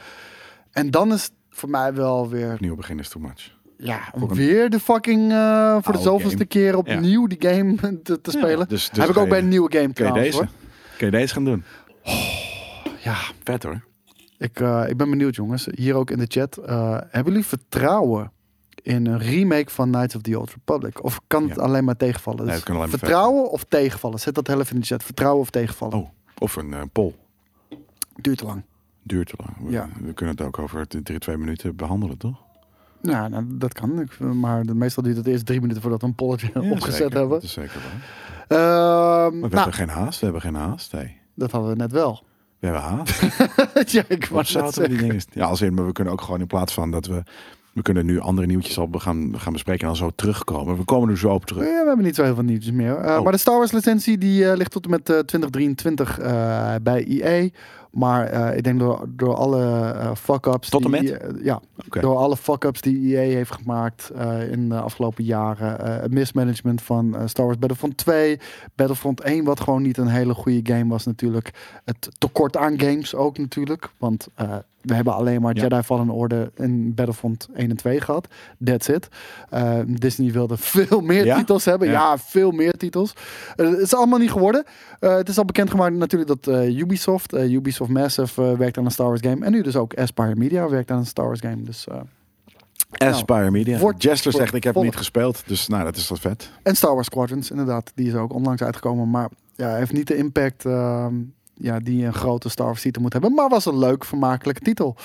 En 0.70 0.90
dan 0.90 1.12
is 1.12 1.22
het 1.22 1.32
voor 1.50 1.68
mij 1.68 1.94
wel 1.94 2.28
weer... 2.28 2.52
Opnieuw 2.52 2.76
beginnen 2.76 3.04
is 3.04 3.10
too 3.10 3.22
much. 3.22 3.58
Ja, 3.76 4.00
om 4.12 4.28
weer 4.34 4.70
de 4.70 4.80
fucking... 4.80 5.32
eh, 5.32 5.76
voor 5.80 5.92
de 5.92 5.98
zoveelste 6.00 6.36
game. 6.36 6.46
keer 6.46 6.76
opnieuw 6.76 7.26
die 7.26 7.38
game 7.50 7.76
te, 8.02 8.20
te 8.20 8.30
spelen. 8.30 8.68
dus- 8.68 8.90
dus 8.90 8.98
heb 8.98 9.08
ik 9.08 9.16
ook 9.16 9.28
bij 9.28 9.38
een 9.38 9.48
nieuwe 9.48 9.72
game 9.72 9.92
Kun 9.92 10.04
je 10.04 10.10
trouwens, 10.10 10.24
deze? 10.24 10.36
hoor. 10.36 10.48
Kun 10.96 11.06
je 11.06 11.12
deze 11.12 11.34
gaan 11.34 11.44
doen? 11.44 11.64
Ja, 13.02 13.16
Vet 13.44 13.62
hoor. 13.62 13.84
Ik, 14.38 14.60
eh, 14.60 14.84
ik 14.88 14.96
ben 14.96 15.10
benieuwd, 15.10 15.34
jongens. 15.34 15.68
Hier 15.70 15.94
ook 15.94 16.10
in 16.10 16.18
de 16.18 16.24
chat. 16.28 16.56
Eh, 16.56 16.90
hebben 17.08 17.32
jullie 17.32 17.46
vertrouwen 17.48 18.32
in 18.82 19.06
een 19.06 19.18
remake 19.18 19.70
van 19.70 19.90
Knights 19.90 20.14
of 20.14 20.22
the 20.22 20.38
Old 20.38 20.50
Republic? 20.50 21.04
Of 21.04 21.20
kan 21.26 21.42
het 21.48 21.56
Ja. 21.56 21.62
alleen 21.62 21.84
maar 21.84 21.96
tegenvallen? 21.96 22.46
Dus 22.46 22.54
het 22.64 22.90
vertrouwen 22.90 23.50
of 23.50 23.64
tegenvallen? 23.68 24.18
Zet 24.20 24.34
dat 24.34 24.46
heel 24.46 24.60
even 24.60 24.74
in 24.74 24.80
de 24.80 24.86
chat. 24.86 25.02
Vertrouwen 25.02 25.40
of 25.40 25.50
tegenvallen? 25.50 25.98
Oh, 25.98 26.08
of 26.38 26.56
een 26.56 26.74
eh, 26.74 26.80
poll. 26.92 27.14
Duurt 28.16 28.38
te 28.38 28.44
lang. 28.44 28.62
Duurt 29.02 29.28
te 29.28 29.34
lang. 29.36 29.56
We, 29.64 29.70
Ja. 29.70 29.88
we 30.00 30.12
kunnen 30.12 30.36
het 30.36 30.44
ook 30.46 30.58
over 30.58 30.86
drie, 31.02 31.18
twee 31.18 31.36
minuten 31.36 31.76
behandelen, 31.76 32.16
toch? 32.18 32.36
Ja, 33.02 33.28
nou, 33.28 33.44
dat 33.48 33.72
kan. 33.72 34.08
Maar 34.40 34.64
de, 34.64 34.74
meestal 34.74 35.02
duurt 35.02 35.16
het 35.16 35.26
eerst 35.26 35.46
drie 35.46 35.60
minuten 35.60 35.82
voordat 35.82 36.00
we 36.00 36.06
een 36.06 36.14
polletje 36.14 36.50
Ja, 36.54 36.70
opgezet 36.70 36.94
zeker. 37.00 37.12
hebben. 37.18 37.30
Dat 37.30 37.42
is 37.42 37.52
zeker 37.52 37.80
waar. 37.80 38.08
Ehm, 38.58 39.22
Maar 39.22 39.30
we 39.30 39.38
nou, 39.40 39.54
hebben 39.54 39.72
geen 39.72 39.88
haast. 39.88 40.18
We 40.18 40.24
hebben 40.24 40.42
geen 40.42 40.54
haast. 40.54 40.92
Hey. 40.92 41.20
dat 41.34 41.50
hadden 41.50 41.70
we 41.70 41.76
net 41.76 41.92
wel. 41.92 42.22
We 42.58 42.66
hebben 42.66 42.82
haast. 42.84 43.20
ja, 43.92 44.02
ik 44.08 44.28
zeggen. 44.42 44.88
dingen... 44.98 45.20
Ja, 45.30 45.46
als 45.46 45.60
in, 45.60 45.74
maar 45.74 45.86
we 45.86 45.92
kunnen 45.92 46.12
ook 46.12 46.20
gewoon 46.20 46.40
in 46.40 46.46
plaats 46.46 46.74
van 46.74 46.90
dat 46.90 47.06
we... 47.06 47.22
We 47.72 47.82
kunnen 47.82 48.06
nu 48.06 48.18
andere 48.20 48.46
nieuwtjes 48.46 48.78
al 48.78 48.88
gaan, 48.92 49.34
gaan 49.36 49.52
bespreken 49.52 49.80
en 49.80 49.86
dan 49.86 49.96
zo 49.96 50.10
terugkomen. 50.14 50.76
We 50.76 50.84
komen 50.84 51.08
er 51.08 51.18
zo 51.18 51.28
op 51.28 51.44
terug. 51.44 51.62
Ja, 51.64 51.80
we 51.80 51.86
hebben 51.86 52.04
niet 52.04 52.14
zo 52.14 52.22
heel 52.22 52.34
veel 52.34 52.44
nieuwtjes 52.44 52.72
meer. 52.72 52.96
Eh, 52.96 53.16
Oh. 53.16 53.22
Maar 53.22 53.32
de 53.32 53.38
Star 53.38 53.56
Wars 53.58 53.72
licentie 53.72 54.18
die 54.18 54.50
eh, 54.50 54.56
ligt 54.56 54.70
tot 54.70 54.84
en 54.84 54.90
met 54.90 55.08
eh, 55.10 55.18
2023 55.18 56.18
eh, 56.18 56.74
bij 56.82 57.04
EA. 57.04 57.48
Maar 57.90 58.26
eh, 58.26 58.56
ik 58.56 58.64
denk 58.64 58.78
door, 58.78 59.04
door 59.08 59.34
alle 59.34 59.90
eh, 59.90 60.14
fuck-ups... 60.14 60.68
Tot 60.68 60.84
en 60.84 61.00
die, 61.00 61.16
eh, 61.16 61.44
ja, 61.44 61.60
door 62.00 62.16
alle 62.16 62.36
fuck-ups 62.36 62.80
die 62.80 63.16
EA 63.16 63.34
heeft 63.34 63.52
gemaakt 63.52 64.10
in 64.50 64.68
de 64.68 64.80
afgelopen 64.80 65.24
jaren. 65.24 66.00
het 66.00 66.12
mismanagement 66.12 66.82
van 66.82 67.16
Star 67.24 67.44
Wars 67.44 67.58
Battlefront 67.58 67.96
2. 67.96 68.38
Battlefront 68.74 69.20
1, 69.20 69.44
wat 69.44 69.60
gewoon 69.60 69.82
niet 69.82 69.98
een 69.98 70.08
hele 70.08 70.34
goede 70.34 70.72
game 70.72 70.90
was 70.90 71.06
natuurlijk. 71.06 71.50
Het 71.84 72.08
tekort 72.18 72.56
aan 72.56 72.80
games 72.80 73.14
ook 73.14 73.38
natuurlijk. 73.38 73.90
Want 73.98 74.28
we 74.80 74.94
hebben 74.94 75.14
alleen 75.14 75.40
maar 75.40 75.54
Ja. 75.54 75.62
Jedi 75.62 75.82
Fallen 75.82 76.10
Order 76.10 76.50
en 76.54 76.94
Battlefront 76.94 77.48
1 77.54 77.70
en 77.70 77.76
2 77.76 78.00
gehad. 78.00 78.28
That's 78.64 78.88
it. 78.88 79.08
Disney 79.86 80.32
wilde 80.32 80.56
veel 80.76 81.00
meer 81.00 81.24
Ja? 81.24 81.36
titels 81.36 81.64
hebben. 81.64 81.88
Ja. 81.88 81.92
Ja, 81.92 82.18
veel 82.18 82.50
meer 82.50 82.72
titels. 82.72 83.12
Het 83.56 83.78
is 83.78 83.94
allemaal 83.94 84.18
niet 84.18 84.30
geworden. 84.30 84.64
Het 85.00 85.28
is 85.28 85.38
al 85.38 85.44
bekendgemaakt 85.44 85.94
natuurlijk 85.94 86.42
dat 86.42 86.54
eh, 86.54 86.78
Ubisoft, 86.78 87.32
Ubisoft 87.88 87.90
Massive 88.18 88.42
eh, 88.50 88.56
werkt 88.58 88.78
aan 88.78 88.84
een 88.84 88.90
Star 88.90 89.06
Wars 89.06 89.20
game. 89.20 89.44
En 89.44 89.52
nu 89.52 89.62
dus 89.62 89.76
ook 89.76 89.94
Aspire 89.94 90.36
Media 90.36 90.68
werkt 90.68 90.90
aan 90.90 90.98
een 90.98 91.06
Star 91.06 91.26
Wars 91.26 91.40
game. 91.40 91.62
Dus, 91.62 91.86
eh, 91.88 92.00
Aspire 93.08 93.50
Media. 93.50 93.78
wordt- 93.78 94.02
Jester 94.02 94.32
zegt, 94.32 94.54
ik 94.54 94.64
heb 94.64 94.72
volg- 94.72 94.84
niet 94.84 94.96
gespeeld. 94.96 95.42
Dus 95.46 95.66
nou, 95.68 95.84
dat 95.84 95.96
is 95.96 96.08
wel 96.08 96.18
vet. 96.18 96.50
en 96.62 96.76
Star 96.76 96.94
Wars 96.94 97.06
Squadrons, 97.06 97.50
inderdaad. 97.50 97.92
Die 97.94 98.06
is 98.06 98.14
ook 98.14 98.32
onlangs 98.32 98.62
uitgekomen. 98.62 99.10
Maar 99.10 99.28
ja, 99.54 99.74
heeft 99.74 99.92
niet 99.92 100.06
de 100.06 100.16
impact 100.16 100.64
ehm, 100.64 101.14
ja, 101.60 101.78
die 101.78 102.04
een 102.04 102.14
grote 102.14 102.48
Star 102.48 102.66
Wars 102.66 102.82
titel 102.82 103.02
moet 103.02 103.12
hebben. 103.12 103.34
Maar 103.34 103.48
was 103.48 103.66
een 103.66 103.78
leuk, 103.78 104.04
vermakelijke 104.04 104.60
titel. 104.60 104.96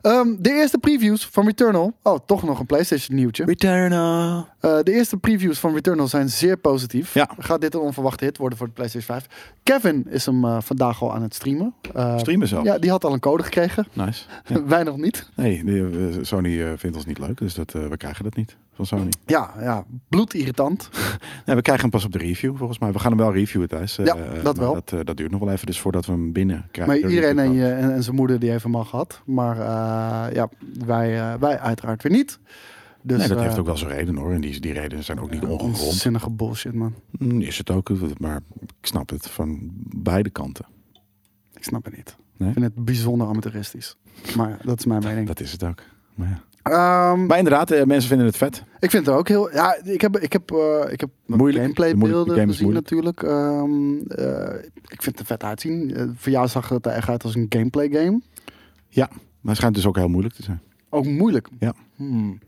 Ehm, 0.00 0.34
de 0.38 0.50
eerste 0.50 0.78
previews 0.78 1.26
van 1.26 1.44
Returnal. 1.44 1.92
Oh, 2.02 2.18
toch 2.26 2.42
nog 2.42 2.58
een 2.58 2.66
PlayStation 2.66 3.16
nieuwtje. 3.16 3.44
Returnal. 3.44 4.46
Eh, 4.60 4.78
de 4.82 4.92
eerste 4.92 5.16
previews 5.16 5.58
van 5.58 5.74
Returnal 5.74 6.08
zijn 6.08 6.28
zeer 6.28 6.56
positief. 6.56 7.14
Ja. 7.14 7.30
Gaat 7.38 7.60
dit 7.60 7.74
een 7.74 7.80
onverwachte 7.80 8.24
hit 8.24 8.38
worden 8.38 8.58
voor 8.58 8.66
de 8.66 8.72
PlayStation 8.72 9.18
5? 9.20 9.54
Kevin 9.62 10.06
is 10.08 10.26
hem 10.26 10.44
eh, 10.44 10.56
vandaag 10.60 11.02
al 11.02 11.14
aan 11.14 11.22
het 11.22 11.34
streamen. 11.34 11.74
Eh, 11.94 12.18
Streamen 12.18 12.48
zelf. 12.48 12.64
Ja, 12.64 12.78
die 12.78 12.90
had 12.90 13.04
al 13.04 13.12
een 13.12 13.20
code 13.20 13.42
gekregen. 13.42 13.86
Nice. 13.92 14.24
Ja. 14.46 14.64
Wij 14.64 14.82
nog 14.82 14.96
niet. 14.96 15.28
Nee, 15.34 16.18
Sony 16.20 16.78
vindt 16.78 16.96
ons 16.96 17.06
niet 17.06 17.18
leuk, 17.18 17.38
dus 17.38 17.54
dat, 17.54 17.72
we 17.72 17.96
krijgen 17.96 18.24
dat 18.24 18.36
niet. 18.36 18.56
Van 18.74 18.86
Sony. 18.86 19.08
Ja, 19.26 19.54
ja, 19.60 19.84
bloedirritant. 20.08 20.88
Nee, 21.46 21.56
we 21.56 21.62
krijgen 21.62 21.82
hem 21.84 21.90
pas 21.90 22.04
op 22.04 22.12
de 22.12 22.18
review, 22.18 22.56
volgens 22.56 22.78
mij. 22.78 22.92
We 22.92 22.98
gaan 22.98 23.10
hem 23.10 23.20
wel 23.20 23.32
reviewen 23.32 23.68
thuis. 23.68 23.98
eh, 23.98 24.06
Ja, 24.06 24.16
eh, 24.16 24.42
dat 24.44 24.56
maar 24.56 24.64
wel. 24.64 24.74
Dat, 24.74 24.92
eh, 24.92 25.00
dat 25.04 25.16
duurt 25.16 25.30
nog 25.30 25.40
wel 25.40 25.50
even, 25.50 25.66
dus 25.66 25.80
voordat 25.80 26.06
we 26.06 26.12
hem 26.12 26.32
binnen 26.32 26.68
krijgen. 26.70 26.94
Maar 26.94 27.02
de 27.08 27.14
iedereen 27.14 27.38
en, 27.38 27.52
je, 27.52 27.66
en, 27.72 27.92
en 27.92 28.02
zijn 28.02 28.16
moeder 28.16 28.38
die 28.38 28.50
heeft 28.50 28.62
hem 28.64 28.74
al 28.76 28.84
gehad. 28.84 29.22
Maar 29.26 29.56
eh, 29.58 30.34
ja, 30.34 30.48
wij, 30.86 31.20
eh, 31.20 31.34
wij 31.40 31.58
uiteraard 31.58 32.02
weer 32.02 32.12
niet. 32.12 32.38
Dus, 33.02 33.18
nee, 33.18 33.28
dat 33.28 33.36
eh, 33.36 33.42
heeft 33.42 33.58
ook 33.58 33.66
wel 33.66 33.76
zijn 33.76 33.90
reden 33.90 34.16
hoor. 34.16 34.32
En 34.32 34.40
die, 34.40 34.60
die 34.60 34.72
redenen 34.72 35.04
zijn 35.04 35.20
ook 35.20 35.30
niet 35.30 35.42
ongegrond. 35.44 35.80
Onzinnige 35.86 36.30
bullshit, 36.30 36.74
man. 36.74 36.94
Mm, 37.10 37.40
Is 37.40 37.58
het 37.58 37.70
ook, 37.70 37.90
maar 38.18 38.40
ik 38.60 38.86
snap 38.86 39.10
het 39.10 39.26
van 39.30 39.70
beide 39.96 40.30
kanten. 40.30 40.64
Ik 41.54 41.64
snap 41.64 41.84
het 41.84 41.96
niet. 41.96 42.16
Nee? 42.36 42.48
Ik 42.48 42.54
vind 42.58 42.74
het 42.74 42.84
bijzonder 42.84 43.26
amateuristisch. 43.26 43.96
Maar 44.36 44.58
dat 44.64 44.78
is 44.78 44.84
mijn 44.86 45.02
mening. 45.04 45.26
Dat 45.26 45.40
is 45.40 45.52
het 45.52 45.64
ook. 45.64 45.82
Maar, 46.14 46.28
ja. 46.28 46.42
Ehm, 46.62 47.26
maar 47.26 47.38
inderdaad, 47.38 47.70
eh, 47.70 47.84
mensen 47.84 48.08
vinden 48.08 48.26
het 48.26 48.36
vet. 48.36 48.64
ik 48.80 48.90
vind 48.90 49.06
het 49.06 49.14
ook 49.14 49.28
heel... 49.28 49.52
Ja, 49.52 49.76
ik 49.84 50.00
heb, 50.00 50.18
ik 50.18 50.32
heb, 50.32 50.50
eh, 50.50 50.92
ik 50.92 51.00
heb 51.00 51.10
Moeilijk. 51.26 51.62
gameplay 51.62 51.94
beelden 51.96 52.36
game 52.36 52.46
gezien 52.52 52.72
natuurlijk. 52.72 53.22
Ehm, 53.22 53.96
eh, 54.08 54.54
ik 54.88 55.02
vind 55.02 55.04
het 55.04 55.18
er 55.18 55.24
vet 55.26 55.44
uitzien. 55.44 55.96
Voor 56.16 56.32
jou 56.32 56.48
zag 56.48 56.68
het 56.68 56.86
er 56.86 56.92
echt 56.92 57.08
uit 57.08 57.24
als 57.24 57.34
een 57.34 57.46
gameplay 57.48 57.88
game. 57.88 58.20
Maar 58.94 59.50
het 59.50 59.56
schijnt 59.56 59.74
dus 59.74 59.86
ook 59.86 59.96
heel 59.96 60.08
moeilijk 60.08 60.34
te 60.34 60.42
zijn. 60.42 60.60
Ook 60.90 61.04
moeilijk. 61.04 61.48
Ja. 61.58 61.72
Hmm. 61.96 62.38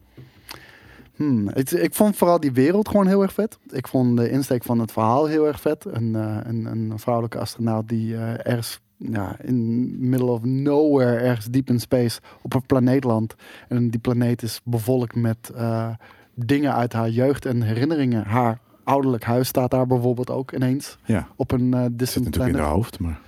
Hmm. 1.14 1.48
Het- 1.48 1.72
ik 1.82 1.94
vond 1.94 2.16
vooral 2.16 2.40
die 2.40 2.52
wereld 2.52 2.88
gewoon 2.88 3.06
heel 3.06 3.22
erg 3.22 3.32
vet. 3.32 3.58
Ik 3.70 3.88
vond 3.88 4.16
de 4.16 4.30
insteek 4.30 4.64
van 4.64 4.78
het 4.78 4.92
verhaal 4.92 5.26
heel 5.26 5.46
erg 5.46 5.60
vet. 5.60 5.84
Een, 5.84 6.14
een, 6.48 6.64
een 6.66 6.92
vrouwelijke 6.98 7.38
astronaut 7.38 7.88
die 7.88 8.16
ergens 8.16 8.80
ja, 8.96 9.36
in 9.42 10.08
middle 10.08 10.30
of 10.30 10.42
nowhere, 10.42 11.16
ergens 11.16 11.46
diep 11.46 11.68
in 11.68 11.80
space, 11.80 12.20
op 12.42 12.54
een 12.54 12.66
planeet 12.66 13.04
landt. 13.04 13.34
En 13.68 13.90
die 13.90 14.00
planeet 14.00 14.42
is 14.42 14.60
bevolkt 14.64 15.14
met 15.14 15.50
eh, 15.54 15.88
dingen 16.34 16.74
uit 16.74 16.92
haar 16.92 17.10
jeugd 17.10 17.46
en 17.46 17.62
herinneringen. 17.62 18.24
Haar 18.24 18.58
ouderlijk 18.84 19.24
huis 19.24 19.48
staat 19.48 19.70
daar 19.70 19.86
bijvoorbeeld 19.86 20.30
ook 20.30 20.52
ineens 20.52 20.98
Ja, 21.04 21.28
op 21.36 21.50
een 21.52 21.74
eh 21.74 21.80
het 21.80 21.88
zit 21.88 21.98
distant 21.98 22.24
natuurlijk 22.24 22.54
in 22.56 22.60
de 22.62 22.68
hoofd. 22.68 22.98
Maar 23.00 23.20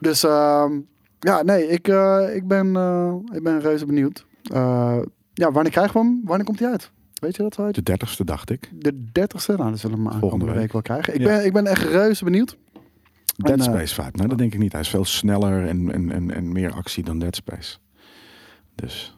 Dus 0.00 0.22
ehm, 0.24 0.72
ja, 1.18 1.42
nee, 1.42 1.68
ik, 1.68 1.88
eh, 1.88 2.34
ik, 2.34 2.46
ben, 2.46 2.66
ik 3.32 3.42
ben 3.42 3.60
reuze 3.60 3.86
benieuwd. 3.86 4.26
Ja, 5.34 5.52
wanneer 5.52 5.72
krijgen 5.72 6.00
we 6.00 6.06
hem? 6.06 6.20
Wanneer 6.24 6.46
komt 6.46 6.58
hij 6.58 6.70
uit? 6.70 6.90
Weet 7.14 7.36
je 7.36 7.42
dat 7.42 7.54
zo 7.54 7.62
uit? 7.64 7.74
de 7.74 7.82
dertigste 7.82 8.24
dacht 8.24 8.50
ik. 8.50 8.70
De 8.74 8.92
30ste? 8.94 9.54
Nou, 9.56 9.70
dat 9.70 9.78
zullen 9.78 10.02
we 10.02 10.08
hem 10.10 10.18
Volgende 10.18 10.44
week. 10.44 10.54
week. 10.54 10.72
wel 10.72 10.82
krijgen. 10.82 11.14
Ik, 11.14 11.20
Ja. 11.20 11.26
ben, 11.26 11.44
ik 11.44 11.52
ben 11.52 11.66
echt 11.66 11.82
reuze 11.82 12.24
benieuwd. 12.24 12.56
Dead 13.44 13.58
eh, 13.58 13.64
Space 13.64 13.94
vibe. 13.94 14.16
Nou, 14.16 14.28
dat 14.28 14.38
denk 14.38 14.52
ik 14.54 14.58
niet. 14.60 14.72
Hij 14.72 14.80
is 14.80 14.88
veel 14.88 15.04
sneller 15.04 15.66
en, 15.66 15.92
en, 15.92 16.12
en, 16.12 16.34
en 16.34 16.52
meer 16.52 16.72
actie 16.72 17.04
dan 17.04 17.18
Dead 17.18 17.36
Space. 17.36 17.76
Dus 18.74 19.16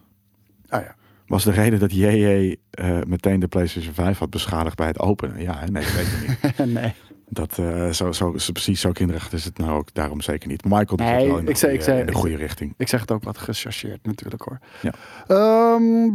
Ah 0.68 0.82
ja. 0.82 0.94
was 1.26 1.44
de 1.44 1.50
reden 1.50 1.78
dat 1.78 1.92
JJ 1.92 2.56
eh, 2.70 2.98
meteen 3.06 3.40
de 3.40 3.48
PlayStation 3.48 3.94
5 3.94 4.18
had 4.18 4.30
beschadigd 4.30 4.76
bij 4.76 4.86
het 4.86 4.98
openen? 4.98 5.40
Ja, 5.42 5.64
nee, 5.70 5.84
dat 5.84 5.92
weet 5.94 6.06
ik 6.06 6.38
niet. 6.58 6.66
nee. 6.80 6.92
Dat, 7.28 7.58
eh, 7.58 7.90
zo, 7.90 8.12
zo, 8.12 8.30
precies 8.52 8.80
zo 8.80 8.92
kinderachtig 8.92 9.32
is 9.32 9.44
het 9.44 9.58
nou 9.58 9.70
ook 9.78 9.94
daarom 9.94 10.20
zeker 10.20 10.48
niet. 10.48 10.64
Michael 10.64 10.86
doet 10.86 10.98
Nee, 10.98 11.26
wel 11.26 11.38
in 11.38 11.44
de, 11.44 11.50
ik 11.50 11.56
zei- 11.56 11.70
goede, 11.72 11.74
ik 11.74 11.82
zei- 11.82 12.00
in 12.00 12.06
de 12.06 12.12
goede 12.12 12.36
richting. 12.36 12.74
Ik 12.76 12.88
zeg 12.88 13.00
het 13.00 13.10
ook 13.10 13.24
wat 13.24 13.38
gechargeerd 13.38 14.06
natuurlijk 14.06 14.42
hoor. 14.42 14.58
Ja. 14.82 14.92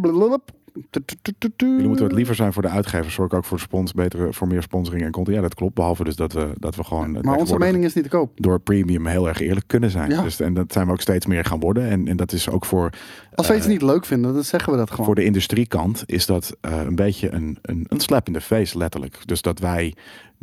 Blablabla. 0.01 0.37
Jullie 1.55 1.87
moeten 1.87 2.07
wat 2.07 2.15
liever 2.15 2.35
zijn 2.35 2.53
voor 2.53 2.61
de 2.61 2.67
uitgevers. 2.67 3.13
Zorg 3.13 3.31
ook 3.31 3.45
voor, 3.45 3.59
spons, 3.59 3.93
betere, 3.93 4.33
voor 4.33 4.47
meer 4.47 4.61
sponsoring 4.61 5.03
en 5.03 5.11
content. 5.11 5.35
Ja, 5.35 5.41
dat 5.41 5.55
klopt. 5.55 5.73
Behalve 5.73 6.03
dus 6.03 6.15
dat 6.15 6.33
we, 6.33 6.53
dat 6.57 6.75
we 6.75 6.83
gewoon 6.83 7.15
eh, 7.15 7.21
Maar 7.21 7.37
onze 7.37 7.57
mening 7.57 7.83
is 7.83 7.93
niet 7.93 8.03
te 8.03 8.09
koop. 8.09 8.31
door 8.35 8.59
premium 8.59 9.05
heel 9.05 9.27
erg 9.27 9.39
eerlijk 9.39 9.67
kunnen 9.67 9.89
zijn. 9.89 10.09
Ja. 10.09 10.21
Dus, 10.21 10.39
en 10.39 10.53
dat 10.53 10.73
zijn 10.73 10.85
we 10.85 10.91
ook 10.91 11.01
steeds 11.01 11.25
meer 11.25 11.45
gaan 11.45 11.59
worden. 11.59 11.89
En, 11.89 12.07
en 12.07 12.17
dat 12.17 12.31
is 12.31 12.49
ook 12.49 12.65
voor, 12.65 12.89
Als 13.35 13.47
we 13.47 13.53
eh, 13.53 13.59
iets 13.59 13.67
niet 13.67 13.81
leuk 13.81 14.05
vinden, 14.05 14.33
dan 14.33 14.43
zeggen 14.43 14.71
we 14.71 14.77
dat 14.77 14.89
gewoon. 14.89 15.05
voor 15.05 15.15
de 15.15 15.23
industriekant 15.23 16.03
is 16.05 16.25
dat 16.25 16.57
eh, 16.61 16.81
een 16.85 16.95
beetje 16.95 17.31
een, 17.31 17.57
een, 17.61 17.85
een 17.87 17.99
slap 17.99 18.27
in 18.27 18.33
de 18.33 18.41
face, 18.41 18.77
letterlijk. 18.77 19.17
Dus 19.25 19.41
dat 19.41 19.59
wij 19.59 19.93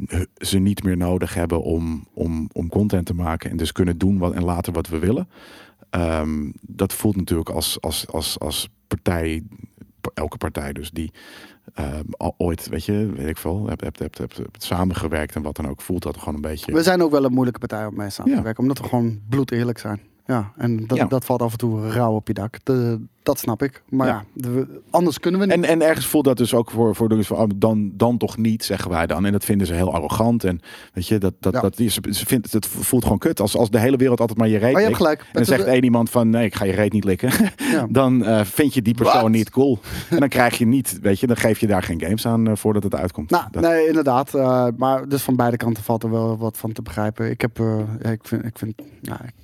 eh, 0.06 0.20
ze 0.36 0.58
niet 0.58 0.82
meer 0.82 0.96
nodig 0.96 1.34
hebben 1.34 1.62
om, 1.62 2.06
om, 2.14 2.48
om 2.52 2.68
content 2.68 3.06
te 3.06 3.14
maken. 3.14 3.50
En 3.50 3.56
dus 3.56 3.72
kunnen 3.72 3.98
doen 3.98 4.18
wat, 4.18 4.32
en 4.32 4.44
laten 4.44 4.72
wat 4.72 4.88
we 4.88 4.98
willen. 4.98 5.28
Ehm, 5.90 6.50
dat 6.60 6.92
voelt 6.92 7.16
natuurlijk 7.16 7.50
als, 7.50 7.80
als, 7.80 8.06
als, 8.08 8.38
als 8.38 8.68
partij, 8.86 9.42
elke 10.14 10.36
partij 10.36 10.72
dus 10.72 10.90
die 10.90 11.12
ehm, 11.74 12.04
al 12.16 12.34
ooit, 12.38 12.68
weet 12.68 12.84
je, 12.84 13.12
weet 13.16 13.28
ik 13.28 13.36
veel, 13.36 13.66
hebt 13.68 13.80
heb, 13.80 13.98
heb, 13.98 14.18
heb, 14.18 14.36
heb 14.36 14.48
samengewerkt 14.58 15.34
en 15.34 15.42
wat 15.42 15.56
dan 15.56 15.68
ook, 15.68 15.80
voelt 15.80 16.02
dat 16.02 16.16
gewoon 16.16 16.34
een 16.34 16.40
beetje. 16.40 16.72
We 16.72 16.82
zijn 16.82 17.02
ook 17.02 17.10
wel 17.10 17.24
een 17.24 17.32
moeilijke 17.32 17.60
partij 17.60 17.86
om 17.86 17.96
mee 17.96 18.10
samen 18.10 18.30
te 18.32 18.36
Ja. 18.38 18.42
werken. 18.44 18.62
Omdat 18.62 18.78
we 18.78 18.88
gewoon 18.88 19.20
bloed 19.28 19.50
eerlijk 19.50 19.78
zijn. 19.78 20.00
Ja, 20.32 20.52
en 20.56 20.86
dat, 20.86 20.98
Ja. 20.98 21.04
dat 21.04 21.24
valt 21.24 21.42
af 21.42 21.52
en 21.52 21.58
toe 21.58 21.90
rauw 21.90 22.14
op 22.14 22.26
je 22.26 22.34
dak. 22.34 22.58
De- 22.64 23.00
dat 23.22 23.38
snap 23.38 23.62
ik. 23.62 23.82
Maar 23.88 24.06
ja, 24.06 24.24
Ja. 24.34 24.42
de- 24.50 24.80
anders 24.90 25.20
kunnen 25.20 25.40
we 25.40 25.46
niet. 25.46 25.54
En, 25.54 25.64
en 25.64 25.82
ergens 25.82 26.06
voelt 26.06 26.24
dat 26.24 26.36
dus 26.36 26.54
ook 26.54 26.70
voor, 26.70 26.94
voor 26.94 27.24
van, 27.24 27.36
oh, 27.36 27.48
dan, 27.56 27.90
dan 27.94 28.18
toch 28.18 28.36
niet, 28.36 28.64
zeggen 28.64 28.90
wij 28.90 29.06
dan. 29.06 29.24
En 29.26 29.32
dat 29.32 29.44
vinden 29.44 29.66
ze 29.66 29.74
heel 29.74 29.94
arrogant. 29.94 30.44
En 30.44 30.60
weet 30.92 31.06
je, 31.08 31.18
dat, 31.18 31.32
dat, 31.40 31.52
Ja. 31.52 31.60
dat, 31.60 31.78
is, 31.78 31.94
ze 31.94 32.26
vindt, 32.26 32.52
het 32.52 32.66
voelt 32.66 33.02
gewoon 33.02 33.18
kut. 33.18 33.40
Als, 33.40 33.56
als 33.56 33.70
de 33.70 33.78
hele 33.78 33.96
wereld 33.96 34.20
altijd 34.20 34.38
maar 34.38 34.48
je 34.48 34.58
reet 34.58 34.72
maar 34.72 34.72
Oh, 34.72 34.78
je 34.80 34.86
hebt 34.86 34.98
likt, 35.00 35.10
gelijk. 35.10 35.20
En 35.20 35.26
dan 35.32 35.44
zegt 35.44 35.64
één 35.64 35.84
iemand 35.84 36.10
van, 36.10 36.30
nee, 36.30 36.44
ik 36.44 36.54
ga 36.54 36.64
je 36.64 36.72
reet 36.72 36.92
niet 36.92 37.04
likken. 37.04 37.30
ja. 37.56 37.86
dan 38.00 38.24
eh, 38.24 38.44
vind 38.44 38.74
je 38.74 38.82
die 38.82 38.94
persoon 38.94 39.30
niet 39.30 39.50
cool. 39.50 39.78
En 40.10 40.18
dan 40.20 40.28
krijg 40.28 40.58
je 40.58 40.66
niet, 40.66 40.98
weet 41.02 41.20
je, 41.20 41.26
dan 41.26 41.36
geef 41.36 41.58
je 41.58 41.66
daar 41.66 41.82
geen 41.82 42.00
games 42.00 42.26
aan 42.26 42.46
eh, 42.48 42.56
voordat 42.56 42.82
het 42.82 42.94
uitkomt. 42.94 43.30
Nou, 43.30 43.44
Dat- 43.50 43.62
nee, 43.62 43.86
inderdaad. 43.86 44.34
eh, 44.34 44.66
maar 44.76 45.08
dus 45.08 45.22
van 45.22 45.36
beide 45.36 45.56
kanten 45.56 45.82
valt 45.82 46.02
er 46.02 46.10
wel 46.10 46.36
wat 46.38 46.56
van 46.58 46.72
te 46.72 46.82
begrijpen. 46.82 47.30
Ik 47.30 47.40
heb, 47.40 47.58
eh, 47.60 48.12
ik 48.12 48.20
vind, 48.22 48.44
ik 48.44 48.58
vind, 48.58 48.74
ja, 49.00 49.20
ik, 49.24 49.41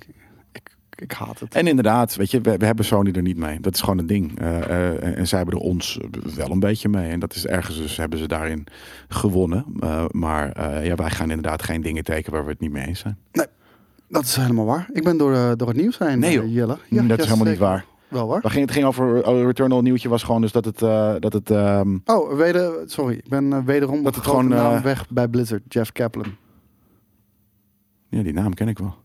ik, 1.01 1.11
haat 1.11 1.39
het. 1.39 1.53
En 1.53 1.67
inderdaad, 1.67 2.15
weet 2.15 2.31
je, 2.31 2.41
we, 2.41 2.57
we 2.57 2.65
hebben 2.65 2.85
Sony 2.85 3.11
er 3.11 3.21
niet 3.21 3.37
mee. 3.37 3.59
Dat 3.59 3.73
is 3.73 3.79
gewoon 3.81 3.97
een 3.97 4.07
ding. 4.07 4.39
Eh, 4.39 4.57
eh, 4.57 5.17
en 5.17 5.27
zij 5.27 5.37
hebben 5.37 5.57
er 5.57 5.63
ons 5.63 5.99
wel 6.35 6.51
een 6.51 6.59
beetje 6.59 6.89
mee. 6.89 7.11
En 7.11 7.19
dat 7.19 7.35
is 7.35 7.45
ergens 7.45 7.77
dus 7.77 7.97
hebben 7.97 8.19
ze 8.19 8.27
daarin 8.27 8.67
gewonnen. 9.07 9.65
Eh, 9.79 10.05
maar 10.11 10.65
ja, 10.85 10.95
wij 10.95 11.09
gaan 11.09 11.29
inderdaad 11.29 11.63
geen 11.63 11.81
dingen 11.81 12.03
tekenen 12.03 12.31
waar 12.31 12.45
we 12.45 12.51
het 12.51 12.59
niet 12.59 12.71
mee 12.71 12.85
eens 12.85 12.99
zijn. 12.99 13.17
Dat 14.07 14.23
is 14.23 14.35
helemaal 14.35 14.65
waar. 14.65 14.89
Ik 14.93 15.03
ben 15.03 15.17
door, 15.17 15.57
door 15.57 15.67
het 15.67 15.77
nieuws 15.77 15.97
heen, 15.97 16.19
Nee, 16.19 16.33
joh. 16.33 16.53
Jelle. 16.53 16.77
Mm, 16.89 17.07
dat 17.07 17.19
is 17.19 17.25
helemaal 17.25 17.47
niet 17.47 17.57
waar. 17.57 17.85
Wel 18.07 18.27
waar. 18.27 18.41
Waar 18.41 18.51
ging, 18.51 18.65
het 18.65 18.73
ging 18.73 18.85
over 18.85 19.27
oh, 19.27 19.41
Returnal 19.41 19.81
nieuwtje 19.81 20.09
was 20.09 20.23
gewoon 20.23 20.41
dus 20.41 20.51
dat 20.51 20.65
het, 20.65 20.79
dat 21.21 21.33
het 21.33 21.51
ehm, 21.51 21.97
Oh, 22.05 22.33
weder, 22.33 22.73
sorry. 22.85 23.15
Ik 23.15 23.29
ben 23.29 23.65
wederom 23.65 24.03
Dat 24.03 24.15
het 24.15 24.23
gewoon 24.23 24.81
weg 24.81 25.09
bij 25.09 25.27
Blizzard. 25.27 25.61
Jeff 25.67 25.91
Kaplan. 25.91 26.35
ja, 28.09 28.23
die 28.23 28.33
naam 28.33 28.53
ken 28.53 28.67
ik 28.67 28.77
wel. 28.77 28.95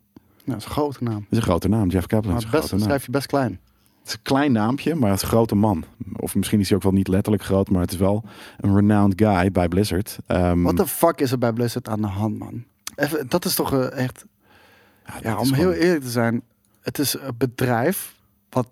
Dat 0.45 0.57
is 0.57 0.65
een 0.65 0.71
grote 0.71 1.03
naam. 1.03 1.15
Dat 1.15 1.27
is 1.31 1.37
een 1.39 1.43
grote 1.43 1.69
naam, 1.69 1.89
Jeff 1.89 2.07
Kaplan. 2.07 2.33
Maar 2.33 2.43
is 2.43 2.45
een 2.45 2.51
best, 2.51 2.63
grote 2.67 2.77
naam. 2.77 2.85
schrijf 2.85 3.05
je 3.05 3.11
best 3.11 3.27
klein. 3.27 3.61
Het 3.99 4.07
is 4.09 4.13
een 4.13 4.23
klein 4.23 4.53
naampje, 4.53 4.95
maar 4.95 5.09
het 5.11 5.17
is 5.17 5.23
een 5.23 5.29
grote 5.29 5.55
man. 5.55 5.85
Of 6.17 6.35
misschien 6.35 6.61
is 6.61 6.69
hij 6.69 6.77
ook 6.77 6.83
wel 6.83 6.93
niet 6.93 7.09
letterlijk 7.09 7.45
groot, 7.45 7.71
maar 7.71 7.81
het 7.81 7.93
is 7.93 7.99
wel 7.99 8.25
een 8.61 8.75
renowned 8.75 9.21
guy 9.21 9.51
bij 9.51 9.69
Blizzard. 9.69 10.19
Ehm, 10.27 10.63
Wat 10.63 10.77
de 10.77 10.87
fuck 10.87 11.21
is 11.21 11.33
er 11.33 11.39
bij 11.39 11.53
Blizzard 11.53 11.89
aan 11.89 12.01
de 12.01 12.07
hand, 12.07 12.39
man? 12.39 12.65
Even, 12.97 13.29
dat 13.29 13.45
is 13.45 13.55
toch 13.55 13.73
eh, 13.73 14.05
echt... 14.05 14.25
ja, 15.07 15.15
Ja, 15.23 15.37
om 15.39 15.53
heel 15.53 15.73
eerlijk 15.73 16.05
te 16.05 16.11
zijn. 16.11 16.43
Het 16.81 16.99
is 16.99 17.15
een 17.21 17.35
bedrijf 17.39 18.15
wat... 18.51 18.69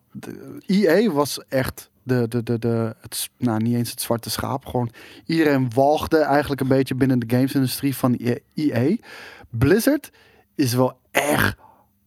EA 0.67 1.11
was 1.11 1.45
echt 1.49 1.91
de, 2.03 2.29
de, 2.29 2.43
de, 2.43 2.59
de, 2.59 2.97
het, 3.01 3.31
nou, 3.39 3.63
niet 3.63 3.75
eens 3.75 3.91
het 3.91 4.01
zwarte 4.01 4.31
schaap. 4.31 4.67
Gewoon 4.67 4.91
iedereen 5.27 5.71
walgde 5.75 6.19
eigenlijk 6.19 6.61
een 6.61 6.69
beetje 6.69 6.95
binnen 6.95 7.19
de 7.19 7.37
gamesindustrie 7.37 7.97
van 7.97 8.15
EA. 8.55 8.97
Blizzard 9.51 10.11
is 10.55 10.75
wel 10.75 11.01
echt 11.13 11.57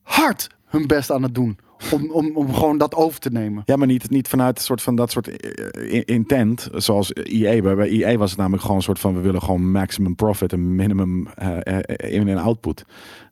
hard 0.02 0.48
hun 0.66 0.88
best 0.88 1.12
aan 1.12 1.24
het 1.24 1.36
doen. 1.36 1.58
Om, 1.92 2.12
om, 2.12 2.36
om 2.36 2.54
gewoon 2.54 2.78
dat 2.78 2.96
over 2.96 3.20
te 3.20 3.30
nemen. 3.32 3.64
Ja, 3.66 3.76
maar 3.76 3.88
niet, 3.88 4.10
niet 4.10 4.28
vanuit 4.28 4.58
een 4.58 4.64
soort 4.64 4.82
van 4.82 4.96
dat 4.96 5.12
soort 5.12 5.28
eh, 5.28 5.94
in- 5.94 6.06
intent, 6.06 6.70
zoals 6.74 7.14
EA. 7.14 7.62
Bij 7.62 7.76
bij 7.76 7.90
EA 7.90 8.18
was 8.18 8.30
het 8.30 8.40
namelijk 8.40 8.62
gewoon 8.62 8.78
een 8.78 8.84
soort 8.84 9.00
van, 9.00 9.14
we 9.16 9.20
willen 9.20 9.42
gewoon 9.42 9.72
maximum 9.72 10.16
profit 10.16 10.54
en 10.54 10.76
minimum 10.76 11.28
eh, 11.28 11.58
eh, 11.80 12.14
in- 12.14 12.28
en 12.28 12.38
output. 12.38 12.86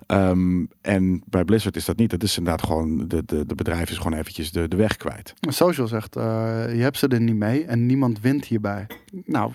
Ehm, 0.07 0.65
en 0.81 1.23
bij 1.25 1.43
Blizzard 1.45 1.75
is 1.75 1.85
dat 1.85 1.97
niet. 1.97 2.09
Dat 2.09 2.23
is 2.23 2.37
inderdaad 2.37 2.65
gewoon, 2.65 3.07
de, 3.07 3.23
de, 3.25 3.45
de 3.45 3.55
bedrijf 3.55 3.89
is 3.89 3.97
gewoon 3.97 4.17
eventjes 4.19 4.51
de, 4.51 4.67
de 4.67 4.75
weg 4.75 4.97
kwijt. 4.97 5.33
Social 5.39 5.87
zegt, 5.87 6.15
eh, 6.15 6.23
je 6.75 6.81
hebt 6.81 6.97
ze 6.97 7.07
er 7.07 7.21
niet 7.21 7.35
mee 7.35 7.65
en 7.65 7.85
niemand 7.85 8.19
wint 8.21 8.45
hierbij. 8.45 8.87
Nou, 9.25 9.51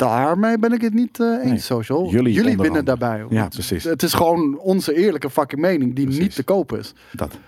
daarmee 0.00 0.58
ben 0.58 0.72
ik 0.72 0.80
het 0.80 0.94
niet 0.94 1.20
eh, 1.20 1.26
eens, 1.26 1.44
Nee, 1.44 1.58
Social. 1.58 2.10
jullie 2.10 2.32
Jullie, 2.32 2.56
winnen 2.56 2.84
daarbij. 2.84 3.24
Ja, 3.28 3.48
precies. 3.48 3.84
Het 3.84 4.02
is 4.02 4.12
gewoon 4.12 4.58
onze 4.58 4.94
eerlijke 4.94 5.30
fucking 5.30 5.60
mening 5.60 5.94
die 5.94 6.04
Precies. 6.04 6.22
niet 6.22 6.34
te 6.34 6.42
koop 6.42 6.72
is. 6.72 6.92
Dat. 7.12 7.38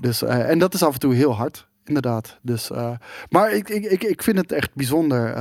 Dus, 0.00 0.22
eh, 0.22 0.50
en 0.50 0.58
dat 0.58 0.74
is 0.74 0.82
af 0.82 0.92
en 0.92 1.00
toe 1.00 1.14
heel 1.14 1.34
hard, 1.34 1.68
inderdaad. 1.84 2.38
Dus, 2.42 2.70
eh, 2.70 2.90
maar 3.30 3.52
ik, 3.52 3.68
ik, 3.68 3.84
ik, 3.84 4.02
ik 4.02 4.22
vind 4.22 4.36
het 4.36 4.52
echt 4.52 4.74
bijzonder. 4.74 5.36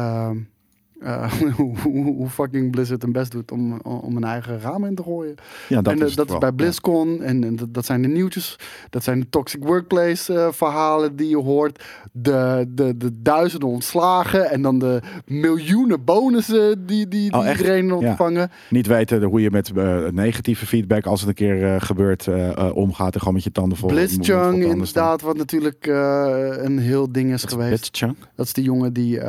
Eh, 1.00 1.32
hoe, 1.84 2.30
fucking 2.30 2.72
Blizzard 2.72 3.02
hun 3.02 3.12
best 3.12 3.32
doet 3.32 3.52
om, 3.52 3.80
om 3.82 4.16
een 4.16 4.24
eigen 4.24 4.60
raam 4.60 4.86
in 4.86 4.96
te 4.96 5.04
gooien. 5.04 5.36
Ja, 5.68 5.82
dat 5.82 5.94
en 5.94 6.00
eh, 6.00 6.08
is, 6.08 6.16
dat 6.16 6.30
is 6.30 6.38
bij 6.38 6.52
BlizzCon. 6.52 7.22
En, 7.22 7.44
en 7.44 7.56
dat, 7.56 7.74
dat 7.74 7.86
zijn 7.86 8.02
de 8.02 8.08
nieuwtjes. 8.08 8.56
Dat 8.90 9.04
zijn 9.04 9.20
de 9.20 9.30
toxic 9.30 9.64
workplace 9.64 10.34
eh, 10.34 10.48
verhalen 10.52 11.16
die 11.16 11.30
je 11.30 11.38
hoort. 11.38 11.84
De, 12.12 12.66
de, 12.70 12.98
de 12.98 13.22
duizenden 13.22 13.70
ontslagen. 13.70 14.50
En 14.50 14.62
dan 14.62 14.80
de 14.80 15.02
miljoenen 15.26 16.04
bonussen 16.04 16.86
die, 16.86 17.08
die, 17.08 17.32
die 17.32 17.40
Oh, 17.40 17.50
iedereen 17.50 17.94
ontvangen. 17.94 18.42
Ja. 18.42 18.50
Niet 18.70 18.88
weten 18.88 19.24
hoe 19.24 19.42
je 19.42 19.52
met 19.52 19.72
negatieve 20.12 20.66
feedback, 20.66 21.06
als 21.06 21.20
het 21.20 21.30
een 21.30 21.36
keer 21.36 21.82
gebeurt, 21.82 22.28
omgaat. 22.74 23.14
En 23.14 23.20
gewoon 23.20 23.34
met 23.34 23.44
je 23.44 23.52
tanden 23.52 23.78
vol. 23.78 23.90
staan. 24.08 24.62
inderdaad, 24.62 25.22
wat 25.22 25.38
natuurlijk 25.38 25.86
een 25.86 26.80
heel 26.80 27.12
ding 27.12 27.34
is 27.34 27.44
geweest. 27.44 28.00
Dat 28.36 28.46
is 28.46 28.54
die 28.54 28.64
jongen 28.64 28.94
die, 28.94 29.20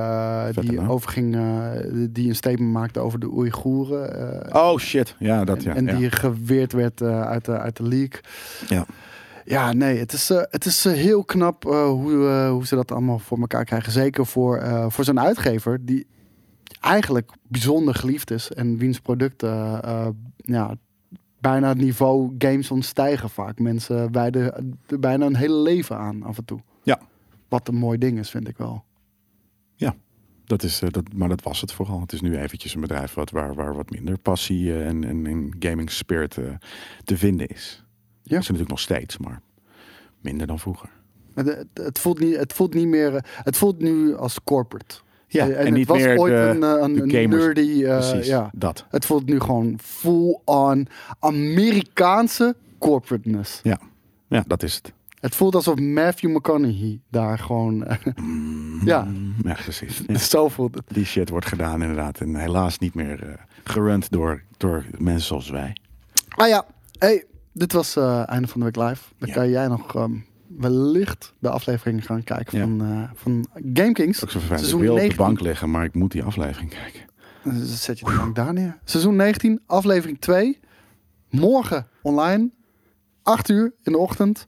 die 0.61 0.89
overging, 0.89 1.37
die 2.11 2.29
een 2.29 2.35
statement 2.35 2.73
maakte 2.73 3.01
over 3.01 3.19
de 3.21 3.33
Oeigoeren. 3.33 4.45
eh, 4.51 4.63
Oh 4.65 4.79
shit, 4.79 5.17
ja, 5.19 5.45
dat 5.45 5.63
ja. 5.63 5.75
en 5.75 5.85
ja. 5.87 5.97
die 5.97 6.11
geweerd 6.11 6.73
werd 6.73 7.01
eh, 7.01 7.23
uit, 7.23 7.45
de, 7.45 7.59
uit 7.59 7.77
de 7.77 7.83
league. 7.83 8.21
Ja. 8.69 8.87
Ja, 9.45 9.73
nee, 9.73 9.99
het 9.99 10.13
is, 10.13 10.31
eh, 10.31 10.43
het 10.51 10.65
is 10.65 10.85
eh, 10.85 10.93
heel 10.93 11.25
knap 11.25 11.65
eh, 11.67 11.89
hoe, 11.89 12.29
eh, 12.29 12.51
hoe 12.51 12.67
ze 12.67 12.75
dat 12.75 12.93
allemaal 12.93 13.19
voor 13.19 13.39
elkaar 13.39 13.65
krijgen. 13.65 13.93
Zeker 13.93 14.27
voor, 14.27 14.57
eh, 14.57 14.87
voor 14.89 15.05
zo'n 15.05 15.21
uitgever 15.21 15.85
die 15.85 16.07
eigenlijk 16.81 17.31
bijzonder 17.49 17.95
geliefd 17.95 18.31
is. 18.31 18.53
En 18.53 18.77
wiens 18.77 19.01
producten 19.01 19.83
eh, 19.83 20.07
ja, 20.37 20.75
bijna 21.41 21.69
het 21.69 21.79
niveau 21.79 22.35
games 22.39 22.71
ontstijgen 22.71 23.31
vaak. 23.31 23.59
Mensen 23.59 24.13
wijden 24.13 24.79
bijna 25.01 25.27
een 25.27 25.37
hele 25.37 25.59
leven 25.63 25.97
aan 25.97 26.23
af 26.23 26.39
en 26.39 26.45
toe. 26.45 26.61
Ja. 26.83 26.99
Wat 27.49 27.69
een 27.69 27.75
mooi 27.77 27.99
ding 27.99 28.19
is, 28.19 28.31
vind 28.31 28.49
ik 28.49 28.57
wel. 28.57 28.85
Dat 30.51 30.63
is, 30.63 30.83
eh, 30.83 30.91
dat, 30.91 31.13
maar 31.15 31.29
dat 31.29 31.43
was 31.43 31.61
het 31.61 31.73
vooral. 31.73 32.01
Het 32.01 32.13
is 32.13 32.21
nu 32.21 32.37
eventjes 32.39 32.75
een 32.75 32.81
bedrijf 32.81 33.15
wat, 33.15 33.31
waar, 33.31 33.55
waar 33.55 33.75
wat 33.75 33.91
minder 33.91 34.19
passie 34.19 34.73
eh, 34.73 34.87
en, 34.87 35.05
en, 35.05 35.27
en 35.27 35.57
gaming 35.59 35.91
spirit 35.91 36.37
eh, 36.37 36.45
te 37.05 37.17
vinden 37.17 37.47
is. 37.47 37.85
Ja. 38.23 38.31
Dat 38.35 38.39
is 38.39 38.49
natuurlijk 38.49 38.69
nog 38.69 38.81
steeds, 38.81 39.19
maar 39.19 39.41
minder 40.21 40.47
dan 40.47 40.59
vroeger. 40.59 40.91
Het, 41.35 41.47
het, 41.47 41.67
het 41.75 41.99
voelt 41.99 42.19
niet, 42.19 42.37
het 42.37 42.53
voelt 42.53 42.75
niet 42.75 42.87
meer. 42.87 43.25
Het 43.25 43.57
voelt 43.57 43.79
nu 43.79 44.17
als 44.17 44.39
corporate. 44.45 44.95
Ja, 45.27 45.49
en, 45.49 45.65
het 45.65 45.75
niet 45.75 45.89
was 45.89 45.99
meer 45.99 46.19
ooit 46.19 46.33
de, 46.33 46.39
een, 46.39 46.63
een, 46.63 46.95
de 46.95 47.03
een 47.03 47.11
gamers. 47.11 47.45
nerdy. 47.45 47.83
Precies, 47.83 48.27
ja. 48.27 48.51
dat. 48.55 48.87
Het 48.89 49.05
voelt 49.05 49.27
nu 49.27 49.41
gewoon 49.41 49.79
full-on 49.83 50.89
Amerikaanse 51.19 52.57
corporateness. 52.79 53.61
Ja, 53.63 54.45
dat 54.47 54.63
is 54.63 54.75
het. 54.75 54.93
Het 55.21 55.35
voelt 55.35 55.55
alsof 55.55 55.79
Matthew 55.79 56.31
McConaughey 56.37 57.01
daar 57.11 57.39
gewoon. 57.39 57.85
eh, 57.85 57.97
ja, 58.85 59.05
Mm, 59.05 59.35
ja, 59.45 59.55
precies. 59.55 60.03
Ja. 60.07 60.19
zo 60.35 60.49
voelt 60.49 60.75
het. 60.75 60.85
Die 60.89 61.05
shit 61.05 61.29
wordt 61.29 61.47
gedaan 61.47 61.81
inderdaad. 61.83 62.21
En 62.21 62.37
helaas 62.37 62.79
niet 62.79 62.95
meer 62.95 63.23
eh 63.23 63.35
gerund 63.65 64.11
door, 64.11 64.43
door 64.57 64.85
mensen 64.99 65.27
zoals 65.27 65.51
wij. 65.51 65.77
Ah 66.29 66.49
ja, 66.49 66.67
hey, 66.99 67.25
dit 67.53 67.73
was 67.73 67.97
eh 67.97 68.29
einde 68.29 68.49
van 68.49 68.61
de 68.61 68.67
week 68.67 68.89
live. 68.89 69.03
Dan 69.19 69.29
Ja. 69.29 69.35
kan 69.35 69.51
jij 69.51 69.69
nog 69.69 69.95
ehm, 69.95 70.13
wellicht 70.47 71.35
de 71.39 71.49
aflevering 71.51 72.07
gaan 72.07 72.23
kijken 72.25 72.61
van, 72.61 72.81
eh 72.83 73.11
van 73.15 73.47
Game 73.73 73.93
Kings. 73.93 74.23
Ook 74.25 74.31
zo 74.31 74.39
vervelend. 74.39 74.51
Ik 74.51 74.67
Seizoen 74.69 74.81
wil 74.81 74.91
op 74.91 74.97
de 74.97 75.03
19. 75.03 75.27
bank 75.27 75.41
liggen, 75.41 75.71
maar 75.71 75.85
ik 75.85 75.95
moet 75.95 76.13
die 76.13 76.23
aflevering 76.23 76.71
kijken. 76.71 77.01
Dan 77.45 77.55
zet 77.65 77.99
je 77.99 78.05
de 78.05 78.17
bank 78.17 78.35
daar 78.35 78.53
neer. 78.53 78.79
Seizoen 78.85 79.17
19, 79.17 79.61
aflevering 79.67 80.21
2. 80.21 80.59
Morgen 81.31 81.87
online. 82.03 82.51
8 83.23 83.49
uur 83.49 83.73
in 83.83 83.93
de 83.93 83.99
ochtend. 83.99 84.47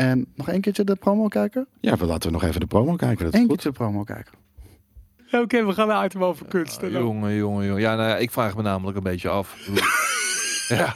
En 0.00 0.26
nog 0.34 0.48
één 0.48 0.60
keertje 0.60 0.84
de 0.84 0.94
promo 0.94 1.28
kijken. 1.28 1.66
Ja, 1.80 1.96
we 1.96 2.04
laten 2.06 2.28
we 2.28 2.34
nog 2.34 2.44
even 2.44 2.60
de 2.60 2.66
promo 2.66 2.96
kijken. 2.96 3.24
Dat 3.24 3.34
is 3.34 3.40
Eén 3.40 3.46
goed. 3.46 3.48
keertje 3.48 3.68
de 3.70 3.76
promo 3.76 4.02
kijken. 4.04 4.32
Oké, 5.32 5.64
we 5.66 5.72
gaan 5.72 5.88
naar 5.88 6.04
item 6.04 6.24
over 6.24 6.46
kunst. 6.46 6.80
Ja, 6.80 6.88
jongen, 6.88 7.34
jongen, 7.34 7.66
jongen. 7.66 7.80
Ja, 7.80 7.94
nou, 7.94 8.08
ja, 8.08 8.16
ik 8.16 8.30
vraag 8.30 8.56
me 8.56 8.62
namelijk 8.62 8.96
een 8.96 9.02
beetje 9.02 9.28
af. 9.28 9.56
Ja, 10.68 10.94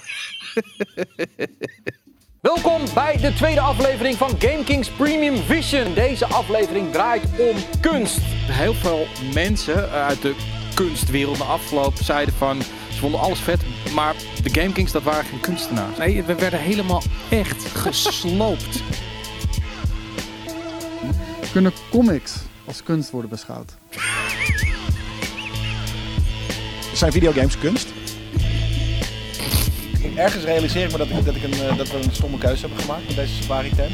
Welkom 2.41 2.81
bij 2.95 3.17
de 3.17 3.33
tweede 3.33 3.61
aflevering 3.61 4.17
van 4.17 4.31
GameKings 4.39 4.91
Premium 4.91 5.37
Vision. 5.37 5.95
Deze 5.95 6.27
aflevering 6.27 6.93
draait 6.93 7.25
om 7.39 7.57
kunst. 7.81 8.19
Heel 8.51 8.75
veel 8.75 9.07
mensen 9.33 9.91
uit 9.91 10.23
de 10.23 10.35
kunstwereld 10.75 11.37
de 11.37 11.45
afgelopen 11.45 12.05
zeiden 12.05 12.35
van... 12.35 12.59
Vonden 13.05 13.23
alles 13.23 13.39
vet, 13.41 13.61
maar 13.95 14.15
de 14.43 14.61
Game 14.61 14.73
Kings, 14.73 14.93
dat 14.93 15.03
waren 15.03 15.25
geen 15.25 15.41
kunstenaars. 15.41 15.99
Nee, 15.99 16.23
we 16.23 16.35
werden 16.35 16.61
helemaal 16.61 17.03
echt 17.31 17.65
gesloopt. 17.65 18.83
Kunnen 21.53 21.73
comics 21.91 22.37
als 22.65 22.83
kunst 22.83 23.11
worden 23.11 23.31
beschouwd? 23.31 23.75
Zijn 26.95 27.13
videogames 27.13 27.59
kunst? 27.59 27.89
Ergens 30.17 30.45
realiseer 30.45 30.85
ik 30.85 30.93
me 30.93 30.99
dat, 30.99 31.09
ik, 31.09 31.25
dat, 31.25 31.35
ik 31.35 31.43
een, 31.43 31.53
eh, 31.53 31.77
dat 31.77 31.91
we 31.91 31.97
een 31.97 32.13
stomme 32.13 32.39
keuze 32.39 32.61
hebben 32.61 32.81
gemaakt 32.81 33.07
met 33.07 33.17
deze 33.17 33.35
safari 33.35 33.71
tent. 33.75 33.93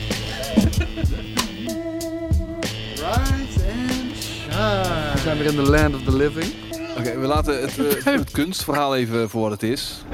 Rise 2.95 3.61
and 3.71 4.23
shine. 4.23 5.13
We 5.13 5.21
zijn 5.23 5.39
weer 5.39 5.47
in 5.47 5.55
the 5.55 5.71
land 5.71 5.95
of 5.95 6.03
the 6.03 6.17
living. 6.17 6.70
Oké, 6.99 7.19
we 7.19 7.27
laten 7.27 7.61
het, 7.61 7.79
eh, 7.79 8.05
het 8.05 8.31
kunstverhaal 8.31 8.97
even 8.97 9.31
voor 9.31 9.41
wat 9.41 9.51
het 9.51 9.63
is. 9.63 10.05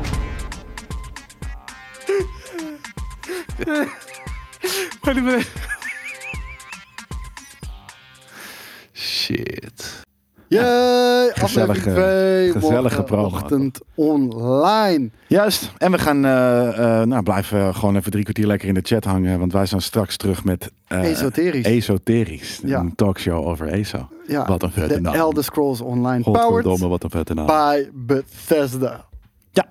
Shit. 8.93 10.06
Gezellige- 10.49 11.43
aflevering 11.43 11.83
2. 11.97 12.53
gezellige 12.53 13.03
promo. 13.03 13.25
ochtend 13.25 13.81
online. 13.95 15.11
Juist. 15.27 15.73
En 15.79 15.91
we 15.91 15.99
gaan 15.99 16.25
eh, 16.25 17.01
eh, 17.01 17.07
nou, 17.07 17.23
blijven 17.23 17.75
gewoon 17.75 17.97
even 17.97 18.11
drie 18.11 18.23
kwartier 18.23 18.47
lekker 18.47 18.69
in 18.69 18.75
de 18.75 18.81
chat 18.83 19.05
hangen. 19.05 19.39
Want 19.39 19.53
wij 19.53 19.67
zijn 19.67 19.81
straks 19.83 20.17
terug 20.17 20.45
met 20.45 20.71
eh, 20.87 21.05
Esoterisch. 21.11 21.65
Esoterisch. 21.67 22.61
Ja. 22.65 22.79
Een 22.81 22.95
talkshow 22.95 23.47
over 23.47 23.69
ESO. 23.69 24.09
ja, 24.27 24.47
Wat 24.47 24.63
een 24.63 24.71
vette 24.71 25.01
naam. 25.01 25.15
Elder 25.15 25.45
Scrolls 25.45 25.81
Online 25.81 26.23
powered 26.23 26.79
wat 26.81 27.03
een 27.05 27.11
vette 27.11 27.35
naam. 27.35 27.47
by 27.47 27.89
Bethesda. 27.93 29.05
Ja. 29.53 29.67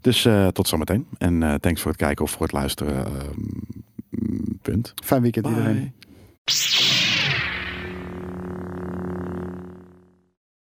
Dus 0.00 0.28
tot 0.52 0.68
zometeen. 0.68 1.06
En 1.18 1.58
thanks 1.60 1.80
voor 1.80 1.90
het 1.90 2.00
kijken 2.00 2.24
of 2.24 2.30
voor 2.30 2.42
het 2.42 2.52
luisteren. 2.52 3.04
ehm, 3.06 3.40
punt. 4.62 4.94
Fijn 5.04 5.22
weekend 5.22 5.46
iedereen. 5.46 5.74
Bye. 6.44 7.05